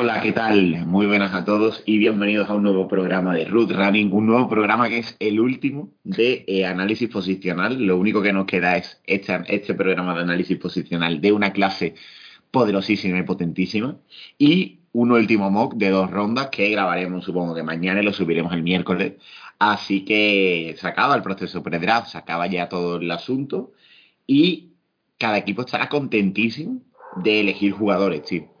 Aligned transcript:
Hola, 0.00 0.20
¿qué 0.20 0.30
tal? 0.30 0.86
Muy 0.86 1.06
buenas 1.06 1.34
a 1.34 1.44
todos 1.44 1.82
y 1.84 1.98
bienvenidos 1.98 2.48
a 2.48 2.54
un 2.54 2.62
nuevo 2.62 2.86
programa 2.86 3.34
de 3.34 3.46
Root 3.46 3.72
Running, 3.72 4.12
un 4.12 4.26
nuevo 4.26 4.48
programa 4.48 4.88
que 4.88 4.98
es 4.98 5.16
el 5.18 5.40
último 5.40 5.92
de 6.04 6.44
eh, 6.46 6.64
análisis 6.66 7.08
posicional. 7.08 7.82
Lo 7.82 7.96
único 7.96 8.22
que 8.22 8.32
nos 8.32 8.46
queda 8.46 8.76
es 8.76 9.02
este, 9.06 9.36
este 9.48 9.74
programa 9.74 10.14
de 10.14 10.20
análisis 10.20 10.56
posicional 10.56 11.20
de 11.20 11.32
una 11.32 11.52
clase 11.52 11.96
poderosísima 12.52 13.18
y 13.18 13.24
potentísima 13.24 13.96
y 14.38 14.78
un 14.92 15.10
último 15.10 15.50
mock 15.50 15.74
de 15.74 15.90
dos 15.90 16.08
rondas 16.08 16.46
que 16.52 16.70
grabaremos 16.70 17.24
supongo 17.24 17.56
que 17.56 17.64
mañana 17.64 18.00
y 18.00 18.04
lo 18.04 18.12
subiremos 18.12 18.52
el 18.52 18.62
miércoles. 18.62 19.14
Así 19.58 20.04
que 20.04 20.76
se 20.78 20.86
acaba 20.86 21.16
el 21.16 21.22
proceso 21.22 21.64
pre-draft, 21.64 22.10
se 22.10 22.18
acaba 22.18 22.46
ya 22.46 22.68
todo 22.68 22.98
el 22.98 23.10
asunto 23.10 23.72
y 24.28 24.74
cada 25.18 25.38
equipo 25.38 25.62
estará 25.62 25.88
contentísimo 25.88 26.82
de 27.16 27.40
elegir 27.40 27.72
jugadores, 27.72 28.22
tío. 28.22 28.57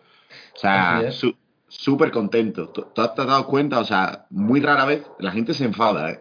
O 0.58 0.60
sea, 0.60 1.12
su- 1.12 1.36
súper 1.68 2.10
contento. 2.10 2.68
¿Tú 2.70 2.82
tú 2.82 2.90
te 2.94 3.00
has 3.02 3.14
dado 3.28 3.46
cuenta? 3.46 3.78
O 3.78 3.84
sea, 3.84 4.26
muy 4.30 4.60
rara 4.60 4.84
vez 4.84 5.02
la 5.20 5.30
gente 5.30 5.54
se 5.54 5.64
enfada, 5.64 6.10
¿eh? 6.10 6.18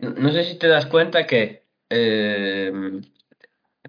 No 0.00 0.10
no 0.10 0.30
sé 0.30 0.44
si 0.44 0.58
te 0.58 0.68
das 0.68 0.86
cuenta 0.86 1.26
que 1.26 1.64
eh, 1.90 2.72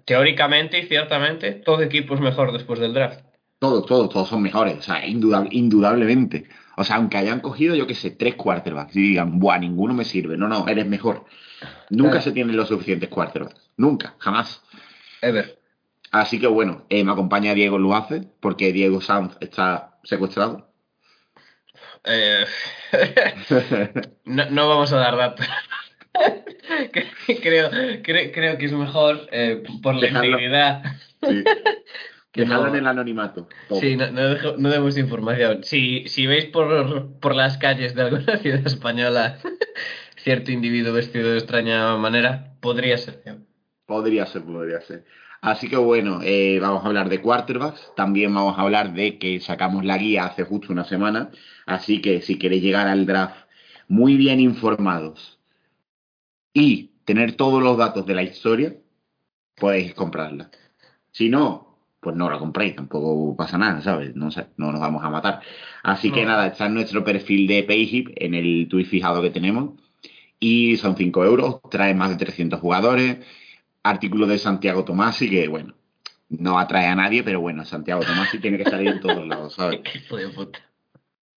teóricamente 0.04 0.78
y 0.78 0.86
ciertamente 0.86 1.52
todo 1.52 1.82
equipo 1.82 2.14
es 2.14 2.20
mejor 2.20 2.52
después 2.52 2.80
del 2.80 2.94
draft. 2.94 3.20
Todos, 3.60 3.86
todos, 3.86 4.08
todos 4.08 4.28
son 4.28 4.42
mejores. 4.42 4.78
O 4.78 4.82
sea, 4.82 5.04
indudab- 5.06 5.48
indudablemente. 5.52 6.48
O 6.76 6.82
sea, 6.84 6.96
aunque 6.96 7.18
hayan 7.18 7.40
cogido, 7.40 7.74
yo 7.76 7.86
qué 7.86 7.94
sé, 7.94 8.10
tres 8.10 8.34
quarterbacks 8.34 8.96
y 8.96 9.02
digan, 9.02 9.38
buah, 9.38 9.58
ninguno 9.58 9.92
me 9.94 10.04
sirve. 10.04 10.36
No, 10.36 10.48
no, 10.48 10.66
eres 10.66 10.86
mejor. 10.86 11.26
Nunca 11.90 12.12
Claro. 12.12 12.24
se 12.24 12.32
tienen 12.32 12.56
los 12.56 12.68
suficientes 12.68 13.10
quarterbacks. 13.10 13.70
Nunca, 13.76 14.14
jamás. 14.18 14.62
Ever. 15.20 15.59
Así 16.10 16.40
que 16.40 16.46
bueno, 16.48 16.86
eh, 16.88 17.04
me 17.04 17.12
acompaña 17.12 17.54
Diego 17.54 17.78
Luace, 17.78 18.22
porque 18.40 18.72
Diego 18.72 19.00
Sanz 19.00 19.36
está 19.40 19.98
secuestrado. 20.02 20.72
Eh, 22.04 22.44
no, 24.24 24.50
no 24.50 24.68
vamos 24.68 24.92
a 24.92 24.96
dar 24.96 25.16
datos. 25.16 25.46
creo, 27.42 27.70
creo, 28.02 28.32
creo 28.32 28.58
que 28.58 28.64
es 28.66 28.72
mejor 28.72 29.28
eh, 29.30 29.62
por 29.82 29.94
la 29.94 30.00
Dejarlo. 30.02 30.26
integridad. 30.30 30.82
Sí. 31.28 31.44
Que 32.32 32.42
Dejarlo 32.42 32.66
no- 32.68 32.74
en 32.74 32.76
el 32.78 32.86
anonimato. 32.86 33.48
todo. 33.68 33.80
Sí, 33.80 33.96
no, 33.96 34.08
no, 34.12 34.20
dejo- 34.20 34.54
no 34.56 34.68
demos 34.68 34.96
información. 34.96 35.64
Si, 35.64 36.06
si 36.06 36.28
veis 36.28 36.44
por, 36.44 37.18
por 37.18 37.34
las 37.34 37.58
calles 37.58 37.96
de 37.96 38.02
alguna 38.02 38.36
ciudad 38.38 38.64
española 38.64 39.38
cierto 40.16 40.52
individuo 40.52 40.92
vestido 40.92 41.32
de 41.32 41.38
extraña 41.38 41.96
manera, 41.96 42.52
podría 42.60 42.96
ser. 42.98 43.20
Podría 43.84 44.26
ser, 44.26 44.42
podría 44.44 44.80
ser. 44.80 45.04
Así 45.40 45.68
que 45.68 45.76
bueno, 45.76 46.20
eh, 46.22 46.58
vamos 46.60 46.84
a 46.84 46.88
hablar 46.88 47.08
de 47.08 47.22
quarterbacks. 47.22 47.92
También 47.96 48.34
vamos 48.34 48.58
a 48.58 48.62
hablar 48.62 48.92
de 48.92 49.18
que 49.18 49.40
sacamos 49.40 49.84
la 49.84 49.96
guía 49.98 50.26
hace 50.26 50.44
justo 50.44 50.72
una 50.72 50.84
semana. 50.84 51.30
Así 51.66 52.00
que 52.02 52.20
si 52.20 52.38
queréis 52.38 52.62
llegar 52.62 52.88
al 52.88 53.06
draft 53.06 53.36
muy 53.88 54.16
bien 54.16 54.40
informados 54.40 55.38
y 56.52 56.90
tener 57.04 57.32
todos 57.36 57.62
los 57.62 57.78
datos 57.78 58.06
de 58.06 58.14
la 58.14 58.22
historia, 58.22 58.76
podéis 59.56 59.94
comprarla. 59.94 60.50
Si 61.10 61.28
no, 61.28 61.78
pues 62.00 62.16
no 62.16 62.30
la 62.30 62.38
compréis, 62.38 62.76
tampoco 62.76 63.36
pasa 63.36 63.58
nada, 63.58 63.80
¿sabes? 63.82 64.14
No 64.14 64.28
no 64.56 64.72
nos 64.72 64.80
vamos 64.80 65.04
a 65.04 65.10
matar. 65.10 65.40
Así 65.82 66.10
que 66.10 66.24
nada, 66.24 66.48
está 66.48 66.66
en 66.66 66.74
nuestro 66.74 67.04
perfil 67.04 67.46
de 67.46 67.62
Payhip, 67.64 68.10
en 68.16 68.34
el 68.34 68.68
tweet 68.68 68.86
fijado 68.86 69.22
que 69.22 69.30
tenemos. 69.30 69.78
Y 70.38 70.76
son 70.78 70.96
5 70.96 71.24
euros, 71.24 71.60
trae 71.70 71.94
más 71.94 72.10
de 72.10 72.16
300 72.16 72.60
jugadores. 72.60 73.18
Artículo 73.82 74.26
de 74.26 74.38
Santiago 74.38 74.84
Tomasi, 74.84 75.30
que 75.30 75.48
bueno, 75.48 75.74
no 76.28 76.58
atrae 76.58 76.86
a 76.86 76.94
nadie, 76.94 77.22
pero 77.22 77.40
bueno, 77.40 77.64
Santiago 77.64 78.02
Tomasi 78.02 78.38
tiene 78.38 78.58
que 78.58 78.68
salir 78.70 78.88
en 78.88 79.00
todos 79.00 79.26
lados, 79.26 79.54
¿sabes? 79.54 79.80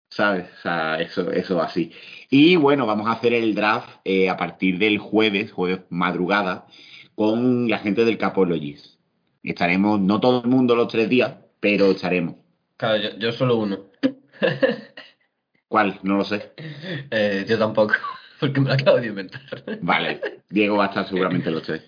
¿Sabes? 0.09 0.45
O 0.59 0.61
sea, 0.61 1.01
eso, 1.01 1.31
eso 1.31 1.59
así. 1.59 1.91
Y 2.29 2.55
bueno, 2.55 2.85
vamos 2.85 3.07
a 3.07 3.13
hacer 3.13 3.33
el 3.33 3.55
draft 3.55 3.89
eh, 4.05 4.29
a 4.29 4.37
partir 4.37 4.77
del 4.77 4.99
jueves, 4.99 5.51
jueves 5.51 5.81
madrugada, 5.89 6.67
con 7.15 7.67
la 7.67 7.79
gente 7.79 8.05
del 8.05 8.19
Capologist. 8.19 8.99
Estaremos, 9.41 9.99
no 9.99 10.19
todo 10.19 10.43
el 10.43 10.49
mundo 10.49 10.75
los 10.75 10.87
tres 10.87 11.09
días, 11.09 11.33
pero 11.59 11.89
estaremos. 11.91 12.35
Claro, 12.77 12.97
yo, 12.97 13.17
yo 13.17 13.31
solo 13.31 13.57
uno. 13.57 13.79
¿Cuál? 15.67 15.99
No 16.03 16.17
lo 16.17 16.23
sé. 16.23 16.51
Eh, 17.09 17.45
yo 17.49 17.57
tampoco, 17.57 17.95
porque 18.39 18.61
me 18.61 18.67
lo 18.67 18.73
acabo 18.75 18.99
de 18.99 19.07
inventar. 19.07 19.41
Vale, 19.81 20.21
Diego 20.47 20.77
va 20.77 20.85
a 20.85 20.87
estar 20.89 21.07
seguramente 21.07 21.49
en 21.49 21.55
los 21.55 21.63
tres. 21.63 21.81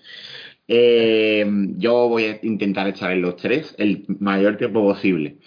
Eh, 0.68 1.46
yo 1.76 2.08
voy 2.08 2.24
a 2.24 2.38
intentar 2.42 2.88
estar 2.88 3.12
en 3.12 3.22
los 3.22 3.36
tres 3.36 3.74
el 3.78 4.04
mayor 4.20 4.56
tiempo 4.56 4.82
posible. 4.82 5.38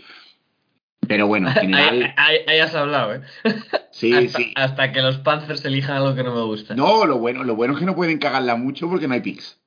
Pero 1.07 1.27
bueno, 1.27 1.49
en 1.49 1.53
general, 1.61 2.13
has 2.15 2.75
hablado, 2.75 3.15
¿eh? 3.15 3.21
sí, 3.91 4.13
hasta, 4.15 4.37
sí. 4.37 4.53
hasta 4.55 4.91
que 4.91 5.01
los 5.01 5.17
Panthers 5.17 5.65
elijan 5.65 5.97
algo 5.97 6.15
que 6.15 6.23
no 6.23 6.35
me 6.35 6.43
gusta. 6.43 6.75
No, 6.75 7.05
lo 7.05 7.17
bueno, 7.17 7.43
lo 7.43 7.55
bueno 7.55 7.73
es 7.73 7.79
que 7.79 7.85
no 7.85 7.95
pueden 7.95 8.19
cagarla 8.19 8.55
mucho 8.55 8.89
porque 8.89 9.07
no 9.07 9.13
hay 9.13 9.21
picks. 9.21 9.59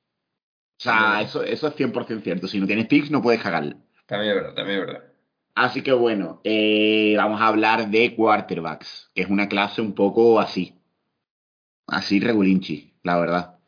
O 0.79 0.83
sea, 0.83 1.21
eso, 1.21 1.43
eso 1.43 1.67
es 1.67 1.75
100% 1.75 2.21
cierto. 2.21 2.47
Si 2.47 2.59
no 2.59 2.67
tienes 2.67 2.87
picks, 2.87 3.11
no 3.11 3.21
puedes 3.21 3.41
cagarla. 3.41 3.77
También 4.05 4.31
es 4.31 4.35
verdad, 4.35 4.53
también 4.55 4.79
es 4.79 4.85
verdad. 4.85 5.03
Así 5.55 5.81
que 5.81 5.93
bueno, 5.93 6.41
eh, 6.43 7.13
vamos 7.15 7.39
a 7.39 7.47
hablar 7.47 7.89
de 7.89 8.15
quarterbacks, 8.15 9.11
que 9.13 9.21
es 9.21 9.29
una 9.29 9.47
clase 9.47 9.81
un 9.81 9.93
poco 9.93 10.39
así. 10.39 10.79
Así 11.87 12.19
regulinchi, 12.19 12.93
la 13.03 13.19
verdad. 13.19 13.59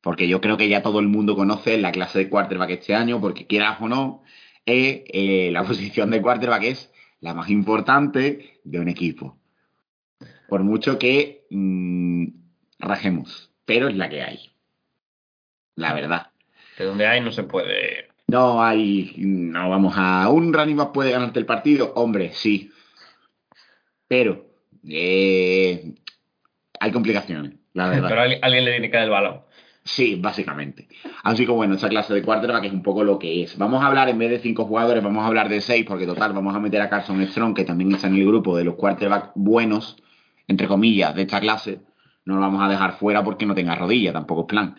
Porque 0.00 0.28
yo 0.28 0.40
creo 0.40 0.56
que 0.56 0.68
ya 0.68 0.82
todo 0.82 1.00
el 1.00 1.08
mundo 1.08 1.36
conoce 1.36 1.76
la 1.78 1.92
clase 1.92 2.18
de 2.18 2.28
quarterback 2.28 2.70
este 2.70 2.94
año, 2.94 3.20
porque 3.20 3.46
quieras 3.46 3.78
o 3.80 3.88
no, 3.88 4.22
eh, 4.66 5.04
eh, 5.08 5.50
la 5.52 5.62
posición 5.66 6.10
de 6.10 6.22
quarterback 6.22 6.62
es 6.64 6.92
la 7.20 7.34
más 7.34 7.50
importante 7.50 8.60
de 8.64 8.80
un 8.80 8.88
equipo. 8.88 9.38
Por 10.48 10.62
mucho 10.62 10.98
que 10.98 11.46
mm, 11.50 12.26
rajemos, 12.78 13.50
pero 13.64 13.88
es 13.88 13.96
la 13.96 14.08
que 14.08 14.22
hay. 14.22 14.50
La 15.74 15.94
verdad. 15.94 16.30
De 16.78 16.84
donde 16.84 17.06
hay 17.06 17.20
no 17.20 17.32
se 17.32 17.42
puede. 17.42 18.08
No 18.28 18.62
hay, 18.62 19.14
no 19.16 19.70
vamos 19.70 19.94
a 19.96 20.28
un 20.28 20.52
running 20.52 20.76
back 20.76 20.92
puede 20.92 21.12
ganarte 21.12 21.38
el 21.38 21.46
partido, 21.46 21.92
hombre, 21.94 22.32
sí, 22.34 22.70
pero 24.06 24.46
eh, 24.86 25.94
hay 26.80 26.92
complicaciones, 26.92 27.54
la 27.74 27.90
verdad. 27.90 28.08
Pero 28.08 28.20
alguien, 28.22 28.40
alguien 28.42 28.64
le 28.64 28.70
tiene 28.72 28.90
que 28.90 28.96
dar 28.96 29.04
el 29.04 29.10
balón. 29.10 29.42
Sí, 29.90 30.16
básicamente. 30.16 30.86
Así 31.24 31.46
que 31.46 31.50
bueno, 31.52 31.74
esta 31.74 31.88
clase 31.88 32.12
de 32.12 32.22
quarterback 32.22 32.64
es 32.64 32.72
un 32.72 32.82
poco 32.82 33.02
lo 33.04 33.18
que 33.18 33.42
es. 33.42 33.56
Vamos 33.56 33.82
a 33.82 33.86
hablar, 33.86 34.08
en 34.10 34.18
vez 34.18 34.30
de 34.30 34.38
cinco 34.38 34.66
jugadores, 34.66 35.02
vamos 35.02 35.24
a 35.24 35.26
hablar 35.26 35.48
de 35.48 35.62
seis, 35.62 35.86
porque 35.88 36.06
total, 36.06 36.34
vamos 36.34 36.54
a 36.54 36.60
meter 36.60 36.82
a 36.82 36.90
Carson 36.90 37.26
Strong, 37.26 37.54
que 37.54 37.64
también 37.64 37.92
está 37.92 38.06
en 38.06 38.16
el 38.16 38.26
grupo 38.26 38.54
de 38.56 38.64
los 38.64 38.74
quarterbacks 38.74 39.30
buenos, 39.34 39.96
entre 40.46 40.68
comillas, 40.68 41.14
de 41.14 41.22
esta 41.22 41.40
clase. 41.40 41.80
No 42.26 42.34
lo 42.34 42.40
vamos 42.42 42.62
a 42.62 42.68
dejar 42.68 42.98
fuera 42.98 43.24
porque 43.24 43.46
no 43.46 43.54
tenga 43.54 43.74
rodilla, 43.76 44.12
tampoco 44.12 44.42
es 44.42 44.46
plan. 44.48 44.76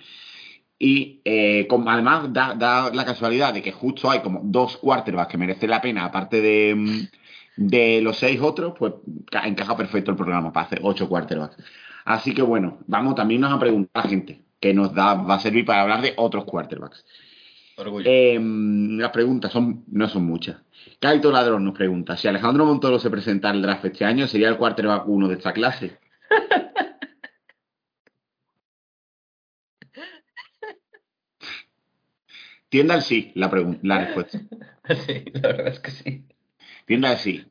Y 0.77 1.21
eh, 1.25 1.67
además 1.87 2.31
da, 2.31 2.91
la 2.93 3.05
casualidad 3.05 3.53
de 3.53 3.61
que 3.63 3.71
justo 3.71 4.11
hay 4.11 4.19
como 4.19 4.41
dos 4.43 4.77
quarterbacks 4.77 5.31
que 5.31 5.37
merecen 5.39 5.71
la 5.71 5.81
pena, 5.81 6.05
aparte 6.05 6.39
de, 6.39 7.07
de 7.57 8.01
los 8.01 8.17
seis 8.17 8.39
otros, 8.41 8.73
pues 8.77 8.93
ca- 9.31 9.47
encaja 9.47 9.75
perfecto 9.75 10.11
el 10.11 10.17
programa 10.17 10.53
para 10.53 10.67
hacer 10.67 10.79
ocho 10.83 11.09
quarterbacks. 11.09 11.57
Así 12.05 12.33
que 12.33 12.43
bueno, 12.43 12.77
vamos 12.87 13.15
también 13.15 13.41
nos 13.41 13.51
a 13.51 13.59
preguntar 13.59 14.03
a 14.03 14.05
la 14.05 14.09
gente. 14.09 14.41
Que 14.59 14.73
nos 14.73 14.93
da, 14.93 15.13
va 15.15 15.35
a 15.35 15.39
servir 15.39 15.65
para 15.65 15.81
hablar 15.81 16.01
de 16.01 16.13
otros 16.17 16.45
quarterbacks. 16.45 17.05
Orgullo. 17.77 18.05
Eh, 18.09 18.37
las 18.41 19.11
preguntas 19.11 19.51
son, 19.53 19.85
no 19.87 20.09
son 20.09 20.25
muchas. 20.25 20.57
Kaito 20.99 21.31
Ladrón 21.31 21.63
nos 21.63 21.73
pregunta, 21.75 22.17
si 22.17 22.27
Alejandro 22.27 22.65
Montoro 22.65 22.99
se 22.99 23.09
presenta 23.09 23.49
al 23.49 23.61
draft 23.61 23.85
este 23.85 24.03
año, 24.05 24.27
¿sería 24.27 24.49
el 24.49 24.57
quarterback 24.57 25.07
uno 25.07 25.27
de 25.29 25.35
esta 25.35 25.53
clase? 25.53 25.97
Tienda 32.69 32.93
al 32.95 33.01
sí, 33.01 33.31
la, 33.35 33.49
la 33.81 33.99
respuesta. 34.05 34.39
Sí, 35.05 35.23
la 35.33 35.41
verdad 35.49 35.67
es 35.67 35.79
que 35.81 35.91
sí. 35.91 36.25
Tienda 36.85 37.11
al 37.11 37.17
sí. 37.17 37.45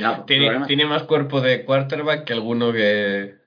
Ya, 0.00 0.24
Tiene, 0.24 0.46
problema- 0.46 0.66
tiene 0.68 0.86
más 0.86 1.02
cuerpo 1.02 1.40
de 1.40 1.64
quarterback 1.64 2.24
que 2.24 2.32
alguno 2.32 2.72
que, 2.72 3.20
el 3.22 3.38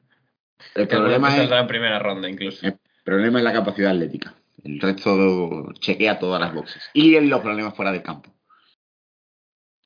que, 0.76 0.86
problema 0.88 1.38
es 1.38 1.50
en 1.50 1.68
primera 1.68 2.00
ronda 2.00 2.30
incluso. 2.30 2.68
El 2.68 2.79
problema 3.10 3.40
es 3.40 3.46
la 3.46 3.54
capacidad 3.54 3.92
atlética. 3.92 4.36
El 4.64 4.80
resto 4.80 5.72
chequea 5.80 6.20
todas 6.20 6.40
las 6.42 6.54
boxes. 6.54 6.84
Y 6.94 7.16
en 7.16 7.30
los 7.30 7.42
problemas 7.42 7.76
fuera 7.76 7.92
del 7.92 8.04
campo. 8.04 8.34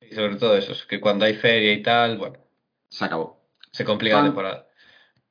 Y 0.02 0.14
sobre 0.16 0.36
todo 0.36 0.58
eso, 0.58 0.72
es 0.74 0.84
que 0.86 1.00
cuando 1.00 1.26
hay 1.26 1.36
feria 1.36 1.74
y 1.74 1.82
tal, 1.82 2.18
bueno, 2.18 2.38
Se 2.90 3.06
acabó. 3.06 3.40
se 3.72 3.86
complica 3.86 4.16
la 4.16 4.22
Juan. 4.22 4.32
temporada. 4.32 4.68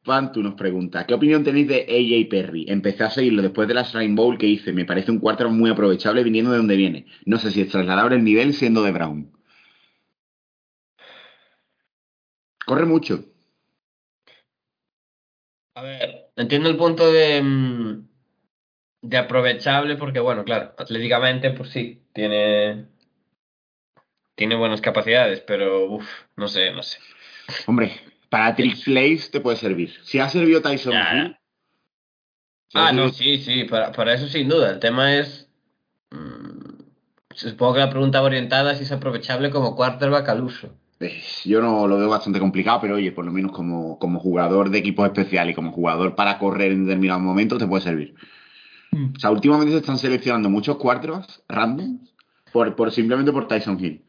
Pantu 0.05 0.43
nos 0.43 0.55
pregunta, 0.55 1.07
¿qué 1.07 1.15
opinión 1.15 1.45
tenéis 1.45 1.69
de 1.69 1.83
AJ 1.83 2.29
Perry? 2.29 2.65
Empecé 2.69 3.05
a 3.05 3.11
seguirlo 3.11 3.41
después 3.43 3.69
de 3.69 3.75
la 3.75 3.85
Shrine 3.85 4.17
Bowl 4.17 4.37
que 4.37 4.47
hice. 4.49 4.73
Me 4.73 4.85
parece 4.85 5.13
un 5.13 5.21
cuarto 5.21 5.49
muy 5.49 5.71
aprovechable 5.71 6.25
viniendo 6.25 6.51
de 6.51 6.57
donde 6.57 6.77
viene. 6.77 7.07
No 7.25 7.39
sé 7.39 7.53
si 7.53 7.61
es 7.61 7.69
trasladable 7.69 8.17
el 8.17 8.25
nivel 8.25 8.53
siendo 8.55 8.83
de 8.83 8.91
Brown. 8.91 9.31
Corre 12.67 12.87
mucho. 12.87 13.25
A 15.75 15.83
ver, 15.83 16.31
entiendo 16.37 16.69
el 16.69 16.77
punto 16.77 17.11
de, 17.11 17.43
mm, 17.43 18.09
de 19.03 19.17
aprovechable 19.17 19.97
porque, 19.97 20.21
bueno, 20.21 20.45
claro, 20.45 20.75
atléticamente, 20.77 21.51
pues 21.51 21.71
sí, 21.71 22.03
tiene, 22.13 22.87
tiene 24.35 24.55
buenas 24.55 24.81
capacidades, 24.81 25.41
pero, 25.41 25.87
uff, 25.87 26.09
no 26.37 26.49
sé, 26.49 26.73
no 26.73 26.83
sé. 26.83 26.99
Hombre, 27.67 28.01
para 28.29 28.55
trick 28.57 28.85
plays 28.85 29.31
te 29.31 29.41
puede 29.41 29.57
servir. 29.57 29.93
Si 30.03 30.19
ha 30.19 30.29
servido 30.29 30.61
Tyson 30.61 30.93
Ya, 30.93 31.15
Hill. 31.15 31.37
si 32.69 32.79
ha 32.79 32.89
Ah, 32.89 32.93
no, 32.93 33.09
sí, 33.09 33.39
sí, 33.39 33.65
para, 33.65 33.93
para 33.93 34.13
eso 34.13 34.29
sin 34.29 34.49
duda. 34.49 34.71
El 34.73 34.79
tema 34.79 35.15
es, 35.17 35.51
mm, 36.11 36.83
supongo 37.35 37.75
que 37.75 37.81
la 37.81 37.91
pregunta 37.91 38.21
va 38.21 38.27
orientada 38.27 38.75
si 38.75 38.85
es 38.85 38.93
aprovechable 38.93 39.51
como 39.51 39.75
quarterback 39.75 40.29
al 40.29 40.43
uso. 40.43 40.79
Eh, 41.03 41.23
Yo 41.45 41.61
no 41.61 41.87
lo 41.87 41.99
veo 41.99 42.09
bastante 42.09 42.39
complicado, 42.39 42.81
pero 42.81 42.95
oye, 42.95 43.13
por 43.13 43.25
lo 43.25 43.33
menos 43.33 43.53
como, 43.53 43.99
como 43.99 44.21
jugador 44.21 44.71
de 44.71 44.79
equipos 44.79 45.07
especiales 45.07 45.53
y 45.53 45.55
como 45.55 45.73
jugador 45.73 46.15
para 46.15 46.39
correr 46.39 46.73
en 46.73 46.87
determinados 46.87 47.23
momentos 47.23 47.59
te 47.59 47.67
puede 47.67 47.83
servir. 47.83 48.15
O 48.93 49.19
sea, 49.19 49.31
últimamente 49.31 49.73
se 49.73 49.79
están 49.79 49.99
seleccionando 49.99 50.51
muchos 50.51 50.77
quarterbacks 50.77 51.43
randoms 51.49 52.13
por, 52.53 52.77
por 52.77 52.93
simplemente 52.93 53.33
por 53.33 53.49
Tyson 53.49 53.83
Hill. 53.83 54.05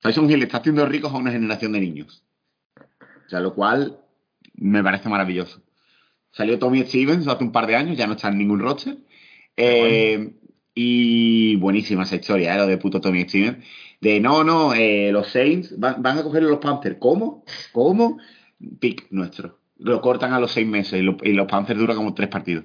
Tyson 0.00 0.30
Hill 0.30 0.42
está 0.42 0.58
haciendo 0.58 0.86
ricos 0.86 1.12
a 1.12 1.16
una 1.16 1.30
generación 1.30 1.72
de 1.72 1.80
niños. 1.80 2.24
O 3.26 3.28
sea, 3.28 3.40
lo 3.40 3.54
cual 3.54 3.98
me 4.54 4.82
parece 4.82 5.08
maravilloso. 5.08 5.62
Salió 6.32 6.58
Tommy 6.58 6.84
Stevens 6.84 7.26
hace 7.28 7.44
un 7.44 7.52
par 7.52 7.66
de 7.66 7.76
años, 7.76 7.96
ya 7.96 8.06
no 8.06 8.14
está 8.14 8.28
en 8.28 8.38
ningún 8.38 8.60
roster. 8.60 8.96
Eh, 9.56 10.34
y 10.74 11.56
buenísima 11.56 12.02
esa 12.02 12.16
historia, 12.16 12.54
¿eh? 12.54 12.58
lo 12.58 12.66
de 12.66 12.78
puto 12.78 13.00
Tommy 13.00 13.22
Stevens. 13.22 13.64
De 14.00 14.20
no, 14.20 14.44
no, 14.44 14.74
eh, 14.74 15.10
los 15.12 15.28
Saints 15.28 15.78
van, 15.78 16.02
van 16.02 16.18
a 16.18 16.22
coger 16.22 16.42
los 16.42 16.58
Panthers. 16.58 16.96
¿Cómo? 16.98 17.44
¿Cómo? 17.72 18.18
Pick 18.78 19.06
nuestro. 19.10 19.58
Lo 19.78 20.00
cortan 20.00 20.32
a 20.32 20.40
los 20.40 20.52
seis 20.52 20.66
meses 20.66 21.00
y, 21.00 21.02
lo- 21.02 21.16
y 21.22 21.32
los 21.32 21.46
Panthers 21.46 21.78
duran 21.78 21.96
como 21.96 22.14
tres 22.14 22.28
partidos. 22.28 22.64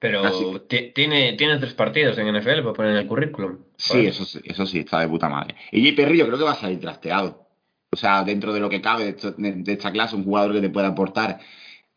Pero 0.00 0.60
tiene, 0.94 1.32
tiene 1.32 1.58
tres 1.58 1.74
partidos 1.74 2.16
en 2.18 2.28
NFL 2.32 2.62
para 2.62 2.72
poner 2.72 2.92
en 2.92 2.98
el 2.98 3.06
currículum. 3.08 3.58
Sí, 3.76 4.06
eso, 4.06 4.24
sí- 4.24 4.38
eso 4.44 4.64
sí, 4.64 4.78
está 4.80 5.00
de 5.00 5.08
puta 5.08 5.28
madre. 5.28 5.56
Y 5.72 5.90
Perry 5.92 6.18
yo 6.18 6.26
creo 6.26 6.38
que 6.38 6.44
va 6.44 6.52
a 6.52 6.56
salir 6.60 6.78
trasteado. 6.78 7.48
O 7.90 7.96
sea, 7.96 8.22
dentro 8.22 8.52
de 8.52 8.60
lo 8.60 8.68
que 8.68 8.80
cabe 8.80 9.04
de, 9.04 9.10
esto- 9.10 9.32
de- 9.32 9.52
de 9.54 9.72
esta 9.72 9.90
clase, 9.90 10.14
un 10.14 10.22
jugador 10.24 10.52
que 10.52 10.60
te 10.60 10.70
pueda 10.70 10.88
aportar 10.88 11.40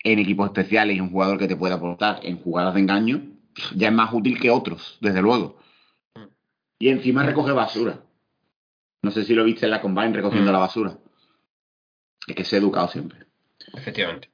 en 0.03 0.17
equipos 0.17 0.47
especiales 0.47 0.97
y 0.97 0.99
un 0.99 1.11
jugador 1.11 1.38
que 1.38 1.47
te 1.47 1.55
pueda 1.55 1.75
aportar 1.75 2.21
en 2.23 2.38
jugadas 2.41 2.73
de 2.73 2.79
engaño, 2.79 3.21
ya 3.75 3.89
es 3.89 3.93
más 3.93 4.11
útil 4.13 4.39
que 4.39 4.49
otros, 4.49 4.97
desde 4.99 5.21
luego. 5.21 5.59
Y 6.81 6.89
encima 6.89 7.24
recoge 7.24 7.51
basura. 7.51 8.00
No 9.04 9.12
sé 9.12 9.24
si 9.24 9.33
lo 9.36 9.44
viste 9.44 9.66
en 9.66 9.72
la 9.72 9.81
combine 9.81 10.13
recogiendo 10.13 10.50
Mm. 10.51 10.54
la 10.54 10.60
basura. 10.60 10.98
Es 12.28 12.36
que 12.36 12.44
se 12.44 12.56
ha 12.56 12.60
educado 12.60 12.88
siempre. 12.88 13.19
Efectivamente. 13.75 14.30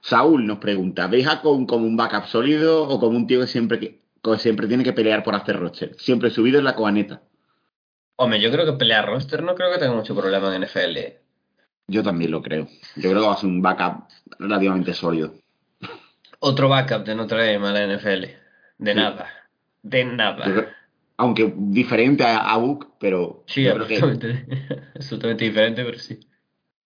Saúl 0.00 0.46
nos 0.46 0.58
pregunta, 0.58 1.06
¿veis 1.06 1.26
a 1.26 1.40
Con 1.40 1.66
como 1.66 1.86
un 1.86 1.96
backup 1.96 2.26
sólido 2.26 2.82
o 2.88 3.00
como 3.00 3.16
un 3.16 3.26
tío 3.26 3.40
que 3.40 3.46
siempre, 3.46 3.78
que, 3.80 4.00
que 4.22 4.38
siempre 4.38 4.66
tiene 4.68 4.84
que 4.84 4.92
pelear 4.92 5.22
por 5.24 5.34
hacer 5.34 5.58
roster? 5.58 5.94
Siempre 5.98 6.30
subido 6.30 6.58
en 6.58 6.64
la 6.64 6.74
coaneta. 6.74 7.22
Hombre, 8.16 8.40
yo 8.40 8.50
creo 8.50 8.66
que 8.66 8.72
pelear 8.74 9.06
roster 9.06 9.42
no 9.42 9.54
creo 9.54 9.72
que 9.72 9.78
tenga 9.78 9.94
mucho 9.94 10.14
problema 10.14 10.54
en 10.54 10.62
NFL. 10.64 10.98
Yo 11.86 12.02
también 12.02 12.30
lo 12.30 12.42
creo. 12.42 12.68
Yo 12.96 13.10
creo 13.10 13.22
que 13.22 13.26
va 13.28 13.32
a 13.32 13.38
ser 13.38 13.48
un 13.48 13.62
backup 13.62 14.08
relativamente 14.38 14.92
sólido. 14.92 15.32
Otro 16.40 16.68
backup 16.68 17.04
de 17.04 17.14
Notre 17.14 17.52
Dame 17.52 17.68
a 17.68 17.72
la 17.72 17.84
NFL. 17.96 18.24
De 18.78 18.92
Sí. 18.92 18.96
nada. 18.98 19.26
De 19.82 20.04
nada. 20.04 20.46
Yo 20.46 20.62
aunque 21.18 21.52
diferente 21.56 22.24
a, 22.24 22.56
Book, 22.56 22.94
pero 22.98 23.42
Sí, 23.46 23.64
creo 23.64 23.86
que, 23.86 23.96
absolutamente, 23.96 24.46
absolutamente 24.94 25.44
diferente, 25.44 25.84
pero 25.84 25.98
sí. 25.98 26.18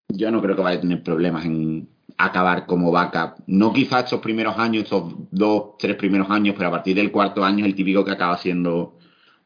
yo 0.08 0.30
no 0.30 0.40
creo 0.42 0.56
que 0.56 0.62
vaya 0.62 0.78
a 0.78 0.80
tener 0.80 1.02
problemas 1.02 1.44
en 1.44 1.88
acabar 2.16 2.66
como 2.66 2.90
backup. 2.90 3.44
No 3.46 3.72
quizás 3.72 4.04
estos 4.04 4.20
primeros 4.20 4.58
años, 4.58 4.84
estos 4.84 5.14
dos, 5.30 5.76
tres 5.78 5.96
primeros 5.96 6.30
años, 6.30 6.54
pero 6.56 6.68
a 6.68 6.72
partir 6.72 6.96
del 6.96 7.12
cuarto 7.12 7.44
año 7.44 7.64
es 7.64 7.70
el 7.70 7.74
típico 7.74 8.04
que 8.04 8.12
acaba 8.12 8.38
siendo 8.38 8.98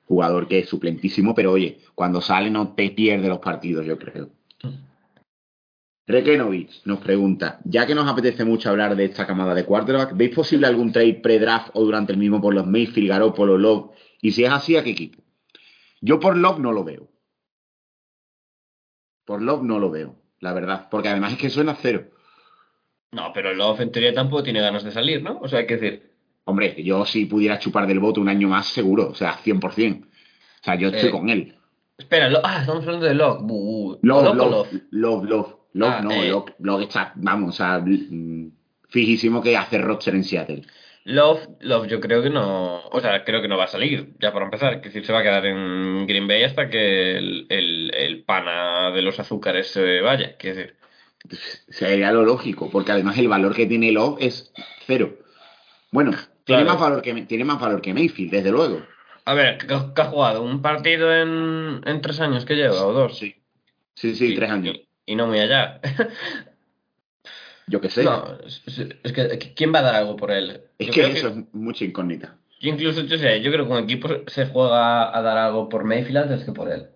jugador 0.05 0.47
que 0.47 0.61
es 0.61 0.69
suplentísimo, 0.69 1.35
pero 1.35 1.53
oye, 1.53 1.81
cuando 1.97 2.21
sale 2.21 2.49
no 2.49 2.75
te 2.75 2.91
pierde 2.91 3.29
los 3.29 3.41
partidos, 3.41 3.85
yo 3.85 3.99
creo. 3.99 4.31
Rekenovich 6.07 6.83
nos 6.85 7.01
pregunta, 7.01 7.59
ya 7.65 7.85
que 7.85 7.95
nos 7.97 8.09
apetece 8.09 8.45
mucho 8.45 8.71
hablar 8.71 8.95
de 8.95 9.07
esta 9.07 9.27
camada 9.27 9.53
de 9.53 9.65
quarterback, 9.65 10.17
¿veis 10.17 10.33
posible 10.33 10.69
algún 10.69 10.93
trade 10.93 11.15
pre-draft 11.15 11.71
o 11.73 11.85
durante 11.85 12.13
el 12.13 12.19
mismo 12.19 12.41
por 12.41 12.55
los 12.55 12.69
Mayfield, 12.69 13.09
Garoppolo, 13.09 13.59
Love? 13.59 13.91
Y 14.21 14.33
si 14.33 14.45
es 14.45 14.51
así, 14.53 14.77
¿a 14.77 14.85
qué 14.85 14.91
equipo? 14.91 15.23
Yo 16.01 16.19
por 16.21 16.37
Love 16.37 16.59
no 16.59 16.73
lo 16.73 16.85
veo. 16.85 17.09
Por 19.25 19.43
Love 19.43 19.63
no 19.63 19.79
lo 19.79 19.91
veo, 19.91 20.17
la 20.41 20.53
verdad. 20.53 20.89
Porque 20.91 21.09
además 21.09 21.33
es 21.33 21.39
que 21.39 21.51
suena 21.51 21.75
cero. 21.81 22.05
No, 23.13 23.33
pero 23.33 23.55
Love 23.55 23.81
en 23.81 23.93
teoría 23.93 24.15
tampoco 24.15 24.43
tiene 24.43 24.61
ganas 24.61 24.85
de 24.85 24.93
salir, 24.93 25.23
¿no? 25.23 25.39
O 25.41 25.49
sea, 25.49 25.61
hay 25.61 25.67
que 25.67 25.77
decir. 25.77 26.13
Hombre, 26.45 26.83
yo 26.85 27.05
si 27.05 27.27
pudiera 27.27 27.59
chupar 27.59 27.87
del 27.87 27.99
voto 27.99 28.21
un 28.21 28.29
año 28.29 28.49
más, 28.49 28.69
seguro. 28.69 29.09
O 29.09 29.15
sea, 29.15 29.37
100%. 29.39 30.05
O 30.05 30.65
sea, 30.65 30.77
yo 30.77 30.89
estoy 30.89 31.09
Eh, 31.09 31.13
con 31.13 31.29
él. 31.29 31.57
Espera, 31.99 32.29
Lo- 32.29 32.41
ah, 32.45 32.61
estamos 32.61 32.83
hablando 32.85 33.07
de 33.07 33.15
Love. 33.15 33.43
Uh, 33.49 33.99
Love, 34.03 34.25
¿Love 34.25 34.37
love, 34.37 34.51
Love? 34.51 34.69
love, 34.91 35.25
love. 35.25 35.55
Ah, 35.83 36.01
no, 36.03 36.11
eh. 36.13 36.31
Love, 36.31 36.51
Love 36.61 36.83
está, 36.83 37.13
vamos, 37.17 37.51
o 37.51 37.53
sea, 37.57 37.79
mm, 37.81 38.51
fijísimo 38.89 39.43
que 39.43 39.57
hace 39.57 39.79
roster 39.79 40.15
en 40.15 40.25
Seattle. 40.25 40.63
Love, 41.09 41.47
Love, 41.61 41.87
yo 41.87 42.01
creo 42.01 42.21
que 42.21 42.31
no. 42.31 42.85
O 42.89 43.01
sea, 43.01 43.23
creo 43.25 43.41
que 43.41 43.47
no 43.47 43.57
va 43.57 43.65
a 43.65 43.69
salir, 43.69 44.15
ya 44.19 44.33
para 44.33 44.47
empezar. 44.47 44.75
Es 44.75 44.83
decir, 44.83 45.07
se 45.07 45.13
va 45.13 45.21
a 45.21 45.23
quedar 45.23 45.47
en 45.47 46.05
Green 46.05 46.27
Bay 46.27 46.43
hasta 46.43 46.69
que 46.69 47.17
el, 47.17 47.47
el, 47.49 47.95
el 47.95 48.25
pana 48.25 48.91
de 48.91 49.03
los 49.03 49.21
azúcares 49.21 49.69
se 49.69 50.01
vaya. 50.01 50.37
Decir, 50.43 50.77
Sería 51.69 52.11
lo 52.11 52.25
lógico, 52.25 52.71
porque 52.71 52.91
además 52.91 53.17
el 53.19 53.29
valor 53.29 53.55
que 53.55 53.67
tiene 53.67 53.93
Love 53.93 54.17
es 54.21 54.53
cero. 54.85 55.17
Bueno, 55.93 56.11
tiene, 56.43 56.65
más 56.65 56.81
valor 56.81 57.03
que, 57.03 57.15
tiene 57.23 57.45
más 57.45 57.61
valor 57.61 57.81
que 57.81 57.95
Mayfield, 57.95 58.33
desde 58.33 58.51
luego. 58.51 58.83
a 59.25 59.35
ver, 59.35 59.59
¿qué, 59.59 59.67
qué 59.67 60.03
ha 60.03 60.07
jugado? 60.07 60.43
¿Un 60.43 60.61
partido 60.61 61.15
en, 61.15 61.83
en 61.85 62.01
tres 62.01 62.19
años 62.19 62.45
que 62.45 62.57
lleva 62.57 62.85
o 62.85 62.93
dos? 62.93 63.17
Sí. 63.17 63.37
Sí, 63.95 64.17
sí, 64.17 64.35
tres 64.35 64.51
años. 64.51 64.75
Y, 64.75 65.13
y 65.13 65.15
no 65.15 65.29
muy 65.29 65.39
allá. 65.39 65.81
Yo 67.67 67.81
qué 67.81 67.91
sé. 67.91 68.05
No, 68.05 68.39
es, 68.45 69.13
que 69.13 69.55
¿quién 69.55 69.75
va 69.75 69.81
a 69.81 69.83
dar 69.83 69.95
algo 69.97 70.17
por 70.17 70.31
él? 70.31 70.61
es 70.79 70.87
Yo 70.89 70.93
que 70.93 71.07
eso 71.07 71.29
es 71.29 71.37
mucha 71.53 71.85
incógnita. 71.85 72.37
Yo 72.61 72.71
incluso, 72.71 73.03
yo 73.03 73.19
sé, 73.19 73.43
yo 73.43 73.53
creo 73.53 73.67
que 73.67 73.73
un 73.73 73.85
equipo 73.85 74.09
se 74.29 74.47
juega 74.47 75.17
a 75.17 75.23
dar 75.23 75.37
algo 75.37 75.69
por 75.69 75.85
Mayfield 75.85 76.19
antes 76.19 76.45
que 76.45 76.53
por 76.53 76.71
él. 76.71 76.89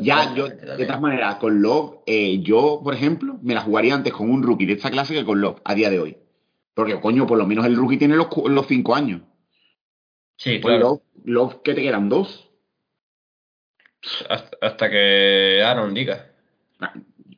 Ya, 0.00 0.34
yo, 0.34 0.48
de 0.48 0.84
todas 0.84 1.00
maneras, 1.00 1.36
con 1.36 1.62
Love, 1.62 2.00
eh, 2.06 2.40
yo, 2.42 2.80
por 2.84 2.94
ejemplo, 2.94 3.38
me 3.42 3.54
la 3.54 3.62
jugaría 3.62 3.94
antes 3.94 4.12
con 4.12 4.30
un 4.30 4.42
rookie 4.42 4.66
de 4.66 4.74
esta 4.74 4.90
clase 4.90 5.14
que 5.14 5.24
con 5.24 5.40
Love, 5.40 5.60
a 5.64 5.74
día 5.74 5.88
de 5.88 5.98
hoy. 5.98 6.18
Porque, 6.74 7.00
coño, 7.00 7.26
por 7.26 7.38
lo 7.38 7.46
menos 7.46 7.64
el 7.64 7.76
rookie 7.76 7.96
tiene 7.96 8.16
los, 8.16 8.28
los 8.46 8.66
cinco 8.66 8.94
años. 8.94 9.22
Sí, 10.36 10.58
Pues 10.58 10.74
claro. 10.74 11.02
Love, 11.24 11.52
Love, 11.52 11.62
¿qué 11.62 11.74
te 11.74 11.82
quedan? 11.82 12.08
¿Dos? 12.08 12.50
Hasta, 14.28 14.58
hasta 14.60 14.90
que 14.90 15.62
Aaron 15.64 15.94
diga. 15.94 16.32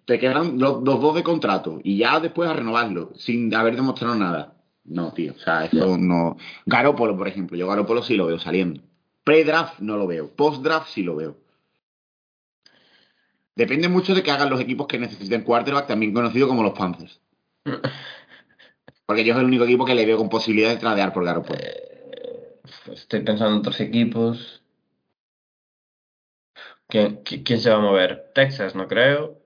Te 0.07 0.19
quedan 0.19 0.59
los, 0.59 0.83
los 0.83 1.01
dos 1.01 1.15
de 1.15 1.23
contrato 1.23 1.81
y 1.83 1.97
ya 1.99 2.21
después 2.21 2.49
a 2.49 2.53
renovarlo, 2.53 3.13
sin 3.17 3.55
haber 3.55 3.75
demostrado 3.77 4.15
nada. 4.15 4.55
No, 4.85 5.13
tío, 5.15 5.33
o 5.33 5.39
sea, 5.39 5.65
eso 5.65 5.97
no. 5.97 6.37
Garópolo, 6.67 7.17
por 7.17 7.27
ejemplo, 7.27 7.57
yo 7.57 7.67
Garópolo 7.69 8.03
sí 8.03 8.15
lo 8.17 8.27
veo 8.27 8.39
saliendo. 8.39 8.83
Pre-draft 9.25 9.81
no 9.81 9.97
lo 9.97 10.07
veo, 10.07 10.29
post-draft 10.35 10.89
sí 10.89 11.03
lo 11.03 11.17
veo. 11.17 11.39
Depende 13.57 13.89
mucho 13.89 14.15
de 14.15 14.23
que 14.23 14.31
hagan 14.31 14.51
los 14.51 14.61
equipos 14.61 14.87
que 14.87 14.99
necesiten 14.99 15.43
quarterback, 15.43 15.87
también 15.87 16.13
conocido 16.13 16.49
como 16.49 16.63
los 16.63 16.77
Panthers. 16.77 17.21
Porque 19.07 19.25
yo 19.25 19.35
es 19.35 19.39
el 19.41 19.47
único 19.47 19.65
equipo 19.65 19.85
que 19.85 19.95
le 19.95 20.05
veo 20.07 20.17
con 20.19 20.29
posibilidad 20.29 20.71
de 20.71 20.77
tradear 20.77 21.13
por 21.13 21.25
Garoppolo. 21.25 21.59
Eh, 21.61 22.61
estoy 22.93 23.21
pensando 23.21 23.53
en 23.55 23.59
otros 23.61 23.81
equipos. 23.81 24.63
¿Quién, 26.89 27.23
qui- 27.25 27.43
quién 27.45 27.61
se 27.61 27.71
va 27.71 27.77
a 27.77 27.81
mover? 27.81 28.33
Texas, 28.35 28.75
no 28.75 28.87
creo. 28.89 29.41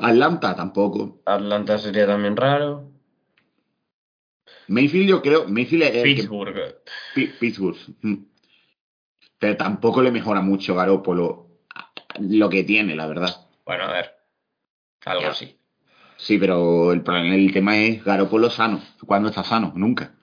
Atlanta 0.00 0.54
tampoco. 0.54 1.20
Atlanta 1.24 1.78
sería 1.78 2.06
también 2.06 2.36
raro. 2.36 2.90
Mayfield 4.68 5.08
yo 5.08 5.22
creo, 5.22 5.48
Mayfield 5.48 5.82
es 5.84 5.92
que- 5.92 6.02
Pittsburgh. 6.02 6.74
Pi- 7.14 7.26
Pittsburgh. 7.40 7.76
Pero 9.38 9.56
tampoco 9.56 10.02
le 10.02 10.10
mejora 10.10 10.40
mucho 10.40 10.74
Garoppolo 10.74 11.48
lo 12.20 12.48
que 12.48 12.64
tiene, 12.64 12.94
la 12.96 13.06
verdad. 13.06 13.34
Bueno, 13.64 13.84
a 13.84 13.92
ver. 13.92 14.14
Algo 15.04 15.22
Ya. 15.22 15.30
así. 15.30 15.56
Sí, 16.16 16.38
pero 16.38 16.92
el 16.92 17.02
problema, 17.02 17.34
el 17.34 17.52
tema 17.52 17.78
es 17.78 18.04
Garoppolo 18.04 18.50
sano. 18.50 18.82
¿Cuándo 19.06 19.28
está 19.28 19.44
sano? 19.44 19.72
Nunca. 19.76 20.14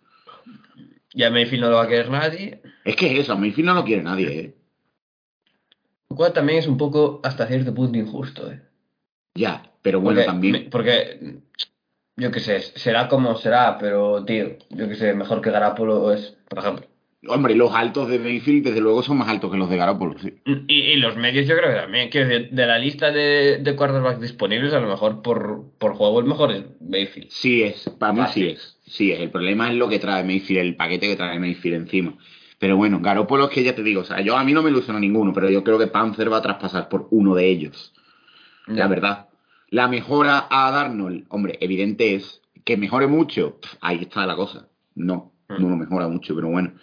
Ya 1.13 1.29
Mayfield 1.29 1.63
no 1.63 1.69
lo 1.69 1.77
va 1.77 1.83
a 1.83 1.87
querer 1.87 2.09
nadie. 2.09 2.61
Es 2.83 2.95
que 2.97 3.13
es 3.13 3.19
eso, 3.19 3.33
a 3.33 3.37
Mayfield 3.37 3.67
no 3.67 3.73
lo 3.75 3.85
quiere 3.85 4.03
nadie, 4.03 4.39
¿eh? 4.39 4.55
Lo 6.09 6.15
cual 6.17 6.33
también 6.33 6.59
es 6.59 6.67
un 6.67 6.77
poco 6.77 7.21
hasta 7.23 7.47
cierto 7.47 7.73
punto 7.73 7.97
injusto, 7.97 8.51
¿eh? 8.51 8.61
Ya, 9.35 9.71
pero 9.81 9.99
bueno, 10.01 10.17
Porque- 10.19 10.25
también. 10.25 10.51
me- 10.53 10.59
Porque, 10.69 11.39
yo 12.17 12.31
qué 12.31 12.39
sé, 12.39 12.61
será 12.61 13.07
como 13.07 13.35
será, 13.35 13.77
pero, 13.77 14.23
tío, 14.25 14.57
yo 14.69 14.87
qué 14.89 14.95
sé, 14.95 15.13
mejor 15.13 15.41
que 15.41 15.51
Garapolo 15.51 16.11
es, 16.13 16.37
por 16.49 16.59
ejemplo. 16.59 16.85
Hombre, 17.27 17.55
los 17.55 17.73
altos 17.73 18.07
de 18.07 18.19
Mayfield, 18.19 18.65
desde 18.65 18.81
luego, 18.81 19.01
son 19.01 19.17
más 19.17 19.27
altos 19.27 19.49
que 19.51 19.57
los 19.57 19.67
de 19.67 19.77
Garoppolo, 19.77 20.15
sí. 20.19 20.35
Y, 20.67 20.73
y 20.75 20.95
los 20.97 21.17
medios 21.17 21.47
yo 21.47 21.57
creo 21.57 21.71
que 21.71 21.75
también. 21.81 22.09
Quiero 22.09 22.27
decir, 22.27 22.49
de 22.51 22.67
la 22.67 22.77
lista 22.77 23.09
de, 23.11 23.57
de 23.63 23.75
quarterbacks 23.75 24.21
disponibles, 24.21 24.73
a 24.73 24.79
lo 24.79 24.87
mejor 24.87 25.23
por, 25.23 25.71
por 25.79 25.95
juego 25.95 26.19
el 26.19 26.27
mejor 26.27 26.51
es 26.51 26.63
Mayfield. 26.81 27.29
Sí 27.31 27.63
es, 27.63 27.89
para 27.97 28.13
mí 28.13 28.21
sí 28.31 28.45
es. 28.49 28.77
Sí 28.85 29.11
es. 29.11 29.19
El 29.21 29.31
problema 29.31 29.69
es 29.69 29.75
lo 29.75 29.89
que 29.89 29.97
trae 29.97 30.23
Mayfield, 30.23 30.59
el 30.61 30.75
paquete 30.75 31.07
que 31.07 31.15
trae 31.15 31.39
Mayfield 31.39 31.77
encima. 31.77 32.15
Pero 32.59 32.77
bueno, 32.77 32.99
Garoppolo 33.01 33.45
es 33.45 33.49
que 33.49 33.63
ya 33.63 33.73
te 33.73 33.81
digo, 33.81 34.01
o 34.01 34.05
sea, 34.05 34.21
yo 34.21 34.37
a 34.37 34.43
mí 34.43 34.53
no 34.53 34.61
me 34.61 34.69
ilusiona 34.69 34.99
ninguno, 34.99 35.33
pero 35.33 35.49
yo 35.49 35.63
creo 35.63 35.79
que 35.79 35.87
Panzer 35.87 36.31
va 36.31 36.37
a 36.37 36.41
traspasar 36.43 36.89
por 36.89 37.07
uno 37.09 37.33
de 37.33 37.49
ellos. 37.49 37.91
La 38.67 38.87
verdad. 38.87 39.29
La 39.69 39.87
mejora 39.87 40.47
a 40.49 40.71
Darnold, 40.71 41.25
hombre, 41.29 41.57
evidente 41.61 42.15
es 42.15 42.41
que 42.63 42.77
mejore 42.77 43.07
mucho. 43.07 43.59
ahí 43.81 43.99
está 44.01 44.25
la 44.25 44.35
cosa. 44.35 44.67
No, 44.95 45.33
Mm. 45.47 45.61
no 45.61 45.69
lo 45.69 45.75
mejora 45.77 46.07
mucho, 46.07 46.33
pero 46.33 46.47
bueno. 46.49 46.73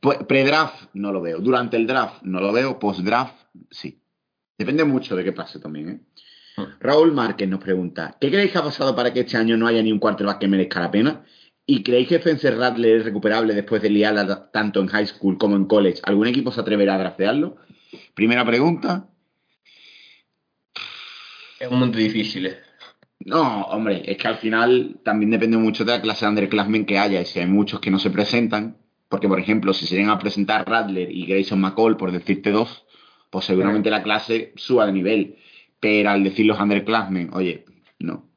Pues, 0.00 0.18
Pre-draft 0.24 0.90
no 0.94 1.12
lo 1.12 1.22
veo. 1.22 1.38
Durante 1.38 1.76
el 1.78 1.86
draft 1.86 2.22
no 2.22 2.40
lo 2.40 2.52
veo. 2.52 2.78
Post-draft 2.78 3.34
sí. 3.70 4.00
Depende 4.58 4.84
mucho 4.84 5.16
de 5.16 5.24
qué 5.24 5.32
pase 5.32 5.58
también, 5.58 5.88
¿eh? 5.88 6.00
Mm. 6.58 6.62
Raúl 6.80 7.12
Márquez 7.12 7.48
nos 7.48 7.60
pregunta: 7.60 8.16
¿Qué 8.20 8.28
creéis 8.30 8.52
que 8.52 8.58
ha 8.58 8.62
pasado 8.62 8.94
para 8.94 9.12
que 9.12 9.20
este 9.20 9.36
año 9.38 9.56
no 9.56 9.66
haya 9.66 9.82
ni 9.82 9.90
un 9.92 9.98
quarterback 9.98 10.38
que 10.40 10.48
merezca 10.48 10.80
la 10.80 10.90
pena? 10.90 11.24
¿Y 11.66 11.82
creéis 11.82 12.08
que 12.08 12.16
Spencer 12.16 12.58
Rattler 12.58 12.98
es 12.98 13.04
recuperable 13.06 13.54
después 13.54 13.80
de 13.80 13.88
liarla 13.88 14.50
tanto 14.52 14.80
en 14.80 14.88
high 14.88 15.06
school 15.06 15.38
como 15.38 15.56
en 15.56 15.64
college? 15.64 16.00
¿Algún 16.04 16.26
equipo 16.26 16.52
se 16.52 16.60
atreverá 16.60 16.96
a 16.96 16.98
draftearlo? 16.98 17.56
Primera 18.14 18.44
pregunta. 18.44 19.06
Es 21.60 21.68
un 21.68 21.78
mundo 21.78 21.98
difícil, 21.98 22.46
¿eh? 22.46 22.58
No, 23.20 23.62
hombre, 23.66 24.02
es 24.04 24.18
que 24.18 24.28
al 24.28 24.36
final 24.36 25.00
también 25.02 25.30
depende 25.30 25.56
mucho 25.56 25.84
de 25.84 25.92
la 25.92 26.02
clase 26.02 26.24
de 26.24 26.30
underclassmen 26.30 26.84
que 26.84 26.98
haya. 26.98 27.20
Y 27.20 27.24
si 27.24 27.40
hay 27.40 27.46
muchos 27.46 27.80
que 27.80 27.90
no 27.90 27.98
se 27.98 28.10
presentan, 28.10 28.76
porque 29.08 29.28
por 29.28 29.40
ejemplo, 29.40 29.72
si 29.72 29.86
se 29.86 29.94
llegan 29.96 30.10
a 30.10 30.18
presentar 30.18 30.68
Radler 30.68 31.10
y 31.10 31.26
Grayson 31.26 31.60
McCall, 31.60 31.96
por 31.96 32.12
decirte 32.12 32.50
dos, 32.50 32.84
pues 33.30 33.46
seguramente 33.46 33.90
la 33.90 34.02
clase 34.02 34.52
suba 34.56 34.86
de 34.86 34.92
nivel. 34.92 35.36
Pero 35.80 36.10
al 36.10 36.22
decir 36.24 36.46
los 36.46 36.60
underclassmen, 36.60 37.30
oye, 37.32 37.64
no. 37.98 38.28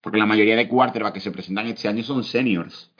Porque 0.00 0.18
la 0.18 0.26
mayoría 0.26 0.56
de 0.56 0.68
quarterbacks 0.68 1.14
que 1.14 1.20
se 1.20 1.32
presentan 1.32 1.66
este 1.66 1.88
año 1.88 2.02
son 2.04 2.22
seniors. 2.22 2.92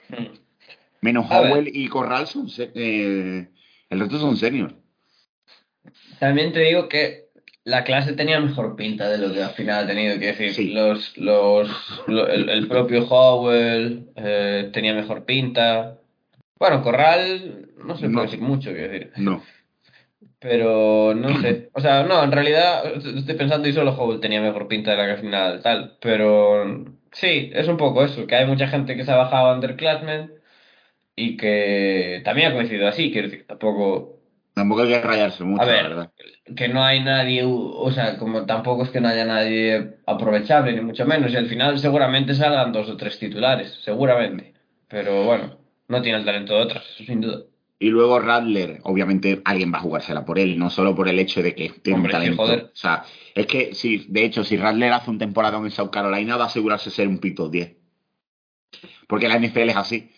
Menos 1.00 1.30
A 1.30 1.40
ver. 1.40 1.52
Howell 1.52 1.70
y 1.72 1.86
Corral 1.88 2.26
son. 2.26 2.48
eh, 2.58 3.48
el 3.90 4.00
resto 4.00 4.18
son 4.18 4.36
seniors. 4.36 4.74
También 6.18 6.52
te 6.52 6.60
digo 6.60 6.88
que 6.88 7.27
la 7.68 7.84
clase 7.84 8.14
tenía 8.14 8.40
mejor 8.40 8.74
pinta 8.76 9.08
de 9.08 9.18
lo 9.18 9.32
que 9.32 9.42
al 9.42 9.50
final 9.50 9.84
ha 9.84 9.86
tenido. 9.86 10.16
Quiero 10.18 10.36
decir, 10.38 10.52
Sí. 10.54 10.72
los, 10.72 11.16
los, 11.18 11.68
lo- 12.06 12.28
el, 12.28 12.48
el 12.48 12.66
propio 12.68 13.04
Howell 13.08 14.08
eh, 14.16 14.70
tenía 14.72 14.94
mejor 14.94 15.24
pinta. 15.24 15.98
Bueno, 16.58 16.82
Corral 16.82 17.68
no 17.84 17.96
se 17.96 18.08
No. 18.08 18.14
puede 18.14 18.26
decir 18.26 18.40
mucho, 18.40 18.70
quiero 18.72 18.92
decir. 18.92 19.12
No. 19.16 19.42
Pero 20.40 21.14
no 21.14 21.40
sé. 21.40 21.68
O 21.72 21.80
sea, 21.80 22.04
no, 22.04 22.22
en 22.22 22.32
realidad 22.32 22.84
estoy 22.96 23.34
pensando 23.34 23.68
y 23.68 23.72
solo 23.72 23.92
Howell 23.92 24.20
tenía 24.20 24.40
mejor 24.40 24.68
pinta 24.68 24.92
de 24.92 24.96
la 24.96 25.04
que 25.06 25.12
al 25.12 25.18
final 25.18 25.62
tal. 25.62 25.96
Pero 26.00 26.84
sí, 27.12 27.50
es 27.54 27.66
un 27.68 27.76
poco 27.76 28.04
eso, 28.04 28.26
que 28.26 28.36
hay 28.36 28.46
mucha 28.46 28.68
gente 28.68 28.96
que 28.96 29.04
se 29.04 29.10
ha 29.10 29.16
bajado 29.16 29.48
a 29.48 29.54
underclassmen 29.54 30.32
y 31.16 31.36
que 31.36 32.22
también 32.24 32.52
ha 32.52 32.54
coincidido 32.54 32.86
así, 32.88 33.10
quiero 33.10 33.28
decir, 33.28 33.46
tampoco 33.48 34.17
Tampoco 34.58 34.82
hay 34.82 34.88
que 34.88 35.00
rayarse 35.00 35.44
mucho, 35.44 35.62
A 35.62 35.66
ver. 35.66 35.82
la 35.84 35.88
verdad. 35.88 36.12
que 36.56 36.68
no 36.68 36.82
hay 36.82 37.00
nadie, 37.02 37.42
o 37.44 37.90
sea, 37.92 38.18
como 38.18 38.44
tampoco 38.44 38.82
es 38.82 38.90
que 38.90 39.00
no 39.00 39.08
haya 39.08 39.24
nadie 39.24 39.98
aprovechable, 40.06 40.72
ni 40.72 40.80
mucho 40.80 41.06
menos, 41.06 41.32
y 41.32 41.36
al 41.36 41.46
final 41.46 41.78
seguramente 41.78 42.34
salgan 42.34 42.72
dos 42.72 42.88
o 42.88 42.96
tres 42.96 43.18
titulares, 43.18 43.78
seguramente. 43.84 44.54
Pero 44.88 45.24
bueno, 45.24 45.58
no 45.88 46.02
tiene 46.02 46.18
el 46.18 46.24
talento 46.24 46.54
de 46.54 46.60
otros, 46.62 46.82
eso 46.94 47.04
sin 47.04 47.20
duda. 47.20 47.42
Y 47.78 47.90
luego 47.90 48.18
Radler, 48.18 48.80
obviamente 48.82 49.40
alguien 49.44 49.72
va 49.72 49.78
a 49.78 49.82
jugársela 49.82 50.24
por 50.24 50.40
él, 50.40 50.58
no 50.58 50.68
solo 50.70 50.96
por 50.96 51.08
el 51.08 51.18
hecho 51.20 51.42
de 51.42 51.54
que 51.54 51.68
tiene 51.68 51.98
Hombre, 51.98 52.12
un 52.14 52.18
talento. 52.20 52.42
joder. 52.42 52.62
O 52.72 52.76
sea, 52.76 53.04
es 53.34 53.46
que 53.46 53.72
si, 53.74 54.06
de 54.08 54.24
hecho, 54.24 54.42
si 54.42 54.56
Radler 54.56 54.92
hace 54.92 55.10
un 55.10 55.18
temporadón 55.18 55.64
en 55.64 55.70
South 55.70 55.90
Carolina, 55.90 56.36
va 56.36 56.44
a 56.44 56.46
asegurarse 56.48 56.90
ser 56.90 57.06
un 57.06 57.18
pick 57.18 57.36
top 57.36 57.52
10. 57.52 57.76
Porque 59.06 59.28
la 59.28 59.38
NFL 59.38 59.70
es 59.70 59.76
así. 59.76 60.10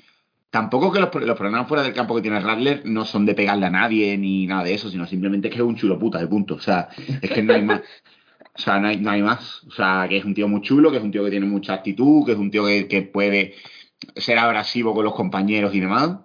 Tampoco 0.50 0.90
que 0.90 0.98
los, 0.98 1.14
los 1.14 1.36
problemas 1.36 1.68
fuera 1.68 1.84
del 1.84 1.94
campo 1.94 2.14
que 2.16 2.22
tiene 2.22 2.40
Radler 2.40 2.82
no 2.84 3.04
son 3.04 3.24
de 3.24 3.34
pegarle 3.34 3.66
a 3.66 3.70
nadie 3.70 4.18
ni 4.18 4.46
nada 4.46 4.64
de 4.64 4.74
eso, 4.74 4.90
sino 4.90 5.06
simplemente 5.06 5.48
que 5.48 5.56
es 5.56 5.62
un 5.62 5.76
chulo 5.76 5.98
puta 5.98 6.18
de 6.18 6.26
punto. 6.26 6.56
O 6.56 6.60
sea, 6.60 6.88
es 7.22 7.30
que 7.30 7.42
no 7.42 7.54
hay 7.54 7.62
más. 7.62 7.82
O 8.56 8.60
sea, 8.60 8.80
no 8.80 8.88
hay, 8.88 8.96
no 8.96 9.10
hay 9.10 9.22
más. 9.22 9.62
O 9.68 9.70
sea, 9.70 10.06
que 10.08 10.16
es 10.16 10.24
un 10.24 10.34
tío 10.34 10.48
muy 10.48 10.60
chulo, 10.60 10.90
que 10.90 10.96
es 10.96 11.02
un 11.02 11.12
tío 11.12 11.24
que 11.24 11.30
tiene 11.30 11.46
mucha 11.46 11.74
actitud, 11.74 12.26
que 12.26 12.32
es 12.32 12.38
un 12.38 12.50
tío 12.50 12.66
que, 12.66 12.88
que 12.88 13.02
puede 13.02 13.54
ser 14.16 14.38
abrasivo 14.38 14.92
con 14.92 15.04
los 15.04 15.14
compañeros 15.14 15.74
y 15.74 15.80
demás. 15.80 16.18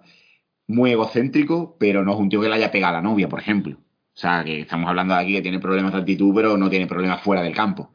Muy 0.66 0.90
egocéntrico, 0.90 1.76
pero 1.78 2.04
no 2.04 2.12
es 2.12 2.18
un 2.18 2.28
tío 2.28 2.40
que 2.40 2.48
le 2.48 2.56
haya 2.56 2.72
pegado 2.72 2.96
a 2.96 3.00
la 3.00 3.08
novia, 3.08 3.28
por 3.28 3.38
ejemplo. 3.38 3.76
O 3.76 4.18
sea, 4.18 4.42
que 4.44 4.60
estamos 4.60 4.88
hablando 4.88 5.14
de 5.14 5.20
aquí 5.20 5.32
que 5.34 5.42
tiene 5.42 5.60
problemas 5.60 5.92
de 5.92 6.00
actitud, 6.00 6.34
pero 6.34 6.56
no 6.56 6.68
tiene 6.68 6.88
problemas 6.88 7.20
fuera 7.20 7.42
del 7.42 7.54
campo. 7.54 7.94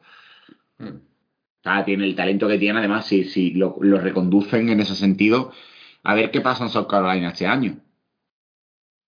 Mm. 0.78 0.86
O 0.86 1.64
sea, 1.64 1.84
tiene 1.84 2.06
el 2.06 2.16
talento 2.16 2.48
que 2.48 2.58
tiene, 2.58 2.80
además, 2.80 3.06
si, 3.06 3.26
si 3.26 3.52
lo, 3.52 3.76
lo 3.82 4.00
reconducen 4.00 4.70
en 4.70 4.80
ese 4.80 4.96
sentido, 4.96 5.52
a 6.04 6.16
ver 6.16 6.32
qué 6.32 6.42
pasa 6.42 6.64
en 6.64 6.70
South 6.70 6.88
Carolina 6.88 7.30
este 7.30 7.48
año. 7.48 7.78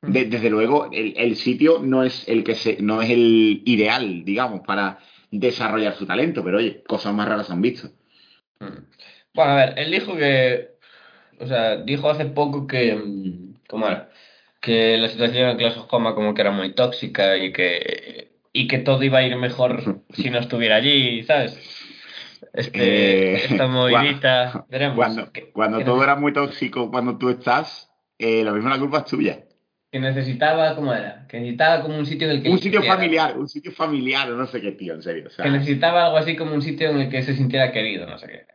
De- 0.01 0.25
desde 0.25 0.50
luego, 0.50 0.89
el, 0.91 1.13
el 1.17 1.35
sitio 1.38 1.79
no 1.79 2.03
es 2.03 2.27
el 2.27 2.43
que 2.43 2.55
se, 2.55 2.81
no 2.81 3.01
es 3.01 3.09
el 3.09 3.62
ideal, 3.65 4.25
digamos, 4.25 4.62
para 4.62 5.00
desarrollar 5.31 5.95
su 5.95 6.05
talento, 6.05 6.43
pero 6.43 6.57
oye, 6.57 6.83
cosas 6.83 7.13
más 7.13 7.27
raras 7.27 7.50
han 7.50 7.62
visto. 7.62 7.89
Bueno, 9.33 9.51
a 9.53 9.55
ver, 9.55 9.79
él 9.79 9.91
dijo 9.91 10.15
que, 10.15 10.71
o 11.39 11.47
sea, 11.47 11.77
dijo 11.77 12.09
hace 12.09 12.25
poco 12.25 12.67
que, 12.67 12.95
mm, 12.95 13.55
¿cómo 13.69 13.88
era? 13.88 14.12
Que 14.62 14.97
la 14.97 15.09
situación 15.09 15.50
en 15.50 15.55
Oklahoma 15.67 16.15
como 16.15 16.33
que 16.33 16.41
era 16.41 16.51
muy 16.51 16.73
tóxica 16.73 17.38
y 17.38 17.53
que, 17.53 18.31
y 18.53 18.67
que 18.67 18.79
todo 18.79 19.03
iba 19.03 19.19
a 19.19 19.23
ir 19.27 19.35
mejor 19.38 20.03
si 20.13 20.29
no 20.29 20.39
estuviera 20.39 20.77
allí, 20.77 21.23
¿sabes? 21.23 21.59
Este, 22.53 23.33
Eh, 23.33 23.45
esta 23.51 23.67
movidita, 23.67 24.65
veremos. 24.69 24.95
Cuando, 24.95 25.31
que, 25.31 25.51
cuando 25.51 25.83
todo 25.83 26.03
era 26.03 26.15
muy 26.15 26.33
tóxico, 26.33 26.89
cuando 26.91 27.17
tú 27.17 27.29
estás, 27.29 27.91
eh, 28.17 28.43
lo 28.43 28.53
mismo 28.53 28.69
la 28.69 28.79
culpa 28.79 29.00
es 29.00 29.05
tuya. 29.05 29.39
que 29.91 30.00
necesitaba, 30.00 30.75
¿cómo 30.75 30.93
era? 30.93 31.25
Que 31.27 31.39
necesitaba 31.39 31.81
como 31.83 31.97
un 31.97 32.05
sitio 32.05 32.29
en 32.29 32.38
el 32.38 32.43
que 32.43 32.50
Un 32.50 32.57
sitio 32.57 32.81
sintiera- 32.81 32.95
familiar, 32.95 33.38
un 33.38 33.47
sitio 33.47 33.71
familiar, 33.71 34.29
no 34.29 34.45
sé 34.47 34.59
qué, 34.62 34.71
tío, 34.71 34.93
en 34.95 35.03
serio. 35.03 35.25
O 35.27 35.29
sea, 35.29 35.45
Que 35.45 35.51
necesitaba 35.51 36.05
algo 36.05 36.17
así 36.17 36.35
como 36.35 36.53
un 36.53 36.62
sitio 36.62 36.89
en 36.89 37.00
el 37.00 37.09
que 37.09 37.21
se 37.21 37.35
sintiera 37.35 37.71
querido, 37.71 38.05
no 38.07 38.17
sé 38.17 38.27
qué. 38.27 38.45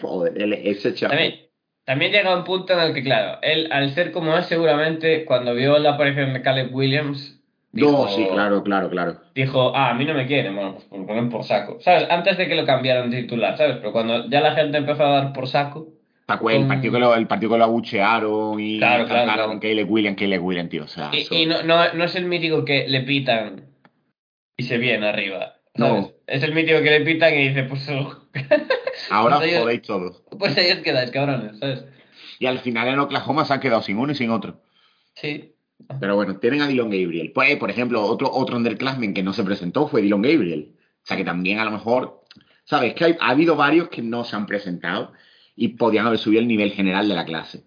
joder, 0.00 0.32
ese 0.66 0.94
chaval. 0.94 1.16
También, 1.16 1.40
también 1.84 2.12
llega 2.12 2.36
un 2.36 2.44
punto 2.44 2.72
en 2.72 2.80
el 2.80 2.94
que, 2.94 3.02
claro, 3.02 3.38
él, 3.42 3.68
al 3.72 3.90
ser 3.94 4.10
como 4.12 4.36
es, 4.36 4.46
seguramente 4.46 5.24
cuando 5.24 5.54
vio 5.54 5.78
la 5.78 5.90
aparición 5.94 6.32
de 6.32 6.42
Caleb 6.42 6.74
Williams, 6.74 7.41
dijo, 7.72 7.90
No, 7.90 8.08
sí, 8.08 8.26
claro, 8.30 8.62
claro, 8.62 8.90
claro. 8.90 9.16
dijo, 9.34 9.74
ah, 9.74 9.90
a 9.90 9.94
mí 9.94 10.04
no 10.04 10.14
me 10.14 10.26
quieren, 10.26 10.54
bueno, 10.54 10.74
pues 10.74 11.00
lo 11.00 11.06
ponen 11.06 11.28
por 11.30 11.42
saco. 11.44 11.78
¿Sabes? 11.80 12.06
Antes 12.10 12.36
de 12.38 12.46
que 12.48 12.54
lo 12.54 12.64
cambiaran 12.66 13.10
de 13.10 13.22
titular, 13.22 13.56
¿sabes? 13.56 13.76
Pero 13.76 13.92
cuando 13.92 14.28
ya 14.28 14.40
la 14.40 14.54
gente 14.54 14.78
empezó 14.78 15.04
a 15.04 15.10
dar 15.10 15.32
por 15.32 15.48
saco, 15.48 15.88
¿Te 16.26 16.34
acuerdas? 16.34 16.62
El 16.62 16.68
partido 16.68 16.92
que 16.92 16.98
lo, 17.00 17.14
el 17.16 17.26
partido 17.26 17.50
que 17.52 17.58
lo 17.58 17.64
abuchearon 17.64 18.60
y 18.60 18.78
Claro, 18.78 19.06
claro, 19.06 19.24
claro. 19.32 19.60
Caleb 19.60 19.88
Caleb 20.16 20.44
Williams, 20.44 20.70
tío. 20.70 20.84
O 20.84 20.88
sea, 20.88 21.10
y, 21.12 21.46
no, 21.46 21.62
no, 21.64 21.92
no 21.94 22.04
es 22.04 22.14
el 22.14 22.26
mítico 22.26 22.64
que 22.64 22.86
le 22.86 23.00
pitan 23.00 23.66
y 24.56 24.62
se 24.62 24.78
viene 24.78 25.08
arriba. 25.08 25.56
¿sabes? 25.74 26.02
No. 26.04 26.10
Es 26.26 26.42
el 26.44 26.54
mítico 26.54 26.78
que 26.80 26.90
le 26.90 27.00
pitan 27.00 27.34
y 27.34 27.48
dice, 27.48 27.64
pues, 27.64 27.88
ahora 29.10 29.36
pues 29.38 29.48
ellos- 29.48 29.62
jodéis 29.62 29.82
todos. 29.82 30.22
pues 30.38 30.56
ahí 30.56 30.70
os 30.70 30.78
quedáis, 30.78 31.10
cabrones, 31.10 31.58
¿sabes? 31.58 31.84
Y 32.38 32.46
al 32.46 32.58
final 32.60 32.88
en 32.88 33.00
Oklahoma 33.00 33.44
se 33.44 33.54
han 33.54 33.60
quedado 33.60 33.82
sin 33.82 33.98
uno 33.98 34.12
y 34.12 34.14
sin 34.14 34.30
otro. 34.30 34.60
Sí. 35.14 35.54
Pero 36.00 36.16
bueno, 36.16 36.36
tienen 36.38 36.62
a 36.62 36.66
Dylan 36.66 36.90
Gabriel. 36.90 37.32
Pues, 37.34 37.56
por 37.56 37.70
ejemplo, 37.70 38.02
otro, 38.02 38.30
otro 38.32 38.56
underclassman 38.56 39.14
que 39.14 39.22
no 39.22 39.32
se 39.32 39.44
presentó 39.44 39.88
fue 39.88 40.02
Dylan 40.02 40.22
Gabriel. 40.22 40.72
O 41.02 41.06
sea 41.06 41.16
que 41.16 41.24
también 41.24 41.58
a 41.58 41.64
lo 41.64 41.70
mejor, 41.70 42.22
¿sabes? 42.64 42.94
Que 42.94 43.04
hay- 43.04 43.16
ha 43.20 43.30
habido 43.30 43.56
varios 43.56 43.88
que 43.88 44.02
no 44.02 44.24
se 44.24 44.36
han 44.36 44.46
presentado 44.46 45.12
y 45.56 45.68
podían 45.68 46.06
haber 46.06 46.18
subido 46.18 46.40
el 46.40 46.48
nivel 46.48 46.72
general 46.72 47.08
de 47.08 47.14
la 47.14 47.24
clase. 47.24 47.64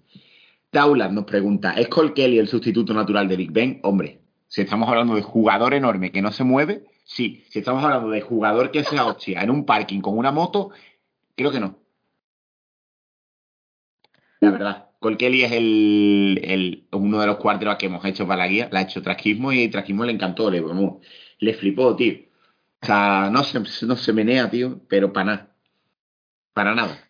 Taulat 0.71 1.11
nos 1.11 1.25
pregunta, 1.25 1.71
¿es 1.73 1.87
Cole 1.87 2.13
Kelly 2.13 2.39
el 2.39 2.47
sustituto 2.47 2.93
natural 2.93 3.27
de 3.27 3.35
Big 3.37 3.51
Ben? 3.51 3.79
Hombre, 3.83 4.19
si 4.47 4.61
estamos 4.61 4.89
hablando 4.89 5.15
de 5.15 5.21
jugador 5.21 5.73
enorme 5.73 6.11
que 6.11 6.21
no 6.21 6.31
se 6.31 6.43
mueve, 6.43 6.85
sí. 7.03 7.43
Si 7.49 7.59
estamos 7.59 7.83
hablando 7.83 8.09
de 8.09 8.21
jugador 8.21 8.71
que 8.71 8.83
sea 8.83 9.05
hostia 9.05 9.41
en 9.41 9.51
un 9.51 9.65
parking 9.65 10.01
con 10.01 10.17
una 10.17 10.31
moto, 10.31 10.71
creo 11.35 11.51
que 11.51 11.59
no. 11.59 11.77
La 14.39 14.51
verdad. 14.51 14.84
Cole 15.05 15.17
Kelly 15.17 15.43
es 15.43 15.51
el, 15.51 16.87
uno 16.91 17.21
de 17.21 17.27
los 17.27 17.37
quarterbacks 17.37 17.77
que 17.77 17.85
hemos 17.85 18.03
hecho 18.05 18.25
para 18.25 18.39
la 18.39 18.47
guía. 18.47 18.69
La 18.71 18.79
ha 18.79 18.81
hecho 18.81 19.03
Trasquismo 19.03 19.51
y 19.51 19.67
Trasquismo 19.67 20.03
le 20.03 20.13
encantó. 20.13 20.49
Le, 20.49 20.63
le 21.37 21.53
flipó, 21.53 21.95
tío. 21.95 22.15
O 22.81 22.85
sea, 22.87 23.29
no 23.31 23.43
se, 23.43 23.59
no 23.85 23.97
se 23.97 24.13
menea, 24.13 24.49
tío, 24.49 24.81
pero 24.87 25.13
para 25.13 25.25
nada. 25.25 25.55
Para 26.53 26.73
nada. 26.73 27.07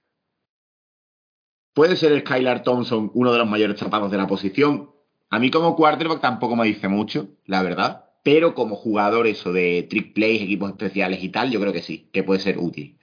¿Puede 1.74 1.96
ser 1.96 2.12
el 2.12 2.20
Skylar 2.20 2.64
Thompson 2.64 3.12
uno 3.14 3.32
de 3.32 3.38
los 3.38 3.48
mayores 3.48 3.80
tapados 3.80 4.12
de 4.12 4.18
la 4.18 4.28
posición? 4.28 4.92
A 5.30 5.40
mí 5.40 5.50
como 5.50 5.78
quarterback 5.78 6.20
tampoco 6.20 6.58
me 6.58 6.68
dice 6.68 6.90
mucho, 6.90 7.30
la 7.46 7.64
verdad. 7.64 8.10
Pero 8.24 8.56
como 8.56 8.76
jugador 8.76 9.26
eso 9.26 9.54
de 9.54 9.84
trick 9.90 10.12
plays, 10.12 10.42
equipos 10.42 10.72
especiales 10.72 11.24
y 11.24 11.30
tal, 11.30 11.50
yo 11.50 11.62
creo 11.62 11.72
que 11.72 11.82
sí, 11.82 12.10
que 12.12 12.24
puede 12.24 12.42
ser 12.42 12.58
útil. 12.58 13.00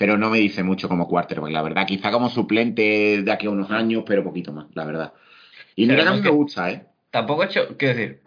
Pero 0.00 0.16
no 0.16 0.30
me 0.30 0.38
dice 0.38 0.62
mucho 0.62 0.88
como 0.88 1.06
quarterback, 1.06 1.50
la 1.50 1.60
verdad. 1.60 1.86
Quizá 1.86 2.10
como 2.10 2.30
suplente 2.30 3.20
de 3.22 3.30
aquí 3.30 3.46
a 3.46 3.50
unos 3.50 3.70
años, 3.70 4.02
pero 4.06 4.24
poquito 4.24 4.50
más, 4.50 4.64
la 4.72 4.86
verdad. 4.86 5.12
Y 5.76 5.82
mira 5.82 5.96
que 5.96 6.00
a 6.00 6.04
mí 6.04 6.08
además 6.08 6.24
me 6.24 6.38
gusta, 6.38 6.70
¿eh? 6.70 6.86
Tampoco 7.10 7.42
he 7.42 7.46
hecho, 7.46 7.76
quiero 7.76 7.98
decir, 7.98 8.22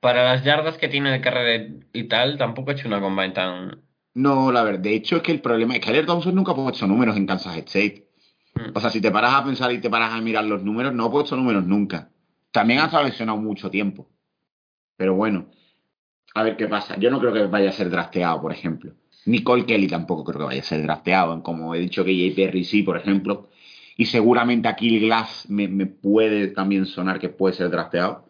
para 0.00 0.24
las 0.24 0.42
yardas 0.42 0.78
que 0.78 0.88
tiene 0.88 1.10
de 1.10 1.20
carrera 1.20 1.68
y 1.92 2.04
tal, 2.04 2.38
tampoco 2.38 2.70
he 2.70 2.74
hecho 2.74 2.88
una 2.88 3.02
combine 3.02 3.32
tan... 3.32 3.82
No, 4.14 4.50
la 4.52 4.62
verdad. 4.62 4.80
De 4.80 4.94
hecho, 4.94 5.16
es 5.16 5.22
que 5.22 5.32
el 5.32 5.42
problema 5.42 5.74
es 5.74 5.80
que 5.80 5.88
Skylar 5.88 6.06
Thompson 6.06 6.34
nunca 6.34 6.52
ha 6.52 6.54
puesto 6.54 6.86
números 6.86 7.14
en 7.18 7.26
Kansas 7.26 7.58
State. 7.58 8.08
Mm. 8.54 8.70
O 8.74 8.80
sea, 8.80 8.88
si 8.88 9.02
te 9.02 9.10
paras 9.10 9.34
a 9.34 9.44
pensar 9.44 9.70
y 9.70 9.82
te 9.82 9.90
paras 9.90 10.14
a 10.14 10.20
mirar 10.22 10.44
los 10.46 10.62
números, 10.62 10.94
no 10.94 11.04
ha 11.04 11.10
puesto 11.10 11.36
números 11.36 11.66
nunca. 11.66 12.08
También 12.52 12.80
ha 12.80 12.86
estado 12.86 13.04
lesionado 13.04 13.36
mucho 13.36 13.68
tiempo. 13.68 14.08
Pero 14.96 15.14
bueno, 15.14 15.50
a 16.34 16.42
ver 16.42 16.56
qué 16.56 16.68
pasa. 16.68 16.96
Yo 16.96 17.10
no 17.10 17.20
creo 17.20 17.34
que 17.34 17.42
vaya 17.48 17.68
a 17.68 17.72
ser 17.72 17.90
drafteado, 17.90 18.40
por 18.40 18.52
ejemplo. 18.52 18.94
Nicole 19.26 19.66
Kelly 19.66 19.88
tampoco 19.88 20.24
creo 20.24 20.40
que 20.40 20.46
vaya 20.46 20.60
a 20.60 20.64
ser 20.64 20.82
drafteado. 20.82 21.42
Como 21.42 21.74
he 21.74 21.78
dicho 21.80 22.04
que 22.04 22.12
Jay 22.12 22.30
Perry 22.32 22.64
sí, 22.64 22.82
por 22.82 22.96
ejemplo. 22.96 23.48
Y 23.96 24.06
seguramente 24.06 24.68
aquí 24.68 24.98
Glass 25.00 25.48
me, 25.48 25.68
me 25.68 25.86
puede 25.86 26.48
también 26.48 26.86
sonar 26.86 27.18
que 27.18 27.28
puede 27.28 27.54
ser 27.54 27.70
drafteado. 27.70 28.26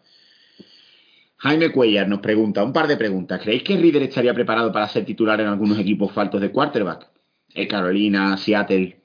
Jaime 1.38 1.72
Cuellar 1.72 2.08
nos 2.08 2.20
pregunta 2.20 2.62
un 2.62 2.72
par 2.72 2.86
de 2.86 2.96
preguntas. 2.96 3.40
¿Creéis 3.40 3.64
que 3.64 3.76
Reader 3.76 4.04
estaría 4.04 4.32
preparado 4.32 4.70
para 4.70 4.86
ser 4.86 5.04
titular 5.04 5.40
en 5.40 5.48
algunos 5.48 5.78
equipos 5.78 6.12
faltos 6.12 6.40
de 6.40 6.52
quarterback? 6.52 7.08
Eh, 7.54 7.66
Carolina, 7.66 8.36
Seattle. 8.36 9.02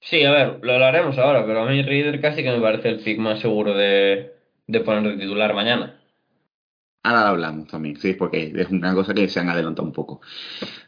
Sí, 0.00 0.22
a 0.24 0.30
ver, 0.30 0.60
lo 0.62 0.72
hablaremos 0.72 1.18
ahora, 1.18 1.44
pero 1.44 1.62
a 1.62 1.66
mí 1.66 1.82
Reader 1.82 2.20
casi 2.20 2.42
que 2.42 2.50
me 2.50 2.60
parece 2.60 2.88
el 2.90 3.00
pick 3.00 3.18
más 3.18 3.40
seguro 3.40 3.74
de, 3.74 4.32
de 4.66 4.80
poner 4.80 5.02
de 5.02 5.22
titular 5.22 5.52
mañana. 5.52 5.99
Ahora 7.02 7.22
lo 7.22 7.28
hablamos 7.28 7.68
también, 7.68 7.96
sí, 7.96 8.12
porque 8.12 8.52
es 8.54 8.68
una 8.68 8.94
cosa 8.94 9.14
que 9.14 9.26
se 9.28 9.40
han 9.40 9.48
adelantado 9.48 9.88
un 9.88 9.94
poco. 9.94 10.20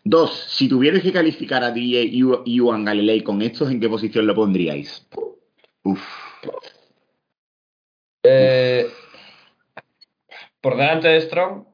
Dos, 0.05 0.47
si 0.49 0.69
tuvierais 0.69 1.03
que 1.03 1.13
calificar 1.13 1.65
a 1.65 1.71
DJ 1.71 2.03
y 2.03 2.57
Iwan 2.57 2.85
Galilei 2.85 3.23
con 3.23 3.41
estos, 3.41 3.71
¿en 3.71 3.81
qué 3.81 3.89
posición 3.89 4.27
lo 4.27 4.35
pondríais? 4.35 5.07
Uf. 5.85 6.03
Eh, 8.25 8.89
por 10.61 10.77
delante 10.77 11.09
de 11.09 11.21
Strong, 11.23 11.65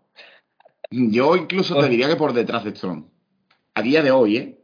Yo 0.91 1.37
incluso 1.37 1.79
te 1.79 1.89
diría 1.89 2.09
que 2.09 2.17
por 2.17 2.33
detrás 2.33 2.65
de 2.65 2.75
Strong. 2.75 3.05
A 3.75 3.83
día 3.83 4.03
de 4.03 4.11
hoy, 4.13 4.37
¿eh? 4.37 4.59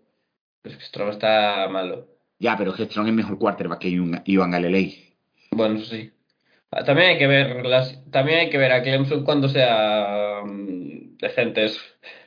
pues 0.63 0.77
que 0.77 0.85
Strong 0.85 1.11
está 1.11 1.69
malo. 1.69 2.09
Ya, 2.39 2.57
pero 2.57 2.71
es 2.71 2.77
que 2.77 2.87
Strong 2.87 3.09
es 3.09 3.15
mejor 3.15 3.39
quarterback 3.39 3.81
que 3.81 3.91
Iwan 3.91 4.51
Galilei. 4.51 5.17
Bueno, 5.51 5.81
sí. 5.81 6.14
Ah, 6.77 6.85
También 6.85 7.11
hay 7.11 7.19
que 7.19 7.27
ver 7.27 7.65
las, 7.67 7.99
también 8.11 8.39
hay 8.41 8.51
que 8.51 8.59
ver 8.59 8.73
a 8.73 8.83
Clemson 8.83 9.25
cuando 9.25 9.49
sea 9.49 10.43
mm, 10.45 11.17
decentes. 11.19 11.81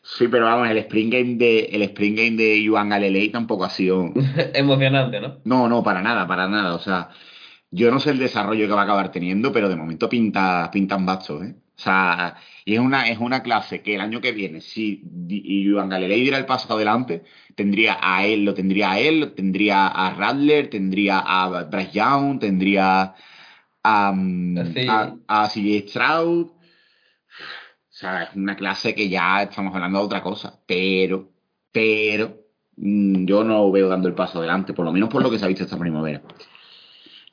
Sí, 0.04 0.28
pero 0.28 0.46
vamos, 0.46 0.70
el 0.70 0.78
spring 0.78 1.10
game 1.10 1.36
de, 1.36 1.66
el 1.72 1.82
spring 1.84 2.16
game 2.16 2.32
de 2.38 2.58
Iwan 2.58 2.90
Galilei 2.90 3.30
tampoco 3.30 3.66
ha 3.66 3.70
sido... 3.70 4.12
Emocionante, 4.54 5.20
¿no? 5.20 5.40
No, 5.44 5.68
no, 5.68 5.84
para 5.84 6.02
nada, 6.02 6.28
para 6.28 6.48
nada. 6.48 6.76
O 6.76 6.80
sea, 6.80 7.10
yo 7.72 7.92
no 7.92 8.00
sé 8.00 8.12
el 8.12 8.20
desarrollo 8.20 8.68
que 8.68 8.74
va 8.74 8.82
a 8.82 8.84
acabar 8.86 9.12
teniendo, 9.12 9.52
pero 9.52 9.70
de 9.70 9.76
momento 9.76 10.10
pinta, 10.10 10.70
pintan 10.72 11.06
bachos, 11.06 11.44
¿eh? 11.44 11.56
O 11.78 11.80
sea, 11.80 12.36
y 12.66 12.74
es 12.74 12.80
una, 12.80 13.08
es 13.10 13.20
una 13.20 13.44
clase 13.44 13.84
que 13.84 13.96
el 13.96 14.02
año 14.02 14.20
que 14.20 14.32
viene, 14.32 14.62
si 14.62 15.02
Di- 15.04 15.44
y 15.46 15.62
Iván 15.68 15.90
Galilei 15.90 16.22
diera 16.22 16.38
el 16.40 16.46
paso 16.48 16.74
adelante, 16.74 17.24
tendría 17.56 17.98
a 18.02 18.26
él, 18.26 18.46
lo 18.46 18.54
tendría 18.56 18.92
a 18.94 19.00
él, 19.00 19.20
lo 19.20 19.32
tendría 19.34 19.88
a 19.88 20.14
Radler, 20.16 20.70
tendría 20.70 21.20
a 21.20 21.64
Bryce 21.66 21.92
Young, 21.94 22.40
tendría 22.40 23.14
a, 23.88 24.10
a, 24.10 25.16
a 25.28 25.50
CJ 25.50 25.90
Stroud. 25.90 26.48
O 26.48 28.00
sea, 28.00 28.24
es 28.24 28.36
una 28.36 28.56
clase 28.56 28.94
que 28.94 29.10
ya 29.10 29.42
estamos 29.44 29.74
hablando 29.74 30.00
de 30.00 30.06
otra 30.06 30.22
cosa, 30.22 30.60
pero, 30.68 31.32
pero, 31.72 32.46
mm, 32.76 33.26
yo 33.26 33.44
no 33.44 33.72
veo 33.72 33.90
dando 33.90 34.08
el 34.08 34.14
paso 34.14 34.38
adelante, 34.38 34.74
por 34.74 34.86
lo 34.86 34.92
menos 34.92 35.10
por 35.10 35.24
lo 35.24 35.32
que 35.32 35.40
se 35.40 35.46
ha 35.46 35.48
visto 35.48 35.64
esta 35.64 35.80
primavera. 35.80 36.22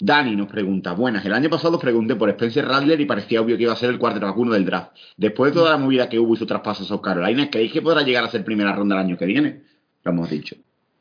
Dani 0.00 0.34
nos 0.34 0.48
pregunta, 0.48 0.92
buenas, 0.92 1.24
el 1.24 1.34
año 1.34 1.50
pasado 1.50 1.76
os 1.76 1.82
pregunté 1.82 2.16
por 2.16 2.30
Spencer 2.30 2.66
Radler 2.66 3.00
y 3.00 3.04
parecía 3.04 3.40
obvio 3.40 3.56
que 3.56 3.64
iba 3.64 3.72
a 3.72 3.76
ser 3.76 3.90
el 3.90 3.98
quarterback 3.98 4.36
uno 4.36 4.54
del 4.54 4.64
draft. 4.64 4.92
Después 5.16 5.52
de 5.52 5.60
toda 5.60 5.70
la 5.70 5.76
movida 5.76 6.08
que 6.08 6.18
hubo 6.18 6.34
y 6.34 6.36
su 6.38 6.46
traspaso 6.46 6.82
a 6.82 6.86
South 6.86 7.02
Carolina, 7.02 7.50
¿creéis 7.50 7.72
que 7.72 7.82
podrá 7.82 8.02
llegar 8.02 8.24
a 8.24 8.30
ser 8.30 8.44
primera 8.44 8.74
ronda 8.74 8.96
el 8.96 9.06
año 9.06 9.16
que 9.18 9.26
viene? 9.26 9.62
Lo 10.02 10.12
hemos 10.12 10.30
dicho. 10.30 10.56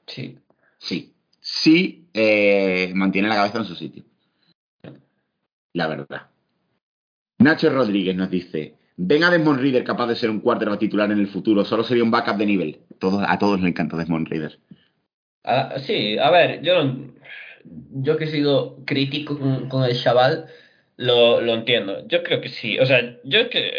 Sí. 0.05 0.37
Sí. 0.77 1.13
Sí 1.39 2.09
eh, 2.13 2.91
mantiene 2.95 3.29
la 3.29 3.35
cabeza 3.35 3.59
en 3.59 3.65
su 3.65 3.75
sitio. 3.75 4.03
La 5.73 5.87
verdad. 5.87 6.29
Nacho 7.39 7.69
Rodríguez 7.69 8.15
nos 8.15 8.29
dice, 8.29 8.75
¿ven 8.95 9.23
a 9.23 9.31
Desmond 9.31 9.59
Reader 9.59 9.83
capaz 9.83 10.07
de 10.07 10.15
ser 10.15 10.29
un 10.29 10.39
quarterback 10.39 10.79
titular 10.79 11.11
en 11.11 11.19
el 11.19 11.27
futuro? 11.27 11.65
Solo 11.65 11.83
sería 11.83 12.03
un 12.03 12.11
backup 12.11 12.37
de 12.37 12.45
nivel. 12.45 12.79
A 13.27 13.37
todos 13.37 13.59
les 13.59 13.69
encanta 13.69 13.97
Desmond 13.97 14.27
Reader. 14.27 14.59
Ah, 15.43 15.75
sí, 15.79 16.17
a 16.17 16.31
ver, 16.31 16.61
yo 16.61 16.73
yo 17.91 18.17
que 18.17 18.25
he 18.25 18.31
sido 18.31 18.83
crítico 18.85 19.37
con, 19.69 19.83
el 19.83 19.95
chaval, 20.01 20.47
lo, 20.97 21.41
lo 21.41 21.53
entiendo. 21.53 22.05
Yo 22.07 22.23
creo 22.23 22.41
que 22.41 22.49
sí. 22.49 22.79
O 22.79 22.85
sea, 22.85 23.17
yo 23.23 23.39
es 23.39 23.47
que 23.49 23.71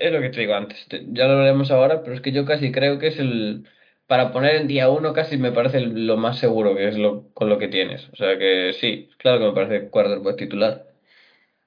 es, 0.00 0.12
lo 0.12 0.20
que 0.20 0.30
te 0.30 0.40
digo 0.40 0.54
antes. 0.54 0.86
te- 0.88 1.04
Ya 1.08 1.26
lo 1.28 1.38
veremos 1.38 1.70
ahora, 1.70 2.02
pero 2.02 2.14
es 2.14 2.20
que 2.22 2.32
yo 2.32 2.44
casi 2.44 2.72
creo 2.72 2.98
que 2.98 3.08
es 3.08 3.18
el 3.18 3.64
para 4.06 4.32
poner 4.32 4.56
en 4.56 4.66
día 4.68 4.90
uno 4.90 5.12
casi 5.14 5.38
me 5.38 5.52
parece 5.52 5.80
lo 5.80 6.16
más 6.18 6.38
seguro 6.38 6.74
que 6.76 6.88
es 6.88 6.98
lo 6.98 7.32
con 7.34 7.48
lo 7.48 7.58
que 7.58 7.68
tienes. 7.68 8.08
O 8.12 8.16
sea 8.16 8.38
que 8.38 8.72
sí, 8.80 9.08
claro 9.18 9.38
que 9.40 9.46
me 9.46 9.52
parece 9.52 9.90
quarterback 9.90 10.36
titular. 10.36 10.91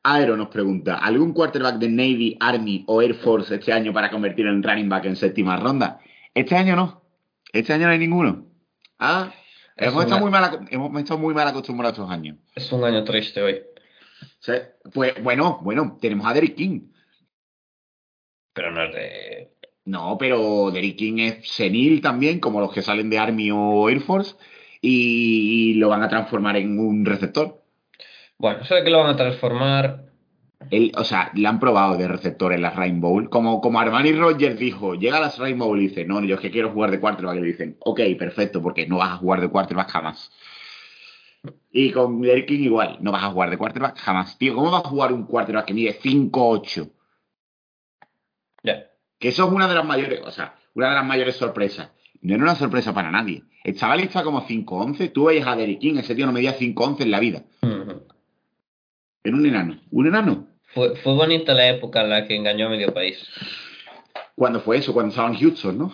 Aero 0.07 0.37
nos 0.37 0.49
pregunta, 0.49 0.97
¿algún 0.99 1.33
quarterback 1.33 1.77
de 1.77 1.89
Navy, 1.89 2.37
Army 2.39 2.83
o 2.87 3.01
Air 3.01 3.15
Force 3.15 3.55
este 3.55 3.73
año 3.73 3.91
para 3.91 4.11
convertir 4.11 4.45
en 4.45 4.61
running 4.61 4.87
back 4.87 5.05
en 5.05 5.15
séptima 5.15 5.57
ronda? 5.57 5.99
Este 6.33 6.55
año 6.55 6.75
no. 6.75 7.01
Este 7.51 7.73
año 7.73 7.87
no 7.87 7.91
hay 7.93 7.97
ninguno. 7.97 8.45
Ah, 8.99 9.33
Es 9.75 9.87
hemos 9.87 10.03
estado, 10.03 10.21
muy 10.21 10.29
mal, 10.29 10.43
ac- 10.43 10.67
hemos 10.69 10.95
estado 11.01 11.19
muy 11.19 11.33
mal 11.33 11.47
acostumbrados 11.47 11.97
estos 11.97 12.11
años. 12.11 12.37
Es 12.53 12.71
un 12.71 12.83
año 12.83 13.03
triste 13.03 13.41
hoy. 13.41 13.61
Sea, 14.39 14.73
pues 14.93 15.21
bueno, 15.23 15.59
bueno, 15.63 15.97
tenemos 15.99 16.27
a 16.27 16.33
Derrick 16.33 16.55
King. 16.55 16.81
Pero 18.53 18.71
no 18.71 18.83
es 18.83 18.93
de. 18.93 19.51
No, 19.85 20.17
pero 20.19 20.69
Derrick 20.71 20.97
King 20.97 21.17
es 21.19 21.49
senil 21.49 22.01
también, 22.01 22.39
como 22.39 22.59
los 22.59 22.71
que 22.71 22.81
salen 22.83 23.09
de 23.09 23.17
Army 23.19 23.49
o 23.51 23.89
Air 23.89 24.01
Force, 24.01 24.35
y, 24.81 25.71
y 25.71 25.73
lo 25.75 25.89
van 25.89 26.03
a 26.03 26.09
transformar 26.09 26.57
en 26.57 26.79
un 26.79 27.05
receptor. 27.05 27.63
Bueno, 28.37 28.63
sé 28.65 28.83
que 28.83 28.89
lo 28.89 28.99
van 28.99 29.13
a 29.13 29.15
transformar. 29.15 30.05
Él, 30.71 30.91
o 30.97 31.03
sea, 31.03 31.31
le 31.35 31.47
han 31.47 31.59
probado 31.59 31.95
de 31.97 32.07
receptor 32.07 32.53
en 32.53 32.61
las 32.61 32.75
Rainbow. 32.75 33.29
Como, 33.29 33.61
como 33.61 33.79
Armani 33.79 34.13
Rogers 34.13 34.57
dijo, 34.57 34.95
llega 34.95 35.17
a 35.17 35.21
las 35.21 35.37
Rainbow 35.37 35.75
y 35.75 35.87
dice, 35.87 36.05
no, 36.05 36.23
yo 36.23 36.35
es 36.35 36.41
que 36.41 36.51
quiero 36.51 36.71
jugar 36.71 36.91
de 36.91 36.99
quarterback. 36.99 37.37
Y 37.37 37.41
le 37.41 37.47
dicen, 37.47 37.77
ok, 37.79 38.01
perfecto, 38.17 38.61
porque 38.61 38.87
no 38.87 38.97
vas 38.97 39.11
a 39.11 39.17
jugar 39.17 39.41
de 39.41 39.49
quarterback 39.49 39.89
jamás. 39.89 40.31
Y 41.71 41.91
con 41.91 42.21
Derrick 42.21 42.47
King 42.47 42.63
igual, 42.63 42.97
no 43.01 43.11
vas 43.11 43.23
a 43.23 43.31
jugar 43.31 43.49
de 43.51 43.57
quarterback 43.57 43.97
jamás. 43.97 44.37
Tío, 44.37 44.55
¿cómo 44.55 44.71
vas 44.71 44.85
a 44.85 44.89
jugar 44.89 45.13
un 45.13 45.25
quarterback 45.25 45.65
que 45.65 45.73
mide 45.73 45.99
5'8"? 45.99 46.89
Ya. 48.63 48.87
Que 49.19 49.27
eso 49.27 49.45
es 49.45 49.51
una 49.51 49.67
de 49.67 49.75
las 49.75 49.85
mayores, 49.85 50.21
o 50.25 50.31
sea, 50.31 50.55
una 50.73 50.89
de 50.89 50.95
las 50.95 51.05
mayores 51.05 51.35
sorpresas. 51.35 51.91
No 52.21 52.33
era 52.33 52.43
una 52.43 52.55
sorpresa 52.55 52.93
para 52.93 53.11
nadie. 53.11 53.43
El 53.63 53.75
chaval 53.75 53.99
está 53.99 54.23
como 54.23 54.47
5'11". 54.47 55.11
Tú 55.11 55.25
veías 55.25 55.45
a 55.45 55.55
Derrick 55.55 55.79
King, 55.79 55.97
ese 55.97 56.15
tío 56.15 56.25
no 56.25 56.31
medía 56.31 56.57
5'11 56.57 57.01
en 57.01 57.11
la 57.11 57.19
vida. 57.19 57.43
Ujú. 57.61 57.74
Era 59.25 59.35
un 59.35 59.45
enano. 59.45 59.79
Un 59.91 60.07
enano. 60.07 60.47
Fue, 60.73 60.95
fue 60.97 61.13
bonita 61.13 61.53
la 61.53 61.67
época 61.69 62.01
en 62.01 62.09
la 62.09 62.25
que 62.27 62.35
engañó 62.35 62.67
a 62.67 62.69
medio 62.69 62.93
país. 62.93 63.27
¿Cuándo 64.35 64.59
fue 64.61 64.77
eso? 64.77 64.93
Cuando 64.93 65.09
estaba 65.09 65.29
en 65.29 65.35
Houston, 65.39 65.77
¿no? 65.77 65.93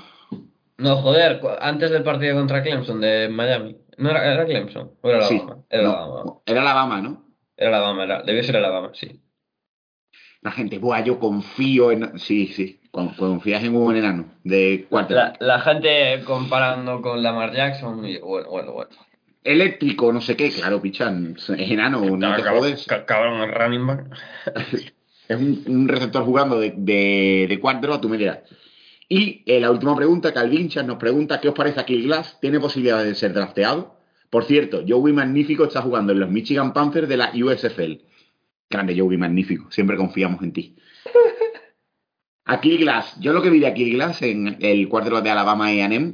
No, 0.78 0.98
joder, 0.98 1.39
antes 1.62 1.91
del 1.91 2.04
partido 2.04 2.36
contra 2.36 2.63
Clemson 2.63 3.00
de 3.02 3.30
Miami. 3.30 3.78
¿No 3.98 4.10
era, 4.10 4.34
era 4.34 4.46
Clemson? 4.46 4.91
¿O 5.02 5.10
era 5.10 5.22
Sí. 5.24 5.36
Alabama? 5.36 5.63
Era 5.70 5.84
No, 5.84 5.89
Alabama. 5.91 6.34
era 6.46 6.62
Alabama, 6.62 7.02
¿no? 7.02 7.26
Era 7.56 7.70
Alabama, 7.70 8.04
era- 8.04 8.24
debió 8.24 8.44
ser 8.44 8.58
Alabama, 8.58 8.91
sí. 8.94 9.22
La 10.41 10.52
gente, 10.52 10.80
buah, 10.80 11.04
yo 11.04 11.20
confío 11.20 11.91
en... 11.91 12.17
Sí, 12.17 12.48
sí, 12.48 12.80
con- 12.89 13.10
confías 13.13 13.63
en 13.63 13.76
un 13.76 13.96
enano 13.96 14.26
de 14.44 14.88
la 15.39 15.60
gente 15.60 16.24
comparando 16.26 17.00
con 17.02 17.22
Lamar 17.22 17.54
Jackson 17.54 18.04
y 18.06 18.17
bueno, 18.17 18.50
bueno, 18.50 18.72
bueno. 18.74 18.89
Eléctrico, 19.43 20.12
no 20.13 20.21
sé 20.21 20.36
qué, 20.36 20.49
claro, 20.51 20.82
pichan, 20.82 21.36
es 21.38 21.49
enano, 21.49 22.01
no 22.17 22.36
te 22.36 22.43
Cabrón, 22.43 22.60
jodes. 22.63 22.86
ca- 22.86 23.06
Cabrón, 23.06 23.41
el 23.41 23.51
running 23.54 23.88
back. 23.88 24.06
Es 25.27 25.38
un, 25.38 25.63
un 25.65 25.88
receptor 25.88 26.25
jugando 26.25 26.60
de, 26.60 26.73
de, 26.75 27.45
de 27.47 27.60
cuatro, 27.62 28.01
tú 28.01 28.10
me 28.10 28.17
dirás. 28.17 28.39
Y 29.08 29.43
eh, 29.45 29.62
la 29.62 29.71
última 29.71 29.95
pregunta, 29.95 30.34
Calvinchas 30.34 30.86
nos 30.86 30.97
pregunta, 30.97 31.39
¿qué 31.39 31.47
os 31.47 31.56
parece 31.56 31.86
Kill 31.86 32.04
Glass? 32.04 32.38
¿Tiene 32.41 32.60
posibilidades 32.60 33.08
de 33.08 33.15
ser 33.15 33.32
drafteado? 33.34 33.97
Por 34.30 34.43
cierto, 34.43 34.84
Joey 34.86 35.13
Magnífico 35.13 35.63
está 35.63 35.82
jugando 35.82 36.12
en 36.12 36.19
los 36.19 36.30
Michigan 36.30 36.73
Panthers 36.73 37.08
de 37.08 37.15
la 37.17 37.32
USFL. 37.34 38.01
Grande 38.69 38.99
Joey 38.99 39.17
Magnífico, 39.17 39.71
siempre 39.71 39.95
confiamos 39.95 40.41
en 40.43 40.51
ti. 40.51 40.75
Kill 42.62 42.77
Glass, 42.80 43.15
yo 43.21 43.32
lo 43.34 43.41
que 43.41 43.49
vi 43.49 43.60
de 43.60 43.73
Kill 43.73 43.93
Glass 43.93 44.21
en 44.23 44.58
el 44.60 44.88
quarterback 44.89 45.23
de 45.23 45.30
Alabama 45.30 45.67
A&M, 45.67 46.13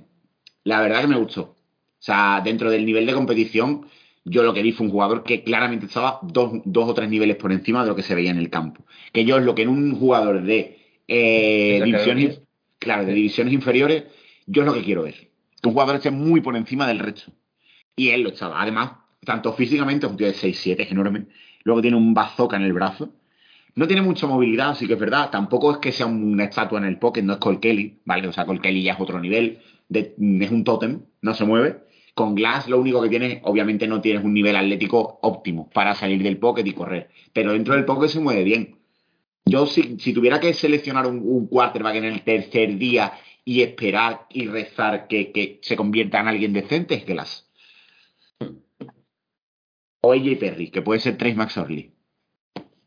la 0.64 0.82
verdad 0.82 1.02
que 1.02 1.08
me 1.08 1.18
gustó. 1.18 1.56
O 2.00 2.04
sea, 2.04 2.42
dentro 2.44 2.70
del 2.70 2.86
nivel 2.86 3.06
de 3.06 3.14
competición, 3.14 3.88
yo 4.24 4.44
lo 4.44 4.54
que 4.54 4.62
vi 4.62 4.72
fue 4.72 4.86
un 4.86 4.92
jugador 4.92 5.24
que 5.24 5.44
claramente 5.44 5.86
estaba 5.88 6.20
dos, 6.22 6.52
dos 6.66 6.90
o 6.90 6.94
tres 6.94 7.10
niveles 7.10 7.38
por 7.38 7.52
encima 7.52 7.82
de 7.84 7.90
lo 7.90 7.96
que 7.96 8.04
se 8.04 8.14
veía 8.16 8.32
en 8.32 8.38
el 8.38 8.50
campo. 8.50 8.86
Que 9.12 9.26
yo 9.26 9.38
es 9.38 9.44
lo 9.44 9.56
que 9.56 9.64
en 9.64 9.70
un 9.70 9.96
jugador 9.96 10.44
de 10.44 10.78
eh, 11.08 11.78
¿De 11.80 11.86
divisiones, 11.86 12.42
claro, 12.80 13.06
de 13.06 13.14
divisiones 13.14 13.54
inferiores, 13.54 14.04
yo 14.46 14.62
es 14.62 14.68
lo 14.68 14.74
que 14.74 14.84
quiero 14.84 15.04
ver. 15.04 15.30
Que 15.62 15.70
un 15.70 15.74
jugador 15.74 15.96
esté 15.96 16.12
muy 16.12 16.42
por 16.42 16.56
encima 16.56 16.88
del 16.88 17.00
resto. 17.00 17.32
Y 17.96 18.10
él 18.10 18.22
lo 18.22 18.30
estaba. 18.30 18.62
Además, 18.62 18.92
tanto 19.26 19.54
físicamente, 19.54 20.06
es 20.06 20.12
un 20.12 20.18
tío 20.18 20.28
de 20.28 20.34
6-7, 20.34 20.82
es 20.82 20.92
enorme. 20.92 21.26
Luego 21.64 21.82
tiene 21.82 21.98
un 21.98 22.14
bazooka 22.14 22.58
en 22.58 22.64
el 22.64 22.74
brazo. 22.74 23.10
No 23.76 23.88
tiene 23.88 24.02
mucha 24.02 24.28
movilidad, 24.28 24.76
sí 24.76 24.88
que 24.88 24.94
es 24.94 25.00
verdad. 25.00 25.30
Tampoco 25.30 25.72
es 25.72 25.78
que 25.78 25.92
sea 25.92 26.06
una 26.06 26.46
estatua 26.46 26.80
en 26.80 26.86
el 26.86 26.98
pocket, 27.00 27.22
no 27.24 27.34
es 27.34 27.40
Cole 27.40 27.60
Kelly, 27.60 28.00
¿vale? 28.06 28.28
O 28.28 28.34
sea, 28.34 28.46
Cole 28.46 28.60
Kelly 28.60 28.84
ya 28.84 28.94
es 28.94 29.00
otro 29.00 29.20
nivel. 29.20 29.60
de- 29.90 30.16
es 30.42 30.52
un 30.52 30.66
tótem, 30.66 31.00
no 31.22 31.34
se 31.34 31.46
mueve. 31.46 31.78
Con 32.18 32.34
Glass 32.34 32.68
lo 32.68 32.80
único 32.80 33.00
que 33.04 33.10
tiene, 33.10 33.42
obviamente 33.44 33.88
no 33.88 34.02
tienes 34.02 34.24
un 34.24 34.34
nivel 34.34 34.56
atlético 34.56 35.20
óptimo 35.22 35.70
para 35.70 35.94
salir 35.94 36.24
del 36.24 36.40
pocket 36.40 36.66
y 36.66 36.74
correr. 36.74 37.12
Pero 37.32 37.52
dentro 37.52 37.76
del 37.76 37.86
pocket 37.86 38.08
se 38.08 38.20
mueve 38.20 38.44
bien. 38.44 38.80
Yo 39.46 39.68
si, 39.68 40.00
si 40.00 40.14
tuviera 40.14 40.40
que 40.40 40.52
seleccionar 40.56 41.06
un, 41.06 41.20
un 41.20 41.46
quarterback 41.46 41.98
en 41.98 42.06
el 42.06 42.24
tercer 42.24 42.76
día 42.80 43.14
y 43.46 43.62
esperar 43.62 44.26
y 44.32 44.48
rezar 44.48 45.08
que, 45.08 45.32
que 45.32 45.60
se 45.62 45.76
convierta 45.76 46.20
en 46.20 46.28
alguien 46.28 46.54
decente, 46.54 46.96
es 46.96 47.06
Glass. 47.06 47.52
O 50.02 50.12
AJ 50.12 50.40
Perry, 50.40 50.72
que 50.72 50.82
puede 50.82 51.00
ser 51.00 51.20
Trace 51.20 51.36
McSorley. 51.36 51.94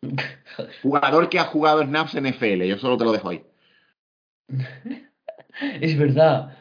Jugador 0.82 1.28
que 1.28 1.38
ha 1.38 1.44
jugado 1.44 1.84
snaps 1.84 2.16
en 2.16 2.26
FL, 2.26 2.66
yo 2.66 2.78
solo 2.78 2.96
te 2.96 3.04
lo 3.04 3.12
dejo 3.12 3.28
ahí. 3.28 3.44
Es 5.80 5.96
verdad. 5.96 6.58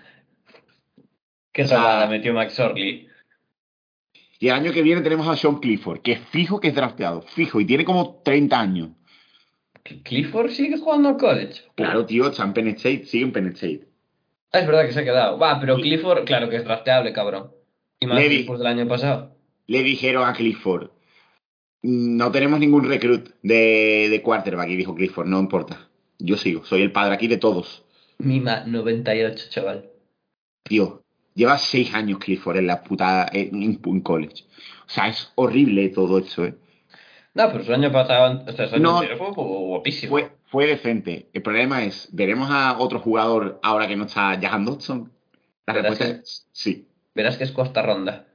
Sea- 1.54 1.78
rabada 1.78 2.08
metió 2.08 2.34
Max 2.34 2.60
Orley. 2.60 3.08
Y 4.40 4.48
el 4.48 4.54
año 4.54 4.72
que 4.72 4.82
viene 4.82 5.02
tenemos 5.02 5.28
a 5.28 5.36
Sean 5.36 5.60
Clifford, 5.60 6.02
que 6.02 6.14
es 6.14 6.20
fijo 6.30 6.60
que 6.60 6.70
es 6.70 6.76
drafteado, 6.76 7.22
fijo, 7.24 7.60
y 7.60 7.66
tiene 7.66 7.84
como 7.84 8.22
30 8.24 8.60
años. 8.60 8.90
Clifford 10.04 10.52
sigue 10.52 10.78
jugando 10.78 11.10
al 11.10 11.18
college. 11.18 11.64
Claro, 11.76 12.06
tío, 12.06 12.28
está 12.28 12.44
en 12.44 12.54
Penn 12.54 12.68
State, 12.70 13.06
sigue 13.06 13.24
en 13.26 13.32
Penn 13.32 13.48
State. 13.48 13.88
Ah, 14.52 14.60
es 14.60 14.68
verdad 14.68 14.86
que 14.86 14.94
se 14.94 15.00
ha 15.00 15.04
quedado. 15.04 15.38
Va, 15.38 15.60
pero. 15.60 15.76
Clifford, 15.76 16.26
claro 16.26 16.50
que 16.50 16.58
es 16.58 16.64
drafteable, 16.64 17.12
cabrón. 17.14 17.52
Y 18.00 18.06
más 18.06 18.18
Levi. 18.18 18.38
después 18.38 18.60
del 18.60 18.68
año 18.68 18.88
pasado. 18.88 19.36
Le 19.68 19.84
dijeron 19.84 20.28
a 20.28 20.34
Clifford, 20.34 20.90
no 21.82 22.32
tenemos 22.32 22.60
ningún 22.60 22.88
recruit 22.88 23.30
de, 23.44 24.08
de 24.10 24.22
quarterback, 24.22 24.70
y 24.70 24.76
dijo 24.76 24.96
Clifford, 24.96 25.28
no 25.28 25.40
importa, 25.40 25.90
yo 26.18 26.38
sigo, 26.38 26.66
soy 26.66 26.82
el 26.82 26.92
padre 26.92 27.16
aquí 27.16 27.28
de 27.28 27.38
todos. 27.38 27.84
Mima 28.20 28.64
98, 28.66 29.46
chaval. 29.50 29.90
Tío, 30.64 31.04
lleva 31.39 31.58
seis 31.58 31.93
años 31.93 32.19
Clifford 32.19 32.58
en 32.58 32.67
la 32.67 32.84
puta, 32.84 33.28
en, 33.32 33.63
en 33.63 34.02
college. 34.02 34.43
O 34.86 34.89
sea, 34.89 35.08
es 35.08 35.32
horrible 35.36 35.89
todo 35.89 36.19
eso, 36.19 36.45
¿eh? 36.45 36.56
No, 37.34 37.52
pero 37.52 37.63
su 37.63 37.73
año 37.73 37.91
pasado, 37.91 38.43
o 38.45 38.52
sea, 38.52 38.67
su 38.67 38.75
año 38.75 38.84
No. 38.84 38.97
fue 39.17 39.28
gu- 39.28 39.67
guapísimo. 39.67 40.10
Fue, 40.10 40.32
fue 40.45 40.65
decente. 40.67 41.30
El 41.32 41.41
problema 41.41 41.84
es, 41.84 42.10
¿veremos 42.12 42.49
a 42.52 42.78
otro 42.78 42.99
jugador 42.99 43.60
ahora 43.63 43.88
que 43.88 43.95
no 43.95 44.06
está 44.06 44.38
Jahan 44.41 44.65
Dodson? 44.65 45.12
La 45.65 45.73
respuesta 45.73 46.08
es 46.08 46.47
sí. 46.52 46.88
Verás 47.15 47.38
que 47.38 47.43
es 47.45 47.52
cuarta 47.52 47.82
ronda. 47.82 48.25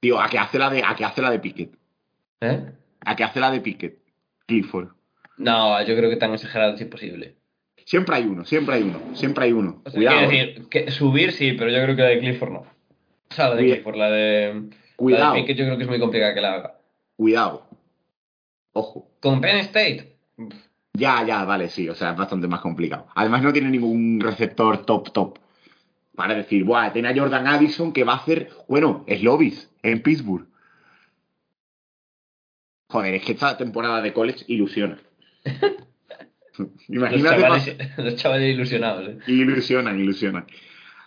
Tío, 0.00 0.20
¿a 0.20 0.28
qué 0.28 0.38
hace 0.38 0.58
la 0.58 0.70
de, 0.70 0.82
a 0.82 0.94
qué 0.96 1.04
hace 1.04 1.22
la 1.22 1.30
de 1.30 1.38
Pickett? 1.38 1.74
¿Eh? 2.40 2.72
¿A 3.00 3.14
qué 3.14 3.24
hace 3.24 3.38
la 3.40 3.50
de 3.50 3.60
Pickett? 3.60 3.98
Clifford. 4.46 4.88
No, 5.36 5.80
yo 5.84 5.94
creo 5.96 6.10
que 6.10 6.16
tan 6.16 6.32
exagerado 6.34 6.74
es 6.74 6.80
imposible. 6.80 7.36
Siempre 7.92 8.16
hay 8.16 8.24
uno, 8.24 8.46
siempre 8.46 8.76
hay 8.76 8.82
uno, 8.84 9.00
siempre 9.12 9.44
hay 9.44 9.52
uno. 9.52 9.82
O 9.84 9.90
sea, 9.90 9.98
Cuidado. 9.98 10.20
eh. 10.20 10.26
decir, 10.26 10.68
que 10.70 10.90
subir 10.90 11.32
sí, 11.32 11.52
pero 11.52 11.70
yo 11.70 11.82
creo 11.82 11.94
que 11.94 12.00
la 12.00 12.08
de 12.08 12.20
Clifford 12.20 12.50
no. 12.50 12.60
O 12.60 13.34
sea, 13.34 13.50
la 13.50 13.56
de 13.56 13.64
Clifford, 13.64 13.96
la 13.96 14.10
de. 14.10 14.70
Cuidado. 14.96 15.24
La 15.24 15.34
de 15.34 15.40
Pickett 15.42 15.58
yo 15.58 15.64
creo 15.66 15.76
que 15.76 15.82
es 15.82 15.90
muy 15.90 16.00
complicada 16.00 16.32
que 16.32 16.40
la 16.40 16.54
haga. 16.54 16.78
Cuidado. 17.16 17.68
Ojo. 18.72 19.10
Con 19.20 19.42
Penn 19.42 19.58
State. 19.58 20.16
Ya, 20.94 21.22
ya, 21.26 21.44
vale, 21.44 21.68
sí, 21.68 21.86
o 21.86 21.94
sea, 21.94 22.12
es 22.12 22.16
bastante 22.16 22.48
más 22.48 22.60
complicado. 22.62 23.08
Además 23.14 23.42
no 23.42 23.52
tiene 23.52 23.68
ningún 23.68 24.20
receptor 24.22 24.86
top, 24.86 25.12
top. 25.12 25.38
Para 26.16 26.34
decir, 26.34 26.64
buah, 26.64 26.94
tiene 26.94 27.10
a 27.10 27.14
Jordan 27.14 27.46
Addison 27.46 27.92
que 27.92 28.04
va 28.04 28.14
a 28.14 28.16
hacer, 28.16 28.48
bueno, 28.68 29.04
es 29.06 29.22
Lobis 29.22 29.70
en 29.82 30.02
Pittsburgh. 30.02 30.46
Joder, 32.88 33.16
es 33.16 33.22
que 33.22 33.32
esta 33.32 33.58
temporada 33.58 34.00
de 34.00 34.14
college 34.14 34.46
ilusiona. 34.48 34.98
Los 36.58 36.68
Imagínate 36.88 37.40
chavales, 37.40 37.76
los 37.98 38.16
chavales 38.16 38.54
ilusionados, 38.54 39.08
¿eh? 39.08 39.18
Ilusionan, 39.26 39.98
ilusionan. 39.98 40.46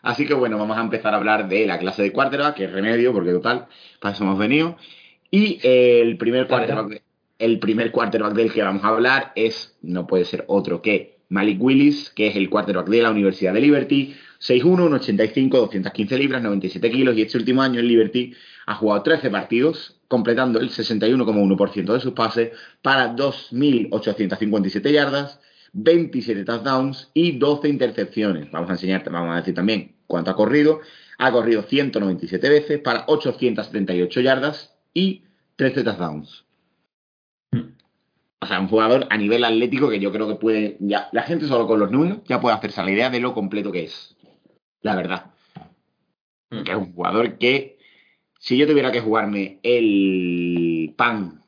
Así 0.01 0.25
que 0.25 0.33
bueno, 0.33 0.57
vamos 0.57 0.77
a 0.77 0.81
empezar 0.81 1.13
a 1.13 1.17
hablar 1.17 1.47
de 1.47 1.65
la 1.65 1.79
clase 1.79 2.03
de 2.03 2.11
quarterback, 2.11 2.55
que 2.55 2.65
es 2.65 2.71
remedio, 2.71 3.11
porque 3.11 3.31
total, 3.31 3.65
para 3.99 4.13
eso 4.13 4.23
hemos 4.23 4.37
venido. 4.37 4.77
Y 5.31 5.59
eh, 5.63 6.01
el 6.01 6.17
primer 6.17 6.47
quarterback, 6.47 7.01
el 7.39 7.59
primer 7.59 7.91
quarterback 7.91 8.33
del 8.33 8.53
que 8.53 8.61
vamos 8.61 8.83
a 8.83 8.89
hablar 8.89 9.31
es, 9.35 9.75
no 9.81 10.07
puede 10.07 10.25
ser 10.25 10.45
otro 10.47 10.81
que 10.81 11.17
Malik 11.29 11.61
Willis, 11.61 12.11
que 12.11 12.27
es 12.27 12.35
el 12.35 12.49
quarterback 12.49 12.87
de 12.87 13.01
la 13.01 13.11
Universidad 13.11 13.53
de 13.53 13.61
Liberty, 13.61 14.15
6'1, 14.39 14.89
1,85, 14.89 15.49
215 15.49 16.17
libras, 16.17 16.41
97 16.43 16.91
kilos, 16.91 17.17
y 17.17 17.23
este 17.23 17.37
último 17.37 17.61
año 17.61 17.79
en 17.79 17.87
Liberty 17.87 18.33
ha 18.67 18.75
jugado 18.75 19.01
13 19.03 19.29
partidos, 19.29 19.94
completando 20.07 20.59
el 20.59 20.69
61,1% 20.69 21.93
de 21.93 21.99
sus 21.99 22.13
pases 22.13 22.51
para 22.81 23.15
2.857 23.15 24.91
yardas, 24.91 25.39
27 25.73 26.45
touchdowns 26.45 27.09
y 27.13 27.37
12 27.37 27.67
intercepciones. 27.69 28.51
Vamos 28.51 28.69
a 28.69 28.73
enseñarte, 28.73 29.09
vamos 29.09 29.33
a 29.33 29.37
decir 29.37 29.53
también 29.53 29.95
cuánto 30.07 30.31
ha 30.31 30.35
corrido. 30.35 30.79
Ha 31.17 31.31
corrido 31.31 31.63
197 31.63 32.49
veces 32.49 32.79
para 32.79 33.05
878 33.07 34.21
yardas 34.21 34.75
y 34.93 35.23
13 35.55 35.83
touchdowns. 35.83 36.45
O 38.45 38.47
sea, 38.47 38.59
un 38.59 38.67
jugador 38.67 39.07
a 39.09 39.17
nivel 39.17 39.43
atlético 39.43 39.89
que 39.89 39.99
yo 39.99 40.11
creo 40.11 40.27
que 40.27 40.35
puede. 40.35 40.77
Ya, 40.79 41.09
la 41.11 41.23
gente 41.23 41.47
solo 41.47 41.65
con 41.67 41.79
los 41.79 41.89
números 41.89 42.19
ya 42.27 42.39
puede 42.39 42.55
hacerse 42.55 42.83
la 42.83 42.91
idea 42.91 43.09
de 43.09 43.19
lo 43.19 43.33
completo 43.33 43.71
que 43.71 43.85
es. 43.85 44.15
La 44.81 44.95
verdad. 44.95 45.31
Que 46.51 46.71
es 46.71 46.77
un 46.77 46.93
jugador 46.93 47.37
que, 47.37 47.74
si 48.45 48.57
yo 48.57 48.67
tuviera 48.67 48.91
que 48.91 49.01
jugarme 49.01 49.57
el 49.63 50.93
pan 50.95 51.41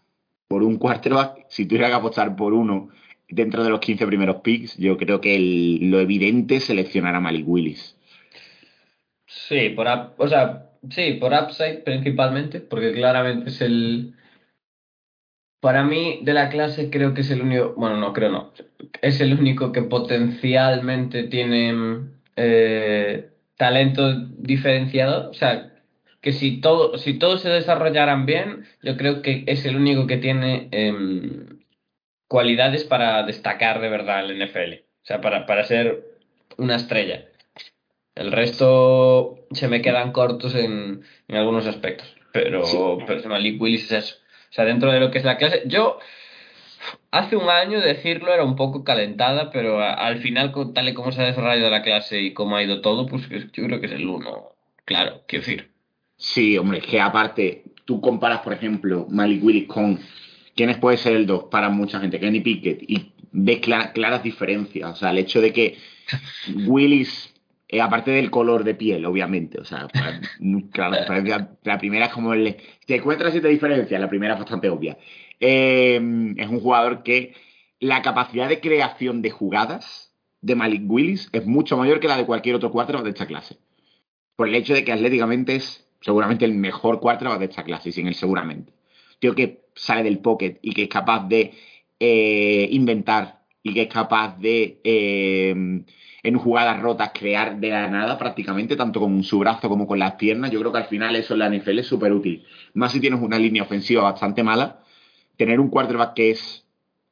por 0.47 0.63
un 0.63 0.77
quarterback, 0.77 1.45
si 1.49 1.67
tuviera 1.67 1.89
que 1.89 1.93
apostar 1.93 2.36
por 2.36 2.53
uno 2.53 2.89
dentro 3.29 3.63
de 3.63 3.69
los 3.69 3.79
15 3.81 4.07
primeros 4.07 4.38
picks, 4.38 4.77
yo 4.77 4.97
creo 4.97 5.21
que 5.21 5.79
lo 5.79 5.99
evidente 5.99 6.55
es 6.55 6.63
seleccionar 6.63 7.13
a 7.13 7.19
Malik 7.19 7.47
Willis. 7.47 7.95
Sí, 9.27 9.69
por 9.75 9.88
o 10.17 10.27
sea, 10.27 10.71
sí, 10.89 11.13
por 11.21 11.33
upside 11.33 11.83
principalmente, 11.83 12.62
porque 12.62 12.93
claramente 12.93 13.49
es 13.49 13.62
el. 13.62 14.15
Para 15.60 15.83
mí, 15.83 16.21
de 16.23 16.33
la 16.33 16.49
clase, 16.49 16.89
creo 16.89 17.13
que 17.13 17.21
es 17.21 17.29
el 17.29 17.41
único. 17.43 17.75
Bueno, 17.77 17.97
no, 17.97 18.12
creo 18.12 18.31
no. 18.31 18.53
Es 19.03 19.21
el 19.21 19.38
único 19.38 19.71
que 19.71 19.83
potencialmente 19.83 21.23
tiene 21.25 22.07
eh, 22.36 23.29
talento 23.55 24.15
diferenciado. 24.38 25.29
O 25.29 25.33
sea, 25.33 25.77
que 26.28 26.34
si 26.34 26.60
todo, 26.60 26.98
si 26.98 27.13
todos 27.18 27.42
se 27.42 27.48
desarrollaran 27.50 28.26
bien, 28.26 28.66
yo 28.84 28.98
creo 28.98 29.22
que 29.22 29.46
es 29.48 29.63
el 29.66 29.78
único 29.78 30.08
que 30.08 30.18
tiene 30.18 30.68
em, 30.72 31.60
cualidades 32.28 32.84
para 32.84 33.24
destacar 33.24 33.80
de 33.80 33.88
verdad 33.88 34.26
en 34.26 34.32
el 34.32 34.42
NFL. 34.50 34.74
O 35.04 35.06
sea, 35.06 35.22
para, 35.22 35.46
para 35.46 35.63
ser 35.63 36.04
una 36.58 36.76
estrella. 36.76 37.24
El 38.13 38.34
resto 38.34 39.40
se 39.52 39.70
me 39.70 39.82
quedan 39.82 40.12
cortos 40.12 40.54
en, 40.54 41.04
en 41.30 41.36
algunos 41.38 41.66
aspectos. 41.66 42.13
Pero, 42.34 42.66
Sí. 42.66 42.78
pero 43.08 43.30
Malik 43.30 43.62
Willis 43.62 43.86
es 43.86 43.92
eso. 44.04 44.16
O 44.50 44.54
sea, 44.54 44.66
dentro 44.66 44.92
de 44.92 45.00
lo 45.00 45.10
que 45.10 45.20
es 45.20 45.24
la 45.24 45.38
clase. 45.38 45.63
Yo, 45.66 46.00
hace 47.12 47.38
un 47.38 47.50
año 47.50 47.80
decirlo 47.80 48.34
era 48.34 48.44
un 48.44 48.58
poco 48.58 48.84
calentada, 48.84 49.50
pero 49.50 49.80
a- 49.82 49.94
al 49.94 50.18
final, 50.18 50.52
con- 50.52 50.74
tal 50.74 50.90
y 50.90 50.94
como 50.94 51.13
se 51.13 51.22
ha 51.22 51.26
desarrollado 51.26 51.70
la 51.70 51.84
clase 51.84 52.20
y 52.20 52.34
cómo 52.34 52.58
ha 52.58 52.63
ido 52.63 52.82
todo, 52.82 53.06
pues 53.06 53.24
es- 53.32 53.50
yo 53.54 53.63
creo 53.63 53.80
que 53.80 53.86
es 53.86 53.94
el 53.94 54.10
uno. 54.10 54.50
Claro, 54.84 55.22
quiero 55.26 55.46
decir. 55.46 55.77
Sí, 56.17 56.58
hombre, 56.58 56.82
que 56.82 56.99
aparte, 56.99 57.63
tú 57.86 58.01
comparas, 58.01 58.41
por 58.41 58.53
ejemplo, 58.53 59.08
Malik 59.10 59.43
Willis 59.43 59.67
con 59.67 59.99
quiénes 60.56 60.77
puede 60.77 60.97
ser 60.97 61.15
el 61.15 61.25
2 61.27 61.45
para 61.51 61.69
mucha 61.69 61.99
gente, 61.99 62.19
Kenny 62.19 62.39
Pickett, 62.41 62.82
y 62.88 63.13
ves 63.32 63.62
cla- 63.62 63.91
claras 63.93 64.23
diferencias. 64.23 64.91
O 64.91 64.95
sea, 64.95 65.12
el 65.12 65.19
hecho 65.19 65.41
de 65.41 65.53
que 65.53 65.77
Willis 66.67 67.34
Eh, 67.69 67.82
aparte 67.82 68.12
del 68.12 68.32
color 68.32 68.63
de 68.63 68.75
piel, 68.75 69.06
obviamente. 69.06 69.60
O 69.60 69.65
sea, 69.65 69.88
muy 70.39 70.69
clara 70.69 71.06
la 71.63 71.77
primera 71.77 72.06
es 72.06 72.13
como 72.13 72.34
el. 72.34 72.56
Te 72.86 72.95
encuentras 72.95 73.34
siete 73.34 73.49
diferencias, 73.49 73.99
la 73.99 74.08
primera 74.10 74.34
es 74.36 74.39
bastante 74.39 74.69
obvia. 74.69 74.97
Eh, 75.41 75.95
es 76.38 76.47
un 76.47 76.62
jugador 76.62 77.03
que 77.03 77.34
la 77.82 78.01
capacidad 78.01 78.47
de 78.47 78.62
creación 78.62 79.21
de 79.21 79.32
jugadas 79.32 80.13
de 80.41 80.56
Malik 80.56 80.84
Willis 80.89 81.30
es 81.34 81.45
mucho 81.45 81.75
mayor 81.77 81.99
que 81.99 82.08
la 82.08 82.15
de 82.17 82.25
cualquier 82.25 82.56
otro 82.56 82.71
quarterback 82.71 83.03
de 83.03 83.10
esta 83.12 83.27
clase. 83.27 83.58
Por 84.38 84.47
el 84.47 84.56
hecho 84.56 84.73
de 84.73 84.86
que 84.86 84.93
atléticamente 84.93 85.56
es 85.58 85.87
seguramente 86.01 86.45
el 86.45 86.53
mejor 86.55 86.99
quarterback 86.99 87.39
de 87.39 87.45
esta 87.45 87.63
clase, 87.63 87.91
sin 87.91 88.07
el 88.07 88.15
seguramente. 88.15 88.73
Tío 89.19 89.36
que 89.36 89.65
sale 89.75 90.03
del 90.03 90.19
pocket 90.19 90.60
y 90.62 90.73
que 90.73 90.83
es 90.83 90.89
capaz 90.89 91.27
de 91.27 91.53
eh, 91.99 92.67
inventar 92.71 93.41
y 93.63 93.73
que 93.73 93.83
es 93.83 93.89
capaz 93.89 94.38
de, 94.39 94.79
eh, 94.83 95.83
en 96.23 96.38
jugadas 96.38 96.81
rotas, 96.81 97.12
crear 97.13 97.60
de 97.60 97.69
la 97.69 97.88
nada 97.89 98.17
prácticamente, 98.17 98.75
tanto 98.75 98.99
con 98.99 99.23
su 99.23 99.39
brazo 99.39 99.69
como 99.69 99.88
con 99.88 99.99
las 99.99 100.13
piernas. 100.13 100.51
Yo 100.51 100.60
creo 100.60 100.71
que 100.71 100.79
al 100.79 100.86
final 100.86 101.15
eso 101.15 101.33
en 101.33 101.39
la 101.39 101.49
NFL 101.49 101.79
es 101.79 101.88
súper 101.88 102.13
útil. 102.13 102.45
Más 102.73 102.91
si 102.91 102.99
tienes 102.99 103.21
una 103.21 103.39
línea 103.39 103.63
ofensiva 103.63 104.03
bastante 104.03 104.43
mala, 104.43 104.79
tener 105.38 105.60
un 105.60 105.69
quarterback 105.69 106.13
que 106.13 106.31
es 106.31 106.65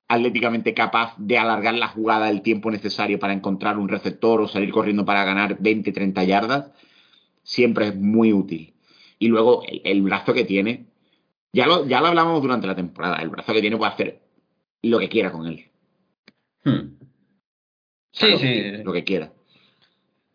atléticamente 0.08 0.74
capaz 0.74 1.16
de 1.18 1.38
alargar 1.38 1.74
la 1.74 1.88
jugada 1.88 2.30
el 2.30 2.42
tiempo 2.42 2.70
necesario 2.70 3.20
para 3.20 3.34
encontrar 3.34 3.78
un 3.78 3.90
receptor 3.90 4.42
o 4.42 4.48
salir 4.48 4.72
corriendo 4.72 5.06
para 5.06 5.24
ganar 5.24 5.58
20, 5.60 5.92
30 5.92 6.24
yardas, 6.24 6.72
siempre 7.44 7.88
es 7.88 7.96
muy 7.96 8.32
útil. 8.34 8.75
Y 9.20 9.28
luego 9.28 9.64
el, 9.68 9.82
el 9.84 10.02
brazo 10.02 10.34
que 10.34 10.44
tiene, 10.46 10.86
ya 11.54 11.68
lo, 11.68 11.86
ya 11.88 12.02
lo 12.02 12.08
hablamos 12.08 12.42
durante 12.42 12.68
la 12.68 12.76
temporada, 12.76 13.18
el 13.22 13.30
brazo 13.30 13.54
que 13.54 13.62
tiene 13.62 13.78
puede 13.78 13.92
hacer 13.92 14.20
lo 14.82 15.00
que 15.00 15.10
quiera 15.10 15.32
con 15.32 15.48
él. 15.48 15.66
Hmm. 16.64 16.98
Sí, 18.12 18.20
Claro, 18.28 18.38
sí. 18.38 18.72
Lo 18.84 18.94
que 18.94 19.04
quiera. 19.04 19.32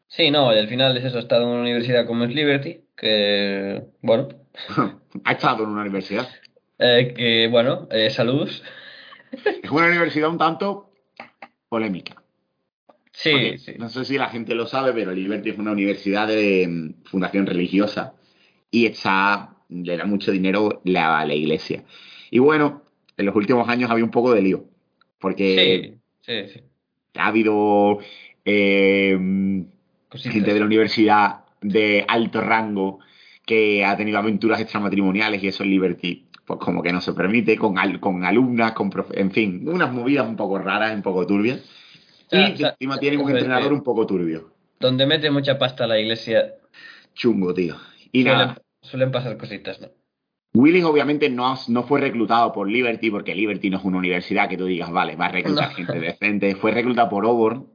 Sí, 0.09 0.31
no, 0.31 0.53
y 0.55 0.59
al 0.59 0.69
final 0.69 0.97
es 0.97 1.05
eso, 1.05 1.19
ha 1.19 1.21
estado 1.21 1.45
en 1.45 1.51
una 1.51 1.61
universidad 1.63 2.07
como 2.07 2.25
es 2.25 2.35
Liberty, 2.35 2.81
que, 2.97 3.83
bueno, 4.03 4.29
ha 5.25 5.33
estado 5.33 5.65
en 5.65 5.71
una 5.71 5.83
universidad. 5.83 6.29
eh, 6.79 7.15
que, 7.17 7.49
bueno, 7.49 7.87
eh, 7.91 8.11
saludos. 8.11 8.63
Es 9.63 9.71
una 9.71 9.87
universidad 9.87 10.29
un 10.29 10.39
tanto 10.39 10.91
polémica. 11.69 12.21
Sí, 13.13 13.31
Porque 13.33 13.59
sí. 13.59 13.73
No 13.79 13.89
sé 13.89 14.05
si 14.05 14.19
la 14.19 14.29
gente 14.31 14.55
lo 14.55 14.67
sabe, 14.67 14.93
pero 14.93 15.13
Liberty 15.13 15.51
es 15.51 15.59
una 15.59 15.73
universidad 15.73 16.27
de 16.27 16.67
mm, 16.67 17.05
fundación 17.05 17.47
religiosa 17.47 18.15
y 18.71 18.87
está, 18.87 19.57
le 19.69 19.97
da 19.97 20.05
mucho 20.05 20.33
dinero 20.33 20.81
la- 20.85 21.25
la 21.25 21.35
iglesia. 21.35 21.85
Y 22.31 22.39
bueno, 22.39 22.83
en 23.17 23.27
los 23.27 23.35
últimos 23.37 23.69
años 23.69 23.91
había 23.91 24.05
un 24.05 24.11
poco 24.11 24.33
de 24.33 24.43
lío, 24.43 24.65
porque 25.19 26.01
Sí, 26.23 26.47
sí, 26.49 26.53
sí. 26.55 26.61
ha 27.19 27.27
habido 27.27 27.99
eh, 28.45 29.17
gente 30.13 30.55
de 30.55 30.61
la 30.61 30.67
universidad 30.67 31.45
de 31.61 32.05
alto 32.09 32.41
rango 32.41 33.01
que 33.45 33.85
ha 33.85 33.97
tenido 33.97 34.19
aventuras 34.19 34.61
extramatrimoniales 34.61 35.43
y 35.43 35.49
eso 35.49 35.63
en 35.65 35.71
Liberty 35.71 36.27
pues 36.47 36.59
como 36.59 36.83
que 36.83 36.93
no 36.93 37.01
se 37.01 37.13
permite, 37.13 37.57
con, 37.57 37.79
al- 37.79 38.01
con 38.01 38.25
alumnas, 38.25 38.73
con 38.73 38.91
profe- 38.91 39.15
en 39.17 39.31
fin, 39.31 39.69
unas 39.69 39.93
movidas 39.93 40.27
un 40.29 40.35
poco 40.35 40.59
raras, 40.59 40.93
un 40.93 41.03
poco 41.03 41.25
turbias. 41.25 41.61
Y 42.33 42.37
o 42.53 42.57
sea, 42.57 42.71
encima 42.71 42.99
tiene 42.99 43.19
un 43.19 43.31
entrenador 43.31 43.73
un 43.73 43.83
poco 43.85 44.05
turbio. 44.05 44.51
Donde 44.81 45.07
mete 45.07 45.31
mucha 45.31 45.59
pasta 45.59 45.87
la 45.87 46.01
iglesia, 46.01 46.55
Chungo, 47.15 47.55
tío. 47.55 47.77
Y 48.13 48.23
suelen, 48.23 48.39
nada, 48.39 48.63
suelen 48.83 49.11
pasar 49.11 49.37
cositas, 49.37 49.81
¿no? 49.81 49.89
Willis 50.53 50.85
obviamente 50.85 51.31
no, 51.31 51.55
no 51.69 51.83
fue 51.85 52.01
reclutado 52.01 52.53
por 52.53 52.69
Liberty, 52.69 53.11
porque 53.11 53.35
Liberty 53.35 53.71
no 53.71 53.79
es 53.79 53.85
una 53.85 53.99
universidad 53.99 54.49
que 54.49 54.57
tú 54.57 54.67
digas, 54.67 54.91
vale, 54.91 55.15
va 55.15 55.27
a 55.27 55.33
reclutar 55.33 55.69
No. 55.69 55.75
gente 55.77 56.01
decente. 56.01 56.57
Fue 56.57 56.73
reclutado 56.73 57.09
por 57.09 57.25
Auburn, 57.25 57.69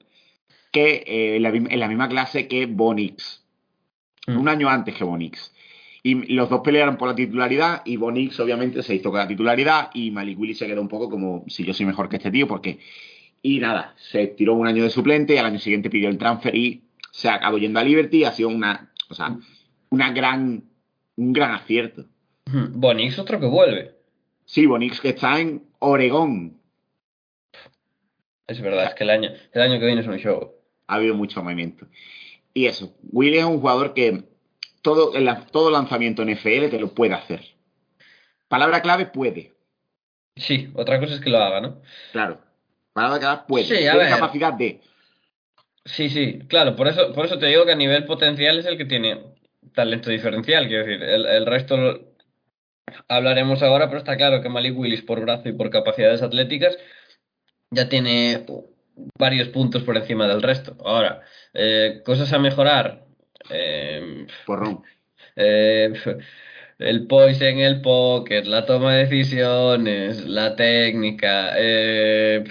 que 0.71 1.04
eh, 1.08 1.38
en, 1.38 1.43
la, 1.43 1.50
en 1.50 1.80
la 1.80 1.88
misma 1.88 2.10
clase 2.10 2.48
que 2.48 2.65
Bonix. 2.65 3.45
Mm. 4.28 4.38
Un 4.38 4.50
año 4.50 4.69
antes 4.69 4.93
que 4.95 5.04
Bonix. 5.06 5.54
Y 6.04 6.36
los 6.36 6.50
dos 6.50 6.62
pelearon 6.62 6.98
por 6.98 7.08
la 7.08 7.15
titularidad 7.15 7.82
y 7.86 7.98
Bonix 7.98 8.39
obviamente 8.39 8.84
se 8.84 8.93
hizo 8.93 9.10
con 9.10 9.19
la 9.19 9.28
titularidad 9.28 9.89
y 9.93 10.12
Malik 10.12 10.38
Willis 10.38 10.58
se 10.58 10.67
quedó 10.67 10.82
un 10.82 10.89
poco 10.89 11.10
como 11.10 11.45
si 11.48 11.63
yo 11.63 11.74
soy 11.74 11.86
mejor 11.86 12.10
que 12.10 12.17
este 12.17 12.32
tío, 12.32 12.48
porque... 12.48 12.80
Y 13.41 13.60
nada, 13.60 13.93
se 13.98 14.26
tiró 14.28 14.56
un 14.56 14.67
año 14.67 14.84
de 14.84 14.89
suplente 14.89 15.36
y 15.36 15.38
al 15.38 15.45
año 15.45 15.60
siguiente 15.60 15.89
pidió 15.91 16.10
el 16.10 16.17
transfer 16.17 16.56
y 16.56 16.82
se 17.12 17.30
acabó 17.30 17.60
yendo 17.60 17.80
a 17.80 17.84
Liberty. 17.84 18.24
Ha 18.24 18.32
sido 18.32 18.50
una, 18.50 18.91
o 19.08 19.13
sea, 19.13 19.38
una 19.89 20.12
gran, 20.12 20.63
un 21.15 21.34
gran 21.34 21.52
acierto. 21.52 22.06
Hmm, 22.45 22.80
Bonix 22.80 23.17
otro 23.19 23.39
que 23.39 23.45
vuelve. 23.45 23.95
Sí, 24.45 24.65
Bonix 24.65 25.00
que 25.02 25.10
está 25.10 25.39
en 25.39 25.63
Oregón. 25.80 26.60
Es 28.48 28.62
verdad, 28.62 28.86
es 28.86 28.93
que 28.93 29.04
el 29.04 29.10
año, 29.10 29.32
el 29.54 29.62
año 29.62 29.80
que 29.80 29.86
viene 29.86 30.02
es 30.02 30.08
un 30.08 30.17
show. 30.17 30.54
Ha 30.88 30.95
habido 30.95 31.15
mucho 31.15 31.41
movimiento. 31.41 31.88
Y 32.54 32.67
eso, 32.67 32.95
Willy 33.12 33.39
es 33.39 33.45
un 33.45 33.60
jugador 33.60 33.93
que 33.93 34.24
todo, 34.82 35.15
el, 35.15 35.28
todo 35.52 35.71
lanzamiento 35.71 36.21
en 36.21 36.30
FL 36.30 36.69
te 36.69 36.80
lo 36.80 36.93
puede 36.93 37.13
hacer. 37.13 37.41
Palabra 38.48 38.82
clave, 38.82 39.08
puede. 39.08 39.56
Sí, 40.36 40.69
otra 40.76 41.00
cosa 41.00 41.15
es 41.15 41.21
que 41.21 41.30
lo 41.30 41.39
haga, 41.39 41.62
¿no? 41.62 41.82
Claro. 42.12 42.39
Palabra 42.93 43.19
clave, 43.19 43.41
puede. 43.48 43.65
Sí, 43.65 43.76
Tiene 43.78 44.10
capacidad 44.10 44.54
de. 44.54 44.82
Sí, 45.86 46.10
sí, 46.10 46.39
claro, 46.48 46.76
por 46.76 46.88
eso, 46.88 47.13
por 47.13 47.26
eso 47.26 47.38
te 47.38 47.45
digo 47.48 47.65
que 47.65 47.71
a 47.71 47.76
nivel 47.76 48.06
potencial 48.06 48.58
es 48.58 48.65
el 48.65 48.78
que 48.78 48.86
tiene 48.86 49.35
talento 49.75 50.09
diferencial, 50.09 50.67
quiero 50.67 50.85
decir, 50.85 51.03
el, 51.03 51.25
el 51.25 51.45
resto 51.45 51.77
lo- 51.77 52.15
hablaremos 53.07 53.61
ahora, 53.61 53.88
pero 53.88 53.99
está 53.99 54.17
claro 54.17 54.41
que 54.41 54.49
Malik 54.49 54.77
Willis 54.77 55.01
por 55.01 55.21
brazo 55.21 55.49
y 55.49 55.53
por 55.53 55.69
capacidades 55.69 56.21
atléticas 56.21 56.77
ya 57.71 57.89
tiene 57.89 58.45
varios 59.19 59.49
puntos 59.49 59.83
por 59.83 59.97
encima 59.97 60.27
del 60.27 60.41
resto. 60.41 60.77
Ahora, 60.85 61.21
eh, 61.53 62.01
cosas 62.05 62.31
a 62.33 62.39
mejorar. 62.39 63.03
eh, 63.49 64.25
Porrón. 64.45 64.83
eh, 65.35 65.93
el 66.79 67.07
poise 67.07 67.49
en 67.49 67.59
el 67.59 67.81
pocket, 67.81 68.43
la 68.45 68.65
toma 68.65 68.93
de 68.95 69.05
decisiones, 69.05 70.25
la 70.25 70.55
técnica. 70.55 71.53
eh, 71.57 72.43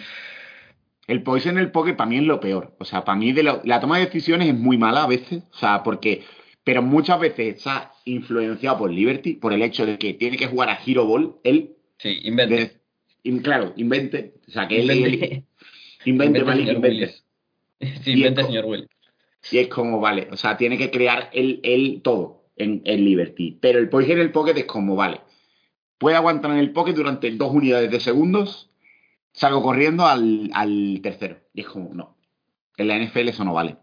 El 1.06 1.22
poise 1.22 1.48
en 1.50 1.58
el 1.58 1.70
poker 1.70 1.96
para 1.96 2.08
mí 2.10 2.16
es 2.18 2.22
lo 2.24 2.40
peor. 2.40 2.74
O 2.78 2.84
sea, 2.84 3.04
para 3.04 3.16
mí 3.18 3.32
de 3.32 3.42
lo- 3.42 3.60
la 3.64 3.80
toma 3.80 3.98
de 3.98 4.06
decisiones 4.06 4.48
es 4.48 4.54
muy 4.54 4.78
mala 4.78 5.04
a 5.04 5.06
veces. 5.06 5.42
O 5.52 5.56
sea, 5.56 5.82
porque. 5.82 6.24
Pero 6.64 6.83
muchas 6.83 7.20
veces 7.20 7.57
está 7.57 7.92
influenciado 8.07 8.79
por 8.79 8.90
Liberty, 8.90 9.35
por 9.35 9.53
el 9.53 9.62
hecho 9.62 9.85
de 9.87 9.98
que 9.98 10.14
tiene 10.14 10.37
que 10.37 10.46
jugar 10.46 10.70
a 10.70 10.79
Hero 10.85 11.05
Ball. 11.07 11.37
Él, 11.44 11.77
sí, 11.98 12.20
invente. 12.24 12.55
de- 12.57 12.72
in- 13.24 13.40
claro, 13.40 13.72
invente. 13.77 14.35
O 14.48 14.50
sea, 14.50 14.66
que 14.66 14.81
él, 14.81 14.90
Invente. 14.90 15.35
él- 15.35 15.44
invente, 16.07 16.44
Malik, 16.44 16.66
señor 16.66 16.77
invente. 16.77 17.14
Sí, 18.03 18.12
invente, 18.12 18.40
eco- 18.40 18.48
señor 18.48 18.64
Willis. 18.66 18.88
Y 19.50 19.59
es 19.59 19.68
como, 19.68 20.00
vale, 20.00 20.29
o 20.33 20.37
sea, 20.38 20.57
tiene 20.57 20.79
que 20.79 20.90
crear 20.90 21.29
él, 21.35 21.61
él 21.64 22.00
todo 22.03 22.46
en, 22.57 22.81
en 22.87 23.05
Liberty. 23.05 23.59
Pero 23.61 23.79
el 23.79 23.90
poise 23.90 24.12
en 24.12 24.20
el 24.20 24.33
pocket 24.33 24.57
es 24.57 24.64
como, 24.64 24.96
vale, 24.96 25.20
puede 25.98 26.16
aguantar 26.16 26.50
en 26.53 26.59
el 26.59 26.72
pocket 26.72 26.94
durante 26.94 27.31
dos 27.33 27.53
unidades 27.53 27.90
de 27.90 28.00
segundos, 28.00 28.70
salgo 29.33 29.62
corriendo 29.62 30.07
al, 30.07 30.50
al 30.55 31.00
tercero. 31.03 31.40
Y 31.53 31.61
es 31.61 31.66
como, 31.66 31.92
no. 31.92 32.16
En 32.79 32.88
la 32.88 32.96
NFL 32.98 33.29
eso 33.29 33.44
no 33.44 33.53
vale. 33.53 33.77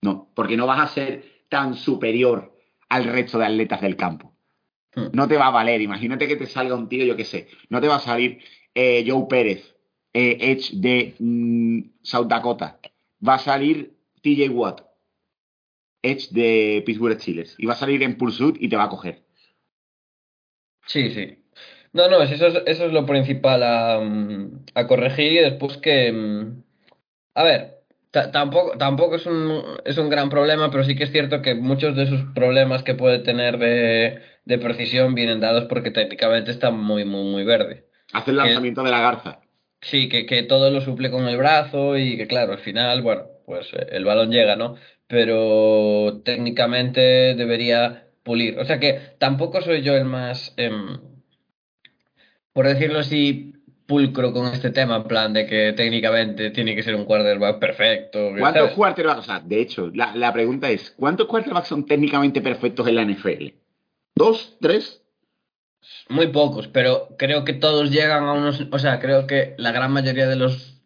No, 0.00 0.30
porque 0.34 0.56
no 0.56 0.66
vas 0.66 0.80
a 0.80 0.94
ser 0.94 1.24
tan 1.52 1.74
superior 1.76 2.56
al 2.88 3.04
resto 3.04 3.38
de 3.38 3.44
atletas 3.44 3.82
del 3.82 3.94
campo. 3.94 4.34
Hmm. 4.94 5.08
No 5.12 5.28
te 5.28 5.36
va 5.36 5.48
a 5.48 5.50
valer. 5.50 5.82
Imagínate 5.82 6.26
que 6.26 6.36
te 6.36 6.46
salga 6.46 6.74
un 6.74 6.88
tío, 6.88 7.04
yo 7.04 7.14
qué 7.14 7.26
sé. 7.26 7.48
No 7.68 7.78
te 7.78 7.88
va 7.88 7.96
a 7.96 8.00
salir 8.00 8.38
eh, 8.74 9.04
Joe 9.06 9.26
Pérez, 9.28 9.76
eh, 10.14 10.38
Edge 10.40 10.70
de 10.72 11.14
mm, 11.18 11.80
South 12.02 12.26
Dakota. 12.26 12.80
Va 13.26 13.34
a 13.34 13.38
salir 13.38 13.92
TJ 14.22 14.48
Watt, 14.48 14.80
Edge 16.02 16.28
de 16.30 16.82
Pittsburgh 16.86 17.20
Steelers. 17.20 17.54
Y 17.58 17.66
va 17.66 17.74
a 17.74 17.76
salir 17.76 18.02
en 18.02 18.16
Pursuit 18.16 18.56
y 18.58 18.70
te 18.70 18.76
va 18.76 18.84
a 18.84 18.88
coger. 18.88 19.22
Sí, 20.86 21.10
sí. 21.10 21.38
No, 21.92 22.08
no, 22.08 22.22
eso 22.22 22.46
es, 22.46 22.62
eso 22.66 22.86
es 22.86 22.92
lo 22.94 23.04
principal 23.04 23.62
a, 23.62 24.00
mm, 24.00 24.64
a 24.74 24.86
corregir 24.86 25.32
y 25.32 25.38
después 25.50 25.76
que... 25.76 26.10
mm, 26.12 26.62
A 27.34 27.44
ver, 27.44 27.81
tampoco, 28.12 28.76
tampoco 28.78 29.16
es 29.16 29.26
un, 29.26 29.62
es 29.84 29.98
un 29.98 30.08
gran 30.10 30.30
problema, 30.30 30.70
pero 30.70 30.84
sí 30.84 30.94
que 30.94 31.04
es 31.04 31.12
cierto 31.12 31.42
que 31.42 31.54
muchos 31.54 31.96
de 31.96 32.06
sus 32.06 32.22
problemas 32.34 32.82
que 32.82 32.94
puede 32.94 33.18
tener 33.20 33.58
de, 33.58 34.20
de 34.44 34.58
precisión 34.58 35.14
vienen 35.14 35.40
dados 35.40 35.64
porque 35.64 35.90
técnicamente 35.90 36.50
está 36.50 36.70
muy, 36.70 37.04
muy, 37.04 37.24
muy 37.24 37.44
verde. 37.44 37.86
Hace 38.12 38.30
el 38.32 38.36
Que- 38.38 38.42
lanzamiento 38.44 38.82
de 38.82 38.90
la 38.90 39.00
garza. 39.00 39.40
Sí, 39.80 40.08
que, 40.08 40.26
que 40.26 40.44
todo 40.44 40.70
lo 40.70 40.80
suple 40.80 41.10
con 41.10 41.26
el 41.26 41.36
brazo 41.36 41.96
y 41.98 42.16
que 42.16 42.28
claro, 42.28 42.52
al 42.52 42.58
final, 42.60 43.02
bueno, 43.02 43.24
pues 43.46 43.66
eh, 43.72 43.86
el 43.90 44.04
balón 44.04 44.30
llega, 44.30 44.54
¿no? 44.54 44.76
Pero 45.08 46.22
técnicamente 46.24 47.34
debería 47.34 48.06
pulir. 48.22 48.58
O 48.60 48.64
sea 48.64 48.78
que 48.78 49.00
tampoco 49.18 49.60
soy 49.60 49.82
yo 49.82 49.96
el 49.96 50.04
más, 50.04 50.54
em, 50.56 51.00
por 52.52 52.66
decirlo 52.66 52.98
así, 52.98 53.54
pulcro 53.86 54.32
con 54.32 54.46
este 54.46 54.70
tema, 54.70 54.96
en 54.96 55.04
plan 55.04 55.32
de 55.32 55.46
que 55.46 55.72
técnicamente 55.72 56.50
tiene 56.50 56.74
que 56.74 56.82
ser 56.82 56.94
un 56.94 57.04
quarterback 57.04 57.58
perfecto. 57.58 58.30
¿Cuántos 58.38 58.62
¿sabes? 58.62 58.76
quarterbacks? 58.76 59.18
O 59.20 59.22
sea, 59.22 59.40
de 59.40 59.60
hecho, 59.60 59.90
la, 59.94 60.14
la 60.14 60.32
pregunta 60.32 60.70
es: 60.70 60.90
¿cuántos 60.96 61.26
quarterbacks 61.26 61.68
son 61.68 61.86
técnicamente 61.86 62.40
perfectos 62.40 62.86
en 62.88 62.96
la 62.96 63.04
NFL? 63.04 63.48
¿Dos? 64.14 64.56
¿Tres? 64.60 65.02
Muy 66.08 66.28
pocos, 66.28 66.68
pero 66.68 67.08
creo 67.18 67.44
que 67.44 67.54
todos 67.54 67.90
llegan 67.90 68.24
a 68.24 68.32
unos, 68.32 68.66
o 68.70 68.78
sea, 68.78 69.00
creo 69.00 69.26
que 69.26 69.54
la 69.58 69.72
gran 69.72 69.92
mayoría 69.92 70.28
de 70.28 70.36
los 70.36 70.80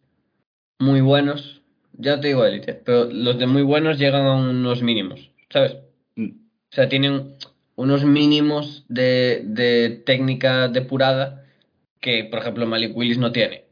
muy 0.79 1.01
buenos 1.01 1.63
ya 1.99 2.21
te 2.21 2.29
digo 2.29 2.45
élite, 2.45 2.75
pero 2.75 3.05
los 3.05 3.39
de 3.39 3.47
muy 3.47 3.63
buenos 3.63 3.99
llegan 3.99 4.27
a 4.27 4.35
unos 4.35 4.83
mínimos, 4.83 5.31
¿sabes? 5.51 5.77
Mm. 6.17 6.31
O 6.31 6.75
sea, 6.75 6.89
tienen 6.89 7.37
unos 7.75 8.05
mínimos 8.05 8.85
de, 8.89 9.43
de 9.45 10.03
técnica 10.05 10.69
depurada 10.69 11.46
que, 12.01 12.25
por 12.25 12.41
ejemplo, 12.41 12.67
Malik 12.67 12.97
Willis 12.97 13.19
no 13.19 13.33
tiene. 13.33 13.65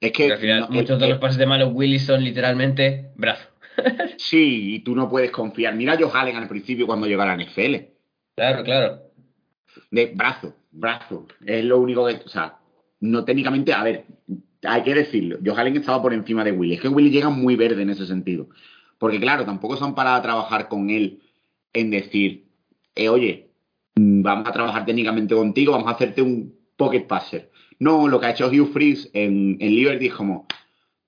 Es 0.00 0.12
que 0.12 0.24
Porque 0.24 0.32
al 0.34 0.38
final, 0.40 0.60
no, 0.60 0.68
muchos 0.70 0.90
es- 0.96 1.00
de 1.00 1.06
los 1.08 1.16
es- 1.16 1.20
pases 1.20 1.38
de 1.38 1.46
Malik 1.46 1.68
Willis 1.74 2.04
son 2.04 2.22
literalmente 2.24 3.10
brazo. 3.16 3.48
sí, 4.18 4.74
y 4.76 4.78
tú 4.80 4.94
no 4.94 5.08
puedes 5.08 5.30
confiar. 5.30 5.74
Mira 5.74 5.94
a 5.94 5.98
Joe 5.98 6.10
Allen 6.12 6.36
al 6.36 6.48
principio 6.48 6.86
cuando 6.86 7.06
llegó 7.06 7.22
a 7.22 7.26
la 7.26 7.34
NFL. 7.34 7.76
Claro, 8.36 8.62
claro. 8.64 9.00
De 9.90 10.06
brazo, 10.14 10.54
brazo. 10.70 11.26
Es 11.44 11.64
lo 11.64 11.78
único 11.80 12.06
que. 12.06 12.14
O 12.24 12.28
sea, 12.28 12.58
no 13.00 13.24
técnicamente. 13.24 13.72
A 13.72 13.82
ver, 13.82 14.04
hay 14.62 14.82
que 14.82 14.94
decirlo. 14.94 15.38
Joe 15.44 15.58
Allen 15.60 15.76
estaba 15.76 16.00
por 16.02 16.12
encima 16.12 16.44
de 16.44 16.52
Willy. 16.52 16.74
Es 16.74 16.80
que 16.80 16.88
Willy 16.88 17.10
llega 17.10 17.30
muy 17.30 17.56
verde 17.56 17.82
en 17.82 17.90
ese 17.90 18.06
sentido. 18.06 18.48
Porque, 18.98 19.18
claro, 19.20 19.44
tampoco 19.44 19.76
son 19.76 19.94
para 19.94 20.20
trabajar 20.22 20.68
con 20.68 20.88
él 20.90 21.20
en 21.72 21.90
decir, 21.90 22.44
eh, 22.94 23.08
oye, 23.08 23.48
mm, 23.96 24.22
vamos 24.22 24.48
a 24.48 24.52
trabajar 24.52 24.86
técnicamente 24.86 25.34
contigo, 25.34 25.72
vamos 25.72 25.88
a 25.88 25.92
hacerte 25.96 26.22
un 26.22 26.54
pocket 26.76 27.06
passer. 27.06 27.50
No, 27.78 28.08
lo 28.08 28.20
que 28.20 28.26
ha 28.26 28.30
hecho 28.30 28.48
Hugh 28.48 28.72
Freeze 28.72 29.10
en, 29.12 29.56
en 29.60 29.74
Liberty 29.74 30.06
es 30.06 30.14
como, 30.14 30.46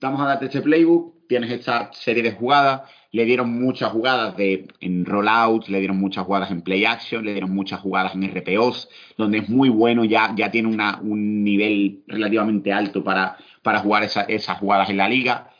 vamos 0.01 0.21
a 0.21 0.27
darte 0.27 0.47
este 0.47 0.61
playbook, 0.63 1.27
tienes 1.29 1.51
esta 1.51 1.91
serie 1.93 2.23
de 2.23 2.33
jugadas, 2.33 2.83
le 3.13 3.25
dieron 3.25 3.51
muchas 3.61 3.91
jugadas 3.93 4.37
de, 4.37 4.69
en 4.81 5.05
rollouts, 5.07 5.69
le 5.69 5.79
dieron 5.79 5.99
muchas 5.99 6.25
jugadas 6.27 6.51
en 6.51 6.63
play 6.63 6.85
action, 6.85 7.25
le 7.25 7.33
dieron 7.33 7.55
muchas 7.55 7.81
jugadas 7.81 8.15
en 8.15 8.25
RPOs, 8.25 8.89
donde 9.17 9.39
es 9.39 9.49
muy 9.49 9.69
bueno, 9.69 10.05
ya, 10.05 10.33
ya 10.37 10.51
tiene 10.51 10.69
una, 10.69 11.01
un 11.01 11.43
nivel 11.43 12.03
relativamente 12.09 12.73
alto 12.73 13.03
para, 13.03 13.37
para 13.63 13.79
jugar 13.81 14.03
esa- 14.05 14.23
esas 14.23 14.59
jugadas 14.59 14.91
en 14.91 14.99
la 14.99 15.09
liga. 15.09 15.51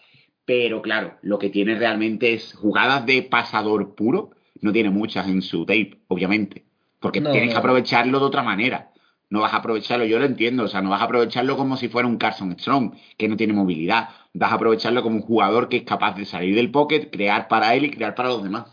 Pero 0.45 0.83
claro, 0.83 1.15
lo 1.23 1.39
que 1.39 1.49
tiene 1.51 1.77
realmente 1.77 2.33
es 2.35 2.53
jugadas 2.55 3.05
de 3.07 3.23
pasador 3.23 3.95
puro, 3.95 4.31
no 4.61 4.73
tiene 4.73 4.91
muchas 4.91 5.27
en 5.29 5.43
su 5.43 5.65
tape, 5.67 5.99
obviamente, 6.09 6.65
porque 7.01 7.21
No, 7.21 7.31
tienes 7.31 7.49
no. 7.49 7.55
que 7.55 7.59
aprovecharlo 7.59 8.19
de 8.21 8.25
otra 8.27 8.43
manera. 8.43 8.91
No 9.29 9.41
vas 9.41 9.53
a 9.53 9.57
aprovecharlo, 9.57 10.05
yo 10.05 10.19
lo 10.19 10.25
entiendo, 10.25 10.65
o 10.65 10.69
sea, 10.69 10.83
no 10.83 10.91
vas 10.91 11.01
a 11.01 11.05
aprovecharlo 11.05 11.57
como 11.57 11.77
si 11.77 11.89
fuera 11.89 12.07
un 12.07 12.17
Carson 12.17 12.57
Strong, 12.59 12.95
que 13.17 13.29
no 13.29 13.37
tiene 13.37 13.53
movilidad. 13.53 14.11
Vas 14.33 14.53
a 14.53 14.55
aprovecharlo 14.55 15.03
como 15.03 15.17
un 15.17 15.23
jugador 15.23 15.69
que 15.69 15.79
es 15.79 15.83
capaz 15.83 16.15
de 16.17 16.25
salir 16.25 16.55
del 16.55 16.71
pocket, 16.71 17.11
crear 17.11 17.49
para 17.49 17.75
él 17.75 17.87
y 17.87 17.91
crear 17.91 18.15
para 18.15 18.29
los 18.29 18.43
demás. 18.43 18.67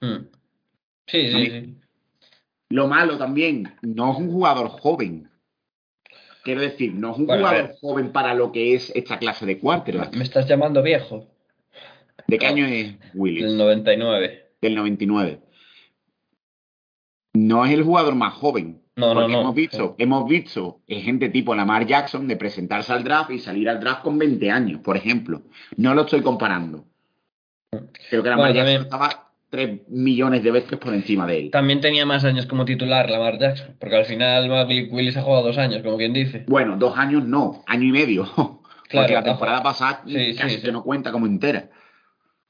Mm. 0.00 0.26
Sí, 1.06 1.32
sí. 1.32 1.76
Lo 2.68 2.86
malo 2.86 3.18
también, 3.18 3.74
no 3.82 4.12
es 4.12 4.18
un 4.18 4.30
jugador 4.30 4.68
joven. 4.68 5.28
Quiero 6.44 6.60
decir, 6.60 6.94
no 6.94 7.10
es 7.12 7.18
un 7.18 7.26
Bueno, 7.26 7.48
jugador 7.48 7.74
joven 7.80 8.12
para 8.12 8.32
lo 8.34 8.52
que 8.52 8.74
es 8.74 8.92
esta 8.94 9.18
clase 9.18 9.44
de 9.44 9.58
quarterback. 9.58 10.14
Me 10.14 10.22
estás 10.22 10.48
llamando 10.48 10.82
viejo. 10.82 11.26
¿De 12.28 12.38
qué 12.38 12.46
año 12.46 12.64
es 12.66 12.94
Willis? 13.14 13.42
Del 13.42 13.58
99. 13.58 14.44
del 14.60 14.74
99. 14.76 15.40
No 17.34 17.64
es 17.64 17.72
el 17.72 17.82
jugador 17.82 18.14
más 18.14 18.34
joven. 18.34 18.82
No, 19.00 19.14
no, 19.14 19.20
porque 19.20 19.32
no. 19.32 19.40
hemos 19.40 19.54
visto, 19.54 19.94
hemos 19.98 20.28
visto 20.28 20.80
eh, 20.86 21.00
gente 21.00 21.28
tipo 21.28 21.54
Lamar 21.54 21.86
Jackson 21.86 22.28
de 22.28 22.36
presentarse 22.36 22.92
al 22.92 23.02
draft 23.02 23.30
y 23.30 23.38
salir 23.38 23.68
al 23.68 23.80
draft 23.80 24.02
con 24.02 24.18
20 24.18 24.50
años, 24.50 24.80
por 24.82 24.96
ejemplo. 24.96 25.42
No 25.76 25.94
lo 25.94 26.02
estoy 26.02 26.22
comparando. 26.22 26.84
Creo 28.08 28.22
que 28.22 28.28
Lamar 28.28 28.52
Bueno, 28.52 28.66
Jackson 28.66 28.82
estaba 28.82 29.30
3 29.50 29.88
millones 29.88 30.42
de 30.42 30.50
veces 30.50 30.78
por 30.78 30.94
encima 30.94 31.26
de 31.26 31.38
él. 31.38 31.50
También 31.50 31.80
tenía 31.80 32.06
más 32.06 32.24
años 32.24 32.46
como 32.46 32.64
titular 32.64 33.10
Lamar 33.10 33.38
Jackson, 33.38 33.76
porque 33.78 33.96
al 33.96 34.04
final 34.04 34.48
Malik 34.48 34.92
Willis 34.92 35.16
ha 35.16 35.22
jugado 35.22 35.46
dos 35.46 35.58
años, 35.58 35.82
como 35.82 35.96
quien 35.96 36.12
dice. 36.12 36.44
Bueno, 36.46 36.76
dos 36.76 36.96
años 36.96 37.24
no, 37.24 37.62
año 37.66 37.84
y 37.84 37.92
medio. 37.92 38.28
porque 38.92 39.14
la 39.14 39.22
temporada 39.22 39.62
pasada 39.62 40.02
Sí, 40.06 40.34
casi 40.36 40.56
sí. 40.56 40.62
que 40.62 40.72
no 40.72 40.82
cuenta 40.82 41.12
como 41.12 41.26
entera. 41.26 41.70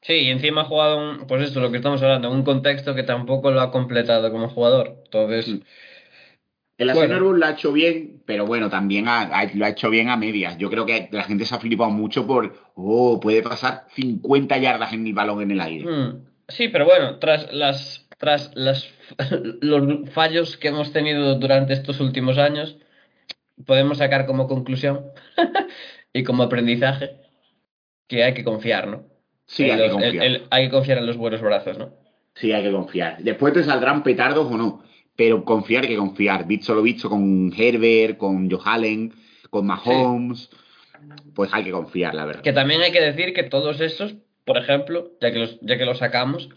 Sí, 0.02 0.14
y 0.14 0.30
encima 0.30 0.62
ha 0.62 0.64
jugado, 0.64 0.96
un, 0.96 1.26
pues 1.26 1.42
esto, 1.42 1.60
lo 1.60 1.70
que 1.70 1.76
estamos 1.76 2.02
hablando, 2.02 2.30
un 2.30 2.42
contexto 2.42 2.94
que 2.94 3.02
tampoco 3.02 3.50
lo 3.50 3.60
ha 3.60 3.70
completado 3.70 4.30
como 4.32 4.48
jugador. 4.48 5.02
Entonces, 5.04 5.60
La 6.84 6.94
Bueno. 6.94 7.20
Bowl 7.22 7.38
lo 7.38 7.46
ha 7.46 7.50
hecho 7.52 7.72
bien, 7.72 8.22
pero 8.24 8.46
bueno, 8.46 8.70
también 8.70 9.06
ha- 9.08 9.22
ha- 9.22 9.50
lo 9.54 9.64
ha 9.66 9.68
hecho 9.68 9.90
bien 9.90 10.08
a 10.08 10.16
medias. 10.16 10.56
Yo 10.58 10.70
creo 10.70 10.86
que 10.86 11.08
la 11.12 11.24
gente 11.24 11.44
se 11.44 11.54
ha 11.54 11.58
flipado 11.60 11.90
mucho 11.90 12.26
por, 12.26 12.54
oh, 12.74 13.20
puede 13.20 13.42
pasar 13.42 13.84
50 13.94 14.56
yardas 14.58 14.92
en 14.92 15.06
el 15.06 15.12
balón 15.12 15.42
en 15.42 15.50
el 15.50 15.60
aire. 15.60 15.84
mm, 15.86 16.24
sí, 16.48 16.68
pero 16.68 16.86
bueno, 16.86 17.18
tras 17.18 17.52
las, 17.52 18.08
tras 18.18 18.50
las, 18.54 18.88
los 19.60 20.10
fallos 20.10 20.56
que 20.56 20.68
hemos 20.68 20.92
tenido 20.92 21.34
durante 21.38 21.74
estos 21.74 22.00
últimos 22.00 22.38
años, 22.38 22.76
podemos 23.66 23.98
sacar 23.98 24.24
como 24.26 24.48
conclusión 24.48 25.04
y 26.14 26.22
como 26.24 26.44
aprendizaje 26.44 27.16
que 28.06 28.24
hay 28.24 28.34
que 28.34 28.42
confiar, 28.44 28.88
¿no? 28.88 29.04
Sí, 29.46 29.64
En 29.64 29.72
hay 29.80 29.86
que 29.86 29.90
confiar. 29.90 30.14
el- 30.14 30.34
el- 30.36 30.42
hay 30.50 30.64
que 30.66 30.70
confiar 30.70 30.98
en 30.98 31.06
los 31.06 31.16
buenos 31.16 31.40
brazos, 31.42 31.76
¿no? 31.78 31.90
Sí, 32.34 32.52
hay 32.52 32.62
que 32.62 32.72
confiar. 32.72 33.18
Después 33.22 33.52
te 33.52 33.62
saldrán 33.64 34.02
petardos 34.02 34.46
o 34.50 34.56
no, 34.56 34.82
pero 35.20 35.44
confiar 35.44 35.82
hay 35.82 35.90
que 35.90 35.96
confiar. 35.98 36.46
Visto 36.46 36.74
lo 36.74 36.80
visto 36.80 37.10
con 37.10 37.52
Herbert, 37.54 38.16
con 38.16 38.50
Joe 38.50 38.58
Allen, 38.64 39.12
con 39.50 39.66
Mahomes, 39.66 40.48
pues 41.34 41.50
hay 41.52 41.62
que 41.62 41.72
confiar, 41.72 42.14
la 42.14 42.24
verdad. 42.24 42.40
Que 42.40 42.54
también 42.54 42.80
hay 42.80 42.90
que 42.90 43.02
decir 43.02 43.34
que 43.34 43.42
todos 43.42 43.82
esos, 43.82 44.14
por 44.46 44.56
ejemplo, 44.56 45.10
ya 45.20 45.30
que 45.30 45.40
los, 45.40 45.58
ya 45.60 45.76
que 45.76 45.84
los 45.84 45.98
sacamos, 45.98 46.48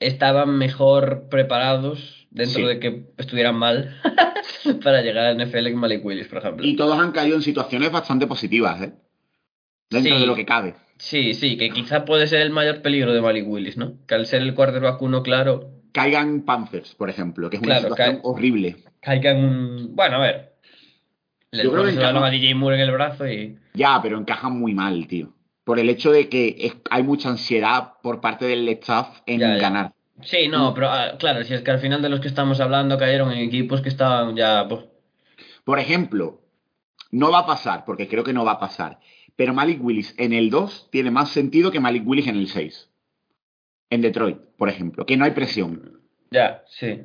estaban 0.00 0.58
mejor 0.58 1.28
preparados 1.30 2.26
dentro 2.32 2.62
Sí. 2.62 2.66
de 2.66 2.80
que 2.80 3.04
estuvieran 3.16 3.54
mal 3.54 3.96
para 4.82 5.00
llegar 5.02 5.26
al 5.26 5.36
NFL 5.36 5.66
que 5.68 5.76
Malik 5.76 6.04
Willis, 6.04 6.26
por 6.26 6.38
ejemplo. 6.38 6.66
Y 6.66 6.74
todos 6.74 6.98
han 6.98 7.12
caído 7.12 7.36
en 7.36 7.42
situaciones 7.42 7.92
bastante 7.92 8.26
positivas, 8.26 8.82
¿eh? 8.82 8.92
Dentro 9.88 10.16
Sí. 10.16 10.20
de 10.20 10.26
lo 10.26 10.34
que 10.34 10.46
cabe. 10.46 10.74
Sí, 10.96 11.34
sí, 11.34 11.56
que 11.56 11.70
quizá 11.70 12.04
puede 12.04 12.26
ser 12.26 12.40
el 12.40 12.50
mayor 12.50 12.82
peligro 12.82 13.12
de 13.12 13.20
Malik 13.20 13.46
Willis, 13.46 13.76
¿no? 13.76 13.98
Que 14.08 14.16
al 14.16 14.26
ser 14.26 14.42
el 14.42 14.52
quarterback 14.54 15.00
uno 15.00 15.22
claro, 15.22 15.70
Caigan 15.92 16.42
Panthers, 16.42 16.94
por 16.94 17.10
ejemplo, 17.10 17.50
que 17.50 17.56
es 17.56 17.62
una 17.62 17.78
Claro, 17.78 17.88
situación 17.94 18.20
horrible. 18.22 18.76
caiga 19.00 19.30
en 19.32 19.44
un... 19.44 19.96
Bueno, 19.96 20.16
a 20.16 20.20
ver. 20.20 20.52
Le 21.50 21.64
Yo 21.64 21.72
creo 21.72 21.84
que 21.84 21.90
encaja- 21.90 22.26
a 22.26 22.30
DJ 22.30 22.54
Moore 22.54 22.76
en 22.76 22.82
el 22.82 22.92
brazo 22.92 23.28
y... 23.28 23.58
Ya, 23.74 24.00
pero 24.02 24.18
encajan 24.18 24.58
muy 24.58 24.74
mal, 24.74 25.06
tío. 25.06 25.34
Por 25.64 25.78
el 25.78 25.90
hecho 25.90 26.10
de 26.10 26.28
que 26.28 26.56
es- 26.58 26.76
hay 26.90 27.02
mucha 27.02 27.28
ansiedad 27.28 27.94
por 28.02 28.20
parte 28.20 28.46
del 28.46 28.68
staff 28.70 29.20
en 29.26 29.40
Ya, 29.40 29.48
ya. 29.54 29.56
ganar. 29.60 29.92
Sí, 30.22 30.48
no, 30.48 30.72
pero 30.72 30.88
ah, 30.90 31.16
claro, 31.18 31.44
si 31.44 31.52
es 31.54 31.62
que 31.62 31.70
al 31.70 31.80
final 31.80 32.00
de 32.00 32.08
los 32.08 32.20
que 32.20 32.28
estamos 32.28 32.60
hablando 32.60 32.96
cayeron 32.96 33.32
en 33.32 33.38
equipos 33.38 33.80
que 33.82 33.88
estaban 33.90 34.34
ya... 34.36 34.66
pues, 34.68 34.84
Por 35.64 35.78
ejemplo, 35.78 36.40
no 37.10 37.30
va 37.30 37.40
a 37.40 37.46
pasar, 37.46 37.84
porque 37.84 38.08
creo 38.08 38.24
que 38.24 38.32
no 38.32 38.44
va 38.44 38.52
a 38.52 38.60
pasar. 38.60 38.98
Pero 39.36 39.52
Malik 39.54 39.82
Willis 39.82 40.14
en 40.18 40.32
el 40.32 40.48
2 40.50 40.88
tiene 40.90 41.10
más 41.10 41.30
sentido 41.30 41.70
que 41.70 41.80
Malik 41.80 42.06
Willis 42.06 42.26
en 42.28 42.36
el 42.36 42.48
6. 42.48 42.88
En 43.92 44.00
Detroit, 44.00 44.38
por 44.56 44.70
ejemplo, 44.70 45.04
que 45.04 45.18
no 45.18 45.26
hay 45.26 45.32
presión. 45.32 46.00
ya, 46.30 46.64
sí. 46.66 47.02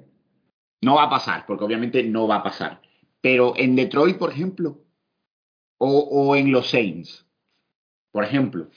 No 0.82 0.96
va 0.96 1.04
a 1.04 1.10
pasar, 1.10 1.46
porque 1.46 1.66
obviamente 1.66 2.02
no 2.04 2.28
va 2.28 2.38
a 2.38 2.44
pasar. 2.44 2.82
Pero 3.20 3.54
en 3.58 3.76
Detroit, 3.76 4.18
por 4.18 4.32
ejemplo, 4.32 4.80
o, 5.80 5.90
o 6.00 6.36
en 6.38 6.52
los 6.52 6.70
Saints, 6.70 7.26
por 8.12 8.24
ejemplo, 8.24 8.70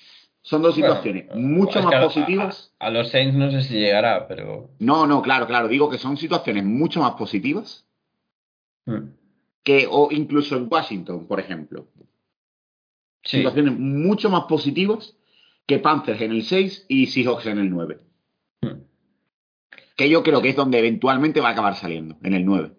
son 0.42 0.62
dos 0.62 0.75
Bueno, 0.77 0.94
situaciones 0.96 1.37
mucho 1.37 1.83
más 1.83 2.03
positivas. 2.03 2.75
A, 2.81 2.87
a 2.87 2.90
los 2.90 3.11
Saints 3.11 3.37
no 3.37 3.51
sé 3.53 3.62
si 3.62 3.75
llegará, 3.75 4.27
pero... 4.27 4.70
No, 4.81 5.07
no, 5.07 5.23
claro, 5.23 5.46
claro. 5.46 5.68
Digo 5.68 5.88
que 5.88 5.99
son 5.99 6.16
situaciones 6.16 6.64
mucho 6.64 7.01
más 7.01 7.12
positivas 7.12 7.87
mm, 8.87 9.11
que, 9.62 9.87
o 9.88 10.09
incluso 10.11 10.57
en 10.57 10.66
Washington, 10.68 11.29
por 11.29 11.38
ejemplo. 11.38 11.87
Sí, 13.23 13.37
Situaciones 13.37 13.79
mucho 13.79 14.31
más 14.31 14.44
positivas 14.44 15.16
que 15.66 15.79
Panthers 15.79 16.20
en 16.20 16.33
el 16.33 16.42
6 16.42 16.87
y 16.88 17.07
Seahawks 17.07 17.46
en 17.46 17.59
el 17.59 17.70
9. 17.70 17.99
Mm. 18.62 18.68
Que 19.96 20.09
yo 20.09 20.23
creo 20.23 20.42
que 20.42 20.51
es 20.51 20.57
donde 20.57 20.79
eventualmente 20.79 21.40
va 21.40 21.51
a 21.51 21.53
acabar 21.53 21.75
saliendo, 21.77 22.16
en 22.23 22.35
el 22.35 22.44
9. 22.44 22.70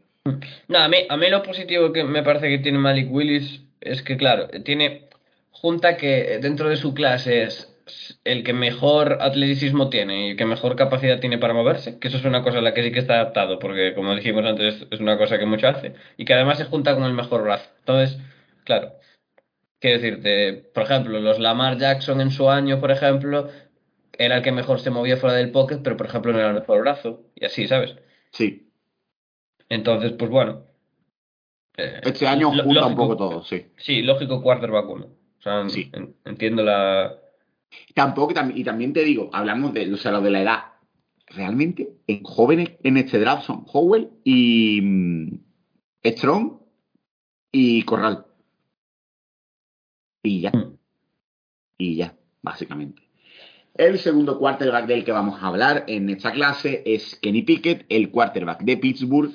No, 0.68 0.78
a 0.78 0.88
mí, 0.88 0.98
a 1.10 1.18
mí 1.18 1.30
lo 1.30 1.42
positivo 1.42 1.92
que 1.92 2.04
me 2.04 2.24
parece 2.24 2.50
que 2.50 2.60
tiene 2.60 2.78
Malik 2.78 3.12
Willis 3.12 3.62
es 3.80 4.04
que, 4.04 4.18
claro, 4.18 4.48
tiene 4.64 5.10
junta 5.50 5.98
que 5.98 6.40
dentro 6.42 6.70
de 6.70 6.78
su 6.78 6.94
clase 6.94 7.44
es 7.44 7.68
el 8.24 8.44
que 8.44 8.54
mejor 8.54 9.18
atleticismo 9.22 9.90
tiene 9.90 10.28
y 10.28 10.32
el 10.32 10.38
que 10.38 10.46
mejor 10.46 10.76
capacidad 10.76 11.20
tiene 11.20 11.38
para 11.38 11.54
moverse, 11.54 12.00
que 12.00 12.08
eso 12.08 12.18
es 12.18 12.26
una 12.26 12.44
cosa 12.44 12.60
a 12.60 12.62
la 12.62 12.74
que 12.74 12.84
sí 12.84 12.92
que 12.92 13.00
está 13.00 13.16
adaptado, 13.16 13.60
porque 13.60 13.94
como 13.94 14.16
dijimos 14.16 14.46
antes, 14.46 14.86
es 14.90 15.00
una 15.00 15.18
cosa 15.18 15.38
que 15.40 15.46
mucho 15.46 15.68
hace, 15.68 15.94
y 16.18 16.26
que 16.26 16.34
además 16.34 16.58
se 16.58 16.66
junta 16.66 16.94
con 16.94 17.04
el 17.04 17.14
mejor 17.14 17.44
brazo. 17.44 17.70
Entonces, 17.80 18.20
claro, 18.64 18.94
quiero 19.82 20.00
decirte, 20.00 20.54
por 20.74 20.84
ejemplo, 20.84 21.20
los 21.20 21.40
Lamar 21.40 21.78
Jackson 21.78 22.22
en 22.22 22.32
su 22.32 22.50
año, 22.50 22.80
por 22.80 22.92
ejemplo, 22.92 23.50
era 24.18 24.38
el 24.38 24.44
que 24.44 24.52
mejor 24.54 24.80
se 24.80 24.92
movía 24.92 25.18
fuera 25.18 25.36
del 25.36 25.52
pocket, 25.52 25.80
pero 25.84 25.98
por 25.98 26.06
ejemplo 26.06 26.32
no 26.32 26.40
era 26.40 26.50
el 26.50 26.54
mejor 26.56 26.80
brazo, 26.82 27.24
y 27.36 27.44
así, 27.46 27.68
¿sabes? 27.68 27.96
Sí. 28.32 28.70
Entonces, 29.68 30.14
pues 30.14 30.30
bueno. 30.30 30.64
eh, 31.78 32.02
Este 32.04 32.28
año 32.28 32.52
junta 32.52 32.86
un 32.86 32.96
poco 32.96 33.18
todo, 33.18 33.44
sí. 33.44 33.66
Sí, 33.78 34.02
lógico 34.02 34.42
quarterback 34.42 34.90
uno. 34.90 35.06
O 35.40 35.42
sea, 35.42 35.68
Sí. 35.70 35.90
en- 35.94 36.16
entiendo 36.26 36.64
la... 36.64 37.18
Tampoco, 37.96 38.34
tam- 38.34 38.52
y 38.54 38.64
también 38.64 38.94
te 38.94 39.04
digo, 39.04 39.30
hablamos 39.34 39.74
de, 39.74 39.92
o 39.94 39.98
sea, 39.98 40.12
lo 40.12 40.22
de 40.22 40.30
la 40.30 40.42
edad. 40.42 40.60
Realmente, 41.28 41.88
en 42.08 42.24
jóvenes 42.24 42.72
en 42.84 42.98
este 42.98 43.18
draft 43.18 43.44
son 43.46 43.64
Howell 43.72 44.10
y 44.26 44.82
mm, 44.82 45.40
Strong 46.04 46.60
y 47.54 47.84
Corral. 47.84 48.26
Y 50.24 50.42
ya. 50.42 50.52
Mm. 50.52 50.78
Y 51.78 51.96
ya. 51.96 52.16
básicamente. 52.42 53.02
El 53.76 54.00
segundo 54.00 54.38
quarterback 54.38 54.86
del 54.86 55.06
que 55.06 55.12
vamos 55.12 55.42
a 55.42 55.48
hablar 55.48 55.86
en 55.88 56.10
esta 56.10 56.32
clase 56.34 56.84
es 56.86 57.16
Kenny 57.16 57.44
Pickett, 57.44 57.86
el 57.90 58.12
quarterback 58.12 58.62
de 58.64 58.78
Pittsburgh. 58.78 59.32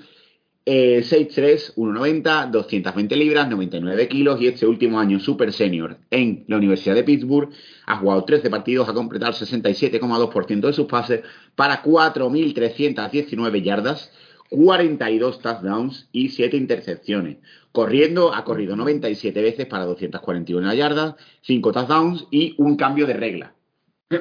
Eh, 0.69 1.05
6'3, 1.05 1.75
1'90, 1.77 2.51
220 2.51 3.17
libras, 3.17 3.49
99 3.49 4.09
kilos 4.09 4.41
y 4.41 4.49
este 4.49 4.67
último 4.67 4.99
año 4.99 5.21
super 5.21 5.53
senior 5.53 5.99
en 6.11 6.45
la 6.49 6.57
Universidad 6.57 6.97
de 6.97 7.05
Pittsburgh. 7.05 7.51
Ha 7.87 7.99
jugado 7.99 8.25
13 8.25 8.51
partidos, 8.51 8.89
ha 8.89 8.93
completado 8.93 9.33
67,2% 9.33 10.67
de 10.67 10.73
sus 10.73 10.87
pases 10.87 11.23
para 11.55 11.85
4.319 11.85 13.63
yardas, 13.63 14.11
42 14.51 15.41
touchdowns 15.41 16.09
y 16.11 16.31
7 16.31 16.57
intercepciones. 16.57 17.37
Corriendo, 17.77 18.33
ha 18.35 18.43
corrido 18.43 18.75
97 18.75 19.43
veces 19.43 19.67
para 19.67 19.85
241 19.85 20.73
yardas, 20.73 21.15
5 21.43 21.73
touchdowns 21.73 22.27
y 22.31 22.55
un 22.57 22.75
cambio 22.79 23.07
de 23.07 23.13
regla. 23.13 23.55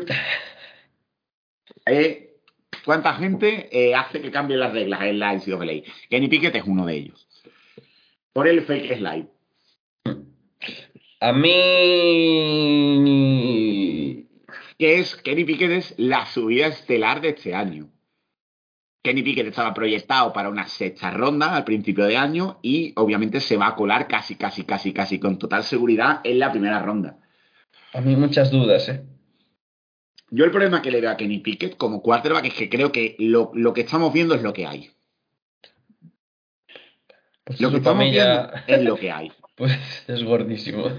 Eh, 1.87 2.39
¿Cuánta 2.83 3.13
gente 3.13 3.69
eh, 3.71 3.93
hace 3.93 4.19
que 4.19 4.31
cambien 4.31 4.59
las 4.59 4.73
reglas 4.73 5.03
en 5.03 5.19
la 5.19 5.33
NCAA? 5.33 5.83
Kenny 6.09 6.27
Pickett 6.27 6.55
es 6.55 6.63
uno 6.65 6.83
de 6.83 6.95
ellos. 6.95 7.27
Por 8.33 8.47
el 8.47 8.63
fake 8.63 8.97
slide. 8.97 9.27
A 11.19 11.31
mí. 11.31 11.51
Que 14.79 14.99
es, 14.99 15.15
Kenny 15.15 15.43
Pickett 15.45 15.71
es 15.71 15.93
la 15.97 16.25
subida 16.25 16.65
estelar 16.67 17.21
de 17.21 17.29
este 17.29 17.53
año. 17.53 17.91
Kenny 19.05 19.21
Pickett 19.21 19.45
estaba 19.45 19.71
proyectado 19.71 20.33
para 20.33 20.49
una 20.49 20.67
sexta 20.67 21.11
ronda 21.11 21.55
al 21.55 21.63
principio 21.63 22.05
de 22.05 22.17
año 22.17 22.57
y 22.63 22.91
obviamente 22.95 23.39
se 23.39 23.55
va 23.55 23.67
a 23.67 23.75
colar 23.75 24.07
casi, 24.07 24.35
casi, 24.35 24.63
casi, 24.63 24.93
casi 24.93 25.19
con 25.19 25.37
total 25.37 25.63
seguridad 25.63 26.21
en 26.23 26.39
la 26.39 26.51
primera 26.51 26.81
ronda. 26.81 27.19
A 27.93 28.01
mí 28.01 28.15
muchas 28.15 28.49
dudas, 28.49 28.89
¿eh? 28.89 29.05
Yo 30.31 30.43
el 30.43 30.49
problema 30.49 30.81
que 30.81 30.89
le 30.89 31.01
veo 31.01 31.11
a 31.11 31.17
Kenny 31.17 31.37
Pickett 31.37 31.77
como 31.77 32.01
quarterback 32.01 32.45
es 32.45 32.55
que 32.55 32.67
creo 32.67 32.91
que 32.91 33.15
lo, 33.19 33.51
lo 33.53 33.75
que 33.75 33.81
estamos 33.81 34.11
viendo 34.11 34.33
es 34.33 34.41
lo 34.41 34.53
que 34.53 34.65
hay. 34.65 34.89
Pues 37.43 37.61
Lo 37.61 37.69
que 37.69 37.77
estamos 37.77 38.03
mí 38.03 38.09
viendo 38.09 38.49
es 38.65 38.83
lo 38.83 38.97
que 38.97 39.11
hay. 39.11 39.31
Pues 39.55 39.71
es 40.09 40.21
gordísimo. 40.21 40.89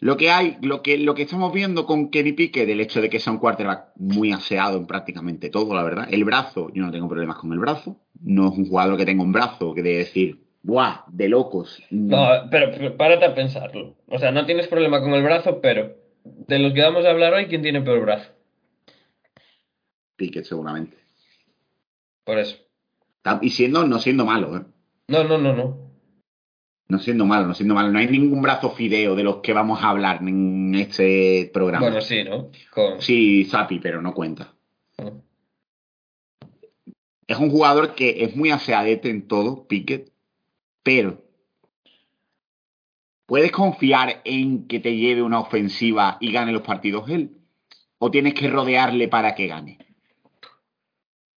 Lo 0.00 0.16
que 0.16 0.30
hay, 0.30 0.56
lo 0.62 0.82
que, 0.82 0.96
lo 0.98 1.14
que 1.14 1.22
estamos 1.22 1.52
viendo 1.52 1.84
con 1.84 2.10
Kenny 2.10 2.32
Pickett, 2.32 2.68
el 2.68 2.80
hecho 2.80 3.00
de 3.00 3.10
que 3.10 3.18
sea 3.18 3.32
un 3.32 3.40
quarterback 3.40 3.90
muy 3.96 4.32
aseado 4.32 4.78
en 4.78 4.86
prácticamente 4.86 5.50
todo, 5.50 5.74
la 5.74 5.82
verdad. 5.82 6.08
El 6.10 6.24
brazo, 6.24 6.70
yo 6.72 6.82
no 6.82 6.92
tengo 6.92 7.08
problemas 7.08 7.36
con 7.36 7.52
el 7.52 7.58
brazo. 7.58 7.96
No 8.20 8.48
es 8.48 8.58
un 8.58 8.68
jugador 8.68 8.96
que 8.96 9.06
tenga 9.06 9.22
un 9.22 9.32
brazo 9.32 9.74
que 9.74 9.82
de 9.82 9.98
decir, 9.98 10.40
¡buah! 10.62 11.04
De 11.08 11.28
locos. 11.28 11.82
No, 11.90 12.28
pero, 12.50 12.70
pero 12.70 12.96
párate 12.96 13.24
a 13.24 13.34
pensarlo. 13.34 13.96
O 14.06 14.18
sea, 14.18 14.30
no 14.30 14.46
tienes 14.46 14.68
problema 14.68 15.00
con 15.00 15.12
el 15.14 15.22
brazo, 15.22 15.60
pero 15.60 15.96
de 16.24 16.58
los 16.58 16.72
que 16.72 16.82
vamos 16.82 17.04
a 17.04 17.10
hablar 17.10 17.34
hoy, 17.34 17.46
¿quién 17.46 17.62
tiene 17.62 17.80
peor 17.80 18.02
brazo? 18.02 18.30
Pickett, 20.16 20.44
seguramente. 20.44 20.96
Por 22.24 22.38
eso. 22.38 22.56
Y 23.42 23.50
siendo, 23.50 23.84
no 23.84 23.98
siendo 23.98 24.24
malo, 24.24 24.56
¿eh? 24.56 24.62
No, 25.08 25.24
no, 25.24 25.38
no, 25.38 25.54
no. 25.54 25.87
No 26.88 26.98
siendo 26.98 27.26
malo, 27.26 27.46
no 27.46 27.54
siendo 27.54 27.74
malo. 27.74 27.90
No 27.90 27.98
hay 27.98 28.06
ningún 28.08 28.40
brazo 28.40 28.70
fideo 28.70 29.14
de 29.14 29.22
los 29.22 29.36
que 29.36 29.52
vamos 29.52 29.82
a 29.82 29.90
hablar 29.90 30.20
en 30.22 30.74
este 30.74 31.50
programa. 31.52 31.86
Bueno, 31.86 32.00
sí, 32.00 32.24
¿no? 32.24 32.50
Con... 32.72 33.00
Sí, 33.02 33.44
Sapi, 33.44 33.78
pero 33.78 34.00
no 34.00 34.14
cuenta. 34.14 34.54
con- 34.96 35.22
Es 37.26 37.36
un 37.38 37.50
jugador 37.50 37.94
que 37.94 38.24
es 38.24 38.34
muy 38.34 38.50
aseadete 38.50 39.10
en 39.10 39.28
todo, 39.28 39.66
Pickett, 39.68 40.10
pero 40.82 41.22
¿puedes 43.26 43.52
confiar 43.52 44.22
en 44.24 44.66
que 44.66 44.80
te 44.80 44.96
lleve 44.96 45.22
una 45.22 45.40
ofensiva 45.40 46.16
y 46.20 46.32
gane 46.32 46.52
los 46.52 46.62
partidos 46.62 47.10
él? 47.10 47.32
¿O 47.98 48.10
tienes 48.10 48.32
que 48.32 48.48
rodearle 48.48 49.08
para 49.08 49.34
que 49.34 49.46
gane? 49.46 49.78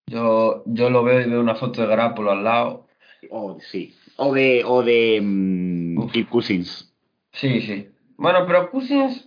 Yo, 0.06 0.62
yo 0.64 0.88
lo 0.88 1.02
veo 1.04 1.20
y 1.20 1.28
veo 1.28 1.40
una 1.40 1.56
foto 1.56 1.82
de 1.82 1.88
Garapolo 1.88 2.30
al 2.30 2.42
lado. 2.44 2.86
O 3.30 3.58
sí. 3.60 3.94
O 4.24 4.32
de, 4.32 4.62
o 4.64 4.84
de 4.84 5.20
mm. 5.20 6.08
Kirk 6.10 6.28
Cousins. 6.28 6.94
Sí, 7.32 7.60
sí. 7.60 7.88
Bueno, 8.16 8.46
pero 8.46 8.70
Cousins. 8.70 9.24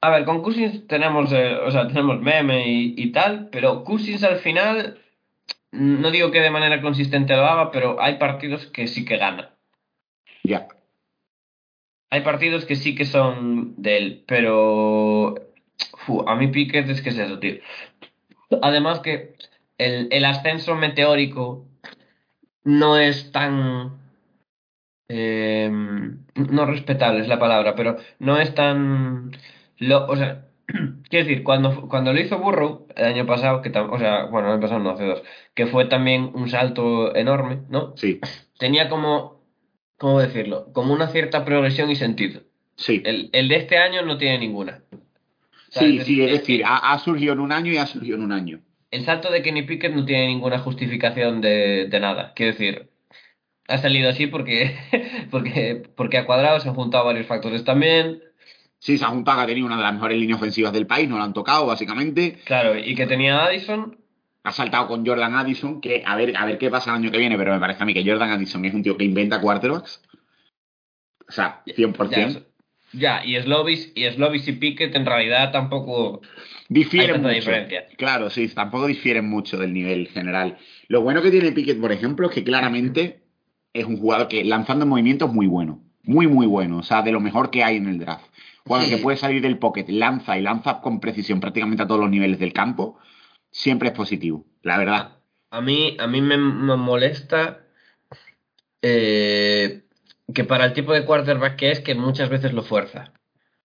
A 0.00 0.08
ver, 0.10 0.24
con 0.24 0.42
Cousins 0.42 0.86
tenemos, 0.86 1.30
eh, 1.32 1.56
o 1.56 1.70
sea, 1.70 1.88
tenemos 1.88 2.18
meme 2.22 2.66
y, 2.68 2.94
y 2.96 3.12
tal, 3.12 3.50
pero 3.50 3.84
Cousins 3.84 4.22
al 4.22 4.36
final, 4.38 4.98
no 5.72 6.10
digo 6.10 6.30
que 6.30 6.40
de 6.40 6.50
manera 6.50 6.80
consistente 6.80 7.36
lo 7.36 7.44
haga, 7.44 7.70
pero 7.70 8.00
hay 8.00 8.16
partidos 8.16 8.66
que 8.66 8.86
sí 8.86 9.04
que 9.04 9.18
gana. 9.18 9.50
Ya. 10.42 10.68
Hay 12.10 12.22
partidos 12.22 12.64
que 12.64 12.76
sí 12.76 12.94
que 12.94 13.04
son 13.04 13.74
de 13.76 13.98
él, 13.98 14.24
pero 14.26 15.34
a 16.26 16.34
mí 16.34 16.46
Pickett 16.46 16.88
es 16.88 17.02
que 17.02 17.10
es 17.10 17.18
eso, 17.18 17.38
tío. 17.38 17.56
Además 18.62 19.00
que 19.00 19.34
el, 19.76 20.08
el 20.10 20.24
ascenso 20.24 20.74
meteórico 20.76 21.66
no 22.64 22.96
es 22.96 23.32
tan... 23.32 23.97
eh, 25.08 25.70
no 25.70 26.66
respetable 26.66 27.20
es 27.20 27.28
la 27.28 27.38
palabra, 27.38 27.74
pero 27.74 27.96
no 28.18 28.38
es 28.38 28.54
tan... 28.54 29.32
Lo, 29.78 30.06
o 30.06 30.16
sea, 30.16 30.48
quiero 31.08 31.26
decir, 31.26 31.42
cuando, 31.44 31.88
cuando 31.88 32.12
lo 32.12 32.20
hizo 32.20 32.38
Burrow 32.38 32.86
el 32.96 33.04
año 33.04 33.26
pasado, 33.26 33.62
que 33.62 33.72
tam- 33.72 33.90
o 33.92 33.98
sea, 33.98 34.24
bueno, 34.26 34.48
el 34.48 34.54
año 34.54 34.62
pasado 34.62 34.80
no, 34.80 34.90
hace 34.90 35.04
dos, 35.06 35.22
que 35.54 35.66
fue 35.66 35.86
también 35.86 36.30
un 36.34 36.48
salto 36.48 37.14
enorme, 37.16 37.62
¿no? 37.68 37.96
Sí, 37.96 38.20
Tenía 38.58 38.88
como, 38.88 39.42
¿cómo 39.98 40.20
decirlo? 40.20 40.72
Como 40.72 40.92
una 40.92 41.08
cierta 41.08 41.44
progresión 41.44 41.90
y 41.90 41.96
sentido. 41.96 42.42
sí. 42.76 43.02
El, 43.04 43.30
el 43.32 43.48
de 43.48 43.56
este 43.56 43.78
año 43.78 44.02
no 44.02 44.18
tiene 44.18 44.38
ninguna. 44.38 44.82
Sí, 45.70 45.70
¿Sabes? 45.70 46.06
sí, 46.06 46.22
es 46.22 46.30
decir, 46.32 46.62
ha 46.64 46.98
surgido 46.98 47.32
en 47.34 47.40
un 47.40 47.52
año 47.52 47.72
y 47.72 47.76
ha 47.78 47.86
surgido 47.86 48.16
en 48.16 48.22
un 48.24 48.32
año. 48.32 48.60
El 48.90 49.04
salto 49.04 49.30
de 49.30 49.42
Kenny 49.42 49.62
Pickett 49.62 49.94
no 49.94 50.04
tiene 50.04 50.26
ninguna 50.28 50.58
justificación 50.58 51.40
de, 51.40 51.86
de 51.90 52.00
nada. 52.00 52.32
Quiero 52.34 52.52
decir, 52.52 52.90
ha 53.68 53.78
salido 53.78 54.10
así 54.10 54.26
porque, 54.26 54.76
porque, 55.30 55.82
porque 55.94 56.18
ha 56.18 56.26
cuadrado, 56.26 56.58
se 56.60 56.68
han 56.68 56.74
juntado 56.74 57.04
varios 57.04 57.26
factores 57.26 57.64
también. 57.64 58.22
Sí, 58.80 58.96
se 58.96 59.04
ha 59.04 59.08
juntado 59.08 59.38
que 59.38 59.44
ha 59.44 59.46
tenido 59.46 59.66
una 59.66 59.76
de 59.76 59.82
las 59.82 59.94
mejores 59.94 60.18
líneas 60.18 60.38
ofensivas 60.38 60.72
del 60.72 60.86
país, 60.86 61.08
no 61.08 61.18
la 61.18 61.24
han 61.24 61.32
tocado, 61.32 61.66
básicamente. 61.66 62.38
Claro, 62.44 62.78
y 62.78 62.94
que 62.94 63.06
tenía 63.06 63.38
a 63.38 63.46
Addison. 63.46 63.98
Ha 64.44 64.52
saltado 64.52 64.86
con 64.86 65.04
Jordan 65.04 65.34
Addison, 65.34 65.80
que 65.80 66.02
a 66.06 66.16
ver, 66.16 66.36
a 66.36 66.46
ver 66.46 66.58
qué 66.58 66.70
pasa 66.70 66.90
el 66.90 66.96
año 66.96 67.10
que 67.10 67.18
viene, 67.18 67.36
pero 67.36 67.52
me 67.52 67.60
parece 67.60 67.82
a 67.82 67.86
mí 67.86 67.92
que 67.92 68.04
Jordan 68.08 68.30
Addison 68.30 68.64
es 68.64 68.72
un 68.72 68.82
tío 68.82 68.96
que 68.96 69.04
inventa 69.04 69.40
quarterbacks. 69.40 70.00
O 71.28 71.32
sea, 71.32 71.62
100%. 71.66 72.44
Ya, 72.92 73.22
y 73.22 73.38
Slovis, 73.38 73.92
y 73.94 74.08
Slovis 74.10 74.48
y 74.48 74.52
Pickett 74.52 74.94
en 74.94 75.04
realidad 75.04 75.52
tampoco. 75.52 76.22
Difieren 76.70 77.10
Hay 77.10 77.14
tanta 77.16 77.28
mucho. 77.28 77.40
diferencia. 77.40 77.86
Claro, 77.98 78.30
sí, 78.30 78.48
tampoco 78.48 78.86
difieren 78.86 79.28
mucho 79.28 79.58
del 79.58 79.74
nivel 79.74 80.08
general. 80.08 80.56
Lo 80.86 81.02
bueno 81.02 81.20
que 81.20 81.30
tiene 81.30 81.52
Pickett, 81.52 81.80
por 81.80 81.92
ejemplo, 81.92 82.28
es 82.28 82.34
que 82.34 82.44
claramente 82.44 83.27
es 83.80 83.86
un 83.86 83.98
jugador 83.98 84.28
que 84.28 84.44
lanzando 84.44 84.84
en 84.84 84.88
movimiento 84.90 85.26
es 85.26 85.32
muy 85.32 85.46
bueno. 85.46 85.80
Muy, 86.02 86.26
muy 86.26 86.46
bueno. 86.46 86.78
O 86.78 86.82
sea, 86.82 87.02
de 87.02 87.12
lo 87.12 87.20
mejor 87.20 87.50
que 87.50 87.62
hay 87.64 87.76
en 87.76 87.88
el 87.88 87.98
draft. 87.98 88.24
Jugador 88.64 88.88
Sí. 88.88 88.96
que 88.96 89.02
puede 89.02 89.16
salir 89.16 89.42
del 89.42 89.58
pocket, 89.58 89.86
lanza 89.88 90.38
y 90.38 90.42
lanza 90.42 90.80
con 90.80 91.00
precisión 91.00 91.40
prácticamente 91.40 91.82
a 91.82 91.86
todos 91.86 92.00
los 92.00 92.10
niveles 92.10 92.38
del 92.38 92.52
campo. 92.52 92.98
Siempre 93.50 93.88
es 93.88 93.94
positivo, 93.94 94.44
la 94.62 94.78
verdad. 94.78 95.12
A 95.50 95.60
mí, 95.60 95.96
a 95.98 96.06
mí 96.06 96.20
me, 96.20 96.36
me 96.36 96.76
molesta 96.76 97.60
eh, 98.82 99.82
que 100.34 100.44
para 100.44 100.66
el 100.66 100.72
tipo 100.72 100.92
de 100.92 101.04
quarterback 101.04 101.56
que 101.56 101.70
es, 101.70 101.80
que 101.80 101.94
muchas 101.94 102.28
veces 102.28 102.52
lo 102.52 102.62
fuerza. 102.62 103.12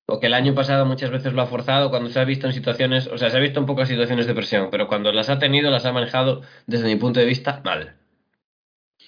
O 0.06 0.20
que 0.20 0.28
el 0.28 0.34
año 0.34 0.54
pasado 0.54 0.86
muchas 0.86 1.12
veces 1.12 1.34
lo 1.34 1.42
ha 1.42 1.48
forzado 1.48 1.90
cuando 1.90 2.10
se 2.10 2.20
ha 2.20 2.26
visto 2.26 2.48
en 2.48 2.54
situaciones, 2.54 3.08
o 3.08 3.18
sea, 3.18 3.30
se 3.30 3.38
ha 3.38 3.40
visto 3.40 3.60
en 3.60 3.66
pocas 3.66 3.88
situaciones 3.88 4.28
de 4.28 4.34
presión, 4.34 4.68
pero 4.70 4.88
cuando 4.88 5.12
las 5.14 5.30
ha 5.30 5.40
tenido, 5.40 5.72
las 5.72 5.86
ha 5.86 5.94
manejado 5.94 6.42
desde 6.68 6.88
mi 6.88 6.98
punto 6.98 7.20
de 7.22 7.26
vista 7.26 7.62
mal. 7.64 7.96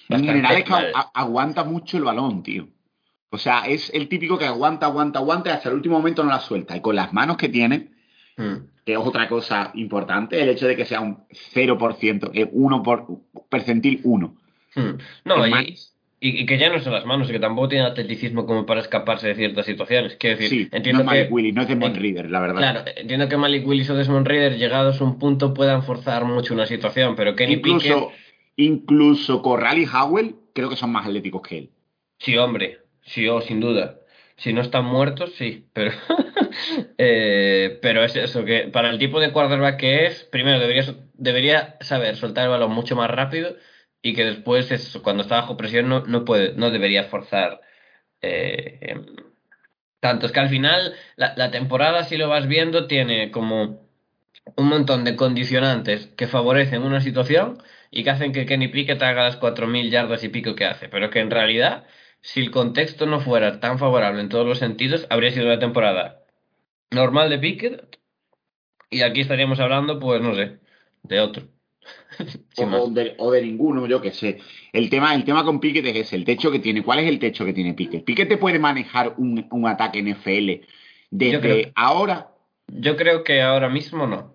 General 0.10 0.56
es 0.58 0.64
que 0.64 0.74
a- 0.74 1.12
aguanta 1.14 1.64
mucho 1.64 1.98
el 1.98 2.04
balón, 2.04 2.44
tío. 2.44 2.68
O 3.30 3.38
sea, 3.38 3.66
es 3.68 3.92
el 3.94 4.08
típico 4.08 4.38
que 4.38 4.46
aguanta, 4.46 4.86
aguanta, 4.86 5.20
aguanta 5.20 5.50
y 5.50 5.54
hasta 5.54 5.70
el 5.70 5.76
último 5.76 5.98
momento 5.98 6.24
no 6.24 6.30
la 6.30 6.40
suelta. 6.40 6.76
Y 6.78 6.82
con 6.82 6.96
las 6.96 7.12
manos 7.14 7.38
que 7.38 7.50
tiene, 7.50 7.90
Mm. 8.38 8.56
que 8.86 8.94
es 8.94 8.98
otra 9.00 9.28
cosa 9.28 9.72
importante, 9.76 10.42
el 10.42 10.50
hecho 10.50 10.68
de 10.68 10.76
que 10.76 10.86
sea 10.86 11.02
un 11.02 11.20
0%, 11.32 12.32
eh, 12.34 12.48
1 12.52 12.84
por 12.84 13.08
percentil 13.50 14.00
1. 14.04 14.36
Mm. 14.76 14.82
No, 15.26 15.48
y, 15.48 15.52
y- 16.20 16.42
y 16.42 16.46
que 16.46 16.58
ya 16.58 16.70
no 16.70 16.80
son 16.80 16.94
las 16.94 17.06
manos, 17.06 17.30
y 17.30 17.32
que 17.34 17.40
tampoco 17.40 17.70
tiene 17.70 17.86
atleticismo 17.86 18.46
como 18.46 18.66
para 18.66 18.82
escaparse 18.82 19.28
de 19.30 19.36
ciertas 19.36 19.66
situaciones. 19.66 20.16
Quiero 20.18 20.38
decir, 20.38 20.50
Sí, 20.64 20.70
no 20.72 20.78
entiendo 20.78 21.02
es 21.02 21.06
Malik 21.08 21.28
que. 21.28 21.34
Willis, 21.34 21.54
no 21.56 21.62
es 21.64 21.68
Desmond 21.68 21.98
Reader, 21.98 22.30
la 22.32 22.40
verdad. 22.40 22.58
Claro, 22.58 22.84
entiendo 22.96 23.28
que 23.30 23.38
Malik 23.38 23.68
Willis 23.68 23.90
o 23.90 23.96
Desmond 23.96 24.28
Reader, 24.28 24.58
llegados 24.58 25.00
a 25.02 25.04
un 25.04 25.18
punto, 25.20 25.54
puedan 25.54 25.84
forzar 25.84 26.26
mucho 26.26 26.54
una 26.54 26.66
situación, 26.66 27.16
pero 27.16 27.36
Kenny 27.36 27.58
Pickett. 27.58 27.98
Incluso, 28.58 29.42
Corral 29.42 29.78
y 29.78 29.86
Howell 29.86 30.36
creo 30.54 30.70
que 30.70 30.76
son 30.76 30.92
más 30.92 31.06
atléticos 31.06 31.42
que 31.42 31.58
él. 31.58 31.72
Sí, 32.20 32.38
hombre, 32.38 32.80
sí, 33.02 33.28
oh, 33.28 33.42
sin 33.42 33.60
duda. 33.60 34.00
Si 34.38 34.54
no 34.54 34.62
están 34.62 34.86
muertos, 34.86 35.34
sí, 35.36 35.68
pero, 35.74 35.92
eh, 36.98 37.80
pero 37.82 38.04
es 38.04 38.16
eso, 38.16 38.44
que 38.46 38.68
para 38.68 38.90
el 38.90 39.00
tipo 39.00 39.20
de 39.20 39.32
quarterback 39.32 39.78
que 39.80 40.06
es, 40.08 40.24
primero 40.26 40.60
debería, 40.60 40.84
debería 41.14 41.78
saber 41.82 42.16
soltar 42.18 42.46
el 42.46 42.50
balón 42.52 42.72
mucho 42.72 42.96
más 42.96 43.10
rápido 43.10 43.56
y 44.02 44.14
que 44.14 44.26
después, 44.26 44.72
es, 44.72 44.98
cuando 45.04 45.24
está 45.24 45.36
bajo 45.42 45.58
presión, 45.58 45.90
no, 45.90 46.02
no, 46.06 46.26
puede, 46.26 46.54
no 46.56 46.72
debería 46.72 47.06
forzar 47.06 47.62
eh, 48.22 48.80
em, 48.82 49.06
Tanto 50.00 50.26
es 50.28 50.32
que 50.32 50.40
al 50.40 50.50
final 50.50 50.94
la 51.18 51.52
temporada, 51.52 52.04
si 52.04 52.18
lo 52.18 52.30
vas 52.30 52.48
viendo, 52.48 52.88
tiene 52.88 53.32
como 53.32 53.86
un 54.56 54.68
montón 54.68 55.04
de 55.04 55.16
condicionantes 55.16 56.08
que 56.18 56.28
favorecen 56.28 56.84
una 56.84 57.02
situación 57.02 57.58
y 57.96 58.04
que 58.04 58.10
hacen 58.12 58.32
que 58.34 58.46
Kenny 58.46 58.68
Pickett 58.68 59.02
haga 59.02 59.24
las 59.24 59.38
4.000 59.40 59.90
yardas 59.90 60.24
y 60.24 60.30
pico 60.30 60.54
que 60.54 60.66
hace. 60.66 60.90
Pero 60.90 61.10
que 61.10 61.20
en 61.20 61.32
realidad, 61.32 61.86
si 62.22 62.42
el 62.42 62.52
contexto 62.52 63.06
no 63.06 63.22
fuera 63.22 63.60
tan 63.62 63.80
favorable 63.80 64.22
en 64.22 64.30
todos 64.30 64.46
los 64.46 64.60
sentidos, 64.60 65.08
habría 65.10 65.32
sido 65.32 65.46
una 65.48 65.60
temporada 65.60 66.20
normal 66.92 67.30
de 67.30 67.40
Pickett 67.40 67.98
y 68.90 69.02
aquí 69.02 69.22
estaríamos 69.22 69.60
hablando, 69.60 69.98
pues 70.00 70.22
no 70.22 70.36
sé, 70.36 70.60
de 71.04 71.20
otro. 71.22 71.44
O 72.58 72.90
de, 72.90 73.16
o 73.18 73.32
de 73.32 73.42
ninguno, 73.42 73.86
yo 73.88 74.02
qué 74.02 74.12
sé. 74.12 74.40
El 74.74 74.90
tema, 74.90 75.14
el 75.16 75.24
tema 75.24 75.44
con 75.44 75.60
Pickett 75.60 75.86
es 75.88 75.96
ese, 75.96 76.16
el 76.16 76.26
techo 76.26 76.52
que 76.52 76.60
tiene. 76.60 76.84
¿Cuál 76.84 77.00
es 77.00 77.08
el 77.08 77.20
techo 77.20 77.46
que 77.46 77.54
tiene 77.54 77.74
Pickett? 77.74 78.04
Pickett 78.04 78.28
te 78.30 78.38
puede 78.38 78.60
manejar 78.60 79.14
un, 79.18 79.48
un 79.52 79.68
ataque 79.68 80.00
NFL 80.02 80.66
desde 81.12 81.34
Yo 81.34 81.42
creo- 81.42 81.72
ahora. 81.76 82.32
Yo 82.68 82.96
creo 82.98 83.24
que 83.24 83.42
ahora 83.42 83.70
mismo 83.70 84.08
no. 84.08 84.35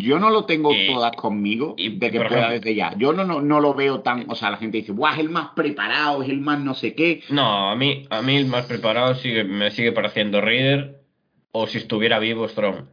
Yo 0.00 0.20
no 0.20 0.30
lo 0.30 0.44
tengo 0.44 0.72
Y- 0.72 0.86
todas 0.86 1.12
conmigo 1.16 1.74
y, 1.76 1.98
de 1.98 2.10
que 2.12 2.18
pueda 2.18 2.28
ejemplo- 2.28 2.50
desde 2.52 2.74
ya. 2.76 2.94
Yo 2.96 3.12
no, 3.12 3.24
no, 3.24 3.40
no 3.40 3.60
lo 3.60 3.74
veo 3.74 4.00
tan. 4.00 4.26
O 4.30 4.36
sea, 4.36 4.50
la 4.50 4.56
gente 4.56 4.78
dice, 4.78 4.92
Buah, 4.92 5.14
es 5.14 5.18
el 5.18 5.28
más 5.28 5.48
preparado, 5.56 6.22
es 6.22 6.28
el 6.28 6.40
más 6.40 6.60
no 6.60 6.74
sé 6.74 6.94
qué. 6.94 7.22
No, 7.30 7.70
a 7.70 7.74
mí, 7.76 8.06
a 8.08 8.22
mí 8.22 8.36
el 8.36 8.46
más 8.46 8.66
preparado 8.66 9.14
sigue, 9.16 9.42
me 9.44 9.70
sigue 9.72 9.90
pareciendo 9.92 10.40
Reader 10.40 11.02
o 11.50 11.66
si 11.66 11.78
estuviera 11.78 12.18
vivo 12.20 12.46
Strong. 12.48 12.84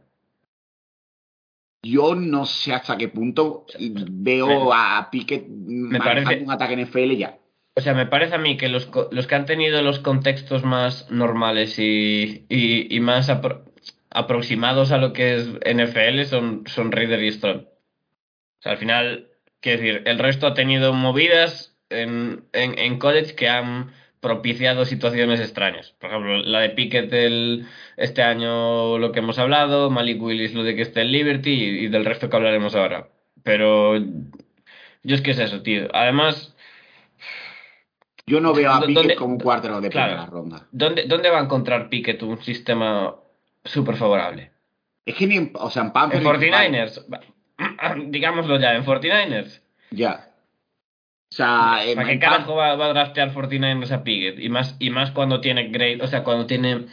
Yo 1.84 2.16
no 2.16 2.46
sé 2.46 2.72
hasta 2.72 2.96
qué 2.98 3.08
punto 3.08 3.66
veo 3.78 4.72
a 4.74 5.08
Pickett 5.10 5.46
manejando 5.48 6.24
parece- 6.24 6.42
un 6.44 6.50
ataque 6.50 6.74
NFL 6.76 7.16
ya. 7.16 7.38
O 7.76 7.80
sea, 7.82 7.94
me 7.94 8.06
parece 8.06 8.34
a 8.34 8.38
mí 8.38 8.56
que 8.56 8.68
los, 8.68 8.88
los 9.12 9.26
que 9.26 9.34
han 9.34 9.44
tenido 9.46 9.80
los 9.82 9.98
contextos 10.00 10.64
más 10.64 11.08
normales 11.10 11.78
y, 11.78 12.46
y, 12.48 12.92
y 12.92 13.00
más 13.00 13.28
apro- 13.28 13.65
aproximados 14.16 14.92
a 14.92 14.98
lo 14.98 15.12
que 15.12 15.34
es 15.36 15.48
NFL 15.64 16.24
son, 16.24 16.64
son 16.66 16.90
Reader 16.92 17.22
y. 17.22 17.28
O 17.28 18.62
sea, 18.62 18.72
al 18.72 18.78
final, 18.78 19.28
quiero 19.60 19.82
decir, 19.82 20.02
el 20.06 20.18
resto 20.18 20.46
ha 20.46 20.54
tenido 20.54 20.92
movidas 20.92 21.76
en, 21.90 22.44
en, 22.52 22.78
en 22.78 22.98
college 22.98 23.34
que 23.34 23.48
han 23.48 23.92
propiciado 24.20 24.84
situaciones 24.86 25.38
extrañas. 25.40 25.94
Por 26.00 26.10
ejemplo, 26.10 26.38
la 26.38 26.60
de 26.60 26.70
Pickett 26.70 27.12
el, 27.12 27.66
este 27.96 28.22
año, 28.22 28.98
lo 28.98 29.12
que 29.12 29.18
hemos 29.20 29.38
hablado, 29.38 29.90
Malik 29.90 30.20
Willis, 30.20 30.54
lo 30.54 30.64
de 30.64 30.74
que 30.74 30.82
esté 30.82 31.02
en 31.02 31.12
Liberty 31.12 31.50
y, 31.52 31.84
y 31.84 31.88
del 31.88 32.04
resto 32.04 32.28
que 32.30 32.36
hablaremos 32.36 32.74
ahora. 32.74 33.08
Pero 33.44 33.96
yo 33.98 35.14
es 35.14 35.20
que 35.20 35.30
es 35.32 35.38
eso, 35.38 35.62
tío. 35.62 35.88
Además, 35.92 36.56
Yo 38.26 38.40
no 38.40 38.52
veo 38.54 38.72
a 38.72 38.80
¿Dó- 38.80 38.86
Pickett 38.86 39.14
como 39.16 39.34
un 39.34 39.40
cuarto 39.40 39.80
de 39.80 39.90
Claro. 39.90 40.12
primera 40.14 40.30
ronda. 40.30 40.66
¿Dónde, 40.72 41.04
¿Dónde 41.04 41.30
va 41.30 41.38
a 41.40 41.44
encontrar 41.44 41.88
Pickett 41.88 42.22
un 42.22 42.42
sistema 42.42 43.14
súper 43.66 43.96
favorable? 43.96 44.50
Es 45.04 45.14
que 45.14 45.26
ni 45.26 45.36
en, 45.36 45.52
o 45.54 45.70
sea, 45.70 45.82
en 45.82 45.88
En 45.88 45.92
Panthers. 45.92 46.24
49ers. 46.24 47.04
Digámoslo 48.10 48.58
ya, 48.58 48.74
en 48.74 48.84
49ers. 48.84 49.60
Ya. 49.90 50.30
O 51.30 51.34
sea, 51.34 51.80
en, 51.84 51.96
¿Para 51.96 52.08
qué 52.08 52.18
carajo 52.18 52.54
va, 52.54 52.76
va 52.76 52.86
a 52.86 52.92
draftear 52.92 53.32
49ers 53.32 53.90
a 53.92 54.04
Pickett? 54.04 54.38
Y 54.38 54.48
más, 54.48 54.76
y 54.78 54.90
más 54.90 55.10
cuando 55.10 55.40
tiene 55.40 55.68
grade, 55.68 55.98
o 56.02 56.06
sea, 56.06 56.22
cuando 56.24 56.46
tiene. 56.46 56.86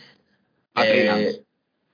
A 0.76 0.86
eh, 0.88 1.42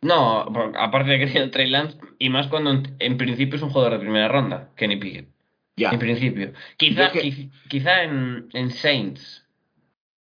no, 0.01 0.41
aparte 0.79 1.11
de 1.11 1.19
que 1.19 1.27
tiene 1.27 1.47
Trey 1.49 1.69
Lance, 1.69 1.97
y 2.17 2.29
más 2.29 2.47
cuando 2.47 2.71
en, 2.71 2.95
en 2.99 3.17
principio 3.17 3.57
es 3.57 3.61
un 3.61 3.69
jugador 3.71 3.93
de 3.93 3.99
primera 3.99 4.29
ronda, 4.29 4.69
Kenny 4.77 4.95
Pickett. 4.95 5.27
ya. 5.75 5.89
En 5.91 5.99
principio. 5.99 6.53
Quizá, 6.77 7.07
Yo 7.07 7.11
que- 7.11 7.21
quiz- 7.23 7.51
quizá 7.67 8.03
en, 8.03 8.47
en 8.53 8.71
Saints. 8.71 9.45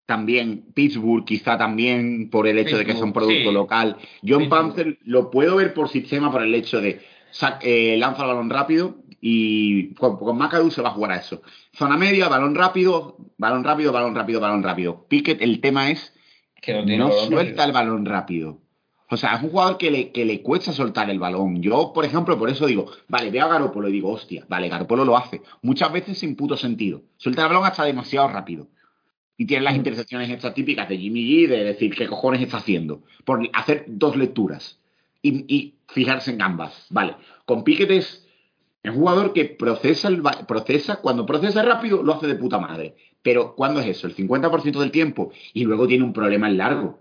También 0.07 0.67
Pittsburgh, 0.73 1.25
quizá 1.25 1.59
también 1.59 2.31
por 2.31 2.47
el 2.47 2.59
hecho 2.59 2.79
de 2.79 2.85
que 2.87 2.95
sea 2.95 3.05
un 3.05 3.13
producto 3.13 3.49
sí. 3.49 3.53
local. 3.53 3.97
Yo 4.23 4.37
en 4.37 4.43
Pittsburgh. 4.43 4.63
Panther 4.67 4.99
lo 5.05 5.31
puedo 5.31 5.57
ver 5.57 5.75
por 5.75 5.89
sistema 5.89 6.31
por 6.31 6.43
el 6.43 6.55
hecho 6.55 6.81
de 6.81 7.01
sac- 7.33 7.59
eh, 7.63 7.97
lanza 7.99 8.23
el 8.23 8.29
balón 8.29 8.49
rápido 8.49 8.99
y 9.21 9.95
con, 9.95 10.17
con 10.17 10.39
McAdoo 10.39 10.71
se 10.71 10.81
va 10.83 10.91
a 10.91 10.93
jugar 10.93 11.11
a 11.11 11.17
eso. 11.17 11.43
Zona 11.77 11.97
media, 11.97 12.29
balón 12.29 12.55
rápido, 12.55 13.17
balón 13.37 13.65
rápido, 13.65 13.93
balón 13.93 14.15
rápido, 14.15 14.41
balón 14.41 14.63
rápido. 14.63 15.07
Pickett, 15.09 15.43
el 15.43 15.61
tema 15.61 15.91
es 15.91 16.15
Que 16.63 16.83
no 16.85 17.11
suelta 17.11 17.35
rápido. 17.43 17.65
el 17.65 17.73
balón 17.73 18.07
rápido. 18.07 18.61
O 19.09 19.17
sea, 19.17 19.35
es 19.37 19.43
un 19.43 19.51
jugador 19.51 19.79
que 19.79 19.91
le, 19.91 20.11
que 20.13 20.25
le 20.25 20.43
cuesta 20.43 20.73
soltar 20.73 21.11
el 21.11 21.19
balón. 21.19 21.63
Yo, 21.63 21.93
por 21.93 22.05
ejemplo, 22.05 22.39
por 22.39 22.51
eso 22.51 22.67
digo, 22.67 22.87
vale, 23.09 23.31
veo 23.31 23.45
a 23.45 23.49
Garopolo 23.49 23.89
y 23.89 23.93
digo, 23.93 24.11
hostia, 24.11 24.45
vale, 24.49 24.69
Garopolo 24.69 25.05
lo 25.05 25.17
hace. 25.17 25.43
Muchas 25.63 25.93
veces 25.93 26.19
sin 26.19 26.35
puto 26.37 26.57
sentido. 26.57 27.03
Suelta 27.17 27.43
el 27.43 27.49
balón 27.49 27.65
hasta 27.65 27.85
demasiado 27.85 28.29
rápido. 28.29 28.69
Y 29.37 29.47
tiene 29.47 29.65
las 29.65 29.77
intercepciones 29.77 30.31
estas 30.31 30.55
típicas 30.55 30.89
de 30.89 30.99
Jimmy 30.99 31.23
G 31.23 31.49
de 31.49 31.65
decir 31.65 31.95
qué 31.95 32.07
cojones 32.07 32.41
está 32.41 32.59
haciendo. 32.59 33.03
Por 33.25 33.49
hacer 33.53 33.85
dos 33.89 34.17
lecturas. 34.17 34.81
Y, 35.23 35.45
y 35.55 35.75
fijarse 35.89 36.31
en 36.31 36.43
ambas. 36.43 36.87
Vale. 36.91 37.17
Con 37.45 37.65
Pickett 37.65 37.91
es 37.91 38.27
es 38.87 38.93
un 38.93 38.99
jugador 38.99 39.33
que 39.33 39.47
procesa, 39.47 40.07
el, 40.07 40.23
procesa, 40.47 41.01
cuando 41.01 41.27
procesa 41.27 41.61
rápido, 41.65 42.05
lo 42.05 42.15
hace 42.15 42.29
de 42.29 42.37
puta 42.37 42.61
madre. 42.61 42.95
Pero 43.21 43.57
¿cuándo 43.57 43.81
es 43.81 43.89
eso? 43.89 44.07
El 44.07 44.15
50% 44.15 44.79
del 44.79 44.93
tiempo. 44.93 45.33
Y 45.53 45.65
luego 45.65 45.89
tiene 45.89 46.05
un 46.05 46.13
problema 46.13 46.47
en 46.47 46.57
largo. 46.57 47.01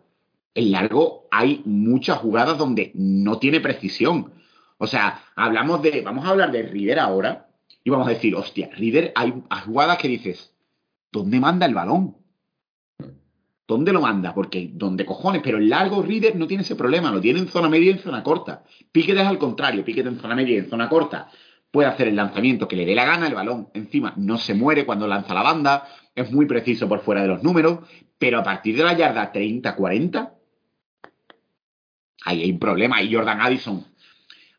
En 0.55 0.71
largo 0.71 1.27
hay 1.29 1.61
muchas 1.65 2.17
jugadas 2.17 2.57
donde 2.57 2.91
no 2.95 3.37
tiene 3.37 3.59
precisión. 3.59 4.33
O 4.79 4.87
sea, 4.87 5.25
hablamos 5.35 5.83
de. 5.83 6.01
Vamos 6.01 6.25
a 6.25 6.29
hablar 6.29 6.51
de 6.51 6.63
River 6.63 6.97
ahora. 6.97 7.49
Y 7.83 7.91
vamos 7.91 8.07
a 8.07 8.13
decir, 8.13 8.33
hostia, 8.33 8.71
River 8.75 9.11
hay, 9.13 9.35
hay 9.47 9.61
jugadas 9.61 9.99
que 9.99 10.07
dices, 10.07 10.55
¿dónde 11.11 11.39
manda 11.39 11.67
el 11.67 11.75
balón? 11.75 12.17
¿Dónde 13.67 13.91
lo 13.91 14.01
manda? 14.01 14.33
Porque, 14.33 14.69
¿dónde 14.73 15.05
cojones? 15.05 15.41
Pero 15.43 15.57
el 15.57 15.69
largo 15.69 16.03
Reader 16.03 16.35
no 16.35 16.45
tiene 16.45 16.61
ese 16.61 16.75
problema, 16.75 17.11
lo 17.11 17.19
tiene 17.19 17.39
en 17.39 17.47
zona 17.47 17.67
media 17.67 17.89
y 17.89 17.93
en 17.93 17.99
zona 17.99 18.21
corta. 18.21 18.63
Piquet 18.91 19.17
es 19.17 19.25
al 19.25 19.39
contrario, 19.39 19.83
Piquet 19.83 20.05
en 20.05 20.19
zona 20.19 20.35
media 20.35 20.55
y 20.55 20.59
en 20.59 20.69
zona 20.69 20.87
corta 20.87 21.29
puede 21.71 21.89
hacer 21.89 22.07
el 22.07 22.15
lanzamiento 22.15 22.67
que 22.67 22.75
le 22.75 22.85
dé 22.85 22.95
la 22.95 23.05
gana, 23.05 23.27
el 23.27 23.33
balón 23.33 23.69
encima 23.73 24.13
no 24.15 24.37
se 24.37 24.53
muere 24.53 24.85
cuando 24.85 25.07
lanza 25.07 25.33
la 25.33 25.41
banda, 25.41 25.87
es 26.13 26.31
muy 26.31 26.45
preciso 26.45 26.87
por 26.87 27.01
fuera 27.01 27.21
de 27.21 27.27
los 27.27 27.43
números, 27.43 27.79
pero 28.17 28.39
a 28.39 28.43
partir 28.43 28.77
de 28.77 28.83
la 28.83 28.93
yarda 28.93 29.33
30-40, 29.33 30.31
ahí 32.23 32.43
hay 32.43 32.51
un 32.51 32.59
problema. 32.59 33.01
Y 33.01 33.13
Jordan 33.13 33.41
Addison 33.41 33.85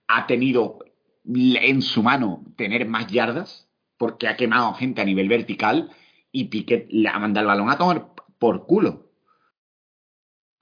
ha 0.08 0.26
tenido 0.26 0.80
en 1.24 1.80
su 1.80 2.02
mano 2.02 2.44
tener 2.56 2.86
más 2.86 3.06
yardas 3.06 3.68
porque 3.96 4.28
ha 4.28 4.36
quemado 4.36 4.74
gente 4.74 5.00
a 5.00 5.04
nivel 5.04 5.28
vertical 5.28 5.90
y 6.30 6.44
Piquet 6.44 6.88
le 6.90 7.08
ha 7.08 7.18
mandado 7.18 7.44
el 7.44 7.48
balón 7.48 7.70
a 7.70 7.78
tomar 7.78 8.15
por 8.38 8.66
culo. 8.66 9.10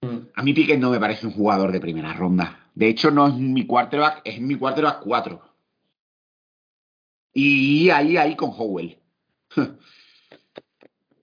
Mm. 0.03 0.19
A 0.35 0.43
mí 0.43 0.53
Piquet 0.53 0.79
no 0.79 0.91
me 0.91 1.01
parece 1.01 1.27
un 1.27 1.33
jugador 1.33 1.73
de 1.73 1.81
primera 1.81 2.13
ronda. 2.13 2.71
De 2.75 2.89
hecho, 2.89 3.11
no 3.11 3.27
es 3.29 3.35
mi 3.35 3.67
quarterback, 3.67 4.21
es 4.25 4.41
mi 4.41 4.57
quarterback 4.57 5.01
4. 5.05 5.41
Y 7.33 7.91
ahí, 7.91 8.17
ahí 8.17 8.37
con 8.37 8.51
Howell. 8.57 8.99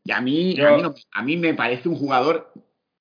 y 0.03 0.11
a 0.11 0.21
mí, 0.21 0.55
Yo- 0.55 0.67
a, 0.67 0.75
mí 0.77 0.81
no- 0.81 0.93
a 1.11 1.23
mí 1.23 1.37
me 1.37 1.53
parece 1.53 1.89
un 1.89 1.95
jugador 1.95 2.51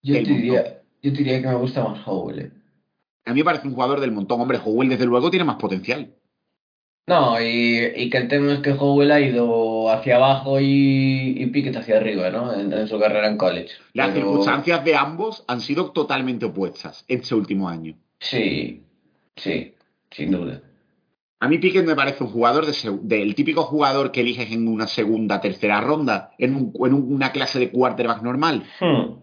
Yo 0.02 0.14
del 0.14 0.24
te, 0.24 0.30
montón. 0.30 0.42
diría, 0.46 0.82
yo 1.02 1.12
te 1.12 1.18
diría 1.18 1.40
que 1.42 1.48
me 1.48 1.54
gusta 1.54 1.82
más 1.84 2.06
Howell. 2.06 2.38
eh. 2.40 2.52
A 3.26 3.32
mí 3.32 3.40
me 3.40 3.44
parece 3.44 3.68
un 3.68 3.74
jugador 3.74 4.00
del 4.00 4.12
montón. 4.12 4.40
Hombre, 4.40 4.58
Howell 4.64 4.88
desde 4.88 5.06
luego 5.06 5.30
tiene 5.30 5.44
más 5.44 5.56
potencial. 5.56 6.14
No, 7.06 7.40
y, 7.40 7.92
y 7.96 8.08
que 8.08 8.18
el 8.18 8.28
tema 8.28 8.52
es 8.52 8.60
que 8.60 8.70
Howell 8.72 9.10
ha 9.10 9.20
ido 9.20 9.90
hacia 9.90 10.16
abajo 10.16 10.60
y, 10.60 11.34
y 11.36 11.46
Pickett 11.46 11.76
hacia 11.76 11.96
arriba, 11.96 12.30
¿no? 12.30 12.54
En, 12.54 12.72
en 12.72 12.86
su 12.86 13.00
carrera 13.00 13.26
en 13.28 13.36
college. 13.36 13.70
Las 13.94 14.08
Pero- 14.10 14.26
circunstancias 14.26 14.84
de 14.84 14.94
ambos 14.94 15.44
han 15.48 15.60
sido 15.60 15.90
totalmente 15.90 16.46
opuestas 16.46 17.04
este 17.08 17.34
último 17.34 17.68
año. 17.68 17.96
Sí, 18.20 18.82
sí, 19.34 19.74
sin 20.10 20.30
duda. 20.30 20.62
A 21.40 21.48
mí 21.48 21.58
Pickett 21.58 21.86
me 21.86 21.96
parece 21.96 22.22
un 22.22 22.30
jugador 22.30 22.66
de 22.66 22.74
del 23.02 23.34
típico 23.34 23.62
jugador 23.62 24.12
que 24.12 24.20
eliges 24.20 24.52
en 24.52 24.68
una 24.68 24.86
segunda, 24.86 25.40
tercera 25.40 25.80
ronda, 25.80 26.32
en, 26.38 26.54
un- 26.54 26.72
en 26.86 26.94
una 26.94 27.32
clase 27.32 27.58
de 27.58 27.70
quarterback 27.72 28.22
normal. 28.22 28.62
Hmm. 28.78 29.14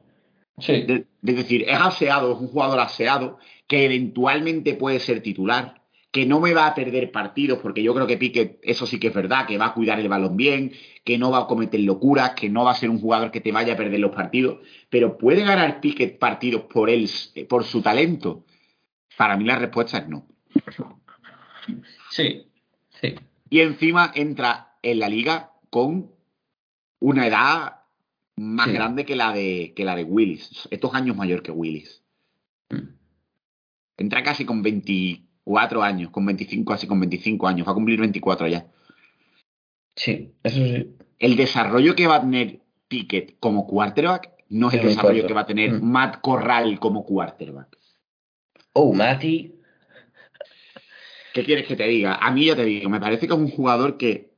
Sí. 0.57 0.81
De- 0.81 1.05
es 1.25 1.35
decir, 1.35 1.63
es 1.67 1.79
aseado, 1.79 2.33
es 2.33 2.39
un 2.41 2.47
jugador 2.47 2.79
aseado 2.79 3.37
que 3.67 3.85
eventualmente 3.85 4.73
puede 4.73 4.99
ser 4.99 5.21
titular, 5.21 5.76
que 6.17 6.25
no 6.25 6.39
me 6.39 6.51
va 6.51 6.65
a 6.65 6.73
perder 6.73 7.11
partidos, 7.11 7.59
porque 7.59 7.83
yo 7.83 7.93
creo 7.93 8.07
que 8.07 8.17
Piquet, 8.17 8.57
eso 8.63 8.87
sí 8.87 8.99
que 8.99 9.09
es 9.09 9.13
verdad, 9.13 9.45
que 9.45 9.59
va 9.59 9.67
a 9.67 9.73
cuidar 9.75 9.99
el 9.99 10.09
balón 10.09 10.35
bien, 10.35 10.71
que 11.03 11.19
no 11.19 11.29
va 11.29 11.41
a 11.41 11.45
cometer 11.45 11.79
locuras, 11.81 12.31
que 12.31 12.49
no 12.49 12.63
va 12.63 12.71
a 12.71 12.75
ser 12.75 12.89
un 12.89 12.99
jugador 12.99 13.29
que 13.29 13.39
te 13.39 13.51
vaya 13.51 13.73
a 13.73 13.77
perder 13.77 13.99
los 13.99 14.15
partidos, 14.15 14.57
pero 14.89 15.19
¿puede 15.19 15.43
ganar 15.43 15.79
Piquet 15.79 16.17
partidos 16.17 16.63
por 16.63 16.89
él, 16.89 17.07
por 17.47 17.65
su 17.65 17.83
talento? 17.83 18.45
Para 19.15 19.37
mí 19.37 19.45
la 19.45 19.59
respuesta 19.59 19.99
es 19.99 20.07
no. 20.09 20.27
Sí, 22.09 22.47
sí. 22.99 23.13
Y 23.51 23.59
encima 23.59 24.11
entra 24.15 24.79
en 24.81 24.97
la 24.97 25.09
liga 25.09 25.51
con 25.69 26.09
una 26.99 27.27
edad 27.27 27.81
más 28.37 28.65
Sí. 28.65 28.73
grande 28.73 29.05
que 29.05 29.15
la 29.15 29.33
de 29.33 29.73
que 29.75 29.85
la 29.85 29.95
de 29.95 30.03
Willis. 30.03 30.67
Estos 30.71 30.95
años 30.95 31.15
mayor 31.15 31.43
que 31.43 31.51
Willis. 31.51 32.03
Mm. 32.71 32.89
Entra 33.97 34.23
casi 34.23 34.45
con 34.45 34.63
24 35.47 35.81
años, 35.81 36.11
con 36.11 36.25
25, 36.25 36.71
casi 36.71 36.87
con 36.87 36.99
25 36.99 37.47
años. 37.47 37.67
Va 37.67 37.71
a 37.71 37.75
cumplir 37.75 37.99
24 37.99 38.47
ya. 38.47 38.67
Sí, 39.95 40.33
eso 40.43 40.63
sí. 40.63 40.95
El 41.17 41.35
desarrollo 41.35 41.95
que 41.95 42.05
va 42.05 42.17
a 42.17 42.21
tener 42.21 42.59
Pickett 42.87 43.39
como 43.39 43.65
quarterback 43.65 44.31
no 44.49 44.69
es 44.69 44.75
el 44.75 44.87
desarrollo 44.87 45.25
que 45.25 45.33
va 45.33 45.41
a 45.41 45.45
tener 45.45 45.71
Mm. 45.73 45.83
Matt 45.83 46.21
Corral 46.21 46.79
como 46.79 47.03
quarterback. 47.05 47.77
Oh, 48.73 48.93
Mati. 48.93 49.53
¿Qué 51.33 51.43
quieres 51.43 51.67
que 51.67 51.75
te 51.75 51.87
diga? 51.87 52.15
A 52.15 52.31
mí 52.31 52.45
ya 52.45 52.55
te 52.55 52.65
digo, 52.65 52.89
me 52.89 52.99
parece 52.99 53.27
que 53.27 53.33
es 53.33 53.39
un 53.39 53.49
jugador 53.49 53.97
que 53.97 54.31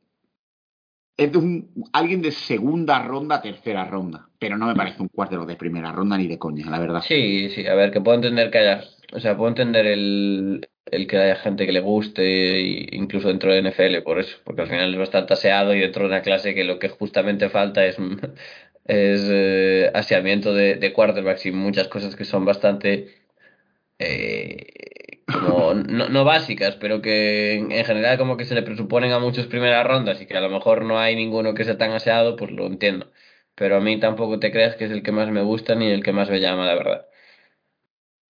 es 1.18 1.32
de 1.32 1.38
un, 1.38 1.86
alguien 1.92 2.22
de 2.22 2.32
segunda 2.32 3.02
ronda, 3.04 3.42
tercera 3.42 3.86
ronda, 3.86 4.30
pero 4.40 4.58
no 4.58 4.68
me 4.68 4.76
parece 4.76 5.02
un 5.02 5.10
quarterback 5.10 5.50
de 5.50 5.56
primera 5.58 5.92
ronda 5.92 6.18
ni 6.18 6.28
de 6.28 6.40
coña, 6.40 6.70
la 6.70 6.80
verdad. 6.80 7.02
Sí, 7.06 7.50
sí, 7.50 7.68
a 7.68 7.76
ver, 7.76 7.92
que 7.92 8.00
puedo 8.00 8.16
entender 8.16 8.50
que 8.50 8.58
haya, 8.60 8.84
o 9.12 9.20
sea, 9.20 9.36
puedo 9.36 9.50
entender 9.50 9.86
el, 9.86 10.70
el 10.92 11.08
que 11.08 11.18
haya 11.18 11.36
gente 11.36 11.66
que 11.66 11.72
le 11.72 11.80
guste, 11.82 12.60
incluso 12.96 13.28
dentro 13.30 13.52
de 13.52 13.60
NFL, 13.60 14.02
por 14.02 14.20
eso, 14.20 14.38
porque 14.44 14.62
al 14.64 14.68
final 14.70 14.92
es 14.94 15.00
bastante 15.00 15.34
aseado 15.34 15.74
y 15.76 15.80
dentro 15.80 16.04
de 16.04 16.10
una 16.10 16.22
clase 16.22 16.56
que 16.56 16.64
lo 16.64 16.80
que 16.80 16.90
justamente 16.90 17.50
falta 17.50 17.86
es, 17.86 17.98
es 18.86 19.22
eh, 19.30 19.92
aseamiento 19.94 20.54
de, 20.54 20.76
de 20.76 20.94
quarterbacks 20.94 21.46
y 21.48 21.52
muchas 21.52 21.88
cosas 21.88 22.16
que 22.16 22.26
son 22.26 22.46
bastante, 22.46 23.10
eh, 24.00 25.24
como, 25.42 25.74
no, 25.76 26.10
no 26.10 26.26
básicas, 26.26 26.76
pero 26.78 27.02
que 27.02 27.56
en, 27.56 27.72
en 27.72 27.86
general 27.86 28.18
como 28.18 28.38
que 28.38 28.46
se 28.46 28.56
le 28.56 28.64
presuponen 28.64 29.12
a 29.12 29.20
muchos 29.20 29.48
primeras 29.48 29.86
rondas 29.88 30.22
y 30.22 30.26
que 30.28 30.38
a 30.38 30.42
lo 30.42 30.50
mejor 30.50 30.84
no 30.86 31.00
hay 31.00 31.16
ninguno 31.16 31.54
que 31.56 31.66
sea 31.66 31.78
tan 31.78 31.92
aseado, 31.92 32.36
pues 32.36 32.52
lo 32.52 32.68
entiendo. 32.68 33.12
Pero 33.56 33.78
a 33.78 33.82
mí 33.82 34.00
tampoco 34.00 34.40
te 34.40 34.52
creas 34.52 34.76
que 34.78 34.86
es 34.86 34.92
el 34.92 35.04
que 35.04 35.12
más 35.12 35.30
me 35.30 35.42
gusta 35.44 35.76
ni 35.76 35.88
el 35.92 36.04
que 36.04 36.14
más 36.14 36.30
me 36.30 36.40
llama, 36.42 36.66
la 36.68 36.76
verdad. 36.76 37.09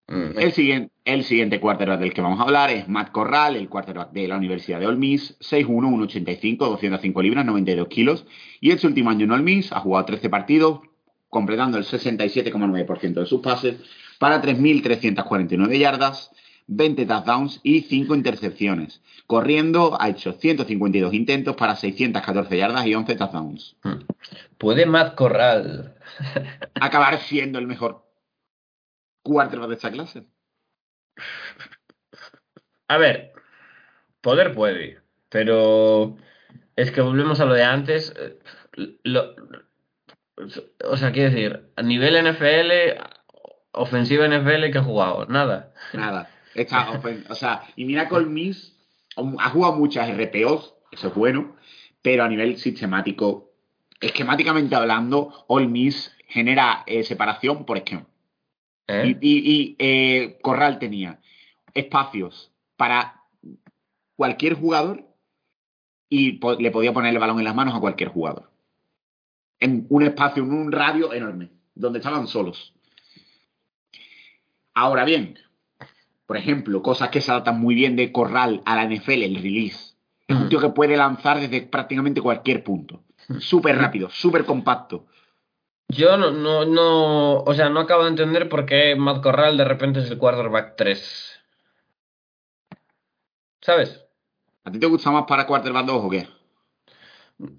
Mm, 0.08 0.38
El 0.38 0.52
siguiente, 0.52 0.90
el 1.04 1.22
siguiente 1.22 1.60
quarterback 1.60 2.00
del 2.00 2.14
que 2.14 2.22
vamos 2.22 2.40
a 2.40 2.44
hablar 2.44 2.70
es 2.70 2.88
Matt 2.88 3.10
Corral, 3.12 3.56
el 3.56 3.68
quarterback 3.68 4.10
de 4.12 4.26
la 4.26 4.38
Universidad 4.38 4.80
de 4.80 4.86
Ole 4.86 4.96
Miss, 4.96 5.36
6'1", 5.40 5.90
1'85", 5.90 6.56
205 6.58 7.22
libras, 7.22 7.44
92 7.44 7.88
kilos, 7.88 8.26
y 8.60 8.70
en 8.70 8.78
su 8.78 8.86
último 8.86 9.10
año 9.10 9.24
en 9.24 9.32
Ole 9.32 9.42
Miss 9.42 9.70
ha 9.70 9.80
jugado 9.80 10.06
13 10.06 10.30
partidos, 10.30 10.80
completando 11.28 11.76
el 11.76 11.84
67,9% 11.84 13.20
de 13.20 13.26
sus 13.26 13.42
pases 13.42 13.76
para 14.18 14.40
3.349 14.40 15.78
yardas, 15.78 16.30
20 16.68 17.04
touchdowns 17.04 17.60
y 17.62 17.82
5 17.82 18.14
intercepciones. 18.14 19.02
Corriendo 19.26 20.00
ha 20.00 20.08
hecho 20.08 20.32
152 20.32 21.12
intentos 21.12 21.54
para 21.56 21.76
614 21.76 22.56
yardas 22.56 22.86
y 22.86 22.94
11 22.94 23.14
touchdowns. 23.14 23.76
¿Puede 24.56 24.86
Matt 24.86 25.14
Corral? 25.16 25.96
Acabar 26.74 27.18
siendo 27.20 27.58
el 27.58 27.66
mejor 27.66 28.07
quarterback 29.22 29.68
de 29.68 29.74
esta 29.74 29.90
clase. 29.90 30.24
A 32.88 32.96
ver, 32.96 33.32
poder 34.20 34.54
puede, 34.54 35.00
pero 35.28 36.16
es 36.76 36.90
que 36.90 37.00
volvemos 37.00 37.40
a 37.40 37.44
lo 37.44 37.54
de 37.54 37.64
antes. 37.64 38.14
eh, 38.16 38.38
lo- 39.02 39.34
o 40.84 40.96
sea, 40.96 41.10
quiero 41.12 41.30
decir, 41.30 41.68
a 41.76 41.82
nivel 41.82 42.14
NFL, 42.16 42.96
ofensiva 43.72 44.24
NFL 44.26 44.70
que 44.70 44.78
ha 44.78 44.82
jugado, 44.84 45.26
nada. 45.26 45.74
Nada. 45.92 46.30
Ofen- 46.92 47.26
o 47.28 47.34
sea, 47.34 47.62
y 47.76 47.84
mira 47.84 48.08
Miss 48.26 48.74
ha 49.16 49.50
jugado 49.50 49.74
muchas 49.74 50.08
RPOs, 50.08 50.74
eso 50.92 51.08
es 51.08 51.14
bueno, 51.14 51.56
pero 52.02 52.22
a 52.24 52.28
nivel 52.28 52.56
sistemático, 52.56 53.52
esquemáticamente 54.00 54.76
hablando, 54.76 55.44
Ole 55.48 55.66
Miss 55.66 56.16
genera 56.28 56.84
eh, 56.86 57.02
separación 57.02 57.66
por 57.66 57.76
esquema. 57.78 58.06
¿Eh? 58.88 59.16
Y, 59.20 59.28
y- 59.28 59.52
y, 59.52 59.76
eh, 59.78 60.38
Corral 60.42 60.78
tenía 60.78 61.20
espacios 61.74 62.52
para 62.76 63.22
cualquier 64.16 64.54
jugador 64.54 65.04
y 66.08 66.32
po- 66.32 66.54
le 66.54 66.70
podía 66.70 66.92
poner 66.92 67.12
el 67.12 67.20
balón 67.20 67.38
en 67.38 67.44
las 67.44 67.54
manos 67.54 67.74
a 67.74 67.80
cualquier 67.80 68.08
jugador. 68.08 68.50
En 69.60 69.86
un 69.90 70.02
espacio, 70.02 70.42
en 70.42 70.52
un 70.52 70.72
radio 70.72 71.12
enorme, 71.12 71.50
donde 71.74 71.98
estaban 71.98 72.26
solos. 72.26 72.72
Ahora 74.74 75.04
bien, 75.04 75.38
por 76.26 76.36
ejemplo, 76.36 76.82
cosas 76.82 77.08
que 77.10 77.20
se 77.20 77.30
adaptan 77.30 77.60
muy 77.60 77.74
bien 77.74 77.96
de 77.96 78.12
Corral 78.12 78.62
a 78.64 78.76
la 78.76 78.84
NFL, 78.84 79.24
el 79.24 79.36
release. 79.42 79.94
Es 80.26 80.36
un 80.36 80.48
tío 80.48 80.60
que 80.60 80.68
puede 80.70 80.96
lanzar 80.96 81.40
desde 81.40 81.62
prácticamente 81.62 82.20
cualquier 82.20 82.62
punto. 82.62 83.02
Súper 83.40 83.76
rápido, 83.78 84.08
súper 84.10 84.44
compacto. 84.44 85.06
Yo 85.88 86.16
no, 86.18 86.30
no, 86.30 86.64
no, 86.66 87.38
o 87.40 87.54
sea, 87.54 87.70
no 87.70 87.80
acabo 87.80 88.04
de 88.04 88.10
entender 88.10 88.48
por 88.48 88.66
qué 88.66 88.94
Matt 88.94 89.22
Corral 89.22 89.56
de 89.56 89.64
repente 89.64 90.00
es 90.00 90.10
el 90.10 90.18
quarterback 90.18 90.76
3. 90.76 91.40
¿Sabes? 93.62 94.04
¿A 94.64 94.70
ti 94.70 94.78
te 94.78 94.86
gusta 94.86 95.10
más 95.10 95.24
para 95.26 95.46
quarterback 95.46 95.86
2 95.86 96.04
o 96.04 96.10
qué? 96.10 96.28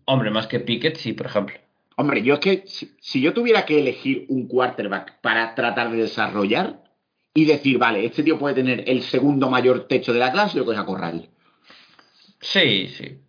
Hombre, 0.05 0.30
más 0.30 0.47
que 0.47 0.59
Pickett, 0.59 0.97
sí, 0.97 1.13
por 1.13 1.25
ejemplo. 1.25 1.55
Hombre, 1.95 2.21
yo 2.21 2.36
es 2.36 2.39
que 2.39 2.63
si, 2.67 2.95
si 2.99 3.19
yo 3.19 3.34
tuviera 3.34 3.65
que 3.65 3.80
elegir 3.80 4.25
un 4.30 4.47
quarterback 4.47 5.19
para 5.21 5.55
tratar 5.55 5.91
de 5.91 5.97
desarrollar 5.97 6.84
y 7.34 7.45
decir, 7.45 7.77
vale, 7.77 8.05
este 8.05 8.23
tío 8.23 8.38
puede 8.38 8.55
tener 8.55 8.88
el 8.88 9.01
segundo 9.01 9.49
mayor 9.49 9.88
techo 9.88 10.13
de 10.13 10.19
la 10.19 10.32
clase, 10.32 10.57
yo 10.57 10.65
cojo 10.65 10.80
a 10.80 10.86
Corral. 10.86 11.30
Sí, 12.39 12.88
sí. 12.88 13.19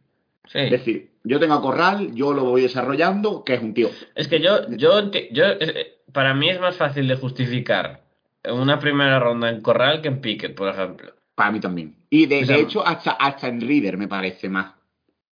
Sí. 0.53 0.59
Es 0.59 0.71
decir, 0.71 1.11
yo 1.23 1.39
tengo 1.39 1.55
a 1.55 1.61
Corral, 1.63 2.15
yo 2.15 2.33
lo 2.33 2.45
voy 2.45 2.63
desarrollando, 2.63 3.45
que 3.45 3.55
es 3.55 3.63
un 3.63 3.73
tío. 3.75 3.89
Es 4.15 4.27
que 4.29 4.41
yo, 4.41 4.69
yo, 4.71 5.11
yo, 5.31 5.45
es- 5.45 5.75
para 6.13 6.35
mí 6.35 6.49
es 6.51 6.61
más 6.61 6.77
fácil 6.77 7.07
de 7.07 7.17
justificar 7.17 8.01
una 8.45 8.79
primera 8.81 9.19
ronda 9.21 9.49
en 9.49 9.61
Corral 9.61 10.01
que 10.03 10.09
en 10.09 10.21
Pickett, 10.21 10.55
por 10.57 10.69
ejemplo. 10.69 11.13
Para 11.35 11.53
mí 11.53 11.61
también. 11.61 11.95
Y 12.11 12.27
de, 12.27 12.43
O 12.43 12.47
sea, 12.47 12.57
de 12.57 12.63
hecho, 12.63 12.87
hasta, 12.87 13.13
hasta 13.13 13.49
en 13.49 13.61
Reader 13.61 13.97
me 13.97 14.09
parece 14.09 14.49
más. 14.49 14.75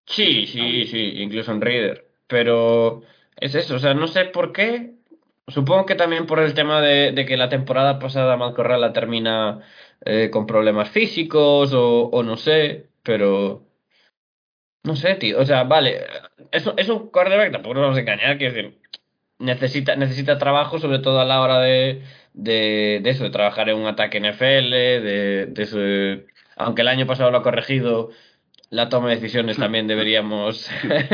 Sí, 0.05 0.45
sí, 0.45 0.85
sí, 0.85 1.13
incluso 1.21 1.51
en 1.51 1.61
Reader. 1.61 2.05
Pero 2.27 3.01
es 3.37 3.55
eso, 3.55 3.75
o 3.75 3.79
sea, 3.79 3.93
no 3.93 4.07
sé 4.07 4.25
por 4.25 4.51
qué. 4.53 4.93
Supongo 5.47 5.85
que 5.85 5.95
también 5.95 6.25
por 6.27 6.39
el 6.39 6.53
tema 6.53 6.81
de, 6.81 7.11
de 7.13 7.25
que 7.25 7.37
la 7.37 7.49
temporada 7.49 7.99
pasada 7.99 8.35
Matt 8.37 8.55
Corral 8.55 8.81
la 8.81 8.93
termina 8.93 9.61
eh, 10.05 10.29
con 10.29 10.45
problemas 10.45 10.89
físicos 10.89 11.73
o, 11.73 12.03
o 12.11 12.23
no 12.23 12.35
sé, 12.37 12.87
pero 13.03 13.63
no 14.87 14.95
sé, 14.95 15.15
tío. 15.15 15.39
O 15.39 15.45
sea, 15.45 15.63
vale, 15.63 15.99
es, 16.51 16.65
un- 16.65 16.73
es 16.79 16.89
un 16.89 17.09
quarterback, 17.09 17.51
tampoco 17.51 17.75
nos 17.75 17.83
vamos 17.83 17.97
a 17.97 18.01
engañar, 18.01 18.37
que 18.37 18.51
decir, 18.51 18.77
necesita, 19.39 19.95
necesita 19.95 20.37
trabajo, 20.39 20.79
sobre 20.79 20.99
todo 20.99 21.19
a 21.21 21.25
la 21.25 21.41
hora 21.41 21.59
de, 21.59 22.01
de, 22.33 22.99
de 23.03 23.09
eso, 23.09 23.23
de 23.23 23.29
trabajar 23.29 23.69
en 23.69 23.77
un 23.77 23.85
ataque 23.87 24.19
NFL, 24.19 24.69
de, 24.71 25.45
de 25.47 25.63
eso- 25.63 26.23
aunque 26.55 26.81
el 26.81 26.87
año 26.87 27.05
pasado 27.05 27.29
lo 27.29 27.37
ha 27.37 27.43
corregido, 27.43 28.09
la 28.69 28.89
toma 28.89 29.07
de 29.09 29.15
decisiones 29.15 29.55
también 29.57 29.87
deberíamos 29.87 30.69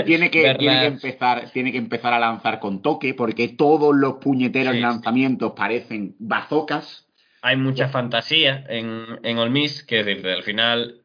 Tiene 0.06 0.32
que, 0.32 0.56
tiene 0.56 0.80
que 0.80 0.86
empezar, 0.88 1.52
tiene 1.52 1.72
que 1.72 1.78
empezar 1.78 2.12
a 2.14 2.20
lanzar 2.20 2.60
con 2.60 2.82
toque, 2.82 3.14
porque 3.14 3.50
todos 3.50 3.94
los 3.96 4.14
puñeteros 4.16 4.74
Sí. 4.74 4.80
lanzamientos 4.80 5.52
parecen 5.56 6.16
bazocas. 6.18 7.08
Hay 7.44 7.58
mucha 7.58 7.90
fantasía 7.90 8.66
en, 8.70 9.06
en 9.22 9.52
Miss, 9.52 9.84
que 9.84 10.00
es 10.00 10.06
decir, 10.06 10.26
al 10.30 10.44
final 10.44 11.03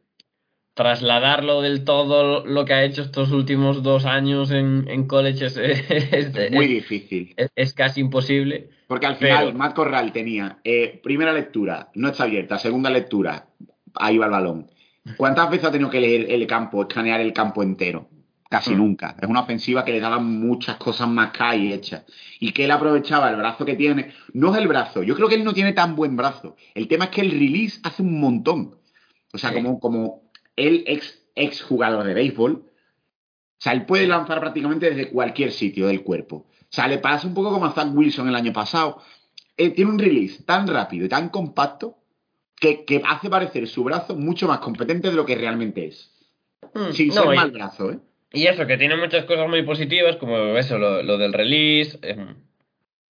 trasladarlo 0.79 1.61
del 1.61 1.83
todo 1.85 2.47
lo 2.47 2.65
que 2.65 2.73
ha 2.73 2.85
hecho 2.85 3.03
estos 3.03 3.33
últimos 3.33 3.83
dos 3.83 4.07
años 4.07 4.53
en, 4.53 4.87
en 4.89 5.09
college 5.09 5.47
es, 5.47 5.57
es- 5.57 6.35
es- 6.37 6.53
Muy 6.53 6.69
difícil. 6.69 7.35
es- 7.57 7.75
casi 7.75 8.01
imposible. 8.01 8.71
Porque 8.87 9.07
al 9.07 9.17
final 9.17 9.47
Pero- 9.47 9.59
Matt 9.59 9.75
Corral 9.75 10.13
tenía 10.13 10.59
eh, 10.63 11.01
primera 11.03 11.33
lectura, 11.33 11.91
no 11.95 12.09
está 12.09 12.23
abierta, 12.25 12.59
segunda 12.59 12.91
lectura, 12.91 13.49
ahí 13.95 14.17
va 14.19 14.27
el 14.27 14.31
balón. 14.33 14.71
¿Cuántas 15.17 15.51
veces 15.51 15.67
ha 15.67 15.73
tenido 15.73 15.91
que 15.91 16.01
leer 16.01 16.31
el 16.31 16.47
campo, 16.47 16.83
escanear 16.83 17.21
el 17.21 17.33
campo 17.33 17.63
entero? 17.63 18.09
Casi 18.49 18.73
Hmm. 18.75 18.79
nunca. 18.79 19.17
Es 19.21 19.29
una 19.29 19.41
ofensiva 19.41 19.85
que 19.85 19.93
le 19.93 20.01
daba 20.01 20.19
muchas 20.21 20.77
cosas 20.77 21.09
más 21.09 21.33
y 21.57 21.73
hechas. 21.73 22.05
Y 22.41 22.53
que 22.53 22.65
él 22.67 22.71
aprovechaba 22.71 23.29
el 23.31 23.37
brazo 23.37 23.65
que 23.67 23.75
tiene. 23.75 24.13
No 24.33 24.53
es 24.55 24.59
el 24.63 24.69
brazo, 24.69 25.03
yo 25.03 25.15
creo 25.17 25.29
que 25.29 25.35
él 25.35 25.45
no 25.45 25.53
tiene 25.53 25.73
tan 25.73 25.97
buen 25.97 26.17
brazo. 26.17 26.55
El 26.75 26.87
tema 26.89 27.07
es 27.07 27.11
que 27.11 27.21
el 27.23 27.31
release 27.33 27.81
hace 27.83 28.03
un 28.03 28.21
montón. 28.21 28.77
O 29.35 29.37
sea, 29.39 29.51
Sí. 29.51 29.57
como, 29.57 29.79
como 29.81 30.28
él, 30.59 30.85
ex, 30.87 31.23
ex 31.35 31.63
jugador 31.63 32.05
de 32.05 32.15
béisbol, 32.15 32.53
o 32.53 33.61
sea, 33.61 33.73
él 33.73 33.87
puede 33.87 34.07
lanzar 34.07 34.41
prácticamente 34.41 34.91
desde 34.91 35.11
cualquier 35.11 35.51
sitio 35.53 35.87
del 35.89 36.03
cuerpo. 36.03 36.47
O 36.61 36.67
sea, 36.71 36.87
le 36.87 36.99
pasa 36.99 37.27
un 37.27 37.35
poco 37.35 37.51
como 37.51 37.67
a 37.67 37.73
Zach 37.73 37.89
Wilson 37.93 38.29
el 38.29 38.35
año 38.37 38.53
pasado. 38.53 39.01
Eh, 39.57 39.71
tiene 39.71 39.91
un 39.91 39.99
release 39.99 40.43
tan 40.45 40.67
rápido 40.69 41.07
y 41.07 41.09
tan 41.09 41.29
compacto 41.31 41.97
que, 42.55 42.85
que 42.85 43.03
hace 43.05 43.29
parecer 43.31 43.67
su 43.67 43.83
brazo 43.85 44.15
mucho 44.15 44.47
más 44.47 44.59
competente 44.61 45.09
de 45.11 45.17
lo 45.17 45.25
que 45.27 45.35
realmente 45.35 45.87
es. 45.87 46.13
Mm, 46.75 46.93
Sin 46.93 47.09
no, 47.09 47.23
ser 47.23 47.33
y- 47.33 47.37
mal 47.37 47.51
brazo, 47.51 47.91
¿eh? 47.93 47.99
Y 48.33 48.47
eso, 48.47 48.67
que 48.67 48.77
tiene 48.77 48.95
muchas 48.97 49.25
cosas 49.25 49.49
muy 49.49 49.63
positivas, 49.63 50.17
como 50.17 50.37
eso, 50.59 50.77
lo, 50.79 51.03
lo 51.03 51.17
del 51.17 51.33
release, 51.33 51.99
em, 52.03 52.37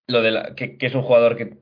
lo 0.06 0.22
de 0.22 0.30
la, 0.30 0.54
que, 0.54 0.78
que 0.78 0.86
es 0.86 0.94
un 0.94 1.02
jugador 1.02 1.36
que, 1.36 1.58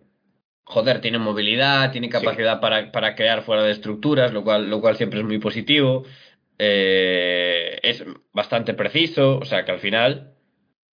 joder, 0.67 1.01
tiene 1.03 1.19
movilidad, 1.19 1.93
tiene 1.93 2.11
capacidad 2.11 2.61
para, 2.61 2.93
para 2.93 3.17
crear 3.17 3.43
fuera 3.45 3.65
de 3.65 3.73
estructuras, 3.73 4.33
lo 4.35 4.45
cual, 4.45 4.71
lo 4.71 4.81
cual 4.83 4.97
siempre 4.99 5.21
es 5.21 5.27
muy 5.27 5.39
positivo. 5.41 6.05
Eh, 6.59 7.79
es 7.83 8.05
bastante 8.33 8.75
preciso, 8.75 9.39
o 9.39 9.47
sea 9.47 9.65
que 9.65 9.73
al 9.73 9.81
final, 9.81 10.35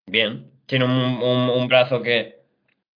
bien. 0.06 0.50
Tiene 0.66 0.84
un, 0.86 0.92
un, 0.92 1.50
un 1.50 1.68
brazo 1.68 2.02
que, 2.02 2.44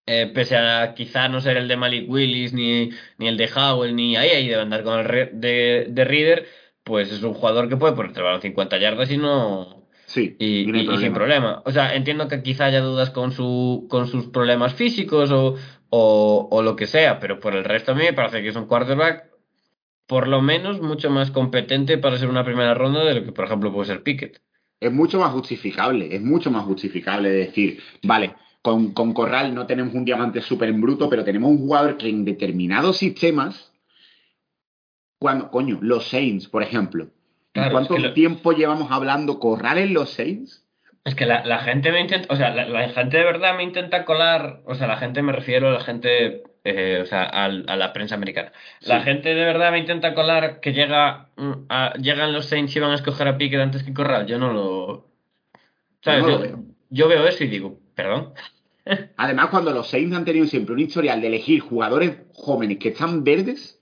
eh, 0.07 0.31
pese 0.33 0.57
a 0.57 0.93
quizá 0.95 1.27
no 1.29 1.41
ser 1.41 1.57
el 1.57 1.67
de 1.67 1.77
Malik 1.77 2.09
Willis, 2.09 2.53
ni, 2.53 2.91
ni 3.17 3.27
el 3.27 3.37
de 3.37 3.49
Howell, 3.55 3.95
ni 3.95 4.15
ahí, 4.17 4.29
ahí 4.31 4.47
debe 4.47 4.61
andar 4.61 4.83
con 4.83 4.99
el 4.99 5.05
re- 5.05 5.31
de, 5.33 5.87
de 5.89 6.05
Reader, 6.05 6.47
pues 6.83 7.11
es 7.11 7.23
un 7.23 7.33
jugador 7.33 7.69
que 7.69 7.77
puede 7.77 7.93
ponerte 7.95 8.19
el 8.19 8.25
balón 8.25 8.41
50 8.41 8.77
yardas 8.77 9.11
y 9.11 9.17
no, 9.17 9.87
Sí, 10.05 10.35
y 10.37 10.97
sin 10.97 11.13
problema. 11.13 11.61
O 11.65 11.71
sea, 11.71 11.95
entiendo 11.95 12.27
que 12.27 12.43
quizá 12.43 12.65
haya 12.65 12.81
dudas 12.81 13.09
con, 13.11 13.31
su, 13.31 13.87
con 13.89 14.07
sus 14.07 14.27
problemas 14.27 14.73
físicos 14.75 15.31
o, 15.31 15.55
o, 15.97 16.47
o 16.51 16.61
lo 16.61 16.75
que 16.75 16.87
sea, 16.87 17.19
pero 17.21 17.39
por 17.39 17.55
el 17.55 17.63
resto 17.63 17.91
a 17.93 17.95
mí 17.95 18.03
me 18.03 18.13
parece 18.13 18.41
que 18.41 18.49
es 18.49 18.55
un 18.55 18.65
quarterback 18.65 19.29
por 20.07 20.27
lo 20.27 20.41
menos 20.41 20.81
mucho 20.81 21.09
más 21.09 21.31
competente 21.31 21.97
para 21.97 22.17
ser 22.17 22.27
una 22.29 22.43
primera 22.43 22.73
ronda 22.73 23.03
de 23.05 23.15
lo 23.15 23.23
que, 23.23 23.31
por 23.31 23.45
ejemplo, 23.45 23.71
puede 23.73 23.87
ser 23.87 24.03
Pickett. 24.03 24.41
Es 24.79 24.91
mucho 24.91 25.19
más 25.19 25.31
justificable, 25.31 26.13
es 26.15 26.21
mucho 26.21 26.51
más 26.51 26.63
justificable 26.65 27.29
decir, 27.29 27.81
vale, 28.03 28.35
con, 28.61 28.91
con 28.93 29.13
Corral 29.13 29.55
no 29.55 29.65
tenemos 29.65 29.93
un 29.95 30.05
diamante 30.05 30.41
súper 30.41 30.69
en 30.69 30.81
bruto, 30.81 31.09
pero 31.09 31.23
tenemos 31.23 31.49
un 31.49 31.59
jugador 31.59 31.97
que 31.97 32.09
en 32.09 32.25
determinados 32.25 32.97
sistemas, 32.97 33.71
cuando, 35.17 35.49
coño, 35.49 35.79
los 35.81 36.07
Saints, 36.09 36.47
por 36.47 36.61
ejemplo, 36.61 37.07
Claro, 37.53 37.71
¿cuánto 37.71 37.95
es 37.95 38.01
que 38.01 38.07
lo- 38.09 38.13
tiempo 38.13 38.51
llevamos 38.51 38.91
hablando 38.91 39.39
Corral 39.39 39.77
en 39.77 39.93
los 39.93 40.09
Saints? 40.11 40.64
Es 41.05 41.13
que 41.13 41.27
la, 41.27 41.45
la 41.45 41.59
gente 41.59 41.91
me 41.91 42.01
intenta, 42.01 42.33
o 42.33 42.35
sea, 42.35 42.49
la, 42.49 42.67
la 42.67 42.89
gente 42.89 43.17
de 43.17 43.23
verdad 43.23 43.55
me 43.55 43.61
intenta 43.61 44.05
colar, 44.05 44.63
o 44.65 44.73
sea, 44.73 44.87
la 44.87 44.97
gente 44.97 45.21
me 45.21 45.33
refiero 45.33 45.67
a 45.67 45.71
la 45.71 45.79
gente, 45.79 46.41
eh, 46.63 46.99
o 47.03 47.05
sea, 47.05 47.25
a, 47.25 47.47
la 47.47 47.93
prensa 47.93 48.15
americana. 48.15 48.51
La 48.81 49.01
gente 49.01 49.35
de 49.35 49.45
verdad 49.45 49.71
me 49.71 49.77
intenta 49.77 50.15
colar 50.15 50.59
que 50.61 50.73
llega, 50.73 51.29
mm, 51.37 51.51
a- 51.69 51.93
llegan 52.01 52.33
los 52.33 52.47
Saints 52.47 52.75
y 52.75 52.79
van 52.79 52.89
a 52.89 52.95
escoger 52.95 53.27
a 53.27 53.37
Pickett 53.37 53.59
antes 53.61 53.83
que 53.83 53.93
Corral. 53.93 54.25
Yo 54.25 54.39
no 54.39 54.51
lo, 54.51 55.11
¿sabes? 56.01 56.23
no 56.23 56.27
lo 56.27 56.33
yo, 56.37 56.41
veo. 56.41 56.63
yo 56.89 57.07
veo 57.07 57.27
eso 57.27 57.43
y 57.43 57.47
digo, 57.49 57.79
perdón. 57.93 58.33
Además, 59.17 59.49
cuando 59.51 59.71
los 59.71 59.87
Saints 59.87 60.15
han 60.15 60.25
tenido 60.25 60.47
siempre 60.47 60.73
un 60.73 60.79
historial 60.79 61.21
de 61.21 61.27
elegir 61.27 61.59
jugadores 61.59 62.17
jóvenes 62.33 62.79
que 62.79 62.89
están 62.89 63.23
verdes 63.23 63.77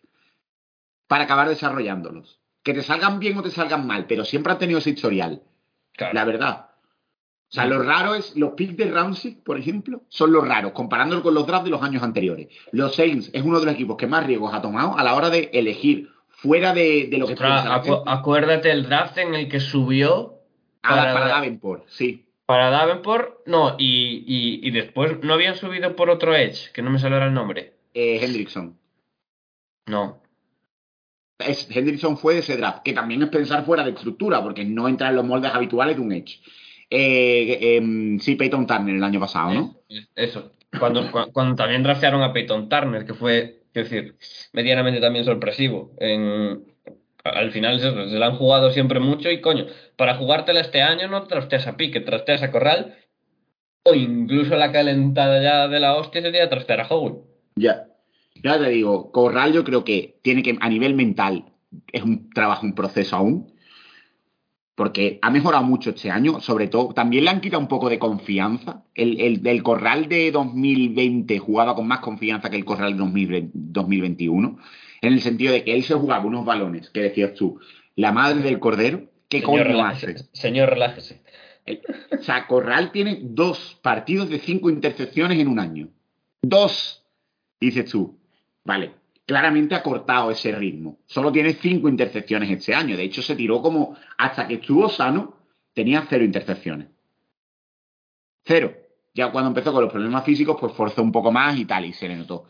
para 1.07 1.23
acabar 1.23 1.47
desarrollándolos. 1.47 2.41
Que 2.63 2.73
te 2.73 2.81
salgan 2.81 3.19
bien 3.19 3.37
o 3.37 3.43
te 3.43 3.49
salgan 3.49 3.87
mal, 3.87 4.07
pero 4.07 4.25
siempre 4.25 4.51
han 4.51 4.59
tenido 4.59 4.79
ese 4.79 4.89
historial. 4.89 5.41
Claro. 5.93 6.13
La 6.15 6.25
verdad. 6.25 6.67
O 7.53 7.55
sea, 7.55 7.67
lo 7.67 7.83
raro 7.83 8.15
es, 8.15 8.35
los 8.35 8.53
picks 8.53 8.75
de 8.77 8.89
Ramsey, 8.89 9.35
por 9.35 9.59
ejemplo, 9.59 10.01
son 10.09 10.31
los 10.33 10.47
raros, 10.47 10.71
comparándolo 10.71 11.21
con 11.21 11.35
los 11.35 11.45
drafts 11.45 11.65
de 11.65 11.69
los 11.69 11.83
años 11.83 12.01
anteriores. 12.01 12.47
Los 12.71 12.95
Saints 12.95 13.29
es 13.31 13.43
uno 13.43 13.59
de 13.59 13.67
los 13.67 13.75
equipos 13.75 13.95
que 13.95 14.07
más 14.07 14.25
riesgos 14.25 14.51
ha 14.55 14.61
tomado 14.63 14.97
a 14.97 15.03
la 15.03 15.13
hora 15.13 15.29
de 15.29 15.51
elegir 15.53 16.09
fuera 16.29 16.73
de, 16.73 17.07
de 17.11 17.17
lo 17.19 17.27
que 17.27 17.35
la 17.35 17.63
acu- 17.83 18.03
acuérdate 18.07 18.71
el 18.71 18.83
draft 18.87 19.19
en 19.19 19.35
el 19.35 19.47
que 19.49 19.59
subió 19.59 20.39
a 20.81 20.95
la- 20.95 21.01
para- 21.03 21.13
para 21.13 21.27
Davenport, 21.27 21.83
sí. 21.89 22.25
para 22.47 22.71
Davenport, 22.71 23.45
no, 23.45 23.75
y, 23.77 24.23
y, 24.25 24.67
y 24.67 24.71
después 24.71 25.19
no 25.21 25.35
habían 25.35 25.55
subido 25.55 25.95
por 25.95 26.09
otro 26.09 26.35
Edge, 26.35 26.71
que 26.73 26.81
no 26.81 26.89
me 26.89 26.97
sale 26.97 27.13
ahora 27.13 27.27
el 27.27 27.35
nombre. 27.35 27.73
Eh, 27.93 28.17
Hendrickson. 28.25 28.75
No. 29.85 30.23
Es, 31.39 31.67
Hendrickson 31.69 32.17
fue 32.17 32.33
de 32.33 32.39
ese 32.39 32.57
draft, 32.57 32.83
que 32.83 32.93
también 32.93 33.21
es 33.21 33.29
pensar 33.29 33.63
fuera 33.65 33.83
de 33.83 33.91
estructura, 33.91 34.41
porque 34.41 34.63
no 34.65 34.87
entra 34.87 35.09
en 35.09 35.15
los 35.17 35.25
moldes 35.25 35.53
habituales 35.53 35.95
de 35.97 36.01
un 36.01 36.11
Edge. 36.13 36.39
Eh, 36.95 37.77
em, 37.77 38.19
sí, 38.19 38.35
Peyton 38.35 38.67
Turner 38.67 38.95
el 38.95 39.03
año 39.03 39.19
pasado, 39.19 39.51
¿no? 39.51 39.75
Es- 39.89 40.07
Eso. 40.15 40.51
Cuando, 40.79 41.03
cua- 41.11 41.31
cuando 41.31 41.55
también 41.55 41.81
draftearon 41.83 42.21
a 42.21 42.33
Peyton 42.33 42.69
Turner, 42.69 43.05
que 43.05 43.13
fue, 43.15 43.61
quiero 43.73 43.89
decir, 43.89 44.15
medianamente 44.53 45.01
también 45.01 45.25
sorpresivo. 45.25 45.91
En, 45.99 46.63
al 47.23 47.51
final 47.51 47.79
se, 47.79 47.91
se 48.09 48.19
la 48.19 48.27
han 48.27 48.37
jugado 48.37 48.71
siempre 48.71 48.99
mucho 48.99 49.31
y 49.31 49.41
coño, 49.41 49.65
para 49.95 50.15
jugártela 50.15 50.59
este 50.61 50.81
año 50.81 51.07
no 51.07 51.21
drafteas 51.21 51.65
a 51.67 51.77
Pique, 51.77 51.99
drafteas 52.01 52.43
a 52.43 52.51
Corral 52.51 52.95
o 53.85 53.93
incluso 53.95 54.55
la 54.55 54.71
calentada 54.71 55.41
ya 55.41 55.67
de 55.67 55.79
la 55.79 55.95
hostia 55.95 56.21
sería 56.21 56.47
draftear 56.47 56.81
a 56.81 56.87
Howell. 56.87 57.15
Ya. 57.55 57.87
Ya 58.43 58.57
te 58.59 58.69
digo, 58.69 59.11
Corral 59.11 59.53
yo 59.53 59.63
creo 59.63 59.83
que 59.83 60.19
tiene 60.21 60.41
que, 60.43 60.57
a 60.59 60.69
nivel 60.69 60.95
mental, 60.95 61.45
es 61.91 62.03
un 62.03 62.29
trabajo, 62.31 62.65
un 62.65 62.75
proceso 62.75 63.15
aún, 63.15 63.52
porque 64.75 65.19
ha 65.21 65.29
mejorado 65.29 65.63
mucho 65.63 65.91
este 65.91 66.09
año, 66.09 66.39
sobre 66.41 66.67
todo, 66.67 66.93
también 66.93 67.25
le 67.25 67.29
han 67.29 67.41
quitado 67.41 67.61
un 67.61 67.67
poco 67.67 67.89
de 67.89 67.99
confianza. 67.99 68.83
El, 68.95 69.19
el, 69.21 69.45
el 69.47 69.63
Corral 69.63 70.07
de 70.09 70.31
2020 70.31 71.37
jugaba 71.39 71.75
con 71.75 71.87
más 71.87 71.99
confianza 71.99 72.49
que 72.49 72.55
el 72.57 72.65
Corral 72.65 72.93
de 72.93 72.99
2020 72.99 73.51
2021, 73.53 74.57
en 75.01 75.13
el 75.13 75.21
sentido 75.21 75.53
de 75.53 75.63
que 75.63 75.73
él 75.75 75.83
se 75.83 75.93
jugaba 75.93 76.25
unos 76.25 76.45
balones, 76.45 76.89
que 76.89 77.01
decías 77.01 77.33
tú, 77.35 77.59
la 77.95 78.11
madre 78.11 78.41
del 78.41 78.59
cordero, 78.59 79.03
¿qué 79.29 79.41
Señor, 79.41 79.51
coño 79.51 79.63
relájese. 79.63 80.11
hace? 80.11 80.25
Señor, 80.33 80.69
relájese. 80.69 81.21
El- 81.65 81.81
o 82.19 82.23
sea, 82.23 82.47
Corral 82.47 82.91
tiene 82.91 83.19
dos 83.21 83.77
partidos 83.81 84.29
de 84.29 84.39
cinco 84.39 84.69
intercepciones 84.69 85.37
en 85.39 85.47
un 85.47 85.59
año. 85.59 85.89
Dos. 86.41 87.03
Dices 87.61 87.89
tú, 87.89 88.17
vale, 88.65 88.91
claramente 89.25 89.75
ha 89.75 89.83
cortado 89.83 90.31
ese 90.31 90.51
ritmo. 90.51 90.99
Solo 91.05 91.31
tiene 91.31 91.53
cinco 91.53 91.87
intercepciones 91.89 92.49
este 92.51 92.73
año. 92.75 92.97
De 92.97 93.03
hecho, 93.03 93.21
se 93.21 93.35
tiró 93.35 93.61
como, 93.61 93.95
hasta 94.17 94.47
que 94.47 94.55
estuvo 94.55 94.89
sano, 94.89 95.37
tenía 95.73 96.05
cero 96.09 96.23
intercepciones. 96.23 96.87
Cero. 98.45 98.73
Ya 99.13 99.31
cuando 99.31 99.49
empezó 99.49 99.71
con 99.71 99.83
los 99.83 99.91
problemas 99.91 100.25
físicos, 100.25 100.57
pues 100.59 100.73
forzó 100.73 101.01
un 101.03 101.11
poco 101.11 101.31
más 101.31 101.57
y 101.57 101.65
tal, 101.65 101.85
y 101.85 101.93
se 101.93 102.07
le 102.07 102.15
notó. 102.15 102.45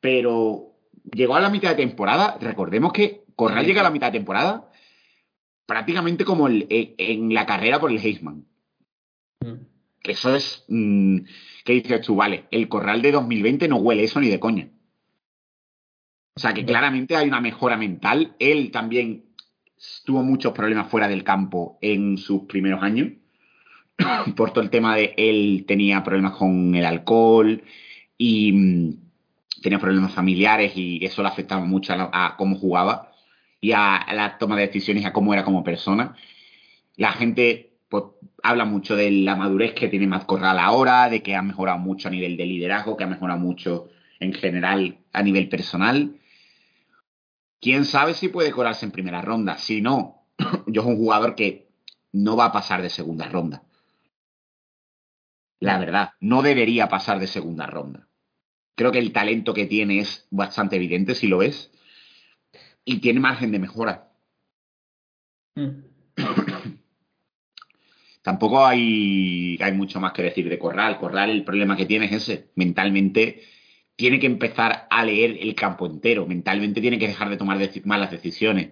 Pero 0.00 0.72
llegó 1.12 1.36
a 1.36 1.40
la 1.40 1.50
mitad 1.50 1.70
de 1.70 1.76
temporada, 1.86 2.38
recordemos 2.40 2.92
que 2.92 3.24
Corral 3.36 3.64
llega 3.66 3.82
a 3.82 3.84
la 3.84 3.90
mitad 3.90 4.08
de 4.10 4.18
temporada 4.18 4.70
prácticamente 5.66 6.24
como 6.24 6.48
el- 6.48 6.66
en- 6.70 6.94
en 6.98 7.34
la 7.34 7.46
carrera 7.46 7.78
por 7.78 7.90
el 7.90 7.98
Heisman. 7.98 8.46
Mm. 9.40 9.54
Eso 10.02 10.34
es. 10.34 10.64
mm, 10.68 11.18
¿Qué 11.64 11.72
dices 11.74 12.00
tú? 12.00 12.16
Vale, 12.16 12.46
el 12.50 12.68
corral 12.68 13.02
de 13.02 13.12
2020 13.12 13.68
no 13.68 13.76
huele 13.76 14.04
eso 14.04 14.18
ni 14.20 14.28
de 14.28 14.40
coña. 14.40 14.70
O 16.38 16.40
sea 16.40 16.54
que 16.54 16.64
claramente 16.64 17.16
hay 17.16 17.26
una 17.26 17.40
mejora 17.40 17.76
mental. 17.76 18.36
Él 18.38 18.70
también 18.70 19.24
tuvo 20.04 20.22
muchos 20.22 20.52
problemas 20.52 20.88
fuera 20.88 21.08
del 21.08 21.24
campo 21.24 21.80
en 21.82 22.16
sus 22.16 22.42
primeros 22.42 22.80
años. 22.80 23.08
Por 24.36 24.52
todo 24.52 24.62
el 24.62 24.70
tema 24.70 24.94
de 24.94 25.14
él 25.16 25.64
tenía 25.66 26.04
problemas 26.04 26.36
con 26.36 26.76
el 26.76 26.84
alcohol 26.84 27.60
y 28.16 28.52
mm, 28.52 28.90
tenía 29.62 29.80
problemas 29.80 30.12
familiares 30.12 30.76
y 30.76 31.04
eso 31.04 31.22
le 31.22 31.28
afectaba 31.28 31.64
mucho 31.64 31.92
a, 31.92 31.96
la- 31.96 32.10
a 32.12 32.36
cómo 32.36 32.54
jugaba 32.54 33.10
y 33.60 33.72
a, 33.72 33.96
a 33.96 34.14
la 34.14 34.38
toma 34.38 34.54
de 34.54 34.68
decisiones 34.68 35.02
y 35.02 35.06
a 35.06 35.12
cómo 35.12 35.34
era 35.34 35.42
como 35.44 35.64
persona. 35.64 36.14
La 36.94 37.10
gente 37.14 37.72
pues, 37.88 38.04
habla 38.44 38.64
mucho 38.64 38.94
de 38.94 39.10
la 39.10 39.34
madurez 39.34 39.74
que 39.74 39.88
tiene 39.88 40.06
Matt 40.06 40.26
Corral 40.26 40.60
ahora, 40.60 41.08
de 41.10 41.20
que 41.20 41.34
ha 41.34 41.42
mejorado 41.42 41.78
mucho 41.78 42.06
a 42.06 42.12
nivel 42.12 42.36
de 42.36 42.46
liderazgo, 42.46 42.96
que 42.96 43.02
ha 43.02 43.08
mejorado 43.08 43.40
mucho 43.40 43.88
en 44.20 44.32
general 44.34 44.98
a 45.12 45.22
nivel 45.24 45.48
personal. 45.48 46.14
Quién 47.60 47.84
sabe 47.84 48.14
si 48.14 48.28
puede 48.28 48.52
colarse 48.52 48.86
en 48.86 48.92
primera 48.92 49.20
ronda. 49.20 49.58
Si 49.58 49.80
no, 49.80 50.26
yo 50.66 50.82
es 50.82 50.86
un 50.86 50.96
jugador 50.96 51.34
que 51.34 51.68
no 52.12 52.36
va 52.36 52.46
a 52.46 52.52
pasar 52.52 52.82
de 52.82 52.90
segunda 52.90 53.28
ronda. 53.28 53.64
La 55.60 55.78
verdad, 55.78 56.10
no 56.20 56.42
debería 56.42 56.88
pasar 56.88 57.18
de 57.18 57.26
segunda 57.26 57.66
ronda. 57.66 58.08
Creo 58.76 58.92
que 58.92 59.00
el 59.00 59.12
talento 59.12 59.54
que 59.54 59.66
tiene 59.66 59.98
es 59.98 60.28
bastante 60.30 60.76
evidente 60.76 61.16
si 61.16 61.26
lo 61.26 61.38
ves. 61.38 61.72
Y 62.84 63.00
tiene 63.00 63.18
margen 63.18 63.50
de 63.50 63.58
mejora. 63.58 64.12
Mm. 65.56 65.82
Tampoco 68.22 68.64
hay, 68.64 69.58
hay 69.60 69.72
mucho 69.72 70.00
más 70.00 70.12
que 70.12 70.22
decir 70.22 70.48
de 70.48 70.58
Corral. 70.58 70.98
Corral, 70.98 71.30
el 71.30 71.44
problema 71.44 71.76
que 71.76 71.86
tiene 71.86 72.06
es 72.06 72.12
ese. 72.12 72.50
Mentalmente 72.54 73.42
tiene 73.98 74.20
que 74.20 74.26
empezar 74.26 74.86
a 74.90 75.04
leer 75.04 75.38
el 75.40 75.56
campo 75.56 75.84
entero. 75.84 76.24
Mentalmente 76.24 76.80
tiene 76.80 77.00
que 77.00 77.08
dejar 77.08 77.30
de 77.30 77.36
tomar 77.36 77.58
malas 77.84 78.12
decisiones. 78.12 78.68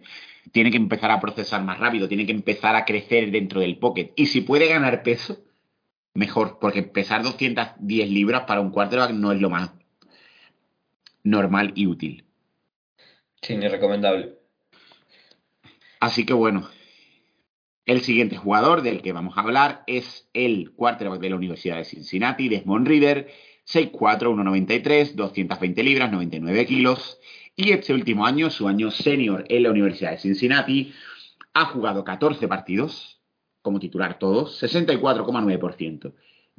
Tiene 0.53 0.71
que 0.71 0.77
empezar 0.77 1.11
a 1.11 1.19
procesar 1.19 1.65
más 1.65 1.81
rápido. 1.81 2.07
Tiene 2.07 2.27
que 2.27 2.31
empezar 2.31 2.77
a 2.77 2.85
crecer 2.85 3.33
dentro 3.33 3.61
del 3.61 3.77
pocket. 3.77 4.13
Y 4.15 4.27
si 4.27 4.43
puede 4.43 4.69
ganar 4.69 5.03
peso, 5.03 5.45
mejor. 6.15 6.61
Porque 6.61 6.85
pesar 6.85 7.25
210 7.25 8.09
libras 8.09 8.43
para 8.43 8.61
un 8.61 8.71
quarterback 8.71 9.11
no 9.11 9.33
es 9.33 9.41
lo 9.41 9.51
más 9.51 9.73
normal 11.25 11.73
y 11.75 11.89
útil. 11.89 12.25
Sí, 13.43 13.57
ni 13.57 13.67
recomendable. 13.67 14.39
Así 15.99 16.25
que 16.25 16.35
bueno, 16.35 16.69
el 17.85 18.03
siguiente 18.03 18.37
jugador 18.37 18.83
del 18.83 19.03
que 19.03 19.13
vamos 19.13 19.37
a 19.37 19.41
hablar 19.41 19.83
es 19.89 20.31
el 20.35 20.71
quarterback 20.71 21.19
de 21.19 21.31
la 21.31 21.37
Universidad 21.37 21.79
de 21.79 21.85
Cincinnati, 21.85 22.49
Desmond 22.49 22.87
Reader, 22.87 23.29
6'4", 23.67 24.35
1'93", 24.35 25.15
220 25.15 25.83
libras, 25.83 26.13
99 26.13 26.67
kilos. 26.67 27.19
Y 27.57 27.73
este 27.73 27.95
último 27.95 28.27
año, 28.27 28.51
su 28.51 28.69
año 28.69 28.91
senior 28.91 29.45
en 29.49 29.63
la 29.63 29.71
Universidad 29.71 30.13
de 30.13 30.19
Cincinnati, 30.19 30.93
ha 31.55 31.65
jugado 31.67 32.05
14 32.05 32.49
partidos, 32.49 33.21
como 33.63 33.81
titular 33.81 34.19
todos, 34.19 34.63
64,9% 34.63 36.13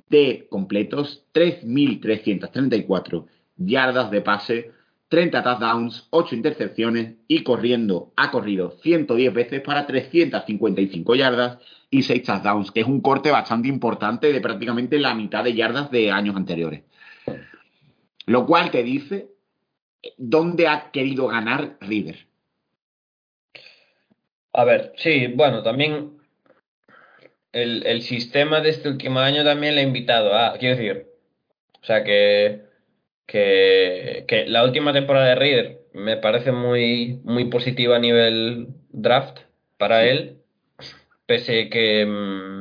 de 0.09 0.47
completos, 0.49 1.23
3.334 1.33 3.25
yardas 3.57 4.11
de 4.11 4.21
pase, 4.21 4.71
30 5.09 5.43
touchdowns, 5.43 6.07
8 6.09 6.35
intercepciones 6.35 7.15
y 7.27 7.43
corriendo, 7.43 8.11
ha 8.15 8.29
corrido 8.29 8.71
110 8.81 9.33
veces 9.33 9.61
para 9.61 9.87
355 9.87 11.15
yardas 11.15 11.59
y 11.89 12.03
6 12.03 12.23
touchdowns, 12.23 12.71
que 12.71 12.81
es 12.81 12.87
un 12.87 13.01
corte 13.01 13.31
bastante 13.31 13.69
importante 13.69 14.33
de 14.33 14.41
prácticamente 14.41 14.99
la 14.99 15.15
mitad 15.15 15.43
de 15.43 15.53
yardas 15.53 15.89
de 15.91 16.11
años 16.11 16.35
anteriores. 16.35 16.83
Lo 18.27 18.45
cual 18.45 18.71
te 18.71 18.83
dice 18.83 19.29
dónde 20.17 20.67
ha 20.67 20.91
querido 20.91 21.27
ganar 21.27 21.77
River. 21.81 22.27
A 24.53 24.63
ver, 24.65 24.93
sí, 24.97 25.27
bueno, 25.27 25.63
también 25.63 26.17
el, 27.53 27.85
el 27.85 28.01
sistema 28.01 28.59
de 28.59 28.69
este 28.69 28.89
último 28.89 29.19
año 29.19 29.43
también 29.43 29.75
le 29.75 29.81
ha 29.81 29.85
invitado 29.85 30.33
a, 30.35 30.57
quiero 30.57 30.75
decir, 30.75 31.07
o 31.81 31.85
sea 31.85 32.03
que, 32.03 32.63
que, 33.25 34.25
que 34.27 34.45
la 34.47 34.63
última 34.65 34.91
temporada 34.91 35.27
de 35.27 35.35
Reader 35.35 35.81
me 35.93 36.17
parece 36.17 36.51
muy, 36.51 37.21
muy 37.23 37.45
positiva 37.45 37.95
a 37.95 37.99
nivel 37.99 38.67
draft 38.89 39.39
para 39.77 40.05
él, 40.05 40.41
pese 41.25 41.69
que, 41.69 42.05
mm, 42.05 42.56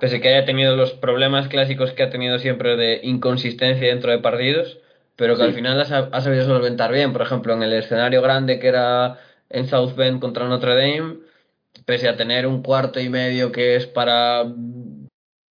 pese 0.00 0.20
que 0.20 0.28
haya 0.28 0.44
tenido 0.44 0.76
los 0.76 0.92
problemas 0.92 1.48
clásicos 1.48 1.92
que 1.92 2.02
ha 2.02 2.10
tenido 2.10 2.38
siempre 2.38 2.76
de 2.76 3.00
inconsistencia 3.02 3.88
dentro 3.88 4.10
de 4.10 4.18
partidos, 4.18 4.78
pero 5.16 5.34
que 5.36 5.42
Sí. 5.42 5.48
al 5.48 5.54
final 5.54 5.80
ha, 5.80 5.84
sab- 5.86 6.08
ha 6.12 6.20
sabido 6.20 6.44
solventar 6.44 6.92
bien. 6.92 7.12
Por 7.12 7.22
ejemplo, 7.22 7.54
en 7.54 7.62
el 7.62 7.72
escenario 7.72 8.20
grande 8.22 8.58
que 8.58 8.68
era 8.68 9.18
en 9.50 9.66
South 9.68 9.94
Bend 9.96 10.20
contra 10.20 10.48
Notre 10.48 10.74
Dame, 10.74 11.18
pese 11.86 12.08
a 12.08 12.16
tener 12.16 12.46
un 12.46 12.62
cuarto 12.62 13.00
y 13.00 13.08
medio 13.08 13.52
que 13.52 13.76
es 13.76 13.86
para 13.86 14.44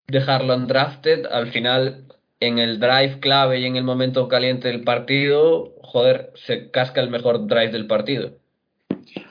dejarlo 0.07 0.55
undrafted, 0.55 1.25
al 1.27 1.47
final 1.47 2.05
en 2.39 2.59
el 2.59 2.79
drive 2.79 3.19
clave 3.19 3.59
y 3.59 3.65
en 3.65 3.77
el 3.77 3.83
momento 3.83 4.27
caliente 4.27 4.67
del 4.67 4.83
partido, 4.83 5.73
joder, 5.81 6.31
se 6.35 6.69
casca 6.71 6.99
el 7.01 7.09
mejor 7.09 7.47
drive 7.47 7.71
del 7.71 7.87
partido. 7.87 8.33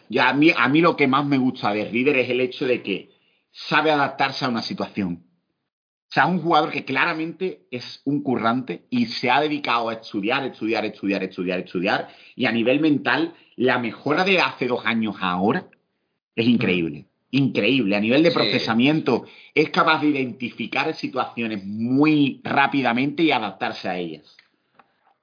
Ya, 0.09 0.31
a, 0.31 0.35
mí, 0.35 0.53
a 0.57 0.69
mí 0.69 0.81
lo 0.81 0.97
que 0.97 1.07
más 1.07 1.25
me 1.27 1.39
gusta 1.39 1.73
de 1.73 1.85
Reader 1.85 2.17
es 2.19 2.31
el 2.31 2.41
hecho 2.41 2.67
de 2.67 2.83
que 2.83 3.12
sabe 3.53 3.91
adaptarse 3.91 4.45
a 4.45 4.49
una 4.49 4.63
situación. 4.63 5.25
O 6.09 6.15
sea, 6.15 6.25
es 6.25 6.31
un 6.31 6.41
jugador 6.43 6.71
que 6.71 6.85
claramente 6.85 7.63
es 7.71 8.03
un 8.05 8.23
currante 8.23 8.83
y 8.91 9.07
se 9.07 9.31
ha 9.31 9.41
dedicado 9.41 9.89
a 9.89 9.95
estudiar, 9.95 10.45
estudiar, 10.45 10.85
estudiar, 10.85 11.23
estudiar, 11.23 11.59
estudiar. 11.61 12.09
Y 12.37 12.45
a 12.47 12.53
nivel 12.53 12.81
mental, 12.81 13.33
la 13.57 13.79
mejora 13.79 14.25
de 14.25 14.41
hace 14.41 14.67
dos 14.67 14.85
años 14.85 15.17
a 15.21 15.31
ahora 15.31 15.69
es 16.37 16.47
increíble. 16.47 17.07
Increíble. 17.31 17.97
A 17.97 18.01
nivel 18.01 18.23
de 18.23 18.31
Sí. 18.31 18.35
procesamiento, 18.35 19.25
es 19.55 19.71
capaz 19.71 20.03
de 20.03 20.09
identificar 20.09 20.95
situaciones 20.95 21.65
muy 21.65 22.43
rápidamente 22.45 23.23
y 23.23 23.33
adaptarse 23.33 23.89
a 23.89 23.97
ellas. 23.97 24.37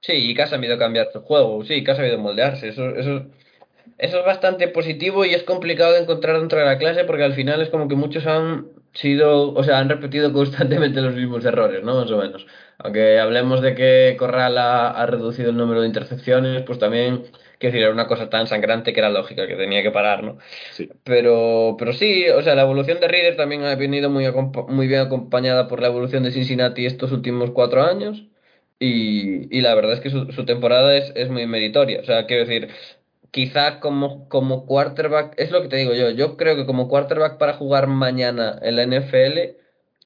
Sí, 0.00 0.12
y 0.14 0.34
que 0.34 0.42
ha 0.42 0.46
sabido 0.48 0.76
cambiar 0.76 1.08
su 1.12 1.20
juego, 1.20 1.64
sí, 1.64 1.84
que 1.84 1.90
ha 1.92 1.94
sabido 1.94 2.18
moldearse. 2.18 2.68
Eso, 2.68 2.88
eso, 2.96 3.26
eso 4.00 4.18
es 4.20 4.24
bastante 4.24 4.66
positivo 4.68 5.26
y 5.26 5.34
es 5.34 5.42
complicado 5.42 5.92
de 5.92 6.00
encontrar 6.00 6.38
dentro 6.38 6.58
de 6.58 6.64
la 6.64 6.78
clase 6.78 7.04
porque 7.04 7.22
al 7.24 7.34
final 7.34 7.60
es 7.60 7.68
como 7.68 7.86
que 7.86 7.96
muchos 7.96 8.26
han 8.26 8.68
sido, 8.94 9.52
o 9.52 9.62
sea, 9.62 9.78
han 9.78 9.90
repetido 9.90 10.32
constantemente 10.32 11.02
los 11.02 11.14
mismos 11.14 11.44
errores, 11.44 11.84
¿no? 11.84 11.94
Más 11.96 12.10
o 12.10 12.16
menos. 12.16 12.46
Aunque 12.78 13.18
hablemos 13.18 13.60
de 13.60 13.74
que 13.74 14.16
Corral 14.18 14.56
ha, 14.56 14.88
ha 14.90 15.06
reducido 15.06 15.50
el 15.50 15.56
número 15.58 15.82
de 15.82 15.86
intercepciones, 15.88 16.62
pues 16.62 16.78
también, 16.78 17.24
quiero 17.58 17.72
decir, 17.72 17.82
era 17.82 17.92
una 17.92 18.06
cosa 18.06 18.30
tan 18.30 18.46
sangrante 18.46 18.94
que 18.94 19.00
era 19.00 19.10
lógica, 19.10 19.46
que 19.46 19.56
tenía 19.56 19.82
que 19.82 19.90
parar, 19.90 20.24
¿no? 20.24 20.38
Sí. 20.72 20.88
Pero, 21.04 21.76
pero 21.78 21.92
sí, 21.92 22.26
o 22.30 22.40
sea, 22.42 22.54
la 22.54 22.62
evolución 22.62 23.00
de 23.00 23.08
Reader 23.08 23.36
también 23.36 23.64
ha 23.64 23.74
venido 23.74 24.08
muy, 24.08 24.24
muy 24.68 24.86
bien 24.88 25.00
acompañada 25.00 25.68
por 25.68 25.80
la 25.82 25.88
evolución 25.88 26.22
de 26.22 26.32
Cincinnati 26.32 26.86
estos 26.86 27.12
últimos 27.12 27.50
cuatro 27.50 27.82
años. 27.82 28.24
Y, 28.82 29.54
y 29.54 29.60
la 29.60 29.74
verdad 29.74 29.92
es 29.92 30.00
que 30.00 30.08
su, 30.08 30.32
su 30.32 30.46
temporada 30.46 30.96
es, 30.96 31.12
es 31.14 31.28
muy 31.28 31.46
meritoria. 31.46 32.00
O 32.00 32.04
sea, 32.04 32.24
quiero 32.26 32.46
decir, 32.46 32.70
quizá 33.30 33.80
como, 33.80 34.28
como 34.28 34.66
quarterback, 34.66 35.34
es 35.36 35.50
lo 35.50 35.62
que 35.62 35.68
te 35.68 35.76
digo 35.76 35.94
yo, 35.94 36.10
yo 36.10 36.36
creo 36.36 36.56
que 36.56 36.66
como 36.66 36.88
quarterback 36.88 37.38
para 37.38 37.54
jugar 37.54 37.86
mañana 37.86 38.58
en 38.62 38.76
la 38.76 38.82
NFL, 38.84 39.56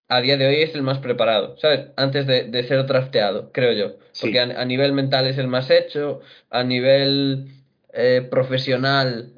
a 0.09 0.21
día 0.21 0.37
de 0.37 0.47
hoy 0.47 0.57
es 0.63 0.75
el 0.75 0.83
más 0.83 0.99
preparado, 0.99 1.57
¿sabes? 1.59 1.89
Antes 1.97 2.27
de, 2.27 2.45
de 2.45 2.63
ser 2.65 2.87
drafteado, 2.87 3.51
creo 3.53 3.73
yo. 3.73 3.97
Sí. 4.13 4.27
Porque 4.27 4.41
a, 4.41 4.61
a 4.61 4.65
nivel 4.65 4.93
mental 4.93 5.27
es 5.27 5.39
el 5.39 5.49
más 5.49 5.71
hecho, 5.71 6.21
a 6.51 6.63
nivel 6.63 7.49
eh, 7.93 8.27
profesional, 8.31 9.33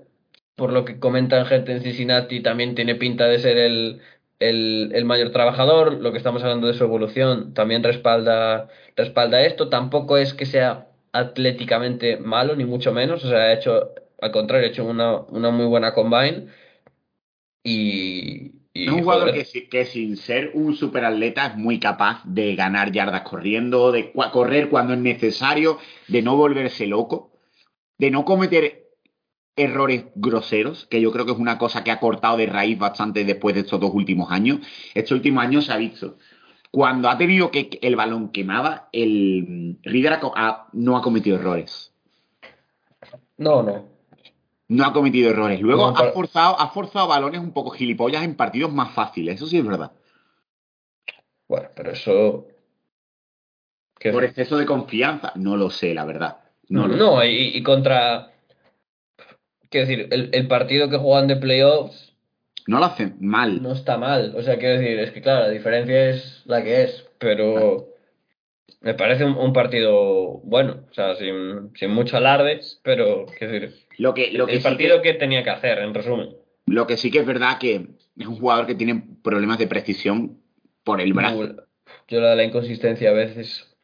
por 0.56 0.72
lo 0.72 0.84
que 0.84 0.98
comentan 0.98 1.46
gente 1.46 1.72
en 1.72 1.82
Cincinnati, 1.82 2.40
también 2.40 2.74
tiene 2.74 2.94
pinta 2.94 3.26
de 3.28 3.38
ser 3.38 3.58
el, 3.58 4.00
el, 4.38 4.90
el 4.94 5.04
mayor 5.04 5.30
trabajador. 5.30 5.94
Lo 5.94 6.12
que 6.12 6.18
estamos 6.18 6.42
hablando 6.42 6.66
de 6.66 6.74
su 6.74 6.84
evolución 6.84 7.54
también 7.54 7.82
respalda, 7.82 8.68
respalda 8.96 9.42
esto. 9.42 9.68
Tampoco 9.68 10.16
es 10.16 10.34
que 10.34 10.46
sea 10.46 10.88
atléticamente 11.16 12.18
malo, 12.18 12.54
ni 12.54 12.64
mucho 12.64 12.92
menos. 12.92 13.24
O 13.24 13.28
sea, 13.28 13.38
ha 13.38 13.52
hecho, 13.54 13.90
al 14.20 14.30
contrario, 14.30 14.66
ha 14.66 14.70
hecho 14.70 14.84
una, 14.84 15.20
una 15.20 15.50
muy 15.50 15.66
buena 15.66 15.94
combine. 15.94 16.48
Y, 17.64 18.52
un 18.88 19.00
jugador 19.00 19.30
joder, 19.30 19.46
que, 19.50 19.68
que 19.68 19.84
sin 19.86 20.16
ser 20.18 20.50
un 20.52 20.76
superatleta 20.76 21.46
es 21.46 21.56
muy 21.56 21.80
capaz 21.80 22.22
de 22.24 22.54
ganar 22.54 22.92
yardas 22.92 23.22
corriendo, 23.22 23.90
de 23.90 24.12
correr 24.12 24.68
cuando 24.68 24.92
es 24.92 25.00
necesario, 25.00 25.78
de 26.08 26.20
no 26.20 26.36
volverse 26.36 26.86
loco, 26.86 27.32
de 27.96 28.10
no 28.10 28.24
cometer 28.26 28.86
errores 29.56 30.04
groseros, 30.14 30.86
que 30.86 31.00
yo 31.00 31.10
creo 31.10 31.24
que 31.24 31.32
es 31.32 31.38
una 31.38 31.56
cosa 31.56 31.82
que 31.82 31.90
ha 31.90 31.98
cortado 31.98 32.36
de 32.36 32.46
raíz 32.46 32.78
bastante 32.78 33.24
después 33.24 33.54
de 33.54 33.62
estos 33.62 33.80
dos 33.80 33.90
últimos 33.94 34.30
años. 34.30 34.60
Estos 34.94 35.12
últimos 35.12 35.42
años 35.42 35.64
se 35.64 35.72
ha 35.72 35.78
visto. 35.78 36.18
Cuando 36.76 37.08
ha 37.08 37.16
tenido 37.16 37.50
que 37.50 37.78
el 37.80 37.96
balón 37.96 38.28
quemaba, 38.32 38.90
el 38.92 39.78
ha 40.12 40.20
co- 40.20 40.34
ha- 40.36 40.68
no 40.74 40.98
ha 40.98 41.00
cometido 41.00 41.38
errores. 41.38 41.94
No, 43.38 43.62
no. 43.62 43.88
No 44.68 44.84
ha 44.84 44.92
cometido 44.92 45.30
errores. 45.30 45.58
Luego 45.62 45.90
No, 45.90 45.96
ha 45.96 46.12
forzado, 46.12 46.60
ha 46.60 46.68
forzado 46.68 47.08
balones 47.08 47.40
un 47.40 47.52
poco 47.54 47.70
gilipollas 47.70 48.24
en 48.24 48.34
partidos 48.36 48.74
más 48.74 48.92
fáciles. 48.92 49.36
Eso 49.36 49.46
sí 49.46 49.56
es 49.56 49.66
verdad. 49.66 49.92
Bueno, 51.48 51.70
pero 51.74 51.92
eso. 51.92 52.46
¿qué 53.98 54.12
Por 54.12 54.24
es? 54.24 54.28
exceso 54.32 54.58
de 54.58 54.66
confianza, 54.66 55.32
no 55.36 55.56
lo 55.56 55.70
sé, 55.70 55.94
la 55.94 56.04
verdad. 56.04 56.40
No, 56.68 56.86
no, 56.86 57.24
y, 57.24 57.52
y 57.56 57.62
contra. 57.62 58.34
Quiero 59.70 59.86
decir, 59.86 60.08
el, 60.10 60.28
el 60.30 60.46
partido 60.46 60.90
que 60.90 60.98
juegan 60.98 61.26
de 61.26 61.36
playoffs 61.36 62.05
No 62.66 62.78
lo 62.78 62.86
hacen 62.86 63.16
mal. 63.20 63.62
no 63.62 63.72
está 63.72 63.96
mal. 63.98 64.34
O 64.36 64.42
sea, 64.42 64.58
quiero 64.58 64.78
decir, 64.80 64.98
es 64.98 65.12
que 65.12 65.20
claro, 65.22 65.44
la 65.46 65.50
diferencia 65.50 66.10
es 66.10 66.42
la 66.46 66.62
que 66.64 66.82
es, 66.82 67.06
pero 67.18 67.88
me 68.80 68.94
parece 68.94 69.24
un, 69.24 69.36
un 69.36 69.52
partido 69.52 70.40
bueno, 70.44 70.80
o 70.90 70.94
sea, 70.94 71.14
sin, 71.16 71.70
sin 71.76 71.90
mucho 71.90 72.16
alarde, 72.16 72.60
pero 72.82 73.26
quiero 73.38 73.52
decir, 73.52 73.74
Lo 73.98 74.14
que, 74.14 74.30
lo 74.32 74.46
que 74.46 74.52
el 74.54 74.58
sí 74.58 74.64
partido 74.64 75.00
que, 75.02 75.12
que 75.12 75.18
tenía 75.18 75.42
que 75.44 75.50
hacer, 75.50 75.78
en 75.78 75.94
resumen. 75.94 76.30
lo 76.66 76.86
que 76.86 76.96
sí 76.96 77.10
que 77.10 77.20
es 77.20 77.26
verdad 77.26 77.58
que 77.58 77.86
es 78.18 78.26
un 78.26 78.36
jugador 78.38 78.66
que 78.66 78.74
tiene 78.74 79.02
problemas 79.22 79.58
de 79.58 79.66
precisión 79.66 80.38
por 80.84 81.00
el 81.00 81.12
brazo. 81.12 81.56
Yo 82.08 82.20
la 82.20 82.30
de 82.30 82.36
la 82.36 82.44
inconsistencia 82.44 83.10
a 83.10 83.14
veces. 83.14 83.76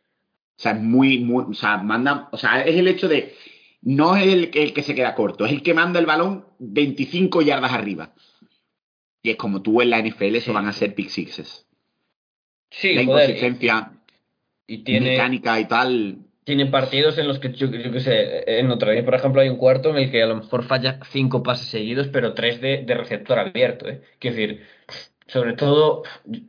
O 0.59 0.63
sea, 0.63 0.73
es 0.73 0.81
muy, 0.81 1.19
muy, 1.21 1.45
o 1.51 1.55
sea, 1.55 1.79
manda, 1.79 2.29
o 2.31 2.37
sea, 2.37 2.63
es 2.63 2.77
el 2.77 2.87
hecho 2.87 3.09
de, 3.09 3.35
no 3.81 4.17
es 4.17 4.27
el, 4.33 4.51
que- 4.51 4.63
el 4.63 4.73
que 4.73 4.83
se 4.83 4.95
queda 4.95 5.15
corto, 5.15 5.45
es 5.45 5.51
el 5.53 5.63
que 5.63 5.75
manda 5.75 5.99
el 5.99 6.07
balón 6.07 6.45
25 6.59 7.43
yardas 7.43 7.73
arriba. 7.73 8.13
Y 9.23 9.31
es 9.31 9.37
como 9.37 9.63
tú 9.63 9.81
en 9.83 9.91
la 9.91 9.99
NFL, 10.01 10.37
eso 10.37 10.47
Sí. 10.47 10.53
van 10.53 10.67
a 10.67 10.73
ser 10.73 10.95
pick 10.95 11.09
sixes. 11.09 11.67
Sí, 12.71 12.95
la 12.95 13.03
inconsistencia 13.03 13.93
y, 14.67 14.75
y 14.75 14.79
tiene, 14.79 15.11
mecánica 15.11 15.61
y 15.61 15.67
tal. 15.69 16.19
tiene 16.45 16.67
partidos 16.67 17.19
en 17.19 17.29
los 17.29 17.39
que 17.39 17.53
yo, 17.53 17.69
yo 17.71 17.93
qué 17.93 18.01
sé, 18.01 18.59
en 18.59 18.69
Notre 18.69 18.91
Dame, 18.91 19.05
por 19.05 19.15
ejemplo, 19.15 19.41
hay 19.41 19.49
un 19.49 19.57
cuarto 19.59 19.91
en 19.91 19.97
el 19.97 20.11
que 20.11 20.23
a 20.23 20.27
lo 20.27 20.37
mejor 20.37 20.65
falla 20.65 20.99
cinco 21.11 21.43
pases 21.43 21.69
seguidos, 21.69 22.09
pero 22.09 22.35
tres 22.35 22.61
de, 22.61 22.83
de 22.85 22.95
receptor 22.95 23.39
abierto, 23.39 23.89
¿eh? 23.89 24.03
Quiero 24.19 24.37
decir, 24.37 24.63
sobre 25.27 25.53
todo, 25.55 26.03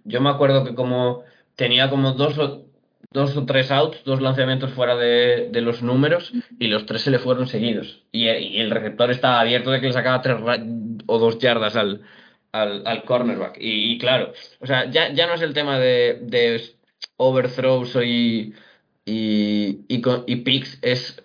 yo 0.03 0.21
me 0.21 0.29
acuerdo 0.29 0.63
que 0.65 0.73
como 0.75 1.23
tenía 1.55 1.89
como 1.89 2.13
dos 2.13 2.37
o, 2.39 2.65
dos 3.11 3.37
o 3.37 3.45
tres 3.45 3.69
outs, 3.71 4.03
dos 4.03 4.21
lanzamientos 4.21 4.71
fuera 4.73 4.95
de, 4.95 5.49
de 5.51 5.61
los 5.61 5.83
números, 5.83 6.33
y 6.59 6.67
los 6.67 6.85
tres 6.85 7.01
se 7.03 7.11
le 7.11 7.19
fueron 7.19 7.47
seguidos. 7.47 8.03
Y, 8.11 8.27
y 8.29 8.59
el 8.61 8.71
receptor 8.71 9.11
estaba 9.11 9.41
abierto 9.41 9.69
de 9.71 9.79
que 9.81 9.87
le 9.87 9.93
sacaba 9.93 10.21
tres 10.21 10.37
o 11.05 11.19
dos 11.19 11.37
yardas 11.39 11.75
al, 11.75 12.01
al, 12.53 12.83
al 12.87 13.03
cornerback. 13.03 13.57
Y, 13.59 13.97
claro, 13.97 14.31
o 14.61 14.65
sea, 14.65 14.89
ya, 14.89 15.11
ya 15.11 15.27
no 15.27 15.33
es 15.33 15.41
el 15.41 15.53
tema 15.53 15.77
de, 15.79 16.19
de 16.21 16.61
overthrows 17.17 17.95
y, 17.97 18.53
y, 19.05 19.85
y, 19.89 20.01
y 20.27 20.35
picks, 20.37 20.79
es 20.81 21.21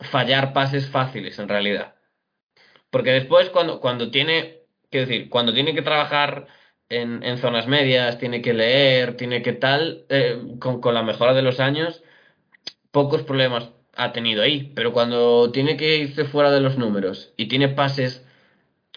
fallar 0.00 0.52
pases 0.52 0.88
fáciles 0.88 1.38
en 1.38 1.48
realidad. 1.48 1.94
Porque 2.90 3.12
después 3.12 3.50
cuando, 3.50 3.80
cuando 3.80 4.10
tiene, 4.10 4.62
quiero 4.90 5.06
decir, 5.06 5.28
cuando 5.28 5.52
tiene 5.52 5.74
que 5.74 5.82
trabajar 5.82 6.46
en, 6.88 7.22
en 7.22 7.38
zonas 7.38 7.66
medias, 7.66 8.18
tiene 8.18 8.42
que 8.42 8.54
leer, 8.54 9.16
tiene 9.16 9.42
que 9.42 9.52
tal, 9.52 10.06
eh, 10.08 10.40
con, 10.60 10.80
con 10.80 10.94
la 10.94 11.02
mejora 11.02 11.34
de 11.34 11.42
los 11.42 11.60
años, 11.60 12.02
pocos 12.90 13.22
problemas 13.22 13.70
ha 13.96 14.12
tenido 14.12 14.42
ahí. 14.42 14.72
Pero 14.74 14.92
cuando 14.92 15.50
tiene 15.52 15.76
que 15.76 15.98
irse 15.98 16.24
fuera 16.24 16.50
de 16.50 16.60
los 16.60 16.78
números 16.78 17.32
y 17.36 17.48
tiene 17.48 17.68
pases, 17.68 18.24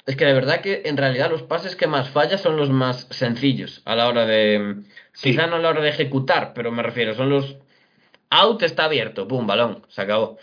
es 0.07 0.15
que 0.15 0.25
de 0.25 0.33
verdad 0.33 0.61
que 0.61 0.81
en 0.85 0.97
realidad 0.97 1.29
los 1.29 1.43
pases 1.43 1.75
que 1.75 1.85
más 1.87 2.09
falla 2.09 2.37
son 2.39 2.57
los 2.57 2.69
más 2.71 3.07
sencillos 3.11 3.81
a 3.85 3.95
la 3.95 4.07
hora 4.07 4.25
de, 4.25 4.77
Sí. 5.13 5.31
quizá 5.31 5.45
no 5.47 5.57
a 5.57 5.59
la 5.59 5.69
hora 5.69 5.81
de 5.81 5.89
ejecutar, 5.89 6.53
pero 6.55 6.71
me 6.71 6.81
refiero, 6.81 7.13
son 7.13 7.29
los 7.29 7.57
out 8.29 8.61
está 8.63 8.85
abierto, 8.85 9.27
pum, 9.27 9.47
balón, 9.47 9.83
se 9.89 10.01
acabó. 10.01 10.37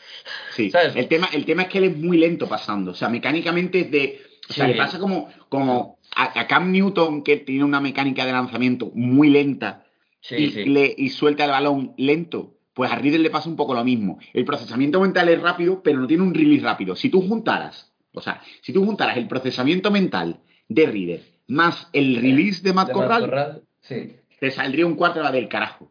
Sí. 0.52 0.70
¿Sabes? 0.70 0.94
El 0.96 1.08
tema, 1.08 1.28
el 1.32 1.44
tema 1.44 1.62
es 1.62 1.68
que 1.68 1.78
él 1.78 1.84
es 1.84 1.96
muy 1.96 2.16
lento 2.16 2.48
pasando. 2.48 2.92
O 2.92 2.94
sea, 2.94 3.08
mecánicamente 3.08 3.80
es 3.80 3.90
de. 3.90 4.22
O 4.48 4.52
sea, 4.52 4.66
Sí. 4.66 4.72
le 4.72 4.78
pasa 4.78 4.98
como, 4.98 5.28
como 5.48 5.98
a, 6.16 6.38
a 6.40 6.46
Cam 6.46 6.70
Newton, 6.72 7.22
que 7.22 7.36
tiene 7.38 7.64
una 7.64 7.80
mecánica 7.80 8.24
de 8.26 8.32
lanzamiento 8.32 8.90
muy 8.94 9.28
lenta 9.30 9.84
Sí, 10.20 10.36
y, 10.36 10.50
sí. 10.50 10.64
le- 10.64 10.94
y 10.96 11.10
suelta 11.10 11.44
el 11.44 11.50
balón 11.50 11.92
lento. 11.98 12.54
Pues 12.74 12.90
a 12.90 12.96
Riddle 12.96 13.18
le 13.20 13.30
pasa 13.30 13.48
un 13.48 13.56
poco 13.56 13.72
lo 13.74 13.84
mismo. 13.84 14.18
El 14.32 14.44
procesamiento 14.44 15.00
mental 15.00 15.28
es 15.28 15.40
rápido, 15.40 15.82
pero 15.82 16.00
no 16.00 16.06
tiene 16.06 16.22
un 16.24 16.34
release 16.34 16.64
rápido. 16.64 16.96
Si 16.96 17.08
tú 17.10 17.20
juntaras, 17.26 17.92
o 18.14 18.20
sea, 18.22 18.40
si 18.62 18.72
tú 18.72 18.84
juntaras 18.84 19.16
el 19.16 19.28
procesamiento 19.28 19.90
mental 19.90 20.38
de 20.68 20.86
Riddle 20.86 21.22
más 21.48 21.88
el 21.92 22.16
release 22.16 22.62
de 22.62 22.72
Matt 22.72 22.88
de 22.88 22.94
Matt 22.94 23.20
Corral, 23.20 23.62
sí. 23.80 24.16
te 24.40 24.50
saldría 24.50 24.86
un 24.86 24.94
quarterback 24.94 25.32
del 25.32 25.48
carajo. 25.48 25.90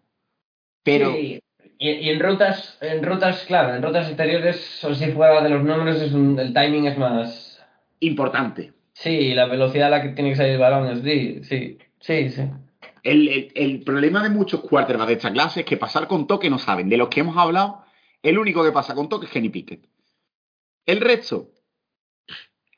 Pero 0.83 1.11
Sí, 1.13 1.39
Y, 1.79 1.89
y 1.89 2.09
en 2.09 2.19
rutas, 2.19 2.77
en 2.81 3.03
rutas, 3.03 3.43
claro, 3.45 3.75
en 3.75 3.83
rutas 3.83 4.07
exteriores, 4.07 4.83
o 4.83 4.95
si 4.95 5.11
fuera 5.11 5.41
de 5.41 5.49
los 5.49 5.63
números, 5.63 6.01
es 6.01 6.13
un- 6.13 6.39
el 6.39 6.53
timing 6.53 6.87
es 6.87 6.97
más. 6.97 7.49
importante. 7.99 8.73
Sí, 8.93 9.33
la 9.33 9.45
velocidad 9.45 9.87
a 9.87 9.89
la 9.91 10.01
que 10.01 10.09
tiene 10.09 10.29
que 10.31 10.35
salir 10.35 10.53
el 10.53 10.59
balón 10.59 10.87
es 10.87 11.01
sí, 11.03 11.39
sí, 11.43 11.77
sí, 11.99 12.29
sí. 12.29 12.41
El, 13.03 13.27
el- 13.27 13.51
el 13.55 13.81
problema 13.83 14.21
de 14.23 14.29
muchos 14.29 14.61
quarterbacks 14.61 15.07
de 15.07 15.13
esta 15.15 15.31
clase 15.33 15.61
es 15.61 15.65
que 15.65 15.77
pasar 15.77 16.07
con 16.07 16.25
toque 16.27 16.49
no 16.49 16.57
saben. 16.59 16.89
De 16.89 16.97
los 16.97 17.09
que 17.09 17.19
hemos 17.21 17.37
hablado, 17.37 17.83
el 18.21 18.37
único 18.37 18.63
que 18.63 18.71
pasa 18.71 18.93
con 18.95 19.09
toque 19.09 19.25
es 19.25 19.31
Kenny 19.31 19.49
Pickett. 19.49 19.85
El 20.85 20.99
resto, 21.01 21.49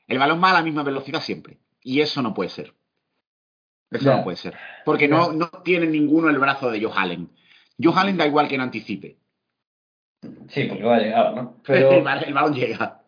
el 0.06 0.18
balón 0.18 0.42
va 0.42 0.50
a 0.50 0.54
la 0.54 0.62
misma 0.62 0.82
velocidad 0.82 1.20
siempre. 1.20 1.58
Y 1.82 2.00
eso 2.00 2.22
no 2.22 2.34
puede 2.34 2.50
ser. 2.50 2.74
Eso 3.90 4.16
no 4.16 4.24
puede 4.24 4.36
ser. 4.36 4.54
Porque 4.84 5.08
no, 5.08 5.32
no 5.32 5.48
tiene 5.64 5.86
ninguno 5.86 6.28
el 6.28 6.38
brazo 6.38 6.70
de 6.70 6.82
Joe 6.82 6.92
Allen. 6.94 7.30
Joe 7.80 7.94
Allen 7.96 8.16
da 8.16 8.26
igual 8.26 8.48
que 8.48 8.56
no 8.58 8.64
anticipe. 8.64 9.18
Sí, 10.48 10.64
porque 10.64 10.82
va 10.82 10.96
a 10.96 11.00
llegar, 11.00 11.34
¿no? 11.34 11.60
el, 11.68 11.72
Pero 11.72 11.90
el 11.92 12.34
balón 12.34 12.54
llega. 12.54 13.02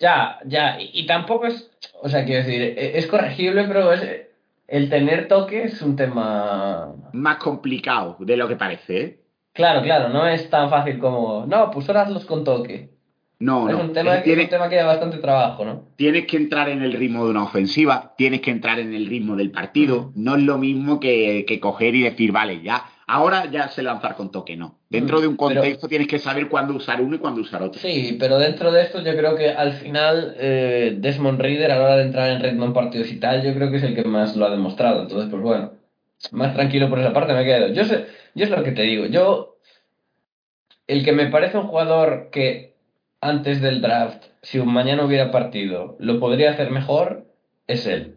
ya, 0.00 0.38
ya, 0.44 0.80
y, 0.80 0.90
y 0.92 1.06
tampoco 1.06 1.46
es, 1.46 1.70
o 2.00 2.08
sea, 2.08 2.24
quiero 2.24 2.44
decir, 2.44 2.62
e- 2.62 2.98
es 2.98 3.06
corregible, 3.06 3.64
pero 3.68 3.92
es, 3.92 4.26
el 4.66 4.90
tener 4.90 5.28
toque 5.28 5.64
es 5.64 5.80
un 5.82 5.96
tema... 5.96 6.94
Más 7.12 7.36
complicado 7.38 8.16
de 8.20 8.36
lo 8.36 8.48
que 8.48 8.56
parece, 8.56 9.00
¿eh? 9.00 9.24
Claro, 9.52 9.82
claro, 9.82 10.08
no 10.10 10.26
es 10.26 10.48
tan 10.50 10.70
fácil 10.70 10.98
como, 10.98 11.44
no, 11.46 11.70
pues 11.70 11.88
ahora 11.88 12.02
hazlos 12.02 12.24
con 12.26 12.44
toque. 12.44 12.97
No, 13.40 13.68
es, 13.68 13.76
no. 13.76 13.82
un 13.82 13.92
tema, 13.92 14.16
Es- 14.16 14.24
tiene- 14.24 14.42
un 14.44 14.48
tema 14.48 14.68
que 14.68 14.76
da 14.76 14.84
bastante 14.86 15.18
trabajo, 15.18 15.64
¿no? 15.64 15.84
tienes 15.96 16.26
que 16.26 16.36
entrar 16.36 16.68
en 16.68 16.82
el 16.82 16.92
ritmo 16.92 17.24
de 17.24 17.30
una 17.30 17.44
ofensiva, 17.44 18.14
tienes 18.18 18.40
que 18.40 18.50
entrar 18.50 18.80
en 18.80 18.92
el 18.94 19.06
ritmo 19.06 19.36
del 19.36 19.50
partido. 19.52 20.10
No 20.16 20.34
es 20.36 20.42
lo 20.42 20.58
mismo 20.58 20.98
que, 20.98 21.44
que 21.46 21.60
coger 21.60 21.94
y 21.94 22.02
decir, 22.02 22.32
vale, 22.32 22.60
ya, 22.62 22.84
ahora 23.06 23.46
ya 23.50 23.68
sé 23.68 23.82
lanzar 23.84 24.16
con 24.16 24.32
toque, 24.32 24.56
no. 24.56 24.78
Dentro 24.90 25.20
de 25.20 25.28
un 25.28 25.36
pero- 25.36 25.54
contexto 25.60 25.86
tienes 25.86 26.08
que 26.08 26.18
saber 26.18 26.48
cuándo 26.48 26.74
usar 26.74 27.00
uno 27.00 27.14
y 27.14 27.18
cuándo 27.20 27.40
usar 27.42 27.62
otro. 27.62 27.80
Sí, 27.80 28.16
pero 28.18 28.38
dentro 28.38 28.72
de 28.72 28.82
esto 28.82 29.02
yo 29.04 29.16
creo 29.16 29.36
que 29.36 29.50
al 29.50 29.74
final 29.74 30.34
eh, 30.38 30.96
Desmond 30.98 31.40
Reader 31.40 31.70
a 31.70 31.78
la 31.78 31.84
hora 31.84 31.96
de 31.98 32.04
entrar 32.04 32.30
en 32.30 32.42
ritmo 32.42 32.64
en 32.64 32.72
partidos 32.72 33.10
y 33.12 33.20
tal, 33.20 33.44
yo 33.44 33.54
creo 33.54 33.70
que 33.70 33.76
es 33.76 33.82
el 33.84 33.94
que 33.94 34.02
más 34.02 34.34
lo 34.36 34.46
ha 34.46 34.50
demostrado. 34.50 35.02
Entonces, 35.02 35.30
pues 35.30 35.40
bueno, 35.42 35.72
más 36.32 36.54
tranquilo 36.54 36.88
por 36.88 36.98
esa 36.98 37.12
parte 37.12 37.34
me 37.34 37.44
quedo. 37.44 37.68
Yo 37.72 37.84
sé, 37.84 38.06
yo 38.34 38.44
es 38.44 38.50
lo 38.50 38.64
que 38.64 38.72
te 38.72 38.82
digo. 38.82 39.06
Yo, 39.06 39.58
el 40.88 41.04
que 41.04 41.12
me 41.12 41.26
parece 41.26 41.56
un 41.58 41.68
jugador 41.68 42.30
que 42.32 42.67
antes 43.20 43.60
del 43.60 43.80
draft, 43.80 44.24
si 44.42 44.58
un 44.58 44.72
mañana 44.72 45.04
hubiera 45.04 45.30
partido, 45.30 45.96
lo 45.98 46.20
podría 46.20 46.52
hacer 46.52 46.70
mejor, 46.70 47.26
es 47.66 47.86
él. 47.86 48.16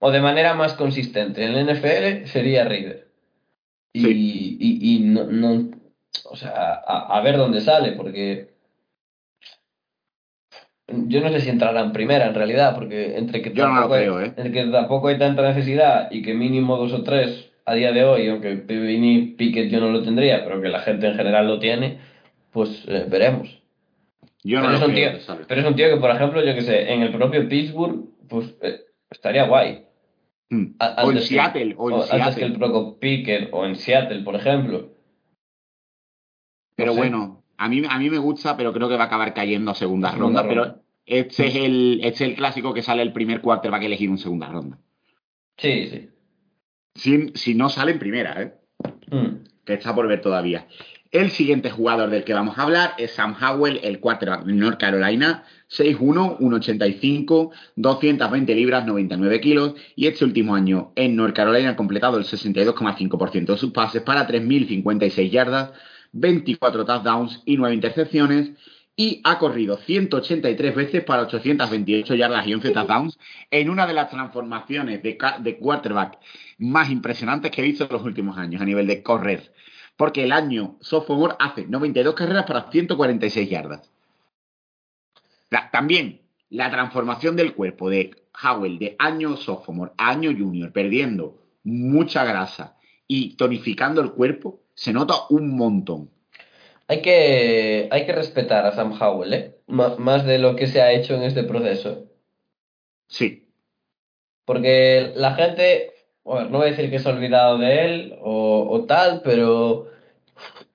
O 0.00 0.10
de 0.10 0.20
manera 0.20 0.54
más 0.54 0.74
consistente. 0.74 1.44
En 1.44 1.54
el 1.54 1.68
NFL 1.68 2.26
sería 2.26 2.64
Reader. 2.64 3.08
Y, 3.92 4.00
Sí. 4.02 4.56
y, 4.60 4.96
y 4.96 5.00
no, 5.00 5.24
no, 5.24 5.70
o 6.24 6.36
sea, 6.36 6.52
a, 6.86 7.16
a 7.18 7.20
ver 7.22 7.36
dónde 7.36 7.60
sale, 7.60 7.92
porque 7.92 8.50
yo 10.86 11.20
no 11.20 11.30
sé 11.30 11.40
si 11.40 11.50
entrará 11.50 11.80
en 11.80 11.92
primera 11.92 12.26
en 12.26 12.34
realidad, 12.34 12.74
porque 12.74 13.16
entre 13.18 13.42
que, 13.42 13.52
Yo 13.52 13.66
no 13.66 13.74
lo 13.74 13.80
tampoco 13.88 13.94
hay- 13.94 14.28
¿eh? 14.28 14.32
entre 14.36 14.52
que 14.52 14.64
tampoco 14.66 15.08
hay 15.08 15.18
tanta 15.18 15.42
necesidad 15.42 16.10
y 16.10 16.22
que 16.22 16.34
mínimo 16.34 16.76
dos 16.76 16.92
o 16.92 17.02
tres 17.02 17.50
a 17.64 17.74
día 17.74 17.92
de 17.92 18.04
hoy, 18.04 18.28
aunque 18.28 18.54
Vini 18.54 19.34
Pickett 19.36 19.70
yo 19.70 19.80
no 19.80 19.90
lo 19.90 20.02
tendría, 20.02 20.44
pero 20.44 20.60
que 20.62 20.68
la 20.68 20.80
gente 20.80 21.06
en 21.08 21.16
general 21.16 21.46
lo 21.46 21.58
tiene, 21.58 21.98
pues 22.52 22.84
eh, 22.88 23.04
veremos. 23.08 23.57
Yo 24.44 24.60
no 24.60 24.66
pero, 24.66 24.72
lo 24.72 24.78
es 24.78 24.88
un 24.88 24.94
creo, 24.94 25.10
tío, 25.10 25.18
que 25.18 25.24
sale. 25.24 25.44
pero 25.48 25.60
es 25.60 25.66
un 25.66 25.74
tío 25.76 25.88
que, 25.88 25.96
por 25.96 26.10
ejemplo, 26.10 26.44
yo 26.44 26.54
que 26.54 26.62
sé, 26.62 26.92
en 26.92 27.02
el 27.02 27.12
propio 27.12 27.48
Pittsburgh, 27.48 28.04
pues 28.28 28.54
eh, 28.62 28.80
estaría 29.10 29.46
guay. 29.46 29.84
Mm. 30.50 30.66
A- 30.78 31.02
O 31.04 31.10
en 31.10 31.16
antes 31.16 31.28
que- 31.28 31.34
Seattle, 31.34 31.74
o 31.76 31.90
en 31.90 31.94
o 31.96 31.98
antes 32.02 32.10
que 32.10 32.16
Seattle. 32.18 32.46
el 32.46 32.52
propio 32.58 32.98
Pickett, 32.98 33.48
o 33.52 33.66
en 33.66 33.76
Seattle, 33.76 34.22
por 34.22 34.36
ejemplo. 34.36 34.90
Pero 36.76 36.88
No 36.88 36.94
sé. 36.94 36.98
bueno, 37.00 37.44
a 37.56 37.68
mí, 37.68 37.82
a 37.88 37.98
mí 37.98 38.10
me 38.10 38.18
gusta, 38.18 38.56
pero 38.56 38.72
creo 38.72 38.88
que 38.88 38.96
va 38.96 39.04
a 39.04 39.06
acabar 39.06 39.34
cayendo 39.34 39.70
a 39.70 39.74
segunda, 39.74 40.12
Segunda 40.12 40.42
ronda. 40.42 40.54
ronda. 40.54 40.74
Pero 40.74 40.84
este 41.06 41.46
es, 41.48 41.54
el, 41.56 42.00
este 42.02 42.24
es 42.24 42.30
el 42.30 42.36
clásico 42.36 42.72
que 42.72 42.82
sale 42.82 43.02
el 43.02 43.12
primer 43.12 43.40
quarterback 43.40 43.82
elegido 43.82 44.12
en 44.12 44.18
segunda 44.18 44.48
ronda. 44.48 44.78
Sí, 45.56 45.86
sí. 45.88 46.08
Si, 46.94 47.28
si 47.34 47.54
no 47.54 47.68
sale 47.68 47.92
en 47.92 47.98
primera, 47.98 48.40
¿eh? 48.42 48.54
Mm. 49.10 49.44
que 49.64 49.74
está 49.74 49.94
por 49.94 50.06
ver 50.06 50.20
todavía. 50.20 50.66
El 51.10 51.30
siguiente 51.30 51.70
jugador 51.70 52.10
del 52.10 52.24
que 52.24 52.34
vamos 52.34 52.58
a 52.58 52.64
hablar 52.64 52.92
es 52.98 53.12
Sam 53.12 53.34
Howell, 53.40 53.80
el 53.82 53.98
quarterback 53.98 54.44
de 54.44 54.52
North 54.52 54.78
Carolina, 54.78 55.44
6'1, 55.70 56.38
1'85, 56.38 57.50
220 57.76 58.54
libras, 58.54 58.84
99 58.84 59.40
kilos, 59.40 59.74
y 59.96 60.06
este 60.06 60.26
último 60.26 60.54
año 60.54 60.92
en 60.96 61.16
North 61.16 61.34
Carolina 61.34 61.70
ha 61.70 61.76
completado 61.76 62.18
el 62.18 62.24
62,5% 62.24 63.46
de 63.46 63.56
sus 63.56 63.72
pases 63.72 64.02
para 64.02 64.28
3.056 64.28 65.30
yardas, 65.30 65.70
24 66.12 66.84
touchdowns 66.84 67.42
y 67.46 67.56
9 67.56 67.74
intercepciones, 67.74 68.50
y 68.94 69.22
ha 69.24 69.38
corrido 69.38 69.78
183 69.78 70.74
veces 70.74 71.04
para 71.04 71.22
828 71.22 72.16
yardas 72.16 72.46
y 72.46 72.52
11 72.52 72.70
touchdowns 72.72 73.18
en 73.50 73.70
una 73.70 73.86
de 73.86 73.94
las 73.94 74.10
transformaciones 74.10 75.02
de, 75.02 75.16
quarterback 75.58 76.18
más 76.58 76.90
impresionantes 76.90 77.50
que 77.50 77.62
he 77.62 77.64
visto 77.64 77.84
en 77.84 77.92
los 77.92 78.02
últimos 78.02 78.36
años 78.36 78.60
a 78.60 78.66
nivel 78.66 78.86
de 78.86 79.02
correr. 79.02 79.54
Porque 79.98 80.22
el 80.22 80.32
año 80.32 80.76
sophomore 80.80 81.34
hace 81.40 81.66
92 81.66 82.14
carreras 82.14 82.46
para 82.46 82.70
146 82.70 83.50
yardas. 83.50 83.90
La- 85.50 85.70
también 85.70 86.20
la 86.50 86.70
transformación 86.70 87.34
del 87.36 87.52
cuerpo 87.54 87.90
de 87.90 88.12
Howell 88.42 88.78
de 88.78 88.94
año 88.98 89.36
sophomore 89.36 89.90
a 89.98 90.10
año 90.10 90.30
junior, 90.30 90.72
perdiendo 90.72 91.36
mucha 91.64 92.24
grasa 92.24 92.76
y 93.08 93.34
tonificando 93.36 94.00
el 94.00 94.12
cuerpo, 94.12 94.60
se 94.74 94.92
nota 94.92 95.14
un 95.30 95.56
montón. 95.56 96.10
Hay 96.86 97.02
que, 97.02 97.88
hay 97.90 98.06
que 98.06 98.12
respetar 98.12 98.64
a 98.66 98.72
Sam 98.72 98.96
Howell, 98.98 99.32
¿eh? 99.34 99.58
M- 99.66 99.96
más 99.98 100.24
de 100.24 100.38
lo 100.38 100.54
que 100.54 100.68
se 100.68 100.80
ha 100.80 100.92
hecho 100.92 101.14
en 101.16 101.24
este 101.24 101.42
proceso. 101.42 102.04
Sí, 103.08 103.48
Porque 104.44 105.12
la 105.16 105.34
gente, 105.34 105.92
bueno, 106.28 106.50
no 106.50 106.58
voy 106.58 106.68
a 106.68 106.70
decir 106.70 106.90
que 106.90 106.98
se 106.98 107.08
ha 107.08 107.12
olvidado 107.12 107.56
de 107.58 107.84
él 107.86 108.18
o, 108.20 108.68
o 108.70 108.84
tal, 108.84 109.22
pero 109.24 109.86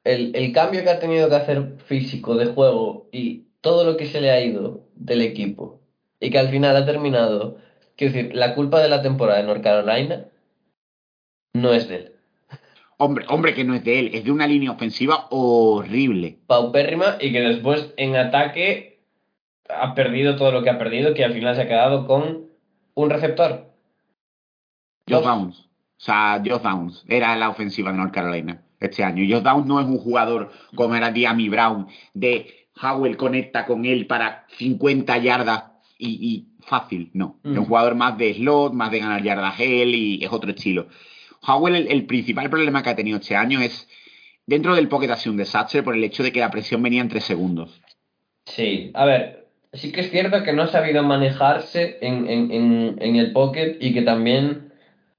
el, 0.04 0.36
el 0.36 0.52
cambio 0.52 0.84
que 0.84 0.90
ha 0.90 1.00
tenido 1.00 1.30
que 1.30 1.36
hacer 1.36 1.78
físico 1.86 2.36
de 2.36 2.48
juego 2.48 3.08
y 3.12 3.44
todo 3.62 3.84
lo 3.84 3.96
que 3.96 4.08
se 4.08 4.20
le 4.20 4.32
ha 4.32 4.42
ido 4.42 4.82
del 4.96 5.22
equipo 5.22 5.80
y 6.20 6.32
que 6.32 6.40
al 6.40 6.50
final 6.50 6.76
ha 6.76 6.86
terminado, 6.86 7.58
quiero 7.96 8.14
decir, 8.14 8.36
la 8.36 8.56
culpa 8.56 8.82
de 8.82 8.90
la 8.90 9.02
temporada 9.04 9.40
de 9.40 9.46
North 9.46 9.62
Carolina 9.64 10.26
no 11.54 11.72
es 11.74 11.88
de 11.88 11.96
él. 11.98 12.12
hombre, 12.98 13.26
hombre 13.30 13.54
que 13.54 13.64
no 13.64 13.76
es 13.76 13.84
de 13.84 14.00
él, 14.00 14.12
es 14.14 14.24
de 14.24 14.32
una 14.32 14.48
línea 14.48 14.72
ofensiva 14.72 15.28
horrible. 15.30 16.40
paupérrima 16.48 17.18
y 17.22 17.32
que 17.32 17.42
después 17.42 17.94
en 17.98 18.16
ataque 18.16 19.02
ha 19.70 19.94
perdido 19.94 20.36
todo 20.36 20.52
lo 20.52 20.64
que 20.64 20.72
ha 20.72 20.80
perdido, 20.80 21.14
que 21.14 21.24
al 21.24 21.34
final 21.34 21.56
se 21.56 21.62
ha 21.62 21.68
quedado 21.68 22.08
con 22.08 22.50
un 22.96 23.10
receptor. 23.10 23.73
Josh. 25.10 25.24
Downs. 25.24 25.60
O 25.60 26.06
sea, 26.06 26.42
Josh 26.46 26.62
Downs 26.62 27.06
era 27.08 27.36
la 27.36 27.50
ofensiva 27.50 27.92
de 27.92 27.98
North 27.98 28.14
Carolina 28.14 28.62
este 28.80 29.04
año. 29.04 29.24
Josh 29.30 29.44
Downs 29.44 29.66
no 29.66 29.80
es 29.80 29.86
un 29.88 29.98
jugador 29.98 30.52
como 30.76 30.96
era 30.96 31.12
Diami 31.12 31.48
Brown, 31.50 31.88
de 32.14 32.68
Howell 32.82 33.16
conecta 33.18 33.66
con 33.66 33.86
él 33.86 34.08
para 34.08 34.46
50 34.58 35.18
yardas 35.20 35.64
y, 35.98 36.10
y 36.10 36.48
fácil. 36.66 37.10
No, 37.14 37.38
es 37.44 37.52
un 37.52 37.58
Mm. 37.60 37.66
jugador 37.66 37.96
más 37.96 38.18
de 38.18 38.34
slot, 38.34 38.74
más 38.74 38.92
de 38.92 39.00
ganar 39.00 39.24
yardas 39.24 39.60
él 39.60 39.96
y 39.96 40.24
es 40.24 40.32
otro 40.32 40.50
estilo. 40.52 40.88
Howell, 41.46 41.76
el, 41.76 41.88
el 41.88 42.06
principal 42.06 42.50
problema 42.50 42.82
que 42.84 42.90
ha 42.90 42.96
tenido 42.96 43.18
este 43.20 43.36
año 43.36 43.62
es, 43.62 43.88
dentro 44.46 44.76
del 44.76 44.88
pocket 44.90 45.10
ha 45.12 45.16
sido 45.18 45.32
un 45.32 45.38
desastre 45.38 45.84
por 45.84 45.96
el 45.96 46.04
hecho 46.04 46.24
de 46.24 46.32
que 46.32 46.40
la 46.40 46.52
presión 46.52 46.82
venía 46.82 47.02
en 47.02 47.10
tres 47.10 47.24
segundos. 47.26 47.82
Sí, 48.46 48.92
a 48.94 49.06
ver, 49.06 49.48
sí 49.72 49.92
que 49.92 50.02
es 50.02 50.12
cierto 50.12 50.44
que 50.44 50.52
no 50.54 50.64
ha 50.64 50.68
sabido 50.68 51.04
manejarse 51.04 51.98
en, 52.02 52.28
en, 52.30 52.52
en, 52.52 52.98
en 53.00 53.16
el 53.16 53.32
pocket 53.32 53.78
y 53.80 53.94
que 53.94 54.02
también 54.02 54.73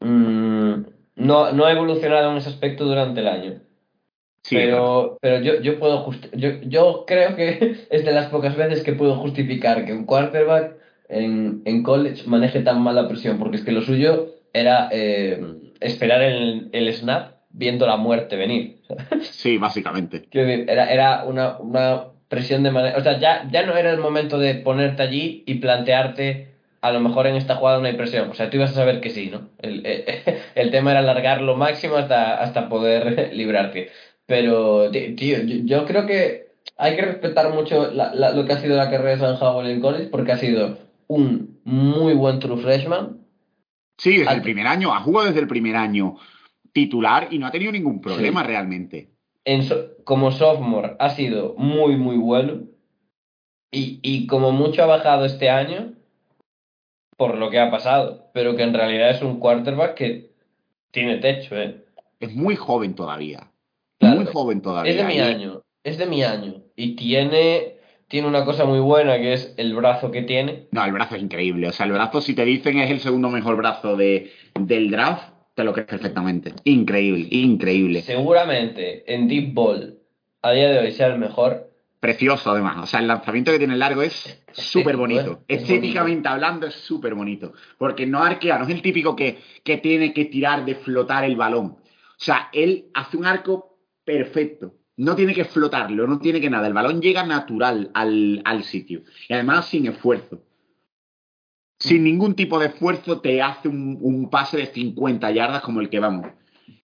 mm, 0.04 0.86
no, 1.16 1.52
no 1.52 1.64
ha 1.64 1.72
evolucionado 1.72 2.30
en 2.32 2.38
ese 2.38 2.50
aspecto 2.50 2.84
durante 2.84 3.20
el 3.20 3.28
año. 3.28 3.60
Sí, 4.42 4.56
pero 4.56 5.18
pero 5.22 5.40
yo, 5.42 5.60
yo 5.62 5.78
puedo 5.78 6.04
justi- 6.06 6.30
yo, 6.36 6.50
yo 6.68 7.04
creo 7.06 7.36
que 7.36 7.86
es 7.90 8.04
de 8.04 8.12
las 8.12 8.28
pocas 8.30 8.56
veces 8.56 8.82
que 8.84 8.92
puedo 8.92 9.16
justificar 9.16 9.84
que 9.86 9.92
un 9.94 10.04
quarterback 10.06 10.76
en, 11.08 11.62
en 11.64 11.82
college 11.82 12.24
maneje 12.26 12.60
tan 12.60 12.82
mal 12.82 12.94
la 12.96 13.08
presión, 13.08 13.38
porque 13.38 13.56
es 13.58 13.64
que 13.64 13.72
lo 13.72 13.82
suyo 13.82 14.28
era 14.52 14.88
eh, 14.92 15.42
esperar 15.80 16.22
el, 16.22 16.68
el 16.72 16.92
snap 16.94 17.36
viendo 17.50 17.86
la 17.86 17.96
muerte 17.96 18.36
venir. 18.36 18.82
sí, 19.22 19.58
básicamente. 19.58 20.28
Quiero 20.30 20.48
decir, 20.48 20.70
era, 20.70 20.92
era 20.92 21.24
una, 21.24 21.58
una 21.58 22.04
presión 22.28 22.62
de 22.62 22.70
manera. 22.70 22.98
O 22.98 23.02
sea, 23.02 23.18
ya, 23.18 23.48
ya 23.50 23.64
no 23.66 23.76
era 23.76 23.92
el 23.92 23.98
momento 24.00 24.38
de 24.38 24.56
ponerte 24.56 25.02
allí 25.02 25.44
y 25.46 25.56
plantearte, 25.56 26.53
a 26.86 26.92
lo 26.92 27.00
mejor 27.00 27.26
en 27.26 27.36
esta 27.36 27.56
jugada 27.56 27.80
no 27.80 27.86
hay 27.86 27.94
presión. 27.96 28.30
O 28.30 28.34
sea, 28.34 28.50
tú 28.50 28.56
ibas 28.58 28.70
a 28.72 28.74
saber 28.74 29.00
que 29.00 29.10
sí, 29.10 29.30
¿no? 29.30 29.48
El, 29.58 29.84
eh, 29.86 30.42
el 30.54 30.70
tema 30.70 30.90
era 30.92 31.00
alargar 31.00 31.40
lo 31.40 31.56
máximo 31.56 31.96
hasta, 31.96 32.34
hasta 32.42 32.68
poder 32.68 33.30
librarte. 33.34 33.90
Pero, 34.26 34.90
tío, 34.90 35.38
yo, 35.42 35.56
yo 35.64 35.86
creo 35.86 36.06
que 36.06 36.48
hay 36.78 36.96
que 36.96 37.02
respetar 37.02 37.52
mucho 37.52 37.90
la- 37.92 38.14
la- 38.14 38.32
lo 38.32 38.44
que 38.46 38.52
ha 38.54 38.60
sido 38.60 38.76
la 38.76 38.90
carrera 38.90 39.10
de 39.12 39.18
San 39.18 39.36
Howell 39.40 39.70
en 39.70 39.80
college, 39.80 40.08
porque 40.10 40.32
ha 40.32 40.38
sido 40.38 40.78
un 41.08 41.60
muy 41.64 42.14
buen 42.14 42.38
true 42.40 42.60
freshman 42.62 43.18
Sí, 43.98 44.16
desde 44.18 44.34
el 44.34 44.42
primer 44.42 44.66
año, 44.66 44.92
ha 44.92 45.00
jugado 45.00 45.28
desde 45.28 45.40
el 45.40 45.46
primer 45.46 45.76
año 45.76 46.16
titular 46.72 47.28
y 47.30 47.38
no 47.38 47.46
ha 47.46 47.52
tenido 47.52 47.70
ningún 47.72 48.00
problema 48.00 48.42
realmente. 48.42 49.10
en 49.44 49.62
so- 49.62 49.90
como 50.04 50.30
sophomore 50.32 50.96
ha 50.98 51.10
sido 51.10 51.54
muy, 51.56 51.96
muy 51.96 52.16
bueno. 52.16 52.62
Y, 53.70 53.98
y 54.02 54.26
como 54.26 54.52
mucho 54.52 54.82
ha 54.82 54.86
bajado 54.86 55.24
este 55.24 55.50
año 55.50 55.93
por 57.16 57.36
lo 57.38 57.50
que 57.50 57.58
ha 57.60 57.70
pasado. 57.70 58.30
Pero 58.34 58.56
que 58.56 58.62
en 58.62 58.74
realidad 58.74 59.10
es 59.10 59.22
un 59.22 59.38
quarterback 59.40 59.94
que 59.94 60.30
tiene 60.90 61.16
techo, 61.18 61.56
¿eh? 61.56 61.84
Es 62.20 62.34
muy 62.34 62.56
joven 62.56 62.94
todavía. 62.94 63.50
Claro. 63.98 64.16
Muy 64.16 64.26
joven 64.26 64.60
todavía. 64.62 64.92
Es 64.92 64.98
de 64.98 65.04
mi 65.04 65.16
Y- 65.16 65.20
año, 65.20 65.62
es 65.82 65.98
de 65.98 66.06
mi 66.06 66.22
año. 66.22 66.62
Y 66.76 66.96
tiene, 66.96 67.76
tiene 68.08 68.28
una 68.28 68.44
cosa 68.44 68.64
muy 68.64 68.80
buena 68.80 69.16
que 69.18 69.32
es 69.32 69.54
el 69.56 69.74
brazo 69.74 70.10
que 70.10 70.22
tiene. 70.22 70.66
No, 70.70 70.84
el 70.84 70.92
brazo 70.92 71.16
es 71.16 71.22
increíble. 71.22 71.68
O 71.68 71.72
sea, 71.72 71.86
el 71.86 71.92
brazo, 71.92 72.20
si 72.20 72.34
te 72.34 72.44
dicen 72.44 72.78
es 72.78 72.90
el 72.90 73.00
segundo 73.00 73.28
mejor 73.30 73.56
brazo 73.56 73.96
de, 73.96 74.30
del 74.58 74.90
draft, 74.90 75.32
te 75.54 75.62
lo 75.64 75.72
crees 75.72 75.88
perfectamente. 75.88 76.52
Increíble, 76.64 77.28
increíble. 77.30 78.02
Seguramente 78.02 79.04
en 79.12 79.28
Deep 79.28 79.54
Ball 79.54 79.98
a 80.42 80.52
día 80.52 80.70
de 80.70 80.78
hoy 80.80 80.92
sea 80.92 81.06
el 81.08 81.18
mejor. 81.18 81.70
Precioso, 82.04 82.50
además. 82.50 82.76
O 82.82 82.86
sea, 82.86 83.00
el 83.00 83.06
lanzamiento 83.06 83.50
que 83.50 83.56
tiene 83.56 83.78
largo 83.78 84.02
es 84.02 84.44
súper 84.52 84.98
bonito. 84.98 85.42
Es 85.48 85.62
Estéticamente 85.62 86.28
hablando, 86.28 86.66
es 86.66 86.74
súper 86.74 87.14
bonito. 87.14 87.54
Porque 87.78 88.04
no 88.04 88.22
arquea, 88.22 88.58
no 88.58 88.64
es 88.64 88.70
el 88.70 88.82
típico 88.82 89.16
que, 89.16 89.38
que 89.64 89.78
tiene 89.78 90.12
que 90.12 90.26
tirar 90.26 90.66
de 90.66 90.74
flotar 90.74 91.24
el 91.24 91.34
balón. 91.34 91.64
O 91.64 91.78
sea, 92.18 92.50
él 92.52 92.90
hace 92.92 93.16
un 93.16 93.24
arco 93.24 93.78
perfecto. 94.04 94.74
No 94.98 95.16
tiene 95.16 95.32
que 95.32 95.46
flotarlo, 95.46 96.06
no 96.06 96.18
tiene 96.18 96.42
que 96.42 96.50
nada. 96.50 96.66
El 96.66 96.74
balón 96.74 97.00
llega 97.00 97.24
natural 97.24 97.90
al, 97.94 98.42
al 98.44 98.64
sitio. 98.64 99.04
Y 99.26 99.32
además 99.32 99.68
sin 99.68 99.86
esfuerzo. 99.86 100.42
Sin 101.78 102.04
ningún 102.04 102.34
tipo 102.34 102.58
de 102.58 102.66
esfuerzo 102.66 103.22
te 103.22 103.40
hace 103.40 103.68
un, 103.68 103.96
un 104.02 104.28
pase 104.28 104.58
de 104.58 104.66
50 104.66 105.30
yardas 105.30 105.62
como 105.62 105.80
el 105.80 105.88
que 105.88 106.00
vamos. 106.00 106.26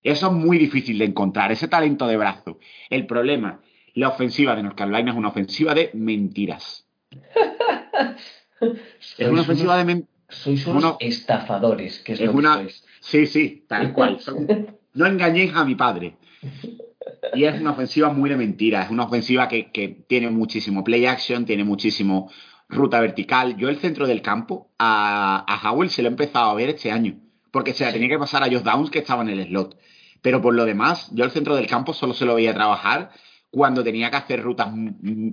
Eso 0.02 0.28
es 0.28 0.32
muy 0.32 0.56
difícil 0.56 0.98
de 0.98 1.04
encontrar, 1.04 1.52
ese 1.52 1.68
talento 1.68 2.06
de 2.06 2.16
brazo. 2.16 2.58
El 2.88 3.06
problema, 3.06 3.60
la 4.01 4.09
ofensiva 4.09 4.57
de 4.57 4.62
North 4.62 4.76
Carolina 4.76 5.11
es 5.12 5.16
una 5.16 5.28
ofensiva 5.28 5.74
de 5.74 5.90
mentiras. 5.94 6.86
Es 9.18 9.28
una 9.28 9.40
ofensiva 9.42 9.76
de 9.76 9.84
mentiras. 9.84 10.11
Sois 10.28 10.66
unos 10.66 10.84
uno- 10.84 10.96
estafadores, 11.01 11.98
que 12.01 12.12
es, 12.12 12.20
Es 12.20 12.26
lo 12.26 12.32
que 12.32 12.38
una. 12.38 12.55
sois. 12.55 12.84
Sí, 13.01 13.26
sí, 13.26 13.64
tal 13.66 13.92
cual. 13.94 14.20
Son- 14.20 14.46
No 14.94 15.07
engañéis 15.07 15.55
a 15.55 15.64
mi 15.64 15.74
padre. 15.74 16.16
Y 17.34 17.44
es 17.44 17.61
una 17.61 17.70
ofensiva 17.72 18.12
muy 18.12 18.28
de 18.30 18.36
mentiras. 18.36 18.86
Es 18.86 18.90
una 18.90 19.05
ofensiva 19.05 19.48
que, 19.48 19.70
que 19.72 19.88
tiene 19.88 20.30
muchísimo 20.30 20.84
play 20.84 21.07
action, 21.07 21.44
tiene 21.46 21.64
muchísimo 21.64 22.30
ruta 22.68 23.01
vertical. 23.01 23.57
Yo 23.57 23.68
el 23.68 23.78
centro 23.78 24.07
del 24.07 24.22
campo 24.22 24.70
a, 24.78 25.44
a 25.48 25.70
Howell 25.70 25.90
se 25.90 26.03
lo 26.03 26.09
he 26.09 26.12
empezado 26.12 26.51
a 26.51 26.55
ver 26.55 26.68
este 26.70 26.90
año. 26.92 27.16
Porque 27.51 27.72
se 27.72 27.84
la 27.84 27.92
tenía 27.92 28.09
que 28.09 28.18
pasar 28.18 28.42
a 28.42 28.46
Josh 28.46 28.62
Downs 28.62 28.90
que 28.90 29.01
estaba 29.01 29.22
en 29.22 29.30
el 29.30 29.46
slot. 29.46 29.76
Pero 30.22 30.40
por 30.42 30.55
lo 30.55 30.64
demás, 30.64 31.11
yo 31.12 31.24
el 31.24 31.30
centro 31.32 31.57
del 31.57 31.66
campo 31.66 31.92
solo 31.94 32.14
se 32.14 32.24
lo 32.26 32.34
veía 32.36 32.55
trabajar 32.55 33.11
cuando 33.51 33.82
tenía 33.82 34.11
que 34.11 34.16
hacer 34.16 34.40
rutas 34.42 34.68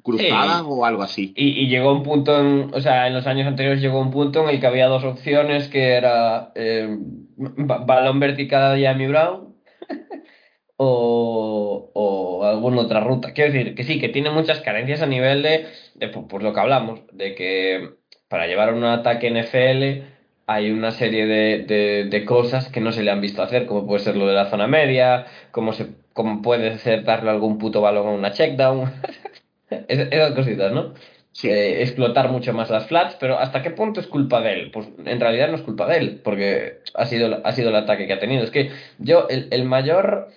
cruzadas 0.03 0.59
Sí. 0.61 0.65
o 0.68 0.86
algo 0.86 1.03
así. 1.03 1.34
Y, 1.36 1.49
y 1.63 1.68
llegó 1.68 1.93
un 1.93 2.03
punto, 2.03 2.39
en, 2.39 2.72
o 2.74 2.82
sea, 2.82 3.07
en 3.07 3.13
los 3.13 3.28
años 3.28 3.45
anteriores 3.47 3.82
llegó 3.82 3.99
un 4.01 4.09
punto 4.11 4.43
en 4.43 4.49
el 4.49 4.59
que 4.59 4.68
había 4.68 4.88
dos 4.88 5.03
opciones, 5.03 5.68
que 5.68 5.93
era 5.93 6.51
eh, 6.55 6.97
ba- 7.38 7.80
balón 7.86 8.20
vertical 8.20 8.74
a 8.76 8.80
Jamie 8.89 9.07
Brown 9.07 9.55
o, 10.78 11.91
o 11.93 12.43
alguna 12.45 12.82
otra 12.82 12.99
ruta. 13.01 13.34
Quiero 13.34 13.53
decir 13.53 13.76
que 13.76 13.84
sí, 13.84 13.99
que 13.99 14.09
tiene 14.09 14.30
muchas 14.30 14.61
carencias 14.61 15.01
a 15.01 15.07
nivel 15.07 15.43
de, 15.43 15.68
de 15.95 16.07
por, 16.09 16.28
por 16.28 16.43
lo 16.43 16.53
que 16.53 16.59
hablamos, 16.59 17.01
de 17.13 17.36
que 17.36 17.89
para 18.28 18.47
llevar 18.47 18.74
un 18.74 18.84
ataque 18.84 19.30
NFL 19.30 20.16
hay 20.48 20.72
una 20.72 20.91
serie 20.91 21.26
de, 21.28 21.64
de, 21.66 22.06
de 22.10 22.26
cosas 22.26 22.70
que 22.70 22.82
no 22.82 22.91
se 22.91 23.04
le 23.04 23.12
han 23.12 23.22
visto 23.22 23.43
hacer, 23.43 23.66
como 23.68 23.86
puede 23.88 24.04
ser 24.04 24.16
lo 24.18 24.28
de 24.28 24.34
la 24.36 24.50
zona 24.50 24.68
media, 24.68 25.26
como, 25.52 25.74
se, 25.74 25.95
como 26.14 26.41
puede 26.41 26.78
ser 26.80 27.04
darle 27.04 27.30
algún 27.32 27.58
puto 27.60 27.82
balón 27.82 28.08
a 28.08 28.12
una 28.12 28.32
checkdown. 28.32 28.91
Es- 29.70 30.08
Esas 30.12 30.34
cositas, 30.34 30.72
¿no? 30.72 30.93
Sí. 31.32 31.50
Eh, 31.50 31.82
explotar 31.84 32.30
mucho 32.30 32.54
más 32.54 32.70
las 32.70 32.88
flats, 32.88 33.16
pero 33.20 33.38
¿hasta 33.39 33.62
qué 33.62 33.70
punto 33.72 34.00
es 34.00 34.08
culpa 34.08 34.41
de 34.41 34.54
él? 34.54 34.72
Pues 34.72 34.88
en 35.06 35.20
realidad 35.20 35.50
no 35.50 35.56
es 35.56 35.62
culpa 35.62 35.88
de 35.88 35.98
él, 35.98 36.22
porque 36.24 36.80
ha 36.95 37.06
sido, 37.06 37.41
ha 37.45 37.52
sido 37.54 37.70
el 37.70 37.76
ataque 37.76 38.08
que 38.08 38.14
ha 38.14 38.20
tenido. 38.20 38.43
Es 38.43 38.52
que 38.52 38.72
yo, 38.98 39.28
el, 39.30 39.48
el 39.52 39.66
mayor, 39.66 40.30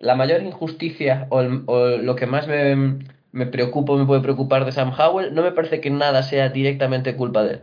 la 0.00 0.14
mayor 0.16 0.42
injusticia 0.42 1.26
o, 1.30 1.40
el- 1.40 1.62
o 1.66 1.86
lo 1.98 2.16
que 2.16 2.26
más 2.26 2.48
me, 2.48 2.98
me 3.32 3.46
preocupa 3.46 3.94
me 3.96 4.06
puede 4.06 4.20
preocupar 4.22 4.64
de 4.64 4.72
Sam 4.72 4.92
Howell, 4.98 5.34
no 5.34 5.42
me 5.42 5.52
parece 5.52 5.80
que 5.80 5.90
nada 5.90 6.22
sea 6.22 6.48
directamente 6.48 7.14
culpa 7.16 7.44
de 7.44 7.54
él. 7.54 7.62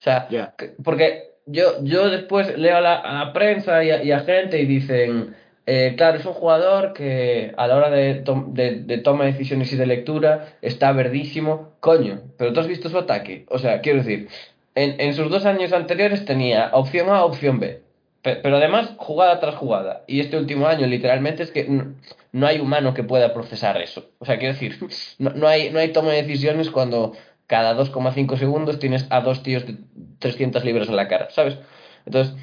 O 0.00 0.02
sea, 0.02 0.40
porque 0.82 1.34
yo, 1.46 1.82
yo 1.82 2.08
después 2.10 2.56
leo 2.58 2.76
a 2.76 2.80
la, 2.80 2.94
a 2.96 3.24
la 3.26 3.32
prensa 3.32 3.84
y 3.84 3.90
a, 3.90 4.02
y 4.02 4.12
a 4.12 4.20
gente 4.20 4.58
y 4.60 4.66
dicen, 4.66 5.34
eh, 5.66 5.94
claro, 5.96 6.18
es 6.18 6.24
un 6.24 6.32
jugador 6.32 6.92
que 6.94 7.52
a 7.56 7.66
la 7.66 7.76
hora 7.76 7.90
de, 7.90 8.14
tom- 8.16 8.54
de, 8.54 8.76
de 8.76 8.98
toma 8.98 9.24
de 9.24 9.32
decisiones 9.32 9.72
y 9.72 9.76
de 9.76 9.86
lectura 9.86 10.54
está 10.62 10.92
verdísimo. 10.92 11.74
Coño, 11.80 12.22
pero 12.38 12.52
tú 12.52 12.60
has 12.60 12.68
visto 12.68 12.88
su 12.88 12.98
ataque. 12.98 13.44
O 13.50 13.58
sea, 13.58 13.80
quiero 13.80 13.98
decir, 13.98 14.28
en, 14.74 15.00
en 15.00 15.14
sus 15.14 15.30
dos 15.30 15.44
años 15.44 15.72
anteriores 15.72 16.24
tenía 16.24 16.70
opción 16.72 17.10
A, 17.10 17.24
opción 17.24 17.60
B. 17.60 17.82
Pe- 18.22 18.36
Pero 18.36 18.56
además, 18.56 18.94
jugada 18.98 19.40
tras 19.40 19.54
jugada. 19.56 20.04
Y 20.06 20.20
este 20.20 20.36
último 20.38 20.66
año, 20.66 20.86
literalmente, 20.86 21.42
es 21.42 21.50
que 21.50 21.64
no, 21.64 21.94
no 22.32 22.46
hay 22.46 22.58
humano 22.60 22.92
que 22.94 23.02
pueda 23.04 23.32
procesar 23.32 23.80
eso. 23.80 24.10
O 24.18 24.24
sea, 24.26 24.38
quiero 24.38 24.54
decir, 24.54 24.78
no, 25.18 25.30
no 25.30 25.48
hay, 25.48 25.70
no 25.70 25.78
hay 25.78 25.88
toma 25.92 26.12
de 26.12 26.22
decisiones 26.22 26.70
cuando 26.70 27.12
cada 27.50 27.74
2,5 27.74 28.36
segundos 28.36 28.78
tienes 28.78 29.08
a 29.10 29.20
dos 29.22 29.42
tíos 29.42 29.66
de 29.66 29.74
300 30.20 30.64
libras 30.64 30.88
en 30.88 30.94
la 30.94 31.08
cara, 31.08 31.30
¿sabes? 31.30 31.58
Entonces, 32.06 32.36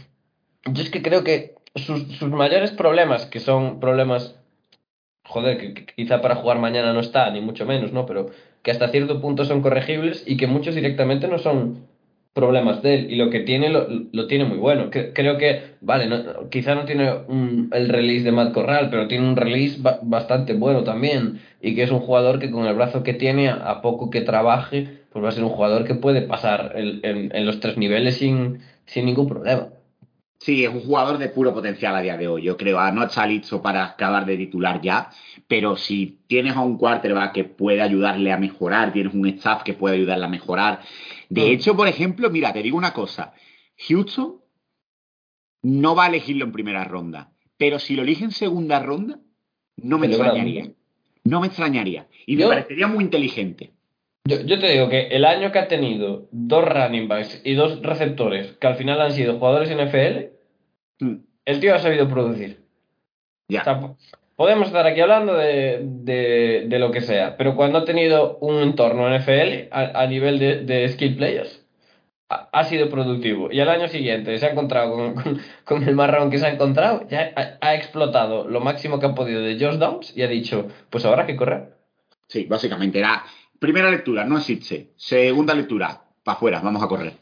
yo 0.66 0.84
es 0.84 0.90
que 0.90 1.02
creo 1.02 1.24
que 1.24 1.56
sus, 1.76 2.22
mayores 2.24 2.72
problemas, 2.72 3.26
que 3.26 3.40
son 3.40 3.80
problemas, 3.80 4.36
joder, 5.24 5.58
que, 5.58 5.74
que 5.74 5.86
quizá 5.86 6.22
para 6.22 6.36
jugar 6.36 6.60
mañana 6.60 6.92
no 6.94 7.00
está, 7.00 7.32
ni 7.32 7.40
mucho 7.42 7.66
menos, 7.66 7.94
¿no? 7.94 8.06
Pero 8.06 8.32
que 8.64 8.72
hasta 8.72 8.90
cierto 8.90 9.22
punto 9.22 9.46
son 9.46 9.62
corregibles 9.62 10.24
y 10.28 10.36
que 10.38 10.48
muchos 10.48 10.76
directamente 10.76 11.30
no 11.30 11.40
son 11.40 11.88
problemas 12.34 12.84
de 12.84 12.94
él 12.96 13.12
y 13.12 13.16
lo 13.16 13.32
que 13.32 13.40
tiene 13.40 13.70
lo, 13.70 14.28
tiene 14.28 14.46
muy 14.46 14.60
bueno. 14.60 14.92
Cre- 14.92 15.12
creo 15.16 15.38
que, 15.40 15.76
vale, 15.82 16.06
no- 16.08 16.50
quizá 16.52 16.76
no 16.76 16.86
tiene 16.86 17.10
el 17.72 17.90
release 17.90 18.24
de 18.26 18.32
Matt 18.32 18.54
Corral, 18.54 18.90
pero 18.92 19.08
tiene 19.08 19.28
un 19.28 19.36
release 19.36 19.78
ba- 19.82 20.00
bastante 20.04 20.54
bueno 20.54 20.84
también 20.84 21.42
y 21.62 21.74
que 21.76 21.82
es 21.84 21.92
un 21.92 22.00
jugador 22.00 22.40
que 22.40 22.52
con 22.52 22.66
el 22.68 22.76
brazo 22.76 23.02
que 23.04 23.14
tiene, 23.16 23.50
a 23.50 23.82
poco 23.82 24.12
que 24.12 24.22
trabaje, 24.22 24.97
pues 25.18 25.26
va 25.26 25.30
a 25.30 25.32
ser 25.32 25.44
un 25.44 25.50
jugador 25.50 25.84
que 25.84 25.96
puede 25.96 26.22
pasar 26.22 26.74
el- 26.76 27.00
en, 27.04 27.36
en 27.36 27.46
los 27.48 27.60
tres 27.60 27.76
niveles 27.76 28.18
sin, 28.18 28.60
sin 28.86 29.06
ningún 29.08 29.28
problema. 29.28 29.70
Sí, 30.38 30.64
es 30.64 30.70
un 30.72 30.82
jugador 30.82 31.18
de 31.18 31.30
puro 31.30 31.52
potencial 31.56 31.96
a 31.96 32.02
día 32.02 32.16
de 32.18 32.28
hoy. 32.28 32.44
Yo 32.44 32.56
creo, 32.56 32.78
ah, 32.80 32.92
no 32.92 33.04
está 33.04 33.26
listo 33.26 33.60
para 33.60 33.84
acabar 33.84 34.28
de 34.28 34.38
titular 34.38 34.80
ya, 34.80 35.10
pero 35.48 35.76
si 35.76 36.20
tienes 36.28 36.56
a 36.56 36.60
un 36.62 36.78
quarterback 36.78 37.34
que 37.34 37.44
puede 37.46 37.82
ayudarle 37.82 38.32
a 38.32 38.38
mejorar, 38.38 38.94
tienes 38.94 39.16
un 39.16 39.26
staff 39.30 39.64
que 39.64 39.74
puede 39.74 39.96
ayudarle 39.96 40.26
a 40.26 40.30
mejorar. 40.30 40.82
De 41.30 41.42
Mm. 41.42 41.46
hecho, 41.54 41.76
por 41.76 41.88
ejemplo, 41.88 42.30
mira, 42.30 42.54
te 42.54 42.62
digo 42.62 42.78
una 42.78 42.94
cosa. 42.94 43.34
Houston 43.88 44.36
no 45.64 45.96
va 45.96 46.06
a 46.06 46.10
elegirlo 46.10 46.46
en 46.46 46.52
primera 46.52 46.84
ronda, 46.84 47.32
pero 47.58 47.80
si 47.80 47.96
lo 47.96 48.04
elige 48.04 48.24
en 48.24 48.32
segunda 48.32 48.80
ronda, 48.80 49.20
no 49.78 49.98
me 49.98 50.06
extrañaría. 50.06 50.72
No 51.24 51.42
me 51.42 51.48
extrañaría. 51.48 52.08
Y 52.28 52.36
me 52.36 52.44
parecería 52.50 52.86
muy 52.88 53.04
inteligente. 53.04 53.72
Yo, 54.28 54.42
yo 54.42 54.60
te 54.60 54.68
digo 54.72 54.90
que 54.90 55.08
el 55.08 55.26
año 55.26 55.52
que 55.52 55.60
ha 55.60 55.68
tenido 55.68 56.28
dos 56.32 56.66
running 56.66 57.08
backs 57.08 57.42
y 57.44 57.54
dos 57.56 57.82
receptores 57.82 58.54
que 58.54 58.68
al 58.68 58.76
final 58.76 59.02
han 59.02 59.12
sido 59.14 59.38
jugadores 59.38 59.70
NFL, 59.70 60.36
Mm, 61.00 61.16
el 61.46 61.60
tío 61.60 61.76
ha 61.76 61.80
sabido 61.80 62.08
producir. 62.10 62.64
Ya. 63.50 63.62
O 63.62 63.64
sea, 63.64 63.80
po- 63.80 63.98
podemos 64.36 64.68
estar 64.68 64.86
aquí 64.88 65.00
hablando 65.00 65.36
de, 65.36 65.80
de, 65.84 66.66
de 66.68 66.80
lo 66.80 66.90
que 66.92 67.02
sea, 67.02 67.38
pero 67.38 67.56
cuando 67.56 67.78
ha 67.80 67.86
tenido 67.86 68.38
un 68.40 68.56
entorno 68.64 69.08
NFL 69.08 69.68
a, 69.72 70.02
a 70.02 70.08
nivel 70.08 70.40
de, 70.40 70.64
de 70.64 70.90
skill 70.90 71.16
players, 71.16 71.64
ha, 72.30 72.50
ha 72.52 72.64
sido 72.64 72.90
productivo. 72.90 73.52
Y 73.52 73.60
al 73.60 73.70
año 73.70 73.88
siguiente 73.88 74.38
se 74.40 74.46
ha 74.48 74.52
encontrado 74.52 74.92
con, 74.94 75.14
con- 75.14 75.40
con 75.66 75.84
el 75.88 75.94
marrón 75.96 76.32
que 76.32 76.40
se 76.40 76.48
ha 76.48 76.54
encontrado, 76.54 77.08
ya 77.10 77.32
ha, 77.36 77.58
ha 77.68 77.76
explotado 77.76 78.48
lo 78.48 78.60
máximo 78.60 79.00
que 79.00 79.06
ha 79.06 79.14
podido 79.16 79.42
de 79.42 79.54
Josh 79.64 79.78
Downs 79.78 80.18
y 80.18 80.24
ha 80.24 80.28
dicho, 80.28 80.68
pues 80.90 81.06
ahora 81.06 81.22
hay 81.22 81.28
que 81.28 81.38
correr. 81.38 81.74
Sí, 82.28 82.46
básicamente 82.50 83.00
era 83.00 83.24
primera 83.60 83.90
lectura, 83.92 84.24
no 84.26 84.38
existe. 84.38 84.92
Segunda 84.98 85.54
lectura, 85.54 86.02
para 86.24 86.36
afuera, 86.38 86.60
vamos 86.62 86.82
a 86.84 86.88
correr. 86.88 87.18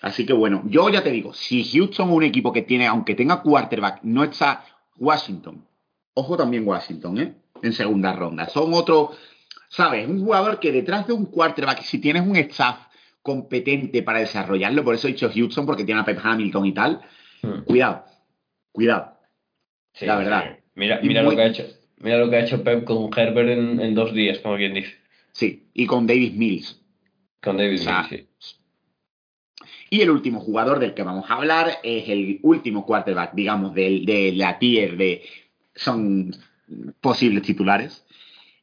Así 0.00 0.26
que 0.26 0.32
bueno, 0.34 0.62
yo 0.66 0.88
ya 0.90 1.02
te 1.02 1.10
digo, 1.10 1.32
si 1.32 1.64
Houston 1.64 2.08
es 2.10 2.14
un 2.16 2.22
equipo 2.24 2.52
que 2.52 2.62
tiene, 2.62 2.86
aunque 2.86 3.14
tenga 3.14 3.40
quarterback, 3.42 4.00
no 4.02 4.22
está 4.24 4.64
Washington. 4.96 5.64
Ojo 6.14 6.36
también 6.36 6.66
Washington, 6.68 7.18
¿eh? 7.18 7.34
En 7.62 7.72
segunda 7.72 8.12
ronda. 8.12 8.46
Son 8.48 8.72
otro, 8.74 9.12
¿sabes? 9.68 10.06
Un 10.06 10.20
jugador 10.22 10.60
que 10.60 10.72
detrás 10.72 11.06
de 11.06 11.14
un 11.14 11.24
quarterback, 11.26 11.80
si 11.82 11.98
tienes 11.98 12.22
un 12.26 12.36
staff 12.36 12.76
competente 13.22 14.02
para 14.02 14.18
desarrollarlo, 14.18 14.84
por 14.84 14.94
eso 14.94 15.08
he 15.08 15.12
dicho 15.12 15.30
Houston, 15.34 15.64
porque 15.64 15.84
tiene 15.84 16.02
a 16.02 16.04
Pep 16.04 16.20
Hamilton 16.22 16.66
y 16.66 16.72
tal, 16.72 17.00
cuidado, 17.64 18.04
cuidado. 18.72 19.16
Sí, 19.94 20.04
La 20.04 20.16
verdad. 20.16 20.44
sí. 20.56 20.62
Mira, 20.74 21.00
mira 21.02 21.22
muy- 21.22 21.30
lo 21.30 21.36
que 21.36 21.42
ha 21.42 21.46
hecho. 21.46 21.64
Mira 22.04 22.18
lo 22.18 22.28
que 22.28 22.36
ha 22.36 22.40
hecho 22.44 22.62
Pep 22.62 22.84
con 22.84 23.10
Herbert 23.16 23.48
en, 23.48 23.80
en 23.80 23.94
dos 23.94 24.12
días, 24.12 24.38
como 24.40 24.56
quien 24.56 24.74
dice. 24.74 24.94
Sí, 25.32 25.64
y 25.72 25.86
con 25.86 26.06
David 26.06 26.34
Mills. 26.34 26.78
Con 27.42 27.56
O 27.56 27.78
sea, 27.78 28.06
Mills, 28.10 28.26
sí. 28.40 28.56
Y 29.88 30.02
el 30.02 30.10
último 30.10 30.40
jugador 30.40 30.80
del 30.80 30.92
que 30.92 31.02
vamos 31.02 31.30
a 31.30 31.34
hablar 31.34 31.78
es 31.82 32.08
el 32.08 32.40
último 32.42 32.84
quarterback, 32.84 33.32
digamos, 33.34 33.74
del- 33.74 34.04
de, 34.04 34.32
la 34.32 34.58
tier 34.58 34.96
de 34.96 35.22
son 35.74 36.34
posibles 37.00 37.42
titulares. 37.42 38.04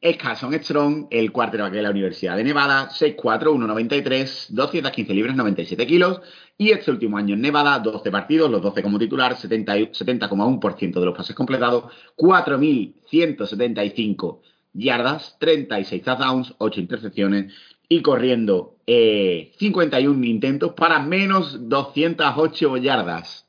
Es 0.00 0.16
Carson 0.16 0.52
Strong, 0.52 1.06
el 1.10 1.30
quarterback 1.32 1.72
de 1.72 1.82
la 1.82 1.90
Universidad 1.90 2.36
de 2.36 2.44
Nevada, 2.44 2.90
6'4", 2.90 3.52
1'93", 3.54 4.46
215 4.50 5.14
libras, 5.14 5.36
97 5.36 5.86
kilos. 5.86 6.20
Y 6.58 6.70
este 6.70 6.90
último 6.90 7.16
año 7.16 7.34
en 7.34 7.40
Nevada, 7.40 7.78
12 7.78 8.10
partidos, 8.10 8.50
los 8.50 8.60
12 8.62 8.82
como 8.82 8.98
titular, 8.98 9.36
70 9.36 9.78
y- 9.78 9.86
70,1% 9.92 11.00
de 11.00 11.06
los 11.06 11.16
pases 11.16 11.34
completados, 11.34 11.84
4.175 12.16 14.42
yardas, 14.72 15.36
36 15.38 16.02
touchdowns, 16.02 16.54
8 16.58 16.80
intercepciones 16.80 17.52
y 17.88 18.00
corriendo 18.00 18.76
eh, 18.86 19.52
51 19.58 20.24
intentos 20.24 20.72
para 20.74 21.00
menos 21.00 21.68
208 21.68 22.76
yardas. 22.78 23.48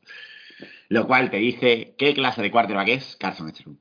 Lo 0.89 1.07
cual 1.07 1.31
te 1.31 1.37
dice 1.37 1.95
qué 1.97 2.13
clase 2.13 2.41
de 2.41 2.51
quarterback 2.51 2.89
es 2.89 3.15
Carson 3.15 3.53
Strong. 3.53 3.77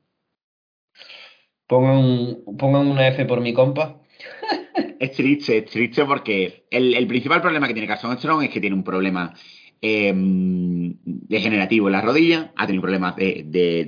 Pongan, 1.67 2.39
pongan 2.59 2.87
una 2.87 3.09
F 3.09 3.25
por 3.25 3.41
mi 3.41 3.53
compa. 3.55 3.99
Es 5.03 5.11
triste, 5.11 5.59
es 5.59 5.65
triste 5.65 6.05
porque 6.05 6.69
el, 6.71 7.09
principal 7.09 7.43
problema 7.43 7.67
que 7.67 7.75
tiene 7.75 7.89
Carson 7.89 8.17
Strong 8.17 8.45
es 8.45 8.51
que 8.51 8.61
tiene 8.61 8.77
un 8.77 8.85
problema 8.85 9.35
eh, 9.81 10.13
degenerativo 10.15 11.89
en 11.89 11.93
la 11.93 12.01
rodilla, 12.01 12.53
ha 12.55 12.69
tenido 12.69 12.83
problemas 12.83 13.17
de, 13.17 13.43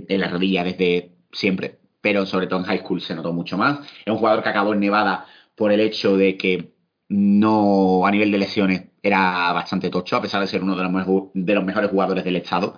de, 0.08 0.18
la 0.18 0.28
rodilla 0.28 0.64
desde 0.64 1.12
siempre, 1.30 1.78
pero 2.00 2.26
sobre 2.26 2.48
todo 2.48 2.58
en 2.58 2.64
high 2.64 2.80
school 2.80 3.00
se 3.00 3.14
notó 3.14 3.32
mucho 3.32 3.56
más. 3.56 3.78
Es 4.04 4.12
un 4.12 4.18
jugador 4.18 4.42
que 4.42 4.48
acabó 4.48 4.74
en 4.74 4.80
Nevada 4.80 5.26
por 5.54 5.70
el 5.70 5.78
hecho 5.78 6.16
de 6.16 6.36
que 6.36 6.72
no 7.08 8.04
a 8.04 8.10
nivel 8.10 8.32
de 8.32 8.38
lesiones 8.38 8.82
era 9.00 9.52
bastante 9.52 9.90
tocho, 9.90 10.16
a 10.16 10.22
pesar 10.22 10.40
de 10.40 10.48
ser 10.48 10.64
uno 10.64 10.74
de 10.74 11.54
los 11.54 11.64
mejores 11.64 11.90
jugadores 11.92 12.24
del 12.24 12.34
estado. 12.34 12.76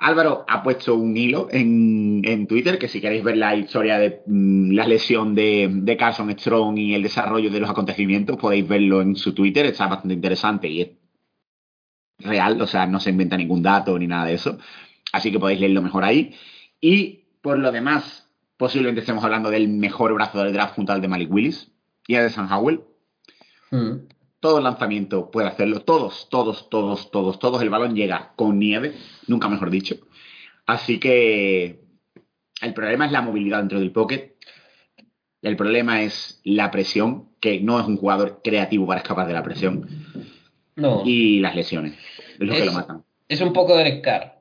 Álvaro 0.00 0.46
ha 0.48 0.62
puesto 0.62 0.94
un 0.94 1.14
hilo 1.16 1.48
en, 1.50 2.22
en 2.24 2.46
Twitter 2.46 2.78
que 2.78 2.88
si 2.88 3.00
queréis 3.00 3.22
ver 3.22 3.36
la 3.36 3.54
historia 3.54 3.98
de 3.98 4.22
mm, 4.26 4.72
la 4.72 4.86
lesión 4.86 5.34
de, 5.34 5.68
de 5.70 5.96
Carson 5.96 6.30
Strong 6.30 6.78
y 6.78 6.94
el 6.94 7.02
desarrollo 7.02 7.50
de 7.50 7.60
los 7.60 7.68
acontecimientos, 7.68 8.38
podéis 8.38 8.66
verlo 8.66 9.02
en 9.02 9.14
su 9.14 9.34
Twitter, 9.34 9.66
está 9.66 9.86
bastante 9.86 10.14
interesante 10.14 10.68
y 10.68 10.80
es 10.80 10.88
real, 12.18 12.60
o 12.60 12.66
sea, 12.66 12.86
no 12.86 12.98
se 12.98 13.10
inventa 13.10 13.36
ningún 13.36 13.62
dato 13.62 13.98
ni 13.98 14.06
nada 14.06 14.24
de 14.24 14.34
eso. 14.34 14.58
Así 15.12 15.30
que 15.30 15.38
podéis 15.38 15.60
leerlo 15.60 15.82
mejor 15.82 16.04
ahí. 16.04 16.34
Y 16.80 17.24
por 17.42 17.58
lo 17.58 17.70
demás, 17.70 18.28
posiblemente 18.56 19.00
estemos 19.00 19.22
hablando 19.22 19.50
del 19.50 19.68
mejor 19.68 20.14
brazo 20.14 20.42
del 20.42 20.52
draft 20.52 20.74
junto 20.76 20.92
al 20.92 21.02
de 21.02 21.08
Malik 21.08 21.30
Willis 21.30 21.70
y 22.06 22.14
al 22.14 22.24
de 22.24 22.30
San 22.30 22.50
Howell. 22.50 22.80
Mm. 23.70 24.06
Todo 24.40 24.60
lanzamiento 24.60 25.30
puede 25.30 25.48
hacerlo. 25.48 25.80
Todos, 25.80 26.28
todos, 26.30 26.70
todos, 26.70 27.10
todos, 27.10 27.38
todos. 27.38 27.62
El 27.62 27.70
balón 27.70 27.94
llega 27.94 28.32
con 28.36 28.58
nieve, 28.58 28.94
nunca 29.26 29.48
mejor 29.48 29.70
dicho. 29.70 29.96
Así 30.66 30.98
que 30.98 31.80
el 32.62 32.74
problema 32.74 33.06
es 33.06 33.12
la 33.12 33.22
movilidad 33.22 33.58
dentro 33.58 33.78
del 33.78 33.92
pocket. 33.92 34.34
El 35.42 35.56
problema 35.56 36.02
es 36.02 36.40
la 36.44 36.70
presión, 36.70 37.28
que 37.40 37.60
no 37.60 37.80
es 37.80 37.86
un 37.86 37.96
jugador 37.96 38.40
creativo 38.42 38.86
para 38.86 39.00
escapar 39.00 39.26
de 39.26 39.32
la 39.32 39.42
presión. 39.42 39.88
No. 40.76 41.02
Y 41.04 41.40
las 41.40 41.54
lesiones. 41.54 41.94
Es 42.38 42.46
lo 42.46 42.52
que 42.52 42.64
lo 42.64 42.72
matan. 42.72 43.04
Es 43.28 43.40
un 43.40 43.52
poco 43.52 43.76
Derek 43.76 44.02
Carr. 44.02 44.40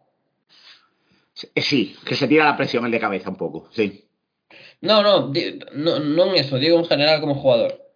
Eh, 1.56 1.62
Sí, 1.62 1.96
que 2.06 2.16
se 2.16 2.28
tira 2.28 2.46
la 2.46 2.58
presión 2.58 2.86
el 2.86 2.92
de 2.92 3.00
cabeza 3.00 3.30
un 3.30 3.38
poco, 3.38 3.70
sí. 3.72 4.06
No, 4.82 5.04
no, 5.04 5.32
no, 5.74 6.00
no 6.00 6.26
en 6.26 6.36
eso, 6.36 6.58
digo 6.58 6.80
en 6.80 6.86
general 6.86 7.22
como 7.22 7.36
jugador. 7.36 7.89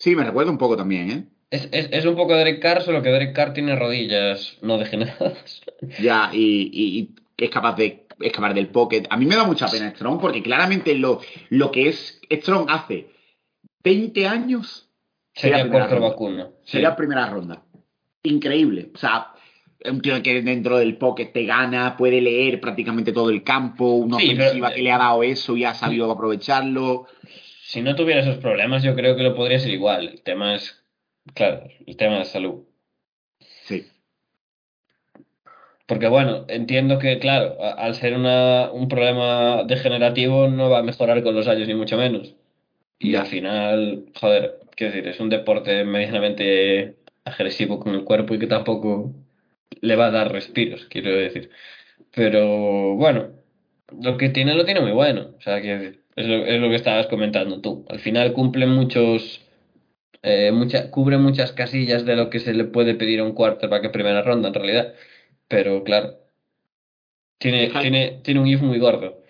Sí, 0.00 0.16
me 0.16 0.24
recuerda 0.24 0.50
un 0.50 0.58
poco 0.58 0.76
también, 0.76 1.10
¿eh? 1.10 1.24
Es, 1.52 1.68
es, 1.72 1.88
es 1.92 2.04
un 2.06 2.16
poco 2.16 2.34
Derek 2.34 2.60
Carr, 2.60 2.82
solo 2.82 3.02
que 3.02 3.10
Derek 3.10 3.34
Carr 3.34 3.52
tiene 3.54 3.76
rodillas 3.76 4.56
no 4.62 4.76
degeneradas. 4.78 5.60
Ya, 6.00 6.30
y, 6.32 6.70
y- 6.72 6.98
y 7.38 7.44
es 7.44 7.50
capaz 7.50 7.76
de 7.76 8.06
escapar 8.20 8.52
del 8.54 8.68
pocket. 8.68 9.04
A 9.10 9.16
mí 9.16 9.24
me 9.26 9.34
da 9.36 9.44
mucha 9.44 9.66
pena 9.68 9.90
Strong 9.90 10.20
porque 10.20 10.42
claramente 10.42 10.94
lo, 10.94 11.20
lo 11.50 11.70
que 11.70 11.88
es 11.88 12.20
Strong 12.30 12.66
hace 12.70 13.08
20 13.82 14.26
años 14.26 14.88
Sería 15.34 15.68
cuarto 15.70 16.00
vacuno. 16.00 16.52
Sí. 16.64 16.72
sería 16.72 16.94
primera 16.96 17.28
ronda. 17.30 17.62
Increíble. 18.22 18.90
O 18.94 18.98
sea, 18.98 19.28
un 19.90 20.00
tío 20.02 20.22
que 20.22 20.42
dentro 20.42 20.76
del 20.78 20.98
pocket 20.98 21.32
te 21.32 21.44
gana, 21.46 21.96
puede 21.96 22.20
leer 22.20 22.60
prácticamente 22.60 23.12
todo 23.12 23.30
el 23.30 23.42
campo, 23.42 23.94
una 23.94 24.18
Sí, 24.18 24.28
pero- 24.30 24.42
ofensiva 24.44 24.72
que 24.74 24.82
le 24.82 24.92
ha 24.92 24.98
dado 24.98 25.22
eso 25.22 25.56
y 25.56 25.64
ha 25.64 25.74
sabido 25.74 26.10
aprovecharlo. 26.12 27.06
Si 27.70 27.82
no 27.82 27.94
tuviera 27.94 28.20
esos 28.22 28.38
problemas, 28.38 28.82
yo 28.82 28.96
creo 28.96 29.14
que 29.14 29.22
lo 29.22 29.36
podría 29.36 29.60
ser 29.60 29.70
igual. 29.70 30.08
El 30.08 30.22
tema 30.22 30.56
es, 30.56 30.84
claro, 31.34 31.68
el 31.86 31.96
tema 31.96 32.18
de 32.18 32.24
salud. 32.24 32.64
Sí. 33.38 33.86
Porque 35.86 36.08
bueno, 36.08 36.46
entiendo 36.48 36.98
que, 36.98 37.20
claro, 37.20 37.62
a- 37.62 37.74
al 37.74 37.94
ser 37.94 38.14
una, 38.14 38.72
un 38.72 38.88
problema 38.88 39.62
degenerativo 39.62 40.48
no 40.48 40.68
va 40.68 40.80
a 40.80 40.82
mejorar 40.82 41.22
con 41.22 41.36
los 41.36 41.46
años 41.46 41.68
ni 41.68 41.74
mucho 41.74 41.96
menos. 41.96 42.34
Y 42.98 43.14
al 43.14 43.26
final, 43.26 44.06
joder, 44.20 44.58
quiero 44.76 44.92
decir, 44.92 45.08
es 45.08 45.20
un 45.20 45.28
deporte 45.30 45.84
medianamente 45.84 46.96
agresivo 47.24 47.78
con 47.78 47.94
el 47.94 48.02
cuerpo 48.04 48.34
y 48.34 48.40
que 48.40 48.48
tampoco 48.48 49.12
le 49.80 49.94
va 49.96 50.06
a 50.06 50.10
dar 50.10 50.32
respiros, 50.32 50.86
quiero 50.86 51.12
decir. 51.12 51.50
Pero 52.14 52.96
bueno, 52.96 53.30
lo 54.02 54.16
que 54.18 54.30
tiene 54.30 54.54
lo 54.56 54.64
tiene 54.64 54.80
muy 54.80 54.92
bueno. 54.92 55.34
O 55.38 55.40
sea, 55.40 55.60
quiero 55.60 55.80
decir, 55.82 56.00
es 56.20 56.26
lo, 56.28 56.46
es 56.46 56.60
lo 56.60 56.68
que 56.68 56.76
estabas 56.76 57.06
comentando 57.08 57.60
tú. 57.60 57.84
Al 57.88 58.00
final 58.00 58.32
cumple 58.32 58.66
muchos, 58.66 59.40
eh, 60.22 60.52
mucha, 60.52 60.90
cubre 60.90 61.18
muchas 61.18 61.52
casillas 61.52 62.04
de 62.06 62.16
lo 62.16 62.30
que 62.30 62.40
se 62.40 62.54
le 62.54 62.64
puede 62.64 62.94
pedir 62.94 63.20
a 63.20 63.24
un 63.24 63.32
quarterback 63.34 63.84
en 63.86 63.92
primera 63.92 64.22
ronda, 64.22 64.48
en 64.48 64.54
realidad. 64.54 64.94
Pero 65.48 65.84
claro, 65.84 66.18
tiene, 67.38 67.62
Deja- 67.62 67.80
tiene, 67.80 68.20
tiene 68.22 68.40
un 68.40 68.46
if 68.46 68.60
muy 68.60 68.78
gordo. 68.78 69.22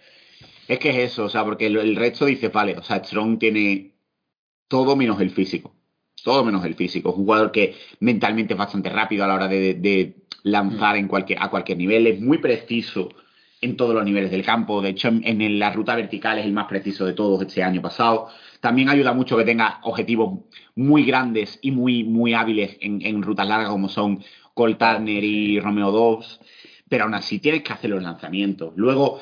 Es 0.68 0.78
que 0.78 0.90
es 0.90 0.96
eso, 1.12 1.24
o 1.24 1.28
sea, 1.28 1.44
porque 1.44 1.66
el, 1.66 1.76
el 1.76 1.96
resto 1.96 2.26
dice, 2.26 2.48
vale, 2.48 2.76
o 2.76 2.82
sea, 2.82 3.02
Strong 3.04 3.38
tiene 3.38 3.94
todo 4.68 4.96
menos 4.96 5.20
el 5.20 5.30
físico. 5.30 5.74
Todo 6.22 6.44
menos 6.44 6.64
el 6.64 6.74
físico. 6.74 7.10
Es 7.10 7.16
un 7.16 7.24
jugador 7.24 7.50
que 7.52 7.74
mentalmente 8.00 8.54
es 8.54 8.58
bastante 8.58 8.90
rápido 8.90 9.24
a 9.24 9.28
la 9.28 9.34
hora 9.34 9.48
de, 9.48 9.74
de 9.74 10.16
lanzar 10.42 10.96
en 10.96 11.08
cualquier, 11.08 11.40
a 11.42 11.48
cualquier 11.50 11.78
nivel. 11.78 12.06
Es 12.06 12.20
muy 12.20 12.38
preciso 12.38 13.08
en 13.60 13.76
todos 13.76 13.94
los 13.94 14.04
niveles 14.04 14.30
del 14.30 14.44
campo. 14.44 14.80
De 14.80 14.90
hecho, 14.90 15.08
en, 15.08 15.40
en 15.40 15.58
la 15.58 15.72
ruta 15.72 15.94
vertical 15.94 16.38
es 16.38 16.46
el 16.46 16.52
más 16.52 16.66
preciso 16.66 17.04
de 17.06 17.12
todos 17.12 17.42
este 17.42 17.62
año 17.62 17.82
pasado. 17.82 18.28
También 18.60 18.88
ayuda 18.88 19.12
mucho 19.12 19.36
que 19.36 19.44
tenga 19.44 19.80
objetivos 19.82 20.40
muy 20.74 21.04
grandes 21.04 21.58
y 21.62 21.70
muy, 21.70 22.04
muy 22.04 22.34
hábiles 22.34 22.76
en, 22.80 23.22
rutas 23.22 23.46
largas 23.46 23.70
como 23.70 23.88
son 23.88 24.22
Cole 24.54 24.76
Turner 24.76 25.22
y 25.22 25.60
Romeo 25.60 25.90
Dobbs. 25.90 26.40
Pero 26.88 27.04
aún 27.04 27.14
así 27.14 27.38
tienes 27.38 27.62
que 27.62 27.72
hacer 27.72 27.90
los 27.90 28.02
lanzamientos. 28.02 28.72
Luego, 28.76 29.20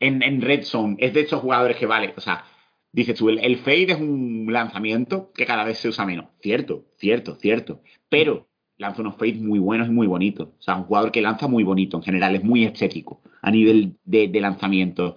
en, 0.00 0.22
en 0.22 0.40
Red 0.40 0.62
Zone, 0.64 0.96
es 0.98 1.12
de 1.12 1.22
esos 1.22 1.40
jugadores 1.40 1.76
que 1.76 1.86
vale, 1.86 2.14
o 2.16 2.20
sea, 2.20 2.44
dices 2.92 3.16
tú, 3.16 3.28
el, 3.28 3.38
el 3.40 3.58
fade 3.58 3.92
es 3.92 4.00
un 4.00 4.48
lanzamiento 4.50 5.30
que 5.34 5.44
cada 5.44 5.64
vez 5.64 5.78
se 5.78 5.88
usa 5.88 6.06
menos. 6.06 6.26
Cierto, 6.40 6.86
cierto, 6.98 7.36
cierto. 7.36 7.82
Pero 8.08 8.48
lanza 8.78 9.02
unos 9.02 9.16
fades 9.16 9.38
muy 9.40 9.58
buenos 9.58 9.88
y 9.88 9.90
muy 9.90 10.06
bonitos. 10.06 10.48
O 10.58 10.62
sea, 10.62 10.76
un 10.76 10.84
jugador 10.84 11.12
que 11.12 11.20
lanza 11.20 11.48
muy 11.48 11.64
bonito 11.64 11.98
en 11.98 12.02
general, 12.02 12.34
es 12.34 12.44
muy 12.44 12.64
estético 12.64 13.22
a 13.42 13.50
nivel 13.50 13.96
de, 14.04 14.28
de 14.28 14.40
lanzamiento. 14.40 15.16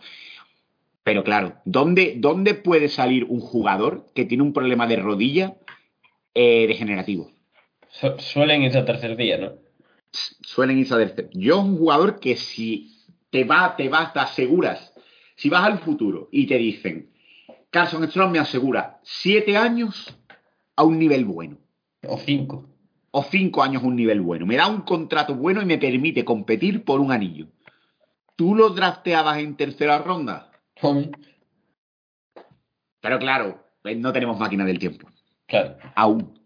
Pero 1.03 1.23
claro, 1.23 1.56
¿dónde, 1.65 2.15
¿dónde 2.18 2.56
puede 2.56 2.89
salir 2.89 3.26
un 3.26 3.39
jugador 3.39 4.07
que 4.15 4.26
tiene 4.26 4.43
un 4.43 4.53
problema 4.53 4.88
de 4.88 4.95
rodilla 4.97 5.56
eh, 6.34 6.65
degenerativo? 6.68 7.31
Su- 7.89 8.15
suelen 8.18 8.64
irse 8.64 8.80
a 8.80 8.85
tercer 8.85 9.15
día, 9.15 9.38
¿no? 9.38 9.53
suelen 10.41 10.80
irse 10.80 10.93
a 10.93 10.97
tercer. 10.97 11.30
Yo 11.34 11.60
es 11.60 11.64
un 11.65 11.77
jugador 11.77 12.19
que 12.19 12.35
si 12.38 12.91
te 13.30 13.43
va, 13.43 13.76
te 13.76 13.89
vas, 13.89 14.14
te 14.14 14.19
aseguras, 14.19 14.93
si 15.35 15.49
vas 15.49 15.65
al 15.65 15.80
futuro 15.80 16.30
y 16.31 16.47
te 16.47 16.57
dicen, 16.57 17.11
Carson 17.69 18.07
Strong 18.10 18.31
me 18.31 18.39
asegura 18.39 18.99
siete 19.03 19.57
años 19.57 20.18
a 20.77 20.84
un 20.84 20.97
nivel 20.97 21.26
bueno, 21.26 21.57
O 22.07 22.18
cinco. 22.18 22.69
o 23.11 23.23
cinco 23.23 23.61
años 23.61 23.84
a 23.84 23.88
un 23.88 23.97
nivel 23.97 24.22
bueno, 24.22 24.45
me 24.45 24.56
da 24.56 24.68
un 24.68 24.81
contrato 24.81 25.35
bueno 25.35 25.61
y 25.61 25.65
me 25.65 25.77
permite 25.77 26.23
competir 26.23 26.84
por 26.85 27.02
un 27.02 27.11
anillo. 27.11 27.47
¿Tú 28.36 28.56
lo 28.56 28.70
drafteabas 28.70 29.38
en 29.40 29.56
tercera 29.56 29.98
ronda? 29.99 30.52
Homie. 30.82 31.12
Pero 33.02 33.20
claro, 33.20 33.64
eh, 33.84 33.95
no 33.95 34.12
tenemos 34.12 34.38
máquina 34.40 34.66
del 34.66 34.80
tiempo, 34.80 35.07
Claro. 35.48 35.78
aún. 35.95 36.40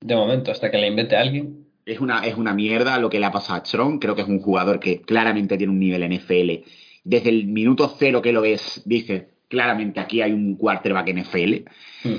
De 0.00 0.14
momento, 0.16 0.50
hasta 0.50 0.70
que 0.70 0.78
la 0.78 0.86
invente 0.86 1.16
alguien. 1.16 1.66
Es 1.84 2.00
una, 2.00 2.24
es 2.26 2.36
una 2.36 2.52
mierda 2.52 2.98
lo 2.98 3.08
que 3.08 3.18
le 3.18 3.26
ha 3.26 3.32
pasado 3.32 3.60
a 3.60 3.64
Strong. 3.64 3.98
Creo 3.98 4.14
que 4.14 4.20
es 4.22 4.28
un 4.28 4.40
jugador 4.40 4.78
que 4.78 5.00
claramente 5.00 5.56
tiene 5.56 5.72
un 5.72 5.78
nivel 5.78 6.02
NFL. 6.02 6.64
Desde 7.02 7.30
el 7.30 7.46
minuto 7.46 7.94
cero 7.98 8.20
que 8.20 8.32
lo 8.32 8.42
ves, 8.42 8.82
dice 8.84 9.30
claramente 9.48 9.98
aquí 9.98 10.20
hay 10.20 10.32
un 10.32 10.56
quarterback 10.56 11.08
NFL. 11.08 11.64
Hmm. 12.04 12.16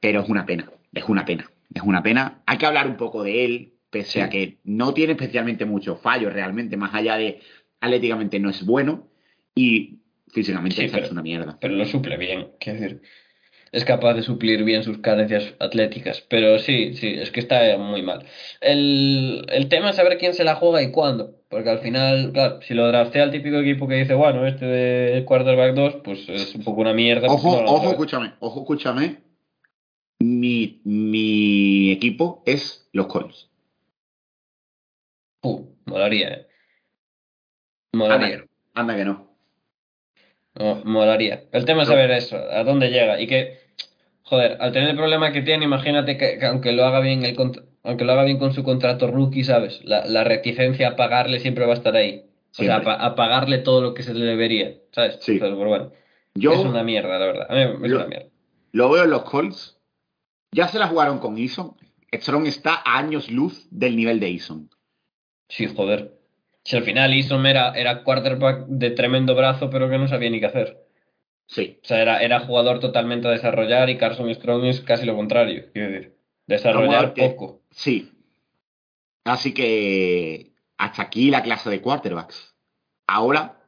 Pero 0.00 0.22
es 0.22 0.28
una 0.28 0.44
pena, 0.44 0.68
es 0.92 1.04
una 1.08 1.24
pena, 1.24 1.48
es 1.72 1.82
una 1.82 2.02
pena. 2.02 2.42
Hay 2.46 2.58
que 2.58 2.66
hablar 2.66 2.88
un 2.88 2.96
poco 2.96 3.22
de 3.22 3.44
él, 3.44 3.74
pese 3.90 4.10
Sí. 4.14 4.20
a 4.20 4.28
que 4.28 4.58
no 4.64 4.92
tiene 4.92 5.12
especialmente 5.12 5.64
muchos 5.64 6.00
fallos 6.00 6.32
realmente, 6.32 6.76
más 6.76 6.92
allá 6.92 7.16
de 7.16 7.40
atléticamente 7.82 8.38
no 8.40 8.48
es 8.48 8.64
bueno 8.64 9.08
y 9.54 9.98
físicamente 10.32 10.76
Sí, 10.76 10.84
está 10.84 10.96
pero- 10.96 11.06
hecho 11.06 11.12
una 11.12 11.22
mierda. 11.22 11.58
Pero 11.60 11.74
lo 11.74 11.84
suple 11.84 12.16
bien. 12.16 12.52
Quiero 12.58 12.80
decir. 12.80 13.02
es 13.72 13.84
capaz 13.86 14.12
de 14.14 14.22
suplir 14.22 14.64
bien 14.64 14.82
sus 14.84 14.98
carencias 14.98 15.54
atléticas. 15.58 16.20
Pero 16.28 16.58
sí, 16.58 16.94
sí, 16.94 17.08
es 17.08 17.30
que 17.30 17.40
está 17.40 17.76
muy 17.78 18.02
mal. 18.02 18.24
El, 18.60 19.46
el 19.50 19.68
tema 19.68 19.90
es 19.90 19.96
saber 19.96 20.18
quién 20.18 20.34
se 20.34 20.44
la 20.44 20.54
juega 20.56 20.82
y 20.82 20.90
cuándo. 20.92 21.36
Porque 21.48 21.70
al 21.70 21.78
final, 21.80 22.32
claro, 22.32 22.60
si 22.62 22.74
lo 22.74 22.86
draftea 22.88 23.24
el 23.24 23.30
típico 23.30 23.56
equipo 23.58 23.88
que 23.88 23.94
dice, 23.96 24.12
bueno, 24.14 24.46
este 24.46 24.64
de 24.66 25.24
quarterback 25.24 25.74
2, 25.74 25.96
pues 26.04 26.28
es 26.28 26.54
un 26.54 26.64
poco 26.64 26.80
una 26.82 26.92
mierda. 26.94 27.28
Ojo, 27.28 27.56
no 27.56 27.62
lo 27.62 27.68
ojo, 27.70 27.78
sabe. 27.78 27.90
escúchame, 27.92 28.32
ojo, 28.40 28.60
escúchame. 28.60 29.16
Mi, 30.20 30.80
mi 30.84 31.90
equipo 31.92 32.42
es 32.46 32.88
los 32.92 33.06
Colts. 33.06 33.48
Uh, 35.42 35.64
molaría, 35.86 36.28
eh. 36.28 36.46
Anda 37.92 38.04
Molaría. 38.06 38.30
que 38.30 38.36
no. 38.38 38.48
Anda 38.74 38.96
que 38.96 39.04
no. 39.04 39.32
No, 40.54 40.82
molaría. 40.84 41.44
El 41.52 41.64
tema 41.64 41.82
es 41.82 41.88
saber 41.88 42.10
eso, 42.10 42.36
a 42.36 42.62
dónde 42.64 42.90
llega. 42.90 43.20
Y 43.20 43.26
que, 43.26 43.58
joder, 44.22 44.58
al 44.60 44.72
tener 44.72 44.90
el 44.90 44.96
problema 44.96 45.32
que 45.32 45.42
tiene, 45.42 45.64
imagínate 45.64 46.16
que, 46.18 46.38
que 46.38 46.46
aunque 46.46 46.72
lo 46.72 46.84
haga 46.84 47.00
bien 47.00 47.24
el 47.24 47.36
aunque 47.84 48.04
lo 48.04 48.12
haga 48.12 48.24
bien 48.24 48.38
con 48.38 48.52
su 48.52 48.62
contrato 48.62 49.08
rookie, 49.10 49.44
¿sabes? 49.44 49.80
La, 49.84 50.06
la 50.06 50.24
reticencia 50.24 50.88
a 50.88 50.96
pagarle 50.96 51.40
siempre 51.40 51.64
va 51.64 51.72
a 51.72 51.76
estar 51.76 51.96
ahí. 51.96 52.26
O 52.52 52.54
sea, 52.62 52.76
a, 52.76 53.14
pagarle 53.14 53.58
todo 53.58 53.80
lo 53.80 53.94
que 53.94 54.02
se 54.02 54.12
le 54.12 54.26
debería, 54.26 54.74
¿sabes? 54.92 55.18
Sí. 55.20 55.38
Pues 55.38 55.54
bueno, 55.54 55.90
Yo 56.34 56.52
es 56.52 56.58
una 56.58 56.82
mierda, 56.82 57.18
la 57.18 57.26
verdad. 57.26 57.46
A 57.48 57.54
mí 57.54 57.60
es 57.86 57.90
Yo- 57.90 57.96
una 57.96 58.06
mierda. 58.06 58.28
lo 58.72 58.90
veo 58.90 59.04
en 59.04 59.10
los 59.10 59.22
Colts. 59.22 59.78
Ya 60.52 60.68
se 60.68 60.78
la 60.78 60.86
jugaron 60.86 61.18
con 61.18 61.38
Eason. 61.38 61.74
Strong 62.12 62.46
está 62.46 62.74
a 62.84 62.98
años 62.98 63.30
luz 63.30 63.66
del 63.70 63.96
nivel 63.96 64.20
de 64.20 64.28
Eason. 64.28 64.68
Sí, 65.48 65.66
joder. 65.66 66.12
Si 66.64 66.76
al 66.76 66.84
final 66.84 67.12
Eason 67.12 67.44
era, 67.46 67.72
era 67.72 68.04
quarterback 68.04 68.66
de 68.66 68.90
tremendo 68.90 69.34
brazo, 69.34 69.68
pero 69.70 69.90
que 69.90 69.98
no 69.98 70.08
sabía 70.08 70.30
ni 70.30 70.40
qué 70.40 70.46
hacer. 70.46 70.86
Sí. 71.46 71.78
O 71.82 71.84
sea, 71.86 72.00
era, 72.00 72.22
era 72.22 72.40
jugador 72.40 72.80
totalmente 72.80 73.28
a 73.28 73.32
desarrollar 73.32 73.90
y 73.90 73.98
Carson 73.98 74.32
Strong 74.32 74.64
es 74.66 74.80
casi 74.80 75.04
lo 75.04 75.16
contrario. 75.16 75.66
Quiero 75.72 75.90
decir, 75.90 76.16
desarrollar 76.46 77.14
que- 77.14 77.28
poco. 77.28 77.60
Sí. 77.70 78.12
Así 79.24 79.52
que 79.54 80.52
hasta 80.78 81.02
aquí 81.02 81.30
la 81.30 81.42
clase 81.42 81.70
de 81.70 81.80
quarterbacks. 81.80 82.54
Ahora 83.06 83.60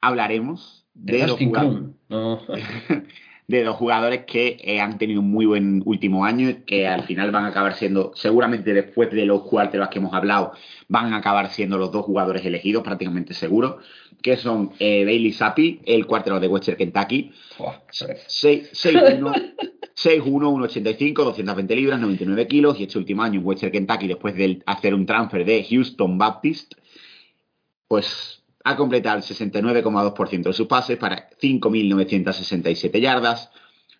hablaremos 0.00 0.86
de, 0.94 1.26
Justin 1.26 1.48
jugadores. 1.48 1.82
No. 2.08 2.40
de 3.48 3.64
dos 3.64 3.76
jugadores 3.76 4.26
que 4.26 4.58
eh, 4.60 4.78
han 4.78 4.98
tenido 4.98 5.20
un 5.20 5.30
muy 5.30 5.46
buen 5.46 5.82
último 5.86 6.26
año 6.26 6.50
y 6.50 6.54
que 6.66 6.86
al 6.86 7.04
final 7.04 7.30
van 7.30 7.46
a 7.46 7.48
acabar 7.48 7.74
siendo, 7.74 8.12
seguramente 8.14 8.74
después 8.74 9.10
de 9.10 9.24
los 9.24 9.42
quarterbacks 9.44 9.90
que 9.90 9.98
hemos 10.00 10.12
hablado, 10.12 10.52
van 10.86 11.14
a 11.14 11.16
acabar 11.16 11.50
siendo 11.50 11.78
los 11.78 11.90
dos 11.90 12.04
jugadores 12.04 12.44
elegidos, 12.44 12.84
prácticamente 12.84 13.32
seguro, 13.32 13.78
que 14.22 14.36
son 14.36 14.72
eh, 14.78 15.02
Bailey 15.06 15.32
Zappi, 15.32 15.80
el 15.86 16.06
quarterback 16.06 16.42
de 16.42 16.48
Western 16.48 16.76
Kentucky, 16.76 17.32
Buah, 17.58 17.80
pereza. 17.98 18.28
6- 18.28 18.70
6'1", 18.72 19.54
6'1", 19.96 20.24
1'85", 20.24 21.14
220 21.14 21.74
libras, 21.76 22.00
99 22.00 22.46
kilos, 22.48 22.78
y 22.78 22.82
este 22.82 22.98
último 22.98 23.22
año 23.22 23.40
en 23.40 23.46
Western 23.46 23.72
Kentucky, 23.72 24.08
después 24.08 24.36
de 24.36 24.62
hacer 24.66 24.92
un 24.92 25.06
transfer 25.06 25.46
de 25.46 25.64
Houston 25.64 26.18
Baptist, 26.18 26.74
pues 27.88 28.37
ha 28.64 28.76
completado 28.76 29.18
el 29.18 29.24
69,2% 29.24 30.42
de 30.42 30.52
sus 30.52 30.66
pases 30.66 30.98
para 30.98 31.30
5.967 31.30 33.00
yardas, 33.00 33.50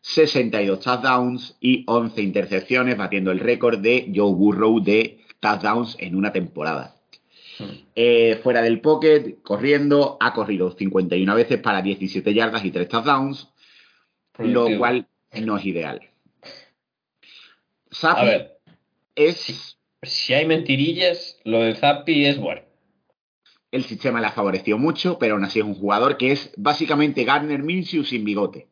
62 0.01 0.81
touchdowns 0.81 1.57
y 1.61 1.85
11 1.87 2.23
intercepciones, 2.23 2.97
batiendo 2.97 3.31
el 3.31 3.41
récord 3.41 3.79
de 3.79 4.11
Joe 4.15 4.33
Burrow 4.33 4.81
de 4.81 5.25
touchdowns 5.41 5.97
en 6.01 6.15
una 6.15 6.33
temporada. 6.33 6.97
Eh, 7.95 8.39
fuera 8.43 8.63
del 8.63 8.81
pocket, 8.81 9.43
corriendo, 9.43 10.17
ha 10.21 10.33
corrido 10.33 10.71
51 10.71 11.35
veces 11.35 11.59
para 11.59 11.83
17 11.83 12.33
yardas 12.33 12.65
y 12.65 12.71
3 12.71 12.89
touchdowns, 12.89 13.49
lo 14.39 14.79
cual 14.79 15.09
no 15.43 15.57
es 15.57 15.65
ideal. 15.65 16.01
A 17.91 17.95
Sapi 17.95 18.27
ver, 18.27 18.59
es 19.17 19.79
si 20.03 20.35
hay 20.35 20.47
mentirillas, 20.47 21.39
lo 21.45 21.61
de 21.61 21.75
Zappi 21.75 22.27
es 22.27 22.39
bueno. 22.39 22.63
El 23.71 23.85
sistema 23.85 24.21
le 24.21 24.27
ha 24.27 24.33
favorecido 24.33 24.79
mucho, 24.79 25.19
pero 25.19 25.35
aún 25.35 25.45
así 25.45 25.59
es 25.59 25.65
un 25.65 25.75
jugador 25.75 26.17
que 26.17 26.33
es 26.33 26.53
básicamente 26.57 27.25
Gardner 27.25 27.63
Minshew 27.63 28.05
sin 28.05 28.25
bigote 28.25 28.69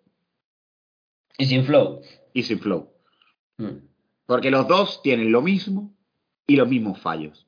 Y 1.38 1.46
sin 1.46 1.64
flow. 1.64 2.00
y 2.32 2.42
sin 2.42 2.58
flow. 2.58 2.90
Mm. 3.58 3.86
Porque 4.26 4.50
los 4.50 4.66
dos 4.66 5.02
tienen 5.02 5.32
lo 5.32 5.42
mismo 5.42 5.94
y 6.46 6.56
los 6.56 6.68
mismos 6.68 7.00
fallos. 7.00 7.46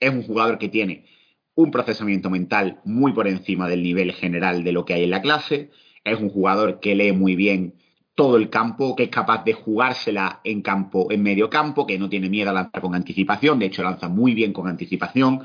Es 0.00 0.10
un 0.10 0.22
jugador 0.22 0.58
que 0.58 0.68
tiene 0.68 1.06
un 1.54 1.70
procesamiento 1.70 2.30
mental 2.30 2.80
muy 2.84 3.12
por 3.12 3.28
encima 3.28 3.68
del 3.68 3.82
nivel 3.82 4.12
general 4.12 4.64
de 4.64 4.72
lo 4.72 4.84
que 4.84 4.94
hay 4.94 5.04
en 5.04 5.10
la 5.10 5.22
clase. 5.22 5.70
Es 6.04 6.18
un 6.18 6.30
jugador 6.30 6.80
que 6.80 6.94
lee 6.94 7.12
muy 7.12 7.36
bien 7.36 7.74
todo 8.14 8.36
el 8.36 8.50
campo, 8.50 8.96
que 8.96 9.04
es 9.04 9.08
capaz 9.08 9.44
de 9.44 9.52
jugársela 9.52 10.40
en 10.44 10.62
campo, 10.62 11.10
en 11.10 11.22
medio 11.22 11.48
campo, 11.48 11.86
que 11.86 11.98
no 11.98 12.08
tiene 12.08 12.28
miedo 12.28 12.50
a 12.50 12.54
lanzar 12.54 12.82
con 12.82 12.94
anticipación, 12.94 13.58
de 13.58 13.66
hecho 13.66 13.82
lanza 13.82 14.08
muy 14.08 14.34
bien 14.34 14.52
con 14.52 14.68
anticipación. 14.68 15.44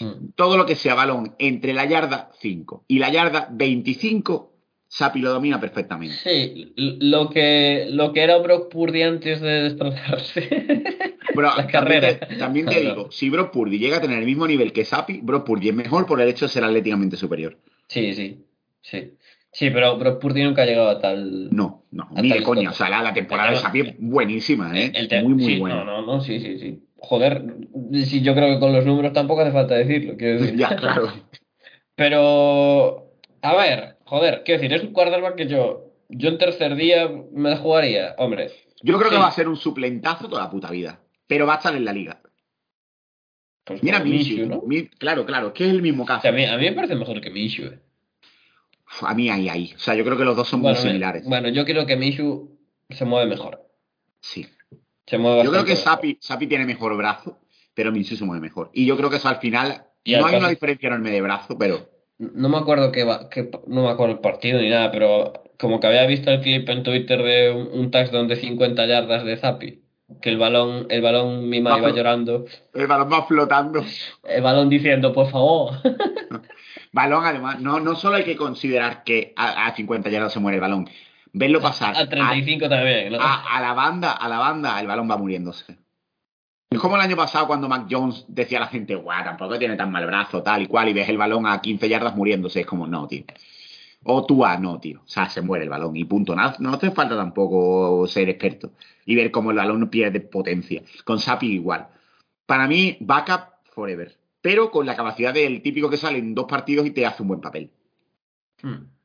Mm. 0.00 0.30
Todo 0.34 0.56
lo 0.56 0.66
que 0.66 0.74
sea 0.74 0.94
balón 0.94 1.34
entre 1.38 1.72
la 1.74 1.84
yarda 1.86 2.30
5 2.40 2.84
y 2.88 2.98
la 2.98 3.10
yarda 3.10 3.48
25, 3.52 4.52
Sapi 4.88 5.20
lo 5.20 5.30
domina 5.30 5.60
perfectamente. 5.60 6.14
Sí, 6.22 6.72
lo 6.76 7.28
que, 7.30 7.86
lo 7.90 8.12
que 8.12 8.22
era 8.22 8.38
Brock 8.38 8.70
Purdy 8.70 9.02
antes 9.02 9.40
de 9.40 9.62
destrozarse. 9.64 10.48
Bro, 11.34 11.50
La 11.56 11.66
también 11.66 12.00
te, 12.00 12.14
también 12.36 12.66
te 12.66 12.80
Claro. 12.80 12.96
digo, 12.96 13.10
si 13.12 13.28
Brock 13.28 13.50
Purdy 13.52 13.78
llega 13.78 13.98
a 13.98 14.00
tener 14.00 14.18
el 14.20 14.24
mismo 14.24 14.46
nivel 14.46 14.72
que 14.72 14.84
Sapi, 14.84 15.20
Brock 15.22 15.44
Purdy 15.44 15.68
es 15.70 15.74
mejor 15.74 16.06
por 16.06 16.20
el 16.20 16.28
hecho 16.28 16.46
de 16.46 16.50
ser 16.50 16.64
atléticamente 16.64 17.16
superior. 17.16 17.58
Sí, 17.88 18.14
sí, 18.14 18.44
sí. 18.80 19.12
Sí, 19.52 19.70
pero 19.70 19.98
Brock 19.98 20.20
Purdy 20.20 20.42
nunca 20.44 20.62
ha 20.62 20.66
llegado 20.66 20.88
a 20.88 21.00
tal... 21.00 21.48
No, 21.50 21.84
no, 21.90 22.08
ni 22.14 22.30
de 22.30 22.42
coña. 22.42 22.70
O 22.70 22.72
sea, 22.74 22.88
la, 22.88 23.02
la 23.02 23.12
temporada 23.14 23.50
de 23.50 23.56
Sapi 23.56 23.80
es 23.80 23.94
buenísima, 23.98 24.78
¿eh? 24.78 24.92
El 24.94 25.24
muy, 25.24 25.34
muy 25.34 25.44
sí, 25.54 25.58
buena. 25.58 25.76
No, 25.82 25.84
no, 25.84 26.06
no, 26.06 26.20
sí, 26.20 26.40
sí, 26.40 26.58
sí. 26.58 26.82
Joder, 27.08 27.44
sí, 28.04 28.20
yo 28.20 28.34
creo 28.34 28.54
que 28.54 28.58
con 28.58 28.72
los 28.72 28.84
números 28.84 29.12
tampoco 29.12 29.42
hace 29.42 29.52
falta 29.52 29.76
decirlo. 29.76 30.16
Quiero 30.16 30.40
decir. 30.40 30.56
ya, 30.58 30.74
claro. 30.76 31.12
Pero, 31.94 33.12
a 33.42 33.56
ver, 33.56 33.96
joder, 34.04 34.42
quiero 34.44 34.60
decir, 34.60 34.76
es 34.76 34.82
un 34.82 34.92
quarterback 34.92 35.36
que 35.36 35.46
yo, 35.46 35.92
yo 36.08 36.28
en 36.28 36.38
tercer 36.38 36.74
día 36.74 37.08
me 37.32 37.50
la 37.50 37.56
jugaría. 37.58 38.14
Hombre, 38.18 38.50
Yo 38.82 38.98
creo 38.98 39.08
que 39.10 39.16
Sí. 39.16 39.22
va 39.22 39.28
a 39.28 39.32
ser 39.32 39.48
un 39.48 39.56
suplentazo 39.56 40.28
toda 40.28 40.42
la 40.42 40.50
puta 40.50 40.70
vida. 40.70 41.00
Pero 41.26 41.46
va 41.46 41.54
a 41.54 41.56
estar 41.56 41.74
en 41.74 41.84
la 41.84 41.92
liga. 41.92 42.20
pues 43.64 43.82
Mira 43.82 43.98
Minshew. 44.00 44.46
¿no? 44.46 44.62
Mi- 44.66 44.86
claro, 44.88 45.24
claro, 45.26 45.52
que 45.52 45.64
es 45.64 45.70
el 45.70 45.82
mismo 45.82 46.02
O 46.04 46.06
caso. 46.06 46.22
sea, 46.22 46.30
a, 46.30 46.34
mí, 46.34 46.44
a 46.44 46.56
mí 46.56 46.64
me 46.64 46.72
parece 46.72 46.94
mejor 46.94 47.20
que 47.20 47.30
Minshew. 47.30 47.66
eh. 47.72 47.78
A 49.02 49.14
mí 49.14 49.28
ahí, 49.30 49.48
ahí. 49.48 49.72
O 49.74 49.78
sea, 49.78 49.94
yo 49.94 50.04
creo 50.04 50.16
que 50.16 50.24
los 50.24 50.36
dos 50.36 50.48
son 50.48 50.60
Bueno, 50.62 50.76
muy 50.76 50.84
me- 50.84 50.90
similares. 50.90 51.24
bueno, 51.24 51.48
yo 51.48 51.64
creo 51.64 51.86
que 51.86 51.96
Minshew 51.96 52.56
se 52.90 53.04
mueve 53.04 53.28
mejor. 53.28 53.60
Sí. 54.20 54.46
Se 55.06 55.18
mueve 55.18 55.44
Yo 55.44 55.50
creo 55.50 55.64
que. 55.64 55.76
Sapi, 55.76 56.18
Sapi 56.20 56.46
tiene 56.46 56.64
mejor 56.66 56.96
brazo, 56.96 57.38
pero 57.74 57.92
Minshew 57.92 58.16
se 58.16 58.24
mueve 58.24 58.40
mejor. 58.40 58.70
Y 58.72 58.86
yo 58.86 58.96
creo 58.96 59.10
que 59.10 59.16
eso 59.16 59.28
al 59.28 59.36
final. 59.38 59.84
Y 60.04 60.12
no 60.12 60.18
al 60.18 60.24
hay 60.24 60.30
caso- 60.32 60.38
una 60.40 60.48
diferencia 60.50 60.86
enorme 60.88 61.10
de 61.10 61.20
brazo, 61.22 61.56
pero. 61.58 61.88
No 62.18 62.48
me 62.48 62.56
acuerdo 62.56 62.90
va, 63.06 63.28
qué- 63.28 63.50
no 63.66 63.82
me 63.84 63.90
acuerdo 63.90 64.14
el 64.14 64.20
partido 64.20 64.58
ni 64.60 64.70
nada, 64.70 64.90
pero 64.90 65.34
como 65.58 65.80
que 65.80 65.86
había 65.86 66.06
visto 66.06 66.30
el 66.30 66.40
clip 66.40 66.66
en 66.70 66.82
Twitter 66.82 67.22
de 67.22 67.50
un, 67.50 67.78
un 67.78 67.90
touchdown 67.90 68.26
de 68.26 68.36
50 68.36 68.86
yardas 68.86 69.22
de 69.24 69.36
Zappi, 69.36 69.82
que 70.22 70.30
el 70.30 70.38
balón, 70.38 70.86
el 70.88 71.02
balón 71.02 71.46
Mima 71.50 71.72
Va 71.72 71.78
iba 71.78 71.90
llorando, 71.90 72.46
El 72.72 72.86
balón 72.86 73.12
va 73.12 73.26
flotando. 73.26 73.84
el 74.24 74.42
balón 74.42 74.70
diciendo, 74.70 75.12
por 75.12 75.30
favor. 75.30 75.72
Balón, 76.92 77.24
además, 77.26 77.60
no, 77.60 77.78
no 77.80 77.94
solo 77.96 78.16
hay 78.16 78.24
que 78.24 78.36
considerar 78.36 79.04
que 79.04 79.34
a, 79.36 79.66
a 79.66 79.74
50 79.76 80.08
yardas 80.08 80.32
se 80.32 80.40
muere 80.40 80.56
el 80.56 80.62
balón. 80.62 80.88
Verlo 81.38 81.60
pasar 81.60 81.94
A 81.94 82.08
35 82.08 82.66
también, 82.66 83.12
¿no? 83.12 83.20
a, 83.20 83.56
a 83.56 83.60
la 83.60 83.74
banda, 83.74 84.12
a 84.12 84.26
la 84.26 84.38
banda, 84.38 84.80
el 84.80 84.86
balón 84.86 85.10
va 85.10 85.18
muriéndose. 85.18 85.76
Es 86.70 86.80
como 86.80 86.96
el 86.96 87.02
año 87.02 87.14
pasado 87.14 87.46
cuando 87.46 87.68
Mac 87.68 87.88
Jones 87.90 88.24
decía 88.26 88.56
a 88.56 88.62
la 88.62 88.68
gente, 88.68 88.94
guau, 88.94 89.22
tampoco 89.22 89.58
tiene 89.58 89.76
tan 89.76 89.92
mal 89.92 90.06
brazo, 90.06 90.42
tal 90.42 90.62
y 90.62 90.66
cual, 90.66 90.88
y 90.88 90.94
ves 90.94 91.10
el 91.10 91.18
balón 91.18 91.46
a 91.46 91.60
15 91.60 91.90
yardas 91.90 92.16
muriéndose. 92.16 92.60
Es 92.60 92.66
como, 92.66 92.86
no, 92.86 93.06
tío. 93.06 93.24
O 94.04 94.24
tú 94.24 94.46
a 94.46 94.56
no, 94.56 94.80
tío. 94.80 95.02
O 95.04 95.08
sea, 95.08 95.28
se 95.28 95.42
muere 95.42 95.64
el 95.64 95.70
balón 95.70 95.94
y 95.94 96.04
punto. 96.04 96.34
No, 96.34 96.54
no 96.58 96.72
hace 96.72 96.90
falta 96.90 97.14
tampoco 97.16 98.06
ser 98.06 98.30
experto 98.30 98.72
y 99.04 99.14
ver 99.14 99.30
cómo 99.30 99.50
el 99.50 99.58
balón 99.58 99.90
pierde 99.90 100.20
potencia. 100.20 100.82
Con 101.04 101.18
Sapi 101.18 101.52
igual. 101.52 101.88
Para 102.46 102.66
mí, 102.66 102.96
backup 103.00 103.58
forever. 103.74 104.16
Pero 104.40 104.70
con 104.70 104.86
la 104.86 104.96
capacidad 104.96 105.34
del 105.34 105.60
típico 105.60 105.90
que 105.90 105.98
sale 105.98 106.16
en 106.18 106.34
dos 106.34 106.46
partidos 106.46 106.86
y 106.86 106.92
te 106.92 107.04
hace 107.04 107.20
un 107.20 107.28
buen 107.28 107.42
papel. 107.42 107.70
Hmm. 108.62 108.95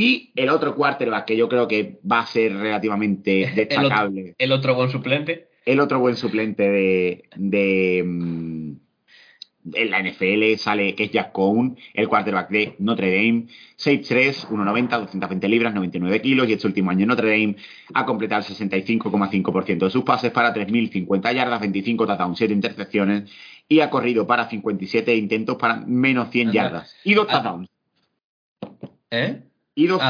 Y 0.00 0.32
el 0.34 0.48
otro 0.48 0.74
quarterback 0.74 1.26
que 1.26 1.36
yo 1.36 1.48
creo 1.48 1.68
que 1.68 1.98
va 2.10 2.20
a 2.20 2.26
ser 2.26 2.54
relativamente 2.56 3.42
El 3.44 3.50
otro, 3.50 3.56
destacable, 3.56 4.34
el 4.38 4.52
otro 4.52 4.74
buen 4.74 4.88
suplente. 4.90 5.48
el 5.66 5.80
otro 5.80 5.98
buen 6.00 6.16
suplente 6.16 6.70
de, 6.70 7.24
de, 7.36 8.02
mm, 8.06 8.72
en 9.74 9.90
la 9.90 9.98
NFL 10.02 10.56
sale, 10.56 10.94
que 10.94 11.04
es 11.04 11.10
Jack 11.10 11.32
Cohn, 11.32 11.76
el 11.92 12.08
quarterback 12.08 12.48
de 12.48 12.74
Notre 12.78 13.14
Dame, 13.14 13.46
6'3, 13.76 14.46
1'90, 14.48 14.88
220 15.00 15.48
libras, 15.50 15.74
99 15.74 16.22
kilos, 16.22 16.48
y 16.48 16.54
este 16.54 16.66
último 16.66 16.90
año 16.90 17.02
en 17.02 17.08
Notre 17.08 17.28
Dame 17.30 17.56
ha 17.92 18.06
completado 18.06 18.40
el 18.40 18.46
65,5% 18.56 19.84
de 19.84 19.90
sus 19.90 20.02
pases 20.02 20.30
para 20.32 20.54
3.050 20.54 21.34
yardas, 21.34 21.60
25 21.60 22.06
touchdowns, 22.06 22.38
7 22.38 22.54
intercepciones, 22.54 23.30
y 23.68 23.80
ha 23.80 23.90
corrido 23.90 24.26
para 24.26 24.48
57 24.48 25.14
intentos 25.14 25.56
para 25.58 25.76
menos 25.86 26.30
100 26.30 26.48
Anda. 26.48 26.62
yardas, 26.62 26.96
y 27.04 27.12
dos 27.12 27.26
Ah. 27.28 27.32
touchdowns. 27.42 27.68
¿Eh? 29.10 29.42
Y 29.74 29.86
dos. 29.86 30.00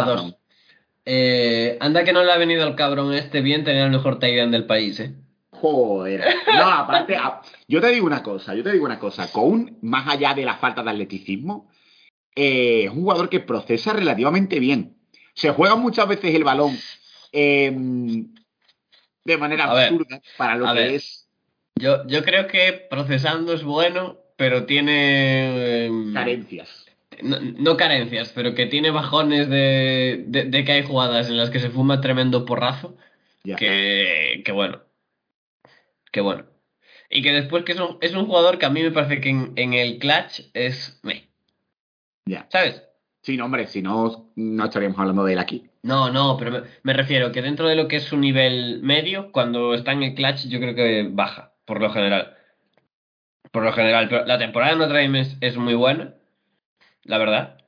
Eh, 1.04 1.78
anda 1.80 2.04
que 2.04 2.12
no 2.12 2.22
le 2.22 2.32
ha 2.32 2.36
venido 2.36 2.64
al 2.64 2.76
cabrón 2.76 3.14
este 3.14 3.40
bien 3.40 3.64
tener 3.64 3.84
el 3.84 3.90
mejor 3.90 4.18
end 4.22 4.52
del 4.52 4.66
país, 4.66 5.00
¿eh? 5.00 5.14
Joder. 5.50 6.24
No, 6.54 6.70
aparte, 6.70 7.18
yo 7.68 7.80
te 7.80 7.88
digo 7.88 8.06
una 8.06 8.22
cosa, 8.22 8.54
yo 8.54 8.62
te 8.62 8.72
digo 8.72 8.84
una 8.84 8.98
cosa. 8.98 9.30
Cohn, 9.30 9.78
más 9.82 10.08
allá 10.08 10.34
de 10.34 10.44
la 10.44 10.56
falta 10.56 10.82
de 10.82 10.90
atleticismo, 10.90 11.70
eh, 12.34 12.84
es 12.84 12.90
un 12.90 13.02
jugador 13.02 13.28
que 13.28 13.40
procesa 13.40 13.92
relativamente 13.92 14.60
bien. 14.60 14.96
Se 15.34 15.50
juega 15.50 15.76
muchas 15.76 16.08
veces 16.08 16.34
el 16.34 16.44
balón 16.44 16.78
eh, 17.32 17.70
de 19.24 19.36
manera 19.36 19.64
A 19.64 19.74
ver, 19.74 19.88
absurda 19.88 20.20
para 20.36 20.56
lo 20.56 20.66
que 20.66 20.80
ver. 20.80 20.90
es 20.92 21.28
Yo, 21.76 22.06
yo 22.06 22.24
creo 22.24 22.46
que 22.46 22.86
procesando 22.90 23.52
es 23.52 23.62
bueno, 23.62 24.18
pero 24.36 24.64
tiene... 24.64 25.86
em, 25.86 26.14
carencias. 26.14 26.80
No, 27.22 27.38
no 27.40 27.76
carencias, 27.76 28.32
pero 28.34 28.55
que 28.55 28.66
tiene 28.66 28.90
bajones 28.90 29.48
de, 29.48 30.24
de, 30.26 30.44
de 30.44 30.64
que 30.64 30.72
hay 30.72 30.82
jugadas 30.82 31.28
en 31.28 31.36
las 31.36 31.51
que 31.51 31.60
se 31.60 31.70
fuma 31.70 32.01
tremendo 32.01 32.44
porrazo, 32.44 32.97
que, 33.44 34.42
que 34.44 34.52
bueno. 34.52 34.82
Que 36.12 36.20
bueno. 36.20 36.44
Y 37.09 37.22
que 37.22 37.32
después 37.32 37.64
que 37.64 37.72
es 37.72 37.80
un, 37.80 37.98
es 38.01 38.14
un 38.14 38.26
jugador 38.26 38.59
que 38.59 38.66
a 38.66 38.70
mí 38.70 38.82
me 38.82 38.90
parece 38.90 39.20
que 39.20 39.30
en, 39.30 39.52
en 39.56 39.72
el 39.74 39.98
clutch 39.98 40.42
es... 40.55 41.01
Ya. 42.24 42.47
¿Sabes? 42.51 42.84
Sí, 43.22 43.36
no, 43.36 43.47
hombre, 43.47 43.66
si 43.66 43.82
no, 43.82 44.30
no 44.36 44.64
estaríamos 44.64 44.98
hablando 44.98 45.24
de 45.24 45.32
él 45.32 45.38
aquí. 45.38 45.68
No, 45.82 46.10
no, 46.10 46.36
pero 46.38 46.52
me, 46.52 46.62
me 46.82 46.92
refiero 46.92 47.32
que 47.32 47.42
dentro 47.42 47.66
de 47.66 47.74
lo 47.74 47.88
que 47.88 47.97
es 47.97 48.05
su 48.05 48.16
nivel 48.16 48.80
medio, 48.82 49.32
cuando 49.32 49.74
está 49.74 49.92
en 49.92 50.02
el 50.02 50.14
clutch, 50.14 50.47
yo 50.47 50.60
creo 50.60 50.74
que 50.74 51.09
baja, 51.10 51.52
por 51.64 51.80
lo 51.80 51.90
general. 51.90 52.36
Por 53.51 53.64
lo 53.64 53.72
general, 53.72 54.09
pero 54.09 54.24
la 54.26 54.38
temporada 54.38 54.72
de 54.72 54.78
Notre 54.78 55.02
Dame 55.02 55.20
es, 55.20 55.36
es 55.40 55.56
muy 55.56 55.74
buena, 55.74 56.14
la 57.05 57.18
verdad. 57.18 57.59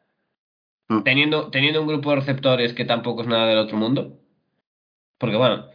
Mm. 0.88 1.02
Teniendo, 1.02 1.50
teniendo 1.50 1.80
un 1.82 1.88
grupo 1.88 2.10
de 2.10 2.16
receptores 2.16 2.72
que 2.74 2.84
tampoco 2.84 3.22
es 3.22 3.28
nada 3.28 3.46
del 3.46 3.58
otro 3.58 3.76
mundo. 3.76 4.18
Porque 5.18 5.36
bueno, 5.36 5.68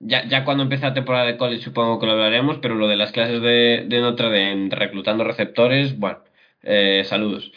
ya, 0.00 0.26
ya 0.28 0.44
cuando 0.44 0.62
empiece 0.62 0.86
la 0.86 0.94
temporada 0.94 1.26
de 1.26 1.36
college 1.36 1.62
supongo 1.62 1.98
que 1.98 2.06
lo 2.06 2.12
hablaremos, 2.12 2.58
pero 2.58 2.74
lo 2.74 2.88
de 2.88 2.96
las 2.96 3.12
clases 3.12 3.42
de, 3.42 3.84
de 3.88 4.00
Notre 4.00 4.26
Dame 4.30 4.68
reclutando 4.74 5.24
receptores, 5.24 5.98
bueno, 5.98 6.20
eh, 6.62 7.02
saludos. 7.04 7.52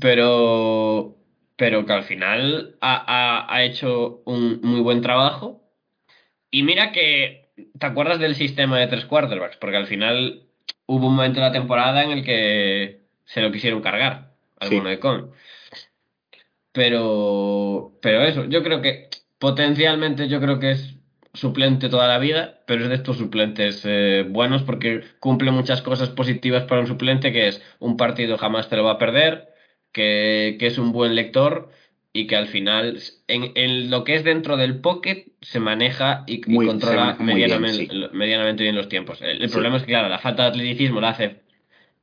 Pero, 0.00 1.16
pero 1.56 1.86
que 1.86 1.92
al 1.92 2.02
final 2.04 2.76
ha, 2.80 3.04
ha- 3.46 3.54
ha 3.54 3.64
hecho 3.64 4.22
un 4.26 4.60
muy 4.62 4.80
buen 4.80 5.02
trabajo. 5.02 5.62
Y 6.50 6.62
mira 6.64 6.92
que, 6.92 7.50
¿te 7.78 7.86
acuerdas 7.86 8.18
del 8.20 8.34
sistema 8.34 8.78
de 8.78 8.86
tres 8.88 9.06
quarterbacks? 9.06 9.56
Porque 9.58 9.76
al 9.76 9.86
final 9.86 10.44
hubo 10.86 11.06
un 11.08 11.14
momento 11.16 11.38
en 11.40 11.44
la 11.46 11.52
temporada 11.52 12.04
en 12.04 12.10
el 12.10 12.24
que 12.24 13.02
se 13.24 13.40
lo 13.42 13.52
quisieron 13.52 13.82
cargar, 13.82 14.31
alguno 14.62 14.84
Sí. 14.84 14.90
de 14.90 14.98
con. 15.00 15.30
Pero, 16.72 17.98
pero 18.00 18.22
eso, 18.22 18.44
yo 18.46 18.62
creo 18.62 18.80
que 18.80 19.08
potencialmente 19.38 20.28
yo 20.28 20.40
creo 20.40 20.58
que 20.58 20.70
es 20.72 20.94
suplente 21.34 21.88
toda 21.88 22.08
la 22.08 22.18
vida, 22.18 22.62
pero 22.66 22.82
es 22.84 22.88
de 22.88 22.94
estos 22.94 23.18
suplentes 23.18 23.82
eh, 23.84 24.24
buenos 24.28 24.62
porque 24.62 25.02
cumple 25.18 25.50
muchas 25.50 25.82
cosas 25.82 26.10
positivas 26.10 26.64
para 26.64 26.80
un 26.80 26.86
suplente, 26.86 27.32
que 27.32 27.48
es 27.48 27.62
un 27.78 27.96
partido 27.96 28.38
jamás 28.38 28.68
te 28.68 28.76
lo 28.76 28.84
va 28.84 28.92
a 28.92 28.98
perder, 28.98 29.48
que, 29.92 30.56
que 30.58 30.66
es 30.66 30.78
un 30.78 30.92
buen 30.92 31.14
lector 31.14 31.70
y 32.14 32.26
que 32.26 32.36
al 32.36 32.46
final 32.48 32.98
en, 33.28 33.52
en 33.54 33.90
lo 33.90 34.04
que 34.04 34.14
es 34.14 34.24
dentro 34.24 34.56
del 34.56 34.80
pocket 34.80 35.32
se 35.40 35.60
maneja 35.60 36.24
y, 36.26 36.42
Muy- 36.46 36.66
controla 36.66 37.04
maneja 37.04 37.22
muy 37.22 37.34
bien, 37.34 37.48
medianamente, 37.50 37.86
sí. 37.94 38.04
medianamente 38.12 38.62
bien 38.62 38.76
los 38.76 38.88
tiempos. 38.88 39.20
El, 39.22 39.42
el 39.42 39.48
Sí. 39.48 39.52
problema 39.52 39.76
es 39.76 39.82
que, 39.82 39.88
claro, 39.88 40.08
la 40.08 40.18
falta 40.18 40.44
de 40.44 40.48
atleticismo 40.50 41.00
la 41.00 41.10
hace 41.10 41.40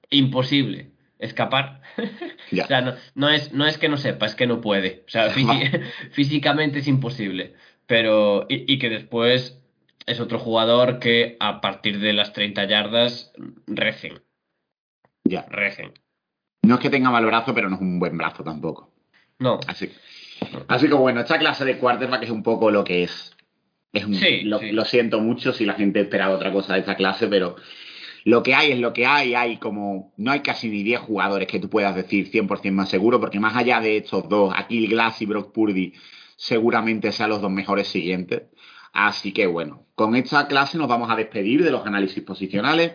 imposible 0.09 0.91
escapar. 1.19 1.81
Ya. 2.51 2.63
O 2.63 2.67
sea, 2.67 2.81
no, 2.81 2.93
no 3.15 3.29
es, 3.29 3.53
no 3.53 3.65
es 3.67 3.77
que 3.77 3.89
no 3.89 3.97
sepa, 3.97 4.25
es 4.25 4.33
que 4.35 4.47
no 4.47 4.59
puede. 4.61 5.03
O 5.07 5.09
sea, 5.09 5.29
físi- 5.31 5.83
físicamente 6.11 6.79
es 6.79 6.87
imposible. 6.87 7.53
Pero, 7.85 8.45
y, 8.49 8.71
y 8.73 8.79
que 8.79 8.89
después 8.89 9.59
es 10.05 10.19
otro 10.19 10.39
jugador 10.39 10.99
que 10.99 11.37
a 11.39 11.61
partir 11.61 11.99
de 11.99 12.13
las 12.13 12.33
30 12.33 12.65
yardas 12.65 13.31
recen, 13.67 14.21
Ya. 15.23 15.45
recen. 15.49 15.93
No 16.63 16.75
es 16.75 16.81
que 16.81 16.89
tenga 16.89 17.09
mal 17.11 17.25
brazo, 17.25 17.53
pero 17.53 17.69
no 17.69 17.75
es 17.75 17.81
un 17.81 17.99
buen 17.99 18.17
brazo 18.17 18.43
tampoco. 18.43 18.91
No, 19.39 19.59
Así, 19.67 19.91
así 20.67 20.87
que 20.87 20.93
bueno, 20.95 21.21
esta 21.21 21.37
clase 21.39 21.63
de 21.65 21.77
quarterback 21.77 22.23
es 22.23 22.29
un 22.31 22.43
poco 22.43 22.71
lo 22.71 22.83
que 22.83 23.03
es. 23.03 23.35
es 23.93 24.05
un- 24.05 24.15
Sí, 24.15 24.41
lo, 24.41 24.59
sí. 24.59 24.71
lo 24.71 24.85
siento 24.85 25.19
mucho 25.19 25.53
si 25.53 25.65
la 25.65 25.73
gente 25.73 26.01
esperaba 26.01 26.35
otra 26.35 26.51
cosa 26.51 26.73
de 26.73 26.79
esta 26.81 26.95
clase, 26.95 27.27
pero 27.27 27.55
lo 28.25 28.43
que 28.43 28.53
hay 28.55 28.71
es 28.71 28.79
lo 28.79 28.93
que 28.93 29.05
hay. 29.05 29.33
Hay 29.35 29.57
como. 29.57 30.13
No 30.17 30.31
hay 30.31 30.41
casi 30.41 30.69
ni 30.69 30.83
10 30.83 30.99
jugadores 31.01 31.47
que 31.47 31.59
tú 31.59 31.69
puedas 31.69 31.95
decir 31.95 32.29
100% 32.31 32.71
más 32.71 32.89
seguro, 32.89 33.19
porque 33.19 33.39
más 33.39 33.55
allá 33.55 33.79
de 33.79 33.97
estos 33.97 34.27
dos, 34.29 34.53
Akil 34.55 34.89
Glass 34.89 35.21
y 35.21 35.25
Brock 35.25 35.51
Purdy, 35.53 35.93
seguramente 36.35 37.11
sean 37.11 37.29
los 37.29 37.41
dos 37.41 37.51
mejores 37.51 37.87
siguientes. 37.87 38.43
Así 38.93 39.31
que 39.33 39.45
bueno, 39.47 39.85
con 39.95 40.15
esta 40.15 40.47
clase 40.47 40.77
nos 40.77 40.87
vamos 40.87 41.09
a 41.11 41.15
despedir 41.15 41.63
de 41.63 41.71
los 41.71 41.85
análisis 41.85 42.23
posicionales. 42.23 42.93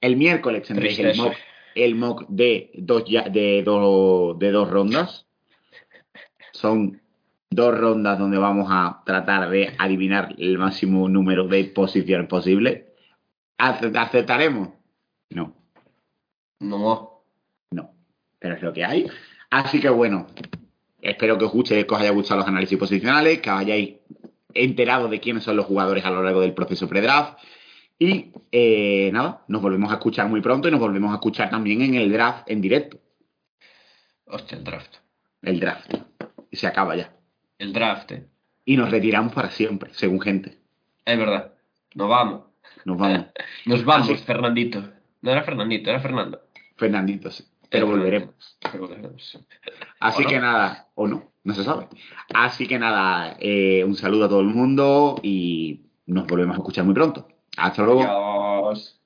El 0.00 0.16
miércoles 0.16 0.62
tendréis 0.66 0.98
el 0.98 1.16
mock, 1.16 1.34
el 1.74 1.94
mock 1.94 2.24
de 2.28 2.70
dos, 2.74 3.04
ya- 3.06 3.28
de, 3.28 3.62
dos, 3.62 4.38
de 4.38 4.50
dos 4.50 4.70
rondas. 4.70 5.26
Son 6.52 7.00
dos 7.50 7.78
rondas 7.78 8.18
donde 8.18 8.38
vamos 8.38 8.68
a 8.70 9.02
tratar 9.04 9.48
de 9.50 9.74
adivinar 9.78 10.34
el 10.38 10.58
máximo 10.58 11.08
número 11.08 11.46
de 11.46 11.64
posiciones 11.64 12.28
posible. 12.28 12.85
¿Ace- 13.58 13.92
¿Aceptaremos? 13.98 14.68
No, 15.30 15.54
no. 16.60 17.22
no. 17.70 17.90
Pero 18.38 18.54
es 18.54 18.62
lo 18.62 18.72
que 18.72 18.84
hay. 18.84 19.06
Así 19.50 19.80
que 19.80 19.88
bueno, 19.88 20.26
espero 21.00 21.38
que 21.38 21.44
os 21.44 21.52
guste, 21.52 21.86
que 21.86 21.94
os 21.94 22.00
haya 22.00 22.10
gustado 22.10 22.40
los 22.40 22.48
análisis 22.48 22.78
posicionales, 22.78 23.40
que 23.40 23.50
os 23.50 23.58
hayáis 23.58 23.96
enterado 24.54 25.08
de 25.08 25.20
quiénes 25.20 25.44
son 25.44 25.56
los 25.56 25.66
jugadores 25.66 26.04
a 26.04 26.10
lo 26.10 26.22
largo 26.22 26.40
del 26.40 26.54
proceso 26.54 26.88
pre-draft. 26.88 27.38
Y 27.98 28.32
eh, 28.52 29.10
nada, 29.12 29.44
nos 29.48 29.62
volvemos 29.62 29.90
a 29.90 29.94
escuchar 29.94 30.28
muy 30.28 30.40
pronto 30.42 30.68
y 30.68 30.70
nos 30.70 30.80
volvemos 30.80 31.10
a 31.12 31.14
escuchar 31.14 31.48
también 31.50 31.80
en 31.82 31.94
el 31.94 32.12
draft 32.12 32.48
en 32.50 32.60
directo. 32.60 32.98
Hostia, 34.26 34.58
el 34.58 34.64
draft. 34.64 34.96
El 35.42 35.60
draft. 35.60 35.94
Y 36.50 36.56
se 36.56 36.66
acaba 36.66 36.94
ya. 36.96 37.14
El 37.58 37.72
draft, 37.72 38.12
eh. 38.12 38.26
Y 38.64 38.76
nos 38.76 38.90
retiramos 38.90 39.32
para 39.32 39.50
siempre, 39.50 39.94
según 39.94 40.20
gente. 40.20 40.58
Es 41.04 41.18
verdad. 41.18 41.54
Nos 41.94 42.08
vamos. 42.08 42.42
Nos 42.86 42.96
vamos. 42.98 43.26
Nos 43.66 43.84
vamos, 43.84 44.08
Así- 44.10 44.24
Fernandito. 44.24 44.82
No 45.22 45.30
era 45.32 45.42
Fernandito, 45.42 45.90
era 45.90 46.00
Fernando. 46.00 46.40
Fernandito, 46.76 47.30
sí. 47.30 47.44
Pero 47.68 47.86
volveremos. 47.88 48.34
Fernando. 48.62 48.68
Pero 48.72 48.86
volveremos. 48.86 49.38
Así 49.98 50.24
que 50.24 50.38
nada, 50.38 50.86
o 50.94 51.08
no, 51.08 51.32
no 51.42 51.54
se 51.54 51.64
sabe. 51.64 51.88
Así 52.32 52.68
que 52.68 52.78
nada, 52.78 53.36
eh, 53.40 53.82
un 53.84 53.96
saludo 53.96 54.26
a 54.26 54.28
todo 54.28 54.40
el 54.40 54.46
mundo 54.46 55.18
y 55.22 55.80
nos 56.06 56.26
volvemos 56.28 56.54
a 56.56 56.58
escuchar 56.60 56.84
muy 56.84 56.94
pronto. 56.94 57.26
Hasta 57.56 57.82
luego. 57.82 58.02
Adiós. 58.02 59.00